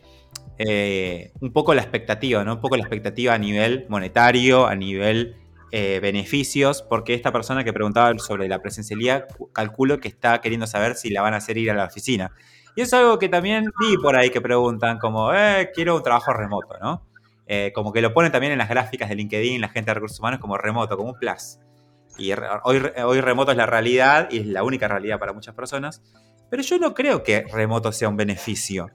eh, 0.58 1.32
un 1.40 1.52
poco 1.52 1.74
la 1.74 1.82
expectativa, 1.82 2.44
¿no? 2.44 2.54
Un 2.54 2.60
poco 2.60 2.76
la 2.76 2.82
expectativa 2.82 3.34
a 3.34 3.38
nivel 3.38 3.86
monetario, 3.88 4.66
a 4.66 4.74
nivel 4.74 5.36
eh, 5.72 5.98
beneficios, 6.00 6.82
porque 6.82 7.14
esta 7.14 7.32
persona 7.32 7.64
que 7.64 7.72
preguntaba 7.72 8.16
sobre 8.18 8.48
la 8.48 8.60
presencialidad, 8.60 9.26
calculo 9.52 9.98
que 9.98 10.08
está 10.08 10.40
queriendo 10.40 10.66
saber 10.66 10.94
si 10.94 11.10
la 11.10 11.22
van 11.22 11.34
a 11.34 11.38
hacer 11.38 11.58
ir 11.58 11.70
a 11.70 11.74
la 11.74 11.86
oficina. 11.86 12.32
Y 12.76 12.82
es 12.82 12.92
algo 12.94 13.18
que 13.18 13.28
también 13.28 13.70
vi 13.80 13.96
por 13.96 14.16
ahí 14.16 14.30
que 14.30 14.40
preguntan, 14.40 14.98
como, 14.98 15.32
eh, 15.32 15.70
quiero 15.74 15.96
un 15.96 16.02
trabajo 16.02 16.32
remoto, 16.32 16.76
¿no? 16.80 17.02
Eh, 17.46 17.72
como 17.74 17.92
que 17.92 18.00
lo 18.00 18.14
ponen 18.14 18.32
también 18.32 18.52
en 18.52 18.58
las 18.58 18.68
gráficas 18.68 19.08
de 19.08 19.16
LinkedIn, 19.16 19.60
la 19.60 19.68
gente 19.68 19.90
de 19.90 19.94
recursos 19.94 20.18
humanos, 20.18 20.40
como 20.40 20.56
remoto, 20.56 20.96
como 20.96 21.10
un 21.10 21.18
plus. 21.18 21.58
Y 22.16 22.32
hoy, 22.62 23.20
remoto 23.20 23.50
es 23.50 23.56
la 23.56 23.66
realidad 23.66 24.28
y 24.30 24.38
es 24.38 24.46
la 24.46 24.62
única 24.62 24.88
realidad 24.88 25.18
para 25.18 25.32
muchas 25.32 25.54
personas. 25.54 26.02
Pero 26.50 26.62
yo 26.62 26.78
no 26.78 26.94
creo 26.94 27.22
que 27.22 27.44
remoto 27.52 27.90
sea 27.92 28.08
un 28.08 28.16
beneficio. 28.16 28.90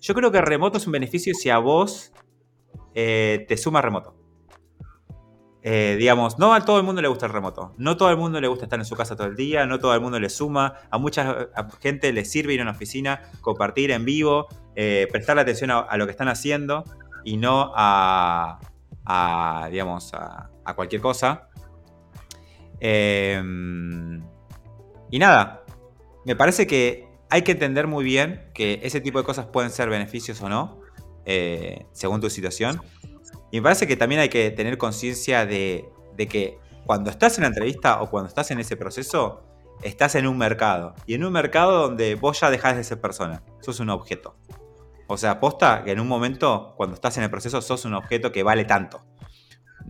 Yo 0.00 0.14
creo 0.14 0.32
que 0.32 0.40
remoto 0.40 0.78
es 0.78 0.86
un 0.86 0.92
beneficio 0.92 1.34
si 1.34 1.50
a 1.50 1.58
vos 1.58 2.12
eh, 2.94 3.44
te 3.46 3.56
suma 3.56 3.82
remoto. 3.82 4.16
Eh, 5.64 5.94
digamos, 5.96 6.40
no 6.40 6.54
a 6.54 6.64
todo 6.64 6.78
el 6.78 6.82
mundo 6.82 7.02
le 7.02 7.08
gusta 7.08 7.26
el 7.26 7.32
remoto. 7.32 7.74
No 7.76 7.96
todo 7.96 8.10
el 8.10 8.16
mundo 8.16 8.40
le 8.40 8.48
gusta 8.48 8.64
estar 8.64 8.78
en 8.78 8.84
su 8.84 8.96
casa 8.96 9.14
todo 9.14 9.28
el 9.28 9.36
día. 9.36 9.66
No 9.66 9.78
todo 9.78 9.94
el 9.94 10.00
mundo 10.00 10.18
le 10.18 10.28
suma. 10.28 10.74
A 10.90 10.98
mucha 10.98 11.50
gente 11.80 12.12
le 12.12 12.24
sirve 12.24 12.54
ir 12.54 12.60
a 12.60 12.62
una 12.62 12.72
oficina, 12.72 13.22
compartir 13.42 13.90
en 13.90 14.04
vivo, 14.04 14.48
eh, 14.74 15.06
prestarle 15.10 15.42
atención 15.42 15.70
a, 15.70 15.96
lo 15.96 16.06
que 16.06 16.10
están 16.10 16.28
haciendo 16.28 16.84
y 17.24 17.36
no 17.36 17.72
a, 17.74 18.58
digamos, 19.70 20.12
a, 20.14 20.50
cualquier 20.74 21.00
cosa. 21.00 21.48
Em, 22.80 24.22
y 25.10 25.18
nada, 25.18 25.64
me 26.24 26.36
parece 26.36 26.66
que 26.66 27.08
hay 27.30 27.42
que 27.42 27.52
entender 27.52 27.86
muy 27.86 28.04
bien 28.04 28.50
que 28.54 28.80
ese 28.82 29.00
tipo 29.00 29.18
de 29.18 29.24
cosas 29.24 29.46
pueden 29.46 29.70
ser 29.70 29.88
beneficios 29.88 30.40
o 30.42 30.48
no, 30.48 30.80
eh, 31.24 31.86
según 31.92 32.20
tu 32.20 32.28
situación. 32.28 32.82
Y 33.50 33.56
me 33.58 33.62
parece 33.62 33.86
que 33.86 33.96
también 33.96 34.20
hay 34.20 34.28
que 34.28 34.50
tener 34.50 34.78
conciencia 34.78 35.46
de, 35.46 35.88
que 36.28 36.58
cuando 36.86 37.10
estás 37.10 37.38
en 37.38 37.42
la 37.42 37.48
entrevista 37.48 38.02
o 38.02 38.10
cuando 38.10 38.28
estás 38.28 38.50
en 38.50 38.58
ese 38.58 38.76
proceso, 38.76 39.42
estás 39.82 40.14
en 40.14 40.26
un 40.26 40.38
mercado. 40.38 40.94
Y 41.06 41.14
en 41.14 41.24
un 41.24 41.32
mercado 41.32 41.88
donde 41.88 42.14
vos 42.14 42.40
ya 42.40 42.50
dejás 42.50 42.76
de 42.76 42.84
ser 42.84 43.00
persona, 43.00 43.42
sos 43.60 43.80
un 43.80 43.90
objeto. 43.90 44.36
O 45.06 45.16
sea, 45.16 45.32
aposta 45.32 45.82
que 45.84 45.92
en 45.92 46.00
un 46.00 46.08
momento, 46.08 46.74
cuando 46.76 46.94
estás 46.94 47.16
en 47.18 47.24
el 47.24 47.30
proceso, 47.30 47.60
sos 47.60 47.84
un 47.84 47.94
objeto 47.94 48.32
que 48.32 48.42
vale 48.42 48.64
tanto. 48.64 49.04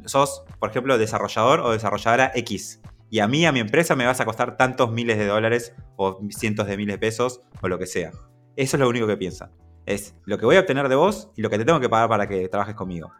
Sos, 0.06 0.44
por 0.58 0.70
ejemplo, 0.70 0.98
desarrollador 0.98 1.60
o 1.60 1.70
desarrolladora 1.70 2.32
X 2.34 2.80
y 3.12 3.20
a 3.20 3.28
mí, 3.28 3.44
a 3.44 3.52
mi 3.52 3.60
empresa, 3.60 3.94
me 3.94 4.06
vas 4.06 4.20
a 4.20 4.24
costar 4.24 4.56
tantos 4.56 4.90
miles 4.90 5.18
de 5.18 5.26
dólares 5.26 5.74
o 5.96 6.18
cientos 6.30 6.66
de 6.66 6.78
miles 6.78 6.94
de 6.94 6.98
pesos 6.98 7.42
o 7.60 7.68
lo 7.68 7.78
que 7.78 7.86
sea. 7.86 8.10
Eso 8.56 8.76
es 8.76 8.80
lo 8.80 8.88
único 8.88 9.06
que 9.06 9.18
piensan. 9.18 9.52
Es 9.84 10.14
lo 10.24 10.38
que 10.38 10.46
voy 10.46 10.56
a 10.56 10.60
obtener 10.60 10.88
de 10.88 10.94
vos 10.94 11.28
y 11.36 11.42
lo 11.42 11.50
que 11.50 11.58
te 11.58 11.66
tengo 11.66 11.78
que 11.78 11.90
pagar 11.90 12.08
para 12.08 12.26
que 12.26 12.48
trabajes 12.48 12.74
conmigo. 12.74 13.12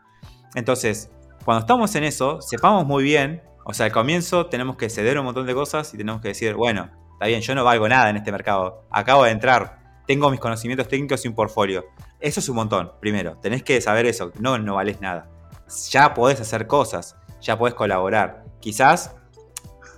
Entonces, 0.54 1.10
cuando 1.44 1.60
estamos 1.60 1.94
en 1.94 2.04
eso, 2.04 2.40
sepamos 2.40 2.86
muy 2.86 3.04
bien, 3.04 3.42
o 3.66 3.74
sea, 3.74 3.84
al 3.84 3.92
comienzo 3.92 4.46
tenemos 4.46 4.76
que 4.76 4.88
ceder 4.88 5.18
un 5.18 5.26
montón 5.26 5.46
de 5.46 5.52
cosas 5.52 5.92
y 5.92 5.98
tenemos 5.98 6.22
que 6.22 6.28
decir, 6.28 6.54
bueno, 6.54 6.88
está 7.12 7.26
bien, 7.26 7.42
yo 7.42 7.54
no 7.54 7.62
valgo 7.62 7.86
nada 7.86 8.08
en 8.08 8.16
este 8.16 8.32
mercado, 8.32 8.86
acabo 8.90 9.24
de 9.24 9.32
entrar, 9.32 9.81
tengo 10.06 10.30
mis 10.30 10.40
conocimientos 10.40 10.88
técnicos 10.88 11.24
y 11.24 11.28
un 11.28 11.34
portfolio. 11.34 11.86
Eso 12.20 12.40
es 12.40 12.48
un 12.48 12.56
montón, 12.56 12.92
primero, 13.00 13.38
tenés 13.38 13.62
que 13.62 13.80
saber 13.80 14.06
eso, 14.06 14.32
no, 14.38 14.58
no 14.58 14.74
vales 14.74 15.00
nada. 15.00 15.30
Ya 15.90 16.14
podés 16.14 16.40
hacer 16.40 16.66
cosas, 16.66 17.16
ya 17.40 17.58
podés 17.58 17.74
colaborar. 17.74 18.44
Quizás 18.60 19.16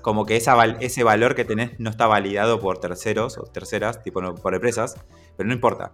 como 0.02 0.26
que 0.26 0.36
ese 0.36 1.02
valor 1.02 1.34
que 1.34 1.44
tenés 1.44 1.80
no 1.80 1.88
está 1.88 2.06
validado 2.06 2.60
por 2.60 2.78
terceros 2.78 3.38
o 3.38 3.44
terceras, 3.44 4.02
tipo 4.02 4.20
por 4.34 4.54
empresas, 4.54 4.96
pero 5.36 5.46
no 5.46 5.54
importa. 5.54 5.92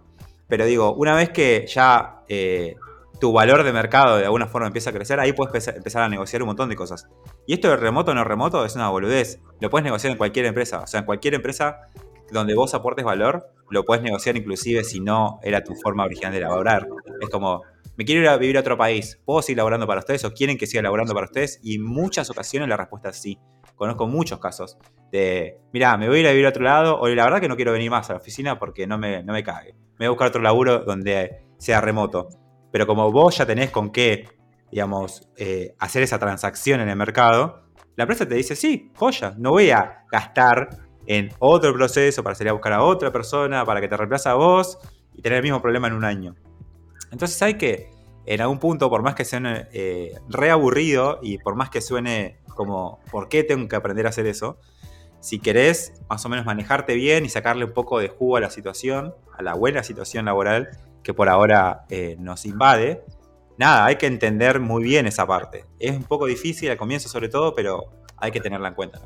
Pero 0.49 0.65
digo, 0.65 0.93
una 0.93 1.15
vez 1.15 1.29
que 1.29 1.65
ya 1.65 2.23
eh, 2.27 2.75
tu 3.21 3.31
valor 3.31 3.63
de 3.63 3.71
mercado 3.71 4.17
de 4.17 4.25
alguna 4.25 4.47
forma 4.47 4.67
empieza 4.67 4.89
a 4.89 4.93
crecer, 4.93 5.19
ahí 5.21 5.31
puedes 5.31 5.65
empezar 5.69 6.01
a 6.01 6.09
negociar 6.09 6.41
un 6.41 6.47
montón 6.47 6.67
de 6.67 6.75
cosas. 6.75 7.07
Y 7.47 7.53
esto 7.53 7.69
de 7.69 7.77
remoto 7.77 8.11
o 8.11 8.13
no 8.13 8.25
remoto 8.25 8.65
es 8.65 8.75
una 8.75 8.89
boludez. 8.89 9.39
Lo 9.61 9.69
puedes 9.69 9.85
negociar 9.85 10.11
en 10.11 10.17
cualquier 10.17 10.45
empresa. 10.45 10.79
O 10.79 10.87
sea, 10.87 10.99
en 10.99 11.05
cualquier 11.05 11.35
empresa 11.35 11.87
donde 12.31 12.55
vos 12.55 12.73
aportes 12.73 13.05
valor, 13.05 13.49
lo 13.69 13.85
puedes 13.85 14.03
negociar 14.03 14.37
inclusive 14.37 14.83
si 14.83 14.99
no 14.99 15.39
era 15.43 15.63
tu 15.63 15.75
forma 15.75 16.03
original 16.03 16.33
de 16.33 16.41
laborar. 16.41 16.87
Es 17.19 17.29
como, 17.29 17.63
me 17.97 18.05
quiero 18.05 18.21
ir 18.21 18.27
a 18.27 18.37
vivir 18.37 18.57
a 18.57 18.61
otro 18.61 18.77
país, 18.77 19.19
¿puedo 19.25 19.41
seguir 19.41 19.57
laborando 19.57 19.87
para 19.87 19.99
ustedes 19.99 20.23
o 20.25 20.33
quieren 20.33 20.57
que 20.57 20.67
siga 20.67 20.83
laborando 20.83 21.13
para 21.13 21.25
ustedes? 21.25 21.59
Y 21.61 21.75
en 21.75 21.83
muchas 21.83 22.29
ocasiones 22.29 22.67
la 22.69 22.77
respuesta 22.77 23.09
es 23.09 23.17
sí 23.17 23.39
conozco 23.81 24.05
muchos 24.05 24.37
casos 24.37 24.77
de, 25.11 25.57
mira, 25.73 25.97
me 25.97 26.07
voy 26.07 26.17
a 26.17 26.19
ir 26.19 26.27
a 26.27 26.31
vivir 26.31 26.45
a 26.45 26.49
otro 26.49 26.61
lado, 26.61 26.99
o 26.99 27.07
la 27.07 27.23
verdad 27.23 27.41
que 27.41 27.47
no 27.47 27.55
quiero 27.55 27.71
venir 27.71 27.89
más 27.89 28.07
a 28.11 28.13
la 28.13 28.19
oficina 28.19 28.59
porque 28.59 28.85
no 28.85 28.99
me, 28.99 29.23
no 29.23 29.33
me 29.33 29.43
cague. 29.43 29.73
Me 29.97 30.05
voy 30.05 30.05
a 30.05 30.09
buscar 30.11 30.27
otro 30.27 30.41
laburo 30.43 30.83
donde 30.83 31.45
sea 31.57 31.81
remoto. 31.81 32.29
Pero 32.71 32.85
como 32.85 33.11
vos 33.11 33.35
ya 33.35 33.47
tenés 33.47 33.71
con 33.71 33.91
qué, 33.91 34.29
digamos, 34.69 35.27
eh, 35.35 35.73
hacer 35.79 36.03
esa 36.03 36.19
transacción 36.19 36.79
en 36.79 36.89
el 36.89 36.95
mercado, 36.95 37.63
la 37.95 38.03
empresa 38.03 38.27
te 38.27 38.35
dice, 38.35 38.55
sí, 38.55 38.91
joya, 38.95 39.33
no 39.39 39.49
voy 39.49 39.71
a 39.71 40.03
gastar 40.11 40.69
en 41.05 41.29
otro 41.39 41.73
proceso 41.73 42.23
para 42.23 42.35
salir 42.35 42.49
a 42.49 42.53
buscar 42.53 42.73
a 42.73 42.83
otra 42.83 43.11
persona, 43.11 43.65
para 43.65 43.81
que 43.81 43.87
te 43.87 43.97
reemplace 43.97 44.29
a 44.29 44.33
vos 44.33 44.77
y 45.13 45.21
tener 45.21 45.37
el 45.37 45.43
mismo 45.43 45.61
problema 45.61 45.87
en 45.87 45.93
un 45.93 46.05
año. 46.05 46.35
Entonces 47.11 47.41
hay 47.41 47.55
que, 47.55 47.91
en 48.25 48.41
algún 48.41 48.59
punto, 48.59 48.89
por 48.89 49.01
más 49.01 49.15
que 49.15 49.25
suene 49.25 49.67
eh, 49.73 50.13
reaburrido 50.29 51.19
y 51.21 51.37
por 51.37 51.55
más 51.55 51.69
que 51.69 51.81
suene 51.81 52.39
como 52.55 52.99
por 53.11 53.27
qué 53.29 53.43
tengo 53.43 53.67
que 53.67 53.75
aprender 53.75 54.05
a 54.05 54.09
hacer 54.09 54.27
eso. 54.27 54.57
Si 55.19 55.39
querés 55.39 55.93
más 56.09 56.25
o 56.25 56.29
menos 56.29 56.45
manejarte 56.45 56.95
bien 56.95 57.25
y 57.25 57.29
sacarle 57.29 57.65
un 57.65 57.73
poco 57.73 57.99
de 57.99 58.09
jugo 58.09 58.37
a 58.37 58.39
la 58.39 58.49
situación, 58.49 59.13
a 59.37 59.43
la 59.43 59.53
buena 59.53 59.83
situación 59.83 60.25
laboral 60.25 60.69
que 61.03 61.13
por 61.13 61.29
ahora 61.29 61.85
eh, 61.89 62.15
nos 62.19 62.45
invade, 62.45 63.03
nada, 63.57 63.85
hay 63.85 63.97
que 63.97 64.07
entender 64.07 64.59
muy 64.59 64.83
bien 64.83 65.07
esa 65.07 65.27
parte. 65.27 65.65
Es 65.79 65.95
un 65.95 66.03
poco 66.03 66.25
difícil 66.25 66.69
al 66.69 66.77
comienzo 66.77 67.09
sobre 67.09 67.29
todo, 67.29 67.53
pero 67.53 67.91
hay 68.17 68.31
que 68.31 68.39
tenerla 68.39 68.69
en 68.69 68.73
cuenta. 68.75 68.99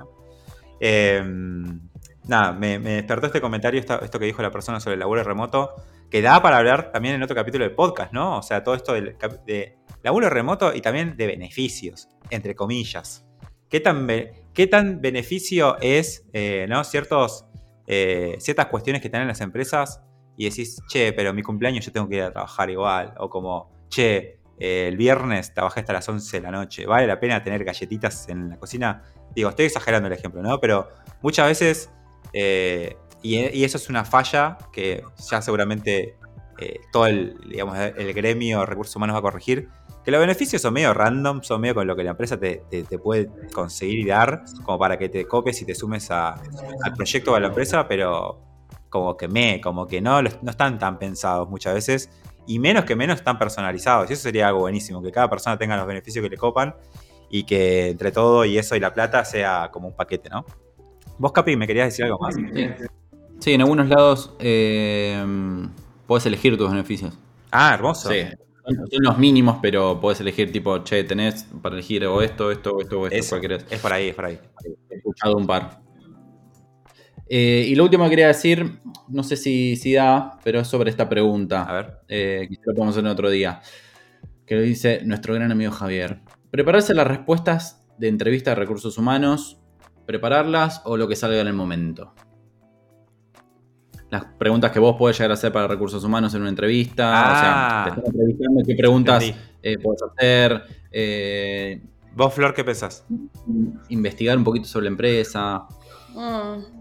Em, 0.80 1.80
nada, 2.28 2.54
me, 2.54 2.80
despertó 2.80 3.28
este 3.28 3.42
comentario, 3.42 3.80
esto, 3.80 4.20
que 4.20 4.26
dijo 4.26 4.42
la 4.42 4.52
persona 4.52 4.80
sobre 4.80 4.94
el 4.94 5.00
laburo 5.00 5.24
remoto, 5.24 5.76
que 6.10 6.22
da 6.22 6.42
para 6.42 6.58
hablar 6.58 6.92
también 6.92 7.16
en 7.16 7.24
otro 7.24 7.36
capítulo 7.36 7.64
del 7.66 7.76
podcast, 7.76 8.14
¿no? 8.14 8.38
O 8.38 8.42
sea, 8.42 8.64
todo 8.64 8.76
esto 8.76 8.94
de 8.94 9.78
laburo 10.04 10.30
remoto 10.30 10.74
y 10.74 10.82
también 10.82 11.18
de 11.18 11.28
beneficios, 11.28 12.10
entre 12.30 12.56
comillas. 12.56 13.26
¿Qué 13.70 13.80
tan, 13.80 14.08
qué 14.54 14.68
tan 14.68 15.02
beneficio 15.02 15.78
es, 15.82 16.26
eh, 16.34 16.66
¿no? 16.70 16.84
Ciertos, 16.84 17.46
eh, 17.88 18.38
ciertas 18.40 18.68
cuestiones 18.68 19.02
que 19.02 19.10
tienen 19.10 19.28
las 19.28 19.42
empresas 19.42 20.02
y 20.38 20.48
decís, 20.48 20.80
che, 20.88 21.12
pero 21.14 21.34
mi 21.34 21.42
cumpleaños 21.42 21.86
yo 21.86 21.92
tengo 21.92 22.08
que 22.08 22.18
ir 22.18 22.22
a 22.22 22.32
trabajar 22.32 22.70
igual. 22.70 23.16
O 23.18 23.30
como, 23.30 23.72
che, 23.90 24.40
el 24.58 24.98
viernes 24.98 25.54
trabajé 25.54 25.82
hasta 25.82 25.94
las 25.94 26.08
11 26.08 26.38
de 26.38 26.42
la 26.42 26.52
noche. 26.52 26.86
¿Vale 26.86 27.08
la 27.08 27.20
pena 27.20 27.44
tener 27.44 27.64
galletitas 27.64 28.30
en 28.30 28.50
la 28.50 28.58
cocina? 28.58 29.04
Digo, 29.36 29.50
estoy 29.50 29.66
exagerando 29.66 30.08
el 30.08 30.14
ejemplo, 30.14 30.42
¿no? 30.42 30.60
Pero 30.60 30.90
muchas 31.22 31.48
veces, 31.48 31.90
y, 33.22 33.64
eso 33.64 33.78
es 33.78 33.90
una 33.90 34.06
falla 34.06 34.58
que 34.72 35.04
ya 35.30 35.42
seguramente 35.42 36.18
todo 36.92 37.08
el, 37.08 37.38
digamos, 37.50 37.78
el 37.78 38.14
gremio 38.14 38.66
recursos 38.66 38.96
humanos 38.96 39.16
va 39.16 39.20
a 39.20 39.24
corregir 39.24 39.70
que 40.06 40.12
los 40.12 40.20
beneficios 40.20 40.62
son 40.62 40.76
medio 40.76 40.94
random, 40.94 41.42
son 41.42 41.60
medio 41.60 41.74
con 41.74 41.88
lo 41.88 41.96
que 41.96 42.04
la 42.04 42.12
empresa 42.12 42.40
te, 42.40 42.62
puede 43.04 43.28
conseguir 43.52 44.00
y 44.00 44.06
dar, 44.06 44.44
como 44.64 44.78
para 44.78 45.00
que 45.00 45.10
te 45.10 45.26
copies 45.26 45.60
y 45.64 45.66
te 45.66 45.74
sumes 45.74 46.12
al 46.12 46.94
proyecto 46.96 47.34
de 47.34 47.40
la 47.40 47.48
empresa, 47.48 47.88
pero 47.88 48.40
como 48.90 49.18
que 49.18 49.28
me, 49.28 49.60
como 49.60 49.88
que 49.88 50.02
no, 50.02 50.22
no 50.22 50.52
están 50.52 50.78
tan 50.78 51.00
pensados 51.00 51.50
muchas 51.50 51.74
veces, 51.74 52.12
y 52.48 52.60
menos 52.60 52.86
que 52.86 52.96
menos 52.96 53.18
están 53.18 53.38
personalizados. 53.40 54.10
Y 54.10 54.14
eso 54.14 54.24
sería 54.24 54.48
algo 54.48 54.62
buenísimo, 54.62 55.02
que 55.02 55.12
cada 55.12 55.30
persona 55.30 55.58
tenga 55.58 55.78
los 55.78 55.88
beneficios 55.88 56.24
que 56.24 56.30
le 56.30 56.38
copan 56.38 56.76
y 57.30 57.44
que 57.44 57.90
entre 57.90 58.12
todo 58.12 58.46
y 58.46 58.58
eso 58.58 58.76
y 58.76 58.80
la 58.80 58.94
plata 58.94 59.26
sea 59.26 59.70
como 59.72 59.88
un 59.88 59.96
paquete, 59.96 60.30
¿no? 60.30 60.46
Vos, 61.18 61.32
Capi, 61.32 61.56
me 61.56 61.68
querías 61.68 61.88
decir 61.88 62.06
algo 62.06 62.20
más. 62.20 62.36
Sí, 63.40 63.54
en 63.54 63.62
algunos 63.62 63.88
lados 63.88 64.34
eh, 64.40 65.24
puedes 66.08 66.26
elegir 66.26 66.58
tus 66.58 66.70
beneficios. 66.70 67.18
Ah, 67.52 67.74
hermoso. 67.74 68.10
Sí. 68.10 68.22
Son 68.66 69.04
los 69.04 69.18
mínimos, 69.20 69.60
pero 69.62 70.00
puedes 70.02 70.20
elegir 70.22 70.52
tipo, 70.52 70.80
che, 70.84 71.04
tenés 71.04 71.46
para 71.62 71.76
elegir 71.76 72.06
o 72.08 72.22
esto, 72.22 72.50
esto, 72.52 72.82
esto, 72.82 73.02
o 73.02 73.08
esto, 73.08 73.38
es, 73.38 73.66
Es 73.70 73.80
por 73.80 73.94
ahí, 73.94 74.10
es 74.10 74.16
por 74.16 74.26
ahí. 74.26 74.40
He 74.90 74.96
escuchado 74.96 75.38
un 75.38 75.46
par. 75.46 75.85
Eh, 77.28 77.66
y 77.68 77.76
lo 77.76 77.84
último 77.84 78.04
que 78.06 78.12
quería 78.12 78.28
decir, 78.28 78.80
no 79.08 79.24
sé 79.24 79.36
si, 79.36 79.76
si 79.76 79.94
da, 79.94 80.40
pero 80.44 80.60
es 80.60 80.68
sobre 80.68 80.90
esta 80.90 81.10
pregunta. 81.10 81.64
A 81.64 81.74
ver. 81.74 81.94
Eh, 82.08 82.46
quizá 82.50 82.62
lo 82.68 82.74
podemos 82.74 82.94
hacer 82.96 83.06
en 83.06 83.12
otro 83.12 83.30
día. 83.30 83.62
Que 84.46 84.56
lo 84.56 84.62
dice 84.62 85.02
nuestro 85.04 85.34
gran 85.34 85.52
amigo 85.52 85.72
Javier. 85.72 86.20
Prepararse 86.52 86.94
las 86.94 87.08
respuestas 87.08 87.84
de 87.98 88.08
entrevista 88.08 88.52
de 88.52 88.56
recursos 88.56 88.98
humanos, 88.98 89.60
prepararlas 90.06 90.82
o 90.86 90.98
lo 90.98 91.08
que 91.08 91.16
salga 91.16 91.42
en 91.42 91.48
el 91.48 91.54
momento 91.54 92.14
las 94.16 94.26
preguntas 94.38 94.72
que 94.72 94.80
vos 94.80 94.96
podés 94.98 95.18
llegar 95.18 95.32
a 95.32 95.34
hacer 95.34 95.52
para 95.52 95.68
recursos 95.68 96.04
humanos 96.04 96.34
en 96.34 96.42
una 96.42 96.50
entrevista. 96.50 97.10
o 97.10 97.40
sea, 97.40 97.42
te 97.42 97.48
ah. 97.50 97.86
están 97.90 98.06
entrevistando, 98.06 98.62
qué 98.66 98.76
preguntas 98.76 99.24
eh, 99.62 99.78
podés 99.80 100.02
hacer. 100.04 100.64
Eh, 100.92 101.82
¿Vos, 102.16 102.34
Flor, 102.34 102.54
qué 102.54 102.64
pensás? 102.64 103.06
Investigar 103.90 104.38
un 104.38 104.44
poquito 104.44 104.68
sobre 104.68 104.86
la 104.86 104.92
empresa. 104.92 105.68
Mm. 106.14 106.75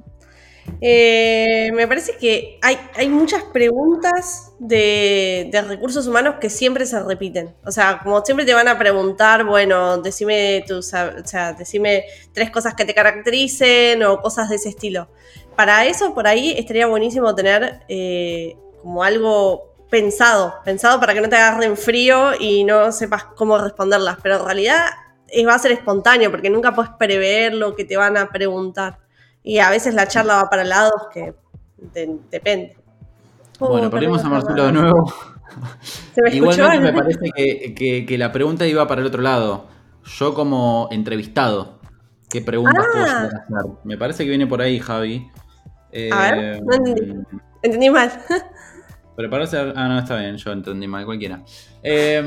Eh, 0.81 1.71
me 1.73 1.87
parece 1.87 2.17
que 2.17 2.59
hay, 2.63 2.79
hay 2.95 3.09
muchas 3.09 3.43
preguntas 3.45 4.53
de, 4.59 5.49
de 5.51 5.63
recursos 5.63 6.07
humanos 6.07 6.37
que 6.41 6.51
siempre 6.51 6.87
se 6.87 7.03
repiten. 7.03 7.55
O 7.65 7.71
sea, 7.71 8.01
como 8.03 8.25
siempre 8.25 8.45
te 8.45 8.55
van 8.55 8.69
a 8.69 8.79
preguntar, 8.79 9.45
bueno, 9.45 9.99
decime 9.99 10.65
tus, 10.67 10.93
o 10.93 11.27
sea, 11.27 11.53
decime 11.53 12.05
tres 12.33 12.51
cosas 12.51 12.75
que 12.75 12.85
te 12.85 12.95
caractericen 12.95 14.03
o 14.03 14.21
cosas 14.21 14.49
de 14.49 14.57
ese 14.57 14.71
estilo. 14.71 15.09
Para 15.57 15.87
eso, 15.87 16.15
por 16.15 16.27
ahí 16.27 16.55
estaría 16.57 16.87
buenísimo 16.87 17.35
tener 17.35 17.83
eh, 17.89 18.57
como 18.83 19.03
algo 19.03 19.75
pensado, 19.91 20.55
pensado 20.65 20.99
para 20.99 21.15
que 21.15 21.21
no 21.21 21.29
te 21.29 21.37
agarren 21.37 21.77
frío 21.77 22.33
y 22.39 22.65
no 22.65 22.91
sepas 22.91 23.25
cómo 23.37 23.59
responderlas. 23.59 24.19
Pero 24.23 24.37
en 24.37 24.45
realidad 24.45 24.87
es, 25.29 25.47
va 25.47 25.55
a 25.55 25.59
ser 25.59 25.73
espontáneo 25.73 26.31
porque 26.31 26.51
nunca 26.51 26.75
puedes 26.75 26.91
prever 26.99 27.55
lo 27.55 27.75
que 27.75 27.85
te 27.85 27.97
van 27.97 28.17
a 28.17 28.29
preguntar. 28.31 29.04
Y 29.45 29.59
a 29.61 29.71
veces 29.71 29.95
la 29.95 30.09
charla 30.09 30.43
va 30.43 30.51
para 30.51 30.65
lados 30.65 31.09
que 31.13 31.33
de- 31.95 32.19
depende. 32.31 32.77
Bueno, 33.61 33.91
perdimos 33.91 34.25
a 34.25 34.29
Marcelo 34.29 34.65
de 34.67 34.73
nuevo. 34.73 35.13
¿Se 36.15 36.23
me 36.23 36.31
escuchó? 36.31 36.53
Igualmente 36.65 36.93
me 36.93 36.99
parece 36.99 37.31
que, 37.37 37.75
que- 37.75 38.07
que 38.07 38.19
la 38.19 38.33
pregunta 38.33 38.67
iba 38.67 38.89
para 38.89 39.01
el 39.03 39.07
otro 39.07 39.23
lado. 39.23 39.67
Yo 40.05 40.35
como 40.35 40.89
entrevistado, 40.91 41.79
¿qué 42.29 42.41
preguntas 42.41 42.85
puedo 42.93 43.05
Ah. 43.07 43.21
hacer? 43.27 43.71
Me 43.85 43.97
parece 43.97 44.25
que 44.25 44.31
viene 44.31 44.47
por 44.49 44.61
ahí, 44.63 44.81
Javi. 44.81 45.31
A 46.13 46.31
ver, 46.31 46.35
Eh, 46.57 46.61
no 46.65 46.75
entendí. 46.75 47.15
Entendí 47.63 47.91
mal. 47.91 48.11
Prepararse 49.17 49.57
a- 49.59 49.73
Ah, 49.77 49.89
no, 49.89 49.99
está 49.99 50.19
bien, 50.19 50.37
yo 50.37 50.51
entendí 50.53 50.87
mal, 50.89 51.05
cualquiera. 51.05 51.43
Eh, 51.83 52.23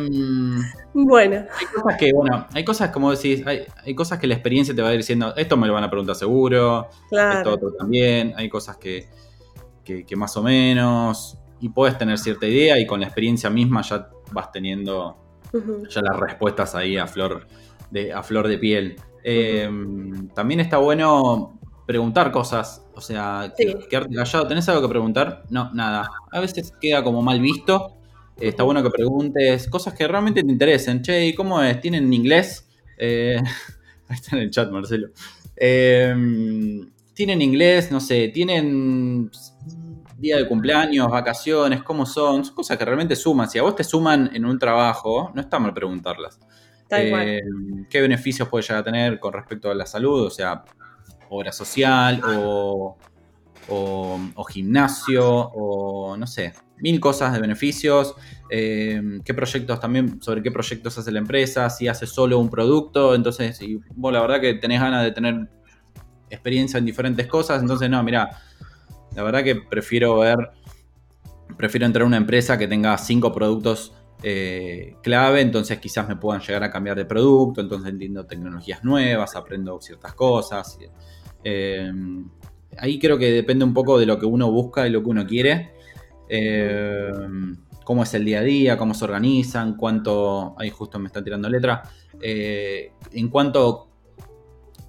bueno, 0.94 1.46
hay 1.60 1.66
cosas 1.76 1.98
que, 1.98 2.12
bueno, 2.14 2.48
hay 2.54 2.64
cosas 2.64 2.90
como 2.92 3.12
decís, 3.12 3.46
hay, 3.46 3.62
hay 3.86 3.94
cosas 3.96 4.20
que 4.20 4.28
la 4.28 4.34
experiencia 4.36 4.74
te 4.76 4.82
va 4.82 4.90
a 4.90 4.94
ir 4.94 5.00
diciendo, 5.00 5.34
esto 5.36 5.58
me 5.58 5.68
lo 5.68 5.74
van 5.74 5.84
a 5.84 5.90
preguntar 5.90 6.16
seguro, 6.16 6.88
esto 6.92 7.08
claro. 7.10 7.54
otro 7.54 7.72
también, 7.74 8.34
hay 8.38 8.48
cosas 8.50 8.78
que, 8.78 9.08
que- 9.84 10.06
que 10.06 10.16
más 10.16 10.36
o 10.38 10.44
menos, 10.44 11.38
y 11.60 11.70
puedes 11.70 11.98
tener 11.98 12.18
cierta 12.20 12.46
idea 12.46 12.80
y 12.80 12.86
con 12.86 13.00
la 13.00 13.08
experiencia 13.08 13.50
misma 13.50 13.82
ya 13.82 14.10
vas 14.32 14.52
teniendo 14.52 15.18
ya 15.90 16.02
las 16.02 16.18
respuestas 16.20 16.76
ahí 16.76 16.98
a 16.98 17.08
flor 17.08 17.48
de, 17.90 18.14
a 18.14 18.22
flor 18.22 18.48
de 18.48 18.58
piel. 18.58 18.96
Eh, 19.24 19.70
También 20.36 20.60
está 20.60 20.78
bueno 20.78 21.57
preguntar 21.88 22.32
cosas, 22.32 22.84
o 22.94 23.02
sea, 23.02 23.52
Sí. 23.58 23.66
quedarte 23.90 24.14
callado. 24.14 24.46
¿Tenés 24.48 24.70
algo 24.70 24.84
que 24.84 24.90
preguntar? 24.90 25.44
No, 25.50 25.74
nada. 25.74 26.08
A 26.32 26.40
veces 26.40 26.72
queda 26.80 27.04
como 27.04 27.24
mal 27.24 27.40
visto. 27.40 27.94
Eh, 28.40 28.50
está 28.50 28.62
bueno 28.64 28.84
que 28.84 28.92
preguntes 28.92 29.68
cosas 29.70 29.96
que 29.96 30.08
realmente 30.08 30.44
te 30.44 30.52
interesen. 30.52 31.02
Che, 31.02 31.26
¿y 31.28 31.34
cómo 31.34 31.62
es? 31.64 31.80
¿Tienen 31.82 32.14
inglés? 32.14 32.68
Eh, 33.00 33.38
ahí 34.10 34.16
está 34.16 34.36
en 34.36 34.44
el 34.44 34.52
chat, 34.52 34.70
Marcelo. 34.70 35.08
Eh, 35.56 36.14
¿Tienen 37.16 37.42
inglés? 37.42 37.92
No 37.92 38.00
sé, 38.00 38.28
¿tienen 38.28 39.32
día 40.20 40.38
de 40.38 40.48
cumpleaños, 40.48 41.10
vacaciones? 41.10 41.82
¿Cómo 41.84 42.06
son? 42.06 42.44
Son 42.46 42.54
cosas 42.54 42.78
que 42.78 42.86
realmente 42.86 43.16
suman. 43.16 43.50
Si 43.50 43.58
a 43.58 43.64
vos 43.64 43.76
te 43.76 43.84
suman 43.84 44.30
en 44.36 44.46
un 44.46 44.60
trabajo, 44.60 45.32
no 45.34 45.42
está 45.42 45.58
mal 45.58 45.74
preguntarlas. 45.74 46.40
Tal 46.88 47.10
cual. 47.10 47.28
Eh, 47.28 47.42
¿Qué 47.90 48.02
beneficios 48.02 48.48
puede 48.50 48.64
llegar 48.64 48.82
a 48.82 48.84
tener 48.84 49.20
con 49.20 49.34
respecto 49.34 49.72
a 49.72 49.74
la 49.76 49.86
salud? 49.86 50.26
O 50.26 50.30
sea, 50.30 50.64
obra 51.30 51.52
social 51.52 52.22
o, 52.26 52.96
o- 53.70 54.20
o 54.36 54.44
gimnasio 54.46 55.28
o 55.30 56.16
no 56.18 56.26
sé, 56.28 56.54
mil 56.78 57.00
cosas 57.00 57.34
de 57.34 57.40
beneficios. 57.40 58.16
Eh, 58.50 59.20
¿Qué 59.26 59.34
proyectos 59.34 59.80
también, 59.80 60.22
sobre 60.22 60.42
qué 60.42 60.52
proyectos 60.52 60.98
hace 60.98 61.12
la 61.12 61.20
empresa? 61.20 61.70
Si 61.70 61.88
hace 61.88 62.08
solo 62.08 62.40
un 62.40 62.50
producto, 62.50 63.14
entonces, 63.16 63.62
y 63.62 63.80
vos 63.96 64.14
la 64.14 64.22
verdad 64.22 64.40
que 64.40 64.54
tenés 64.56 64.80
ganas 64.80 65.04
de 65.04 65.12
tener 65.12 65.50
experiencia 66.30 66.78
en 66.78 66.86
diferentes 66.86 67.28
cosas, 67.28 67.62
entonces 67.62 67.90
no, 67.90 68.02
mira, 68.04 68.30
la 69.16 69.24
verdad 69.24 69.44
que 69.44 69.56
prefiero 69.56 70.18
ver, 70.20 70.38
prefiero 71.58 71.86
entrar 71.86 72.04
a 72.04 72.06
una 72.08 72.18
empresa 72.18 72.58
que 72.58 72.68
tenga 72.68 72.98
cinco 72.98 73.32
productos 73.32 73.94
eh, 74.24 74.96
clave, 75.04 75.42
entonces 75.42 75.80
quizás 75.80 76.08
me 76.08 76.16
puedan 76.16 76.42
llegar 76.42 76.64
a 76.64 76.72
cambiar 76.72 76.98
de 76.98 77.06
producto, 77.06 77.62
entonces 77.62 77.90
entiendo 77.90 78.26
tecnologías 78.26 78.84
nuevas, 78.84 79.36
aprendo 79.36 79.80
ciertas 79.80 80.14
cosas. 80.14 80.78
Eh, 81.50 81.92
ahí 82.78 83.00
creo 83.00 83.18
que 83.18 83.32
depende 83.32 83.64
un 83.64 83.74
poco 83.74 83.98
de 83.98 84.06
lo 84.06 84.20
que 84.20 84.26
uno 84.26 84.52
busca 84.52 84.86
y 84.86 84.90
lo 84.92 85.02
que 85.02 85.10
uno 85.10 85.26
quiere. 85.26 85.72
Eh, 86.30 87.12
cómo 87.84 88.04
es 88.04 88.14
el 88.14 88.26
día 88.26 88.40
a 88.40 88.44
día, 88.44 88.78
cómo 88.78 88.94
se 88.94 89.06
organizan, 89.06 89.76
cuánto. 89.78 90.56
Ahí 90.60 90.70
justo 90.70 91.00
me 91.00 91.08
está 91.08 91.24
tirando 91.24 91.50
letra. 91.50 91.84
eh, 92.22 92.92
en 93.14 93.30
cuanto. 93.30 93.84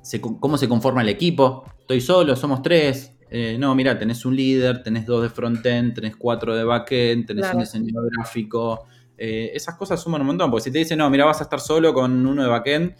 se- 0.02 0.20
cómo 0.22 0.56
se 0.56 0.66
conforma 0.68 1.02
el 1.02 1.08
equipo. 1.10 1.64
Estoy 1.80 2.00
solo, 2.00 2.34
somos 2.34 2.62
tres. 2.62 3.12
Eh, 3.30 3.56
no, 3.58 3.74
mira, 3.74 3.98
tenés 3.98 4.24
un 4.24 4.34
líder, 4.34 4.82
tenés 4.82 5.04
dos 5.04 5.22
de 5.22 5.28
frontend, 5.28 5.92
tenés 5.94 6.16
cuatro 6.16 6.56
de 6.56 6.64
backend, 6.64 7.26
tenés 7.26 7.42
Claro. 7.42 7.58
un 7.58 7.64
diseñador 7.64 8.10
gráfico. 8.16 8.86
Eh, 9.18 9.50
esas 9.52 9.74
cosas 9.76 10.00
suman 10.02 10.22
un 10.22 10.28
montón, 10.28 10.50
porque 10.50 10.64
si 10.64 10.70
te 10.72 10.78
dicen, 10.78 10.96
no, 10.98 11.10
mira, 11.10 11.26
vas 11.26 11.40
a 11.40 11.44
estar 11.44 11.60
solo 11.60 11.92
con 11.92 12.24
uno 12.26 12.42
de 12.42 12.48
backend, 12.48 12.94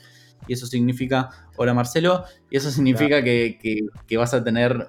y 0.47 0.53
eso 0.55 0.67
significa, 0.67 1.29
hola 1.57 1.75
Marcelo, 1.75 2.25
y 2.51 2.57
eso 2.57 2.71
significa 2.71 3.23
que, 3.23 3.59
que- 3.61 3.81
que 4.07 4.17
vas 4.17 4.33
a 4.35 4.43
tener 4.43 4.89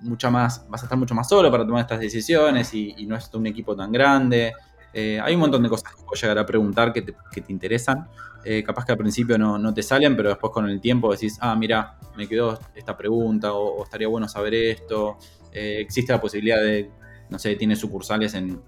mucha 0.00 0.30
más, 0.30 0.66
vas 0.68 0.82
a 0.82 0.86
estar 0.86 0.98
mucho 0.98 1.14
más 1.14 1.28
solo 1.28 1.50
para 1.50 1.64
tomar 1.64 1.82
estas 1.82 2.00
decisiones 2.00 2.74
y, 2.74 2.94
y 2.98 3.06
no 3.06 3.16
es 3.16 3.30
un 3.34 3.46
equipo 3.46 3.74
tan 3.76 3.92
grande. 3.92 4.52
Eh, 4.94 5.18
hay 5.22 5.34
un 5.34 5.40
montón 5.40 5.62
de 5.62 5.68
cosas 5.68 5.94
que 5.94 6.02
puedes 6.04 6.20
llegar 6.20 6.38
a 6.38 6.44
preguntar 6.44 6.92
que 6.92 7.02
te, 7.02 7.14
que 7.32 7.40
te 7.40 7.52
interesan. 7.52 8.08
Eh, 8.44 8.62
capaz 8.64 8.84
que 8.84 8.92
al 8.92 8.98
principio 8.98 9.38
no, 9.38 9.56
no 9.58 9.72
te 9.72 9.82
salen, 9.82 10.16
pero 10.16 10.28
después 10.30 10.52
con 10.52 10.68
el 10.68 10.80
tiempo 10.80 11.12
decís, 11.12 11.38
ah, 11.40 11.54
mira, 11.54 11.98
me 12.16 12.26
quedó 12.26 12.58
esta 12.74 12.96
pregunta 12.96 13.52
o, 13.52 13.76
o 13.78 13.84
estaría 13.84 14.08
bueno 14.08 14.28
saber 14.28 14.54
esto. 14.54 15.16
Eh, 15.52 15.76
existe 15.80 16.12
la 16.12 16.20
posibilidad 16.20 16.60
de, 16.60 16.90
no 17.30 17.38
sé, 17.38 17.54
tiene 17.54 17.76
sucursales 17.76 18.34
en 18.34 18.60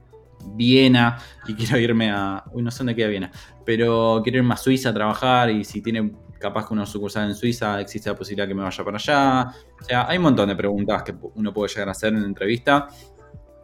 Viena 0.55 1.19
y 1.47 1.55
quiero 1.55 1.79
irme 1.79 2.11
a, 2.11 2.45
uy, 2.53 2.63
no 2.63 2.71
sé 2.71 2.79
dónde 2.79 2.95
queda 2.95 3.09
Viena, 3.09 3.31
pero 3.65 4.21
quiero 4.23 4.39
irme 4.39 4.55
a 4.55 4.57
Suiza 4.57 4.91
a 4.91 4.95
trabajar 4.95 5.51
y 5.51 5.65
si 5.65 5.83
tiene 5.83 6.13
capaz 6.39 6.69
que 6.69 6.75
una 6.75 6.85
sucursal 6.85 7.29
en 7.29 7.35
Suiza, 7.35 7.81
existe 7.81 8.11
la 8.11 8.17
posibilidad 8.17 8.47
que 8.47 8.55
me 8.55 8.63
vaya 8.63 8.85
para 8.85 8.99
allá. 8.99 9.55
O 9.81 9.85
sea, 9.85 10.07
hay 10.07 10.19
un 10.19 10.25
montón 10.25 10.49
de 10.49 10.57
preguntas 10.57 11.03
que 11.03 11.15
uno 11.35 11.55
puede 11.55 11.73
llegar 11.73 11.89
a 11.89 11.93
hacer 11.93 12.13
en 12.13 12.21
la 12.21 12.27
entrevista. 12.27 12.89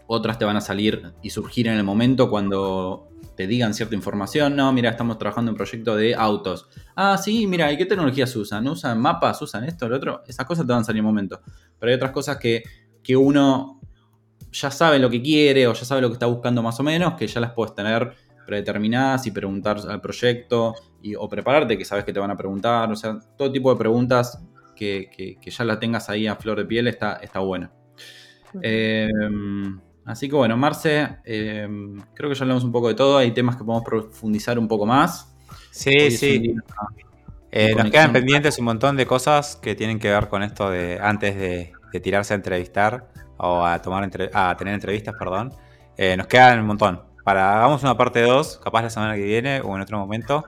Otras 0.07 0.39
te 0.39 0.45
van 0.45 0.57
a 0.57 0.61
salir 0.61 1.13
y 1.23 1.31
surgir 1.31 1.69
en 1.69 1.75
el 1.75 1.85
momento 1.85 2.31
cuando 2.31 3.11
te 3.37 3.47
digan 3.47 3.75
cierta 3.75 3.95
información. 3.95 4.57
No, 4.57 4.73
mira, 4.73 4.91
estamos 4.91 5.19
trabajando 5.19 5.51
en 5.51 5.55
un 5.55 5.57
proyecto 5.57 5.95
de 5.95 6.15
autos. 6.15 6.69
Ah, 6.97 7.19
sí, 7.19 7.47
mira, 7.47 7.71
¿y 7.71 7.77
qué 7.77 7.87
tecnologías 7.87 8.35
usan? 8.35 8.67
¿Usan 8.67 8.99
mapas? 8.99 9.41
¿Usan 9.43 9.65
esto, 9.65 9.89
lo 9.89 9.97
otro? 9.97 10.23
Esas 10.27 10.47
cosas 10.47 10.67
te 10.67 10.73
van 10.73 10.81
a 10.81 10.85
salir 10.85 11.01
en 11.01 11.07
el 11.07 11.13
momento. 11.13 11.43
Pero 11.79 11.91
hay 11.91 11.97
otras 11.97 12.13
cosas 12.13 12.39
que, 12.39 12.63
que 13.03 13.17
uno 13.17 13.81
ya 14.53 14.71
sabe 14.71 14.99
lo 14.99 15.09
que 15.11 15.23
quiere 15.23 15.67
o 15.67 15.73
ya 15.73 15.85
sabe 15.85 16.01
lo 16.01 16.09
que 16.09 16.15
está 16.15 16.27
buscando 16.27 16.63
más 16.63 16.79
o 16.81 16.83
menos, 16.83 17.15
que 17.15 17.27
ya 17.27 17.41
las 17.41 17.53
puedes 17.53 17.75
tener 17.75 18.13
predeterminadas 18.47 19.27
y 19.27 19.31
preguntar 19.31 19.79
al 19.89 20.01
proyecto 20.01 20.75
y, 21.03 21.15
o 21.15 21.29
prepararte, 21.29 21.79
que 21.79 21.85
sabes 21.85 22.05
que 22.05 22.13
te 22.13 22.19
van 22.21 22.31
a 22.33 22.37
preguntar. 22.37 22.91
O 22.91 22.97
sea, 22.97 23.19
todo 23.37 23.53
tipo 23.53 23.71
de 23.73 23.79
preguntas 23.79 24.43
que, 24.75 25.09
que- 25.15 25.37
que 25.41 25.51
ya 25.51 25.65
la 25.65 25.79
tengas 25.79 26.09
ahí 26.11 26.27
a 26.27 26.35
flor 26.37 26.59
de 26.59 26.65
piel 26.65 26.89
está, 26.89 27.15
está 27.17 27.39
bueno. 27.41 27.71
Eh, 28.63 29.09
así 30.05 30.29
que 30.29 30.35
bueno, 30.35 30.57
Marce, 30.57 31.19
eh, 31.25 31.69
creo 32.15 32.29
que 32.29 32.35
ya 32.35 32.43
hablamos 32.43 32.65
un 32.65 32.73
poco 32.73 32.89
de 32.89 32.95
todo. 32.95 33.19
Hay 33.19 33.33
temas 33.33 33.57
que 33.57 33.65
podemos 33.65 33.85
profundizar 33.85 34.59
un 34.59 34.67
poco 34.67 34.87
más. 34.87 35.33
Sí, 35.71 36.11
sí. 36.11 36.55
Eh, 37.53 37.75
nos 37.75 37.91
quedan 37.91 38.13
pendientes 38.13 38.59
un 38.59 38.65
montón 38.65 38.97
de 38.97 39.07
cosas 39.07 39.57
que 39.57 39.75
tienen 39.75 39.99
que 39.99 40.09
ver 40.11 40.29
con 40.29 40.43
esto 40.43 40.71
de 40.71 40.99
antes 41.01 41.35
de, 41.37 41.73
de 41.93 42.01
tirarse 42.01 42.33
a 42.33 42.37
entrevistar 42.37 43.09
o 43.43 43.65
a 43.65 43.81
tomar 43.81 44.05
entre- 44.05 44.31
a 44.33 44.57
tener 44.57 44.75
entrevistas, 44.75 45.15
perdón. 45.19 45.53
Eh, 45.97 46.17
nos 46.17 46.27
quedan 46.27 46.61
un 46.61 46.67
montón. 46.67 47.03
Para 47.25 47.57
hagamos 47.57 47.83
una 47.83 47.97
parte 47.97 48.23
2, 48.23 48.59
capaz 48.63 48.83
la 48.83 48.91
semana 48.91 49.15
que 49.15 49.23
viene 49.23 49.61
o 49.61 49.75
en 49.77 49.83
otro 49.83 49.99
momento. 49.99 50.45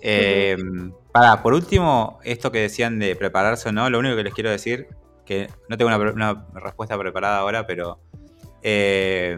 Eh, 0.00 0.56
Para, 1.12 1.42
por 1.42 1.52
último, 1.54 2.18
esto 2.24 2.50
que 2.52 2.60
decían 2.60 2.98
de 2.98 3.16
prepararse 3.16 3.68
o 3.68 3.72
no, 3.72 3.90
lo 3.90 3.98
único 3.98 4.16
que 4.16 4.22
les 4.24 4.32
quiero 4.34 4.48
decir, 4.50 4.86
que 5.26 5.48
no 5.68 5.76
tengo 5.76 5.88
una, 5.94 6.12
una 6.12 6.44
respuesta 6.54 6.96
preparada 6.98 7.38
ahora, 7.38 7.66
pero 7.66 8.00
eh, 8.62 9.36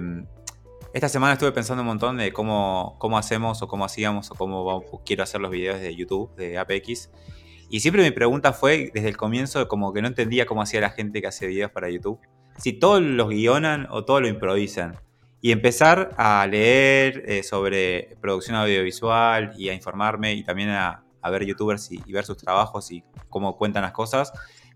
esta 0.92 1.08
semana 1.08 1.32
estuve 1.34 1.52
pensando 1.52 1.80
un 1.82 1.86
montón 1.88 2.16
de 2.18 2.32
cómo, 2.32 2.96
cómo 2.98 3.16
hacemos 3.18 3.62
o 3.62 3.68
cómo 3.68 3.84
hacíamos 3.84 4.30
o 4.30 4.34
cómo 4.34 4.64
vamos- 4.64 4.84
quiero 5.04 5.22
hacer 5.22 5.40
los 5.40 5.50
videos 5.50 5.80
de 5.80 5.94
YouTube, 5.96 6.34
de 6.36 6.58
APX. 6.58 7.10
Y 7.70 7.80
siempre 7.80 8.02
mi 8.02 8.10
pregunta 8.10 8.52
fue, 8.52 8.90
desde 8.92 9.08
el 9.08 9.16
comienzo, 9.16 9.66
como 9.68 9.92
que 9.94 10.02
no 10.02 10.08
entendía 10.08 10.44
cómo 10.44 10.60
hacía 10.62 10.80
la 10.82 10.90
gente 10.90 11.20
que 11.22 11.26
hace 11.28 11.46
videos 11.46 11.70
para 11.70 11.88
YouTube. 11.88 12.20
Si 12.58 12.72
todos 12.72 13.02
los 13.02 13.28
guionan 13.28 13.86
o 13.90 14.04
todos 14.04 14.22
lo 14.22 14.28
improvisan. 14.28 14.96
Y 15.40 15.50
empezar 15.50 16.14
a 16.18 16.46
leer 16.46 17.24
eh, 17.26 17.42
sobre 17.42 18.16
producción 18.20 18.56
audiovisual 18.56 19.52
y 19.56 19.68
a 19.70 19.74
informarme 19.74 20.34
y 20.34 20.44
también 20.44 20.70
a, 20.70 21.04
ver 21.30 21.44
youtubers 21.44 21.90
y, 21.90 22.00
y 22.06 22.12
ver 22.12 22.24
sus 22.24 22.36
trabajos 22.36 22.90
y 22.92 23.02
cómo 23.28 23.56
cuentan 23.56 23.82
las 23.82 23.92
cosas, 23.92 24.32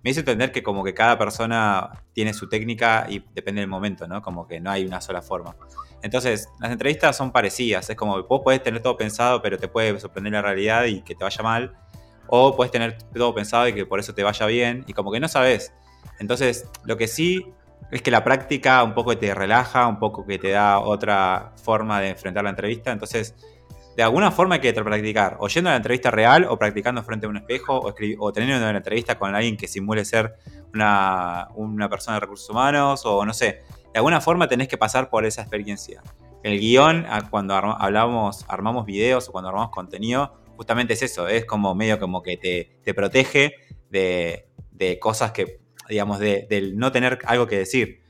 me 0.07 0.11
hizo 0.11 0.21
entender 0.21 0.53
que 0.53 0.63
como 0.63 0.85
que 0.85 0.95
cada 0.95 1.19
persona 1.19 1.91
tiene 2.13 2.33
su 2.33 2.49
técnica 2.49 3.07
y 3.09 3.25
depende 3.35 3.61
del 3.61 3.69
momento, 3.69 4.07
¿no? 4.07 4.23
Como 4.23 4.47
que 4.47 4.61
no 4.61 4.71
hay 4.71 4.85
una 4.85 5.01
sola 5.01 5.21
forma. 5.21 5.57
Entonces, 6.01 6.49
las 6.61 6.71
entrevistas 6.71 7.17
son 7.17 7.33
parecidas, 7.33 7.91
es 7.91 7.97
como 7.97 8.23
vos 8.23 8.43
podés 8.45 8.63
tener 8.63 8.81
todo 8.81 8.97
pensado, 8.97 9.43
pero 9.43 9.59
te 9.59 9.67
puede 9.67 9.99
sorprender 9.99 10.35
la 10.35 10.43
realidad 10.43 10.85
y 10.85 11.03
que 11.03 11.17
te 11.17 11.25
vaya 11.25 11.43
mal. 11.43 11.77
o 12.29 12.55
puedes 12.55 12.71
tener 12.71 12.99
todo 13.15 13.35
pensado 13.35 13.67
y 13.67 13.73
que 13.73 13.85
por 13.85 13.99
eso 13.99 14.15
te 14.15 14.23
vaya 14.23 14.47
bien, 14.47 14.85
y 14.87 14.93
como 14.93 15.11
que 15.11 15.19
no 15.19 15.27
sabes. 15.27 15.73
Entonces, 16.21 16.69
lo 16.85 16.97
que 16.97 17.09
sí 17.09 17.45
es 17.91 18.03
que 18.03 18.11
la 18.11 18.25
práctica 18.25 18.83
un 18.83 18.95
poco 18.95 19.17
te 19.17 19.35
relaja, 19.35 19.87
un 19.87 19.99
poco 19.99 20.27
que 20.27 20.39
te 20.39 20.51
da 20.51 20.81
otra 20.81 21.53
forma 21.63 22.01
de 22.01 22.11
enfrentar 22.11 22.45
la 22.45 22.51
entrevista. 22.51 22.91
Entonces, 22.91 23.35
de 23.97 24.03
alguna 24.03 24.31
forma 24.31 24.57
hay 24.57 24.61
que 24.61 24.73
practicar, 24.75 25.37
o 25.41 25.49
yendo 25.49 25.71
la 25.71 25.77
entrevista 25.77 26.11
real, 26.11 26.47
o 26.51 26.59
practicando 26.59 27.03
frente 27.03 27.27
a 27.27 27.31
un 27.31 27.39
espejo, 27.39 27.81
o, 27.81 28.33
teniendo 28.33 28.69
una 28.69 28.77
entrevista 28.77 29.19
con 29.19 29.35
alguien 29.35 29.57
que 29.57 29.69
simule 29.69 30.05
ser 30.05 30.37
una, 30.75 31.49
una, 31.55 31.89
persona 31.89 32.17
de 32.17 32.21
recursos 32.21 32.51
humanos, 32.51 33.07
o 33.07 33.25
no 33.25 33.33
sé. 33.33 33.63
De 33.93 33.99
alguna 33.99 34.21
forma 34.21 34.49
tenés 34.49 34.69
que 34.69 34.77
pasar 34.77 35.09
por 35.09 35.25
esa 35.25 35.43
experiencia. 35.43 36.03
El 36.43 36.61
guion, 36.61 37.07
cuando 37.31 37.55
hablamos, 37.55 38.45
armamos 38.49 38.85
videos 38.85 39.29
o 39.29 39.33
cuando 39.33 39.49
armamos 39.49 39.71
contenido, 39.71 40.35
justamente 40.57 40.93
es 40.93 41.03
eso, 41.03 41.27
es 41.29 41.47
como 41.47 41.75
medio 41.75 41.99
como 41.99 42.23
que 42.23 42.37
te, 42.37 42.79
te 42.85 42.93
protege 42.93 43.55
de, 43.89 44.51
de 44.73 44.99
cosas 44.99 45.33
que 45.33 45.66
digamos, 45.89 46.19
de, 46.19 46.47
del 46.49 46.77
no 46.77 46.93
tener 46.93 47.19
algo 47.27 47.47
que 47.47 47.59
decir. 47.59 48.03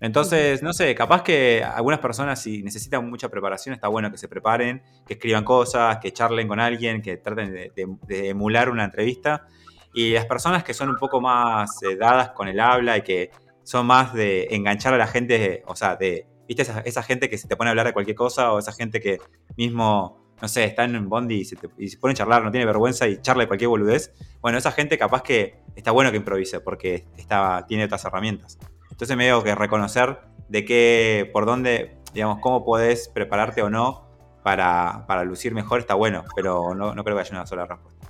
Entonces, 0.00 0.62
no 0.62 0.72
sé, 0.72 0.94
capaz 0.94 1.22
que 1.22 1.62
algunas 1.62 2.00
personas 2.00 2.42
si 2.42 2.62
necesitan 2.62 3.08
mucha 3.08 3.28
preparación, 3.28 3.74
está 3.74 3.88
bueno 3.88 4.10
que 4.10 4.18
se 4.18 4.28
preparen, 4.28 4.82
que 5.06 5.14
escriban 5.14 5.44
cosas, 5.44 5.98
que 5.98 6.12
charlen 6.12 6.48
con 6.48 6.58
alguien, 6.58 7.02
que 7.02 7.18
traten 7.18 7.52
de, 7.52 8.28
emular 8.28 8.68
una 8.68 8.84
entrevista. 8.84 9.46
Y 9.94 10.12
las 10.12 10.26
personas 10.26 10.64
que 10.64 10.74
son 10.74 10.88
un 10.88 10.96
poco 10.96 11.20
más 11.20 11.82
eh, 11.82 11.96
dadas 11.96 12.30
con 12.30 12.48
el 12.48 12.58
habla 12.58 12.98
y 12.98 13.02
que 13.02 13.30
son 13.62 13.86
más 13.86 14.12
de 14.12 14.48
enganchar 14.50 14.92
a 14.94 14.98
la 14.98 15.06
gente, 15.06 15.62
o 15.66 15.76
sea, 15.76 15.94
de, 15.94 16.26
¿viste? 16.48 16.62
Esa, 16.62 16.80
esa 16.80 17.02
gente 17.02 17.28
que 17.28 17.38
se 17.38 17.46
te 17.46 17.56
pone 17.56 17.68
a 17.68 17.72
hablar 17.72 17.86
de 17.86 17.92
cualquier 17.92 18.16
cosa 18.16 18.52
o 18.52 18.58
esa 18.58 18.72
gente 18.72 19.00
que 19.00 19.18
mismo 19.56 20.21
no 20.42 20.48
sé, 20.48 20.64
está 20.64 20.82
en 20.82 20.96
un 20.96 21.08
bondi 21.08 21.36
y 21.36 21.44
se, 21.44 21.56
pone 21.98 22.12
a 22.12 22.14
charlar, 22.14 22.42
no 22.42 22.50
tiene 22.50 22.66
vergüenza 22.66 23.06
y 23.06 23.22
charla 23.22 23.44
de 23.44 23.46
cualquier 23.46 23.68
boludez. 23.68 24.12
Bueno, 24.40 24.58
esa 24.58 24.72
gente 24.72 24.98
capaz 24.98 25.22
que 25.22 25.62
está 25.76 25.92
bueno 25.92 26.10
que 26.10 26.16
improvise 26.16 26.58
porque 26.58 27.06
está, 27.16 27.64
tiene 27.68 27.84
otras 27.84 28.04
herramientas. 28.04 28.58
Entonces 28.90 29.16
me 29.16 29.26
digo 29.26 29.44
que 29.44 29.54
reconocer 29.54 30.18
de 30.48 30.64
qué, 30.64 31.30
por 31.32 31.46
dónde, 31.46 31.96
digamos, 32.12 32.40
cómo 32.40 32.64
podés 32.64 33.08
prepararte 33.08 33.62
o 33.62 33.70
no 33.70 34.08
para, 34.42 35.06
lucir 35.24 35.54
mejor 35.54 35.78
está 35.78 35.94
bueno, 35.94 36.24
pero 36.34 36.74
no, 36.74 36.92
creo 37.04 37.16
que 37.16 37.22
haya 37.22 37.36
una 37.36 37.46
sola 37.46 37.64
respuesta. 37.64 38.08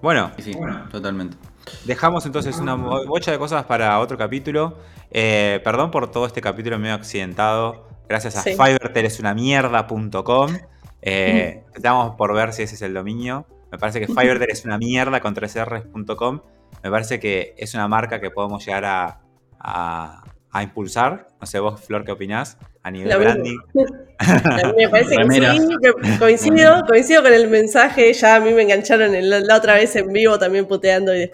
Bueno, 0.00 0.32
sí, 0.38 0.54
bueno, 0.56 0.88
totalmente. 0.88 1.36
Dejamos 1.84 2.26
entonces 2.26 2.58
una 2.58 2.74
bocha 2.74 3.30
de 3.32 3.38
cosas 3.38 3.64
para 3.64 3.98
otro 3.98 4.16
capítulo. 4.16 4.78
Eh, 5.10 5.60
perdón 5.64 5.90
por 5.90 6.10
todo 6.10 6.26
este 6.26 6.40
capítulo 6.40 6.78
medio 6.78 6.94
accidentado. 6.94 7.88
Gracias 8.08 8.36
a 8.36 8.42
sí. 8.42 8.56
es 8.94 9.20
una 9.20 9.34
mierda.com. 9.34 10.58
Eh, 11.00 11.64
estamos 11.74 12.14
por 12.16 12.34
ver 12.34 12.52
si 12.52 12.62
ese 12.62 12.74
es 12.74 12.82
el 12.82 12.94
dominio. 12.94 13.46
Me 13.70 13.78
parece 13.78 14.00
que 14.00 14.06
Fiverr 14.06 14.50
es 14.50 14.64
una 14.64 14.78
mierda 14.78 15.20
con 15.20 15.34
3rs.com. 15.34 16.40
Me 16.82 16.90
parece 16.90 17.18
que 17.18 17.54
es 17.56 17.74
una 17.74 17.88
marca 17.88 18.20
que 18.20 18.30
podemos 18.30 18.64
llegar 18.64 18.84
a, 18.84 20.22
a 20.52 20.62
impulsar. 20.62 21.28
No 21.40 21.46
sé, 21.46 21.58
vos, 21.58 21.80
Flor, 21.80 22.04
¿qué 22.04 22.12
opinás? 22.12 22.58
A 22.84 22.90
nivel 22.90 23.16
branding. 23.16 23.58
me 24.76 24.88
parece 24.88 25.16
que 25.16 25.30
sí, 25.30 26.18
coincido, 26.18 26.84
coincido 26.86 27.22
con 27.22 27.32
el 27.32 27.48
mensaje. 27.48 28.12
Ya 28.12 28.36
a 28.36 28.40
mí 28.40 28.52
me 28.52 28.62
engancharon 28.62 29.12
la 29.30 29.56
otra 29.56 29.74
vez 29.74 29.94
en 29.96 30.12
vivo 30.12 30.38
también 30.38 30.66
puteando 30.66 31.14
y 31.14 31.30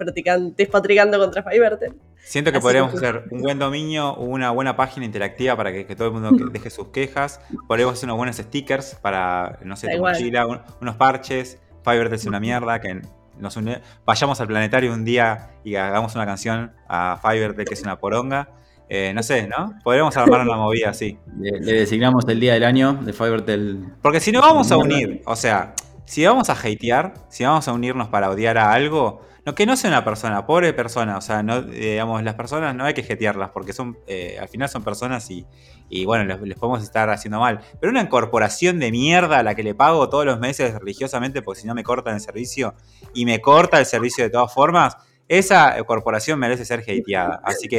despatricando 0.57 1.19
contra 1.19 1.43
Fiverr. 1.43 1.95
Siento 2.16 2.53
que 2.53 2.61
podríamos 2.61 2.93
hacer 2.93 3.25
un 3.31 3.41
buen 3.41 3.59
dominio, 3.59 4.15
una 4.16 4.51
buena 4.51 4.77
página 4.77 5.07
interactiva 5.07 5.57
para 5.57 5.73
que, 5.73 5.97
todo 5.97 6.09
el 6.09 6.15
mundo 6.15 6.51
deje 6.51 6.69
sus 6.69 6.89
quejas. 6.89 7.41
Podríamos 7.66 7.95
hacer 7.95 8.07
unos 8.07 8.19
buenos 8.19 8.37
stickers 8.37 8.97
para, 8.97 9.59
no 9.65 9.77
sé, 9.77 9.89
tu 9.89 9.99
mochila, 9.99 10.47
unos 10.81 10.97
parches. 10.97 11.59
Fiverr 11.83 12.12
es 12.12 12.27
una 12.27 12.41
mierda, 12.41 12.81
que 12.81 13.01
nos 13.39 13.59
vayamos 14.05 14.41
al 14.43 14.47
planetario 14.47 14.93
un 14.93 15.07
día 15.07 15.53
y 15.65 15.77
hagamos 15.77 16.15
una 16.16 16.27
canción 16.27 16.73
a 16.87 17.19
Fiverr 17.23 17.55
que 17.55 17.73
es 17.73 17.83
una 17.83 17.99
poronga. 17.99 18.51
Eh, 18.89 19.12
no 19.15 19.23
sé, 19.23 19.47
¿no? 19.47 19.74
Podríamos 19.85 20.16
armar 20.16 20.40
una 20.40 20.56
movida 20.56 20.90
así. 20.90 21.19
Le, 21.39 21.60
designamos 21.60 22.27
el 22.28 22.40
día 22.40 22.55
del 22.55 22.65
año 22.65 22.94
de 22.94 23.12
Fivertel. 23.12 23.93
Porque 24.01 24.20
si 24.20 24.32
no 24.32 24.40
vamos 24.40 24.73
a 24.73 24.78
unir, 24.78 25.23
o 25.27 25.36
sea, 25.36 25.74
si 26.06 26.24
vamos 26.24 26.48
a 26.48 26.55
hatear, 26.55 27.15
si 27.28 27.44
vamos 27.44 27.69
a 27.69 27.73
unirnos 27.73 28.09
para 28.09 28.31
odiar 28.31 28.56
a 28.56 28.73
algo, 28.73 29.20
no 29.44 29.55
que 29.55 29.66
no 29.66 29.77
sea 29.77 29.90
una 29.90 30.05
persona, 30.05 30.47
pobre 30.47 30.73
persona, 30.73 31.19
o 31.19 31.20
sea, 31.20 31.43
no, 31.43 31.62
digamos, 31.62 32.23
las 32.23 32.35
personas 32.35 32.74
no 32.74 32.85
hay 32.85 32.94
que 32.94 33.01
hatearlas 33.01 33.51
porque 33.51 33.73
son, 33.73 33.98
eh, 34.06 34.39
al 34.40 34.48
final 34.48 34.70
son 34.70 34.82
personas 34.82 35.31
y, 35.31 35.47
y 35.90 36.06
bueno, 36.06 36.24
les, 36.24 36.40
les, 36.40 36.59
podemos 36.59 36.82
estar 36.82 37.10
haciendo 37.10 37.40
mal. 37.40 37.60
Pero 37.81 37.90
una 37.90 38.09
corporación 38.09 38.78
de 38.78 38.90
mierda 38.90 39.39
a 39.39 39.43
la 39.43 39.55
que 39.55 39.62
le 39.62 39.74
pago 39.74 40.09
todos 40.09 40.24
los 40.24 40.39
meses 40.39 40.74
religiosamente 40.78 41.43
porque 41.43 41.60
si 41.60 41.66
no 41.66 41.74
me 41.74 41.82
cortan 41.82 42.15
el 42.15 42.20
servicio 42.20 42.74
y 43.12 43.27
me 43.27 43.40
corta 43.40 43.78
el 43.78 43.86
servicio 43.86 44.24
de 44.24 44.31
todas 44.31 44.52
formas, 44.52 44.97
esa 45.28 45.76
corporación 45.84 46.38
merece 46.38 46.64
ser 46.64 46.80
hateada. 46.80 47.40
Así 47.44 47.68
que 47.68 47.78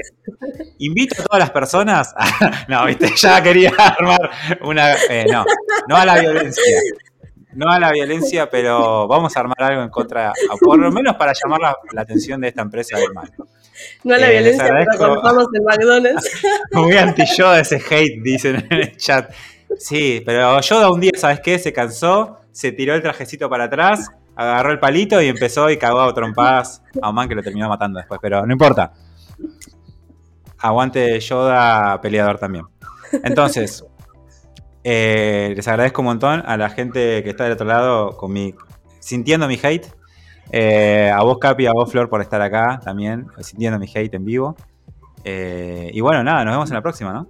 invito 0.78 1.22
a 1.22 1.26
todas 1.26 1.40
las 1.40 1.52
personas. 1.52 2.14
A, 2.16 2.66
no, 2.68 2.86
viste, 2.86 3.12
ya 3.16 3.42
quería 3.42 3.72
armar 3.78 4.30
una. 4.62 4.94
Eh, 5.10 5.26
no, 5.30 5.44
no 5.88 5.98
a 5.98 6.06
la 6.06 6.20
violencia. 6.20 6.64
No 7.54 7.70
a 7.70 7.80
la 7.80 7.92
violencia, 7.92 8.50
pero 8.50 9.08
vamos 9.08 9.36
a 9.36 9.40
armar 9.40 9.62
algo 9.64 9.82
en 9.82 9.90
contra, 9.90 10.32
por 10.62 10.78
lo 10.78 10.92
menos 10.92 11.16
para 11.16 11.34
llamar 11.34 11.76
la, 11.92 12.02
atención 12.02 12.40
de 12.40 12.50
esta 12.50 12.62
empresa 12.62 12.96
del 12.98 13.12
mal. 13.12 13.34
No 14.04 14.14
a 14.14 14.18
la 14.20 14.30
eh, 14.30 14.34
violencia, 14.34 14.68
pero 14.68 15.14
compramos 15.14 15.48
en 15.56 15.64
McDonald's. 15.64 16.42
Muy 16.74 16.96
anti 16.96 17.24
Yoda 17.26 17.60
ese 17.60 17.78
hate, 17.78 18.22
dicen 18.22 18.68
en 18.70 18.80
el 18.80 18.98
chat. 18.98 19.32
Sí, 19.80 20.22
pero 20.24 20.62
Yoda 20.62 20.92
un 20.92 21.00
día, 21.00 21.12
¿sabes 21.18 21.40
qué? 21.40 21.58
Se 21.58 21.74
cansó, 21.74 22.38
se 22.52 22.72
tiró 22.72 22.94
el 22.94 23.02
trajecito 23.02 23.50
para 23.50 23.64
atrás 23.64 24.12
agarró 24.40 24.72
el 24.72 24.80
palito 24.80 25.22
y 25.22 25.28
empezó 25.28 25.70
y 25.70 25.78
cagó 25.78 26.02
a 26.02 26.14
trompadas 26.14 26.82
a 27.02 27.12
man 27.12 27.28
que 27.28 27.36
lo 27.36 27.44
terminó 27.44 27.68
matando 27.68 28.00
después, 28.00 28.20
pero 28.22 28.46
no 28.46 28.52
importa. 28.54 28.94
Aguante 30.58 31.20
Yoda 31.20 32.00
peleador 32.02 32.40
también. 32.40 32.66
Entonces, 33.24 33.84
eh, 34.84 35.54
les 35.56 35.68
agradezco 35.68 36.02
un 36.02 36.08
montón 36.08 36.44
a 36.46 36.56
la 36.56 36.70
gente 36.70 37.22
que 37.24 37.30
está 37.30 37.44
del 37.44 37.54
otro 37.54 37.68
lado 37.68 38.16
con 38.16 38.32
mi, 38.32 38.56
sintiendo 39.00 39.48
mi 39.48 39.60
hate. 39.62 39.88
Eh, 40.52 41.12
a 41.14 41.22
vos, 41.24 41.38
Capi, 41.38 41.66
a 41.68 41.74
vos, 41.74 41.92
Flor, 41.92 42.10
por 42.10 42.22
estar 42.22 42.42
acá 42.42 42.80
también, 42.84 43.28
sintiendo 43.42 43.78
mi 43.78 43.88
hate 43.94 44.14
en 44.14 44.26
vivo. 44.26 44.56
Eh, 45.26 45.92
y 45.94 46.00
bueno, 46.00 46.24
nada, 46.24 46.46
nos 46.46 46.54
vemos 46.54 46.70
en 46.70 46.76
la 46.76 46.82
próxima, 46.82 47.12
¿no? 47.12 47.28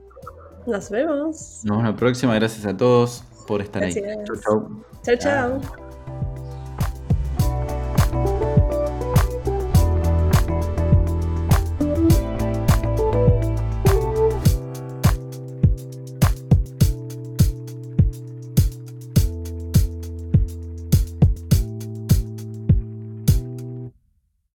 Nos 0.67 0.89
vemos. 0.91 1.61
Nos 1.63 1.77
vemos 1.77 1.79
en 1.79 1.91
la 1.91 1.95
próxima. 1.95 2.35
Gracias 2.35 2.65
a 2.67 2.77
todos 2.77 3.23
por 3.47 3.61
estar 3.61 3.83
ahí. 3.83 3.93
Chau, 3.93 4.35
chau. 4.43 4.83
Chau, 5.03 5.17
chau. 5.17 5.88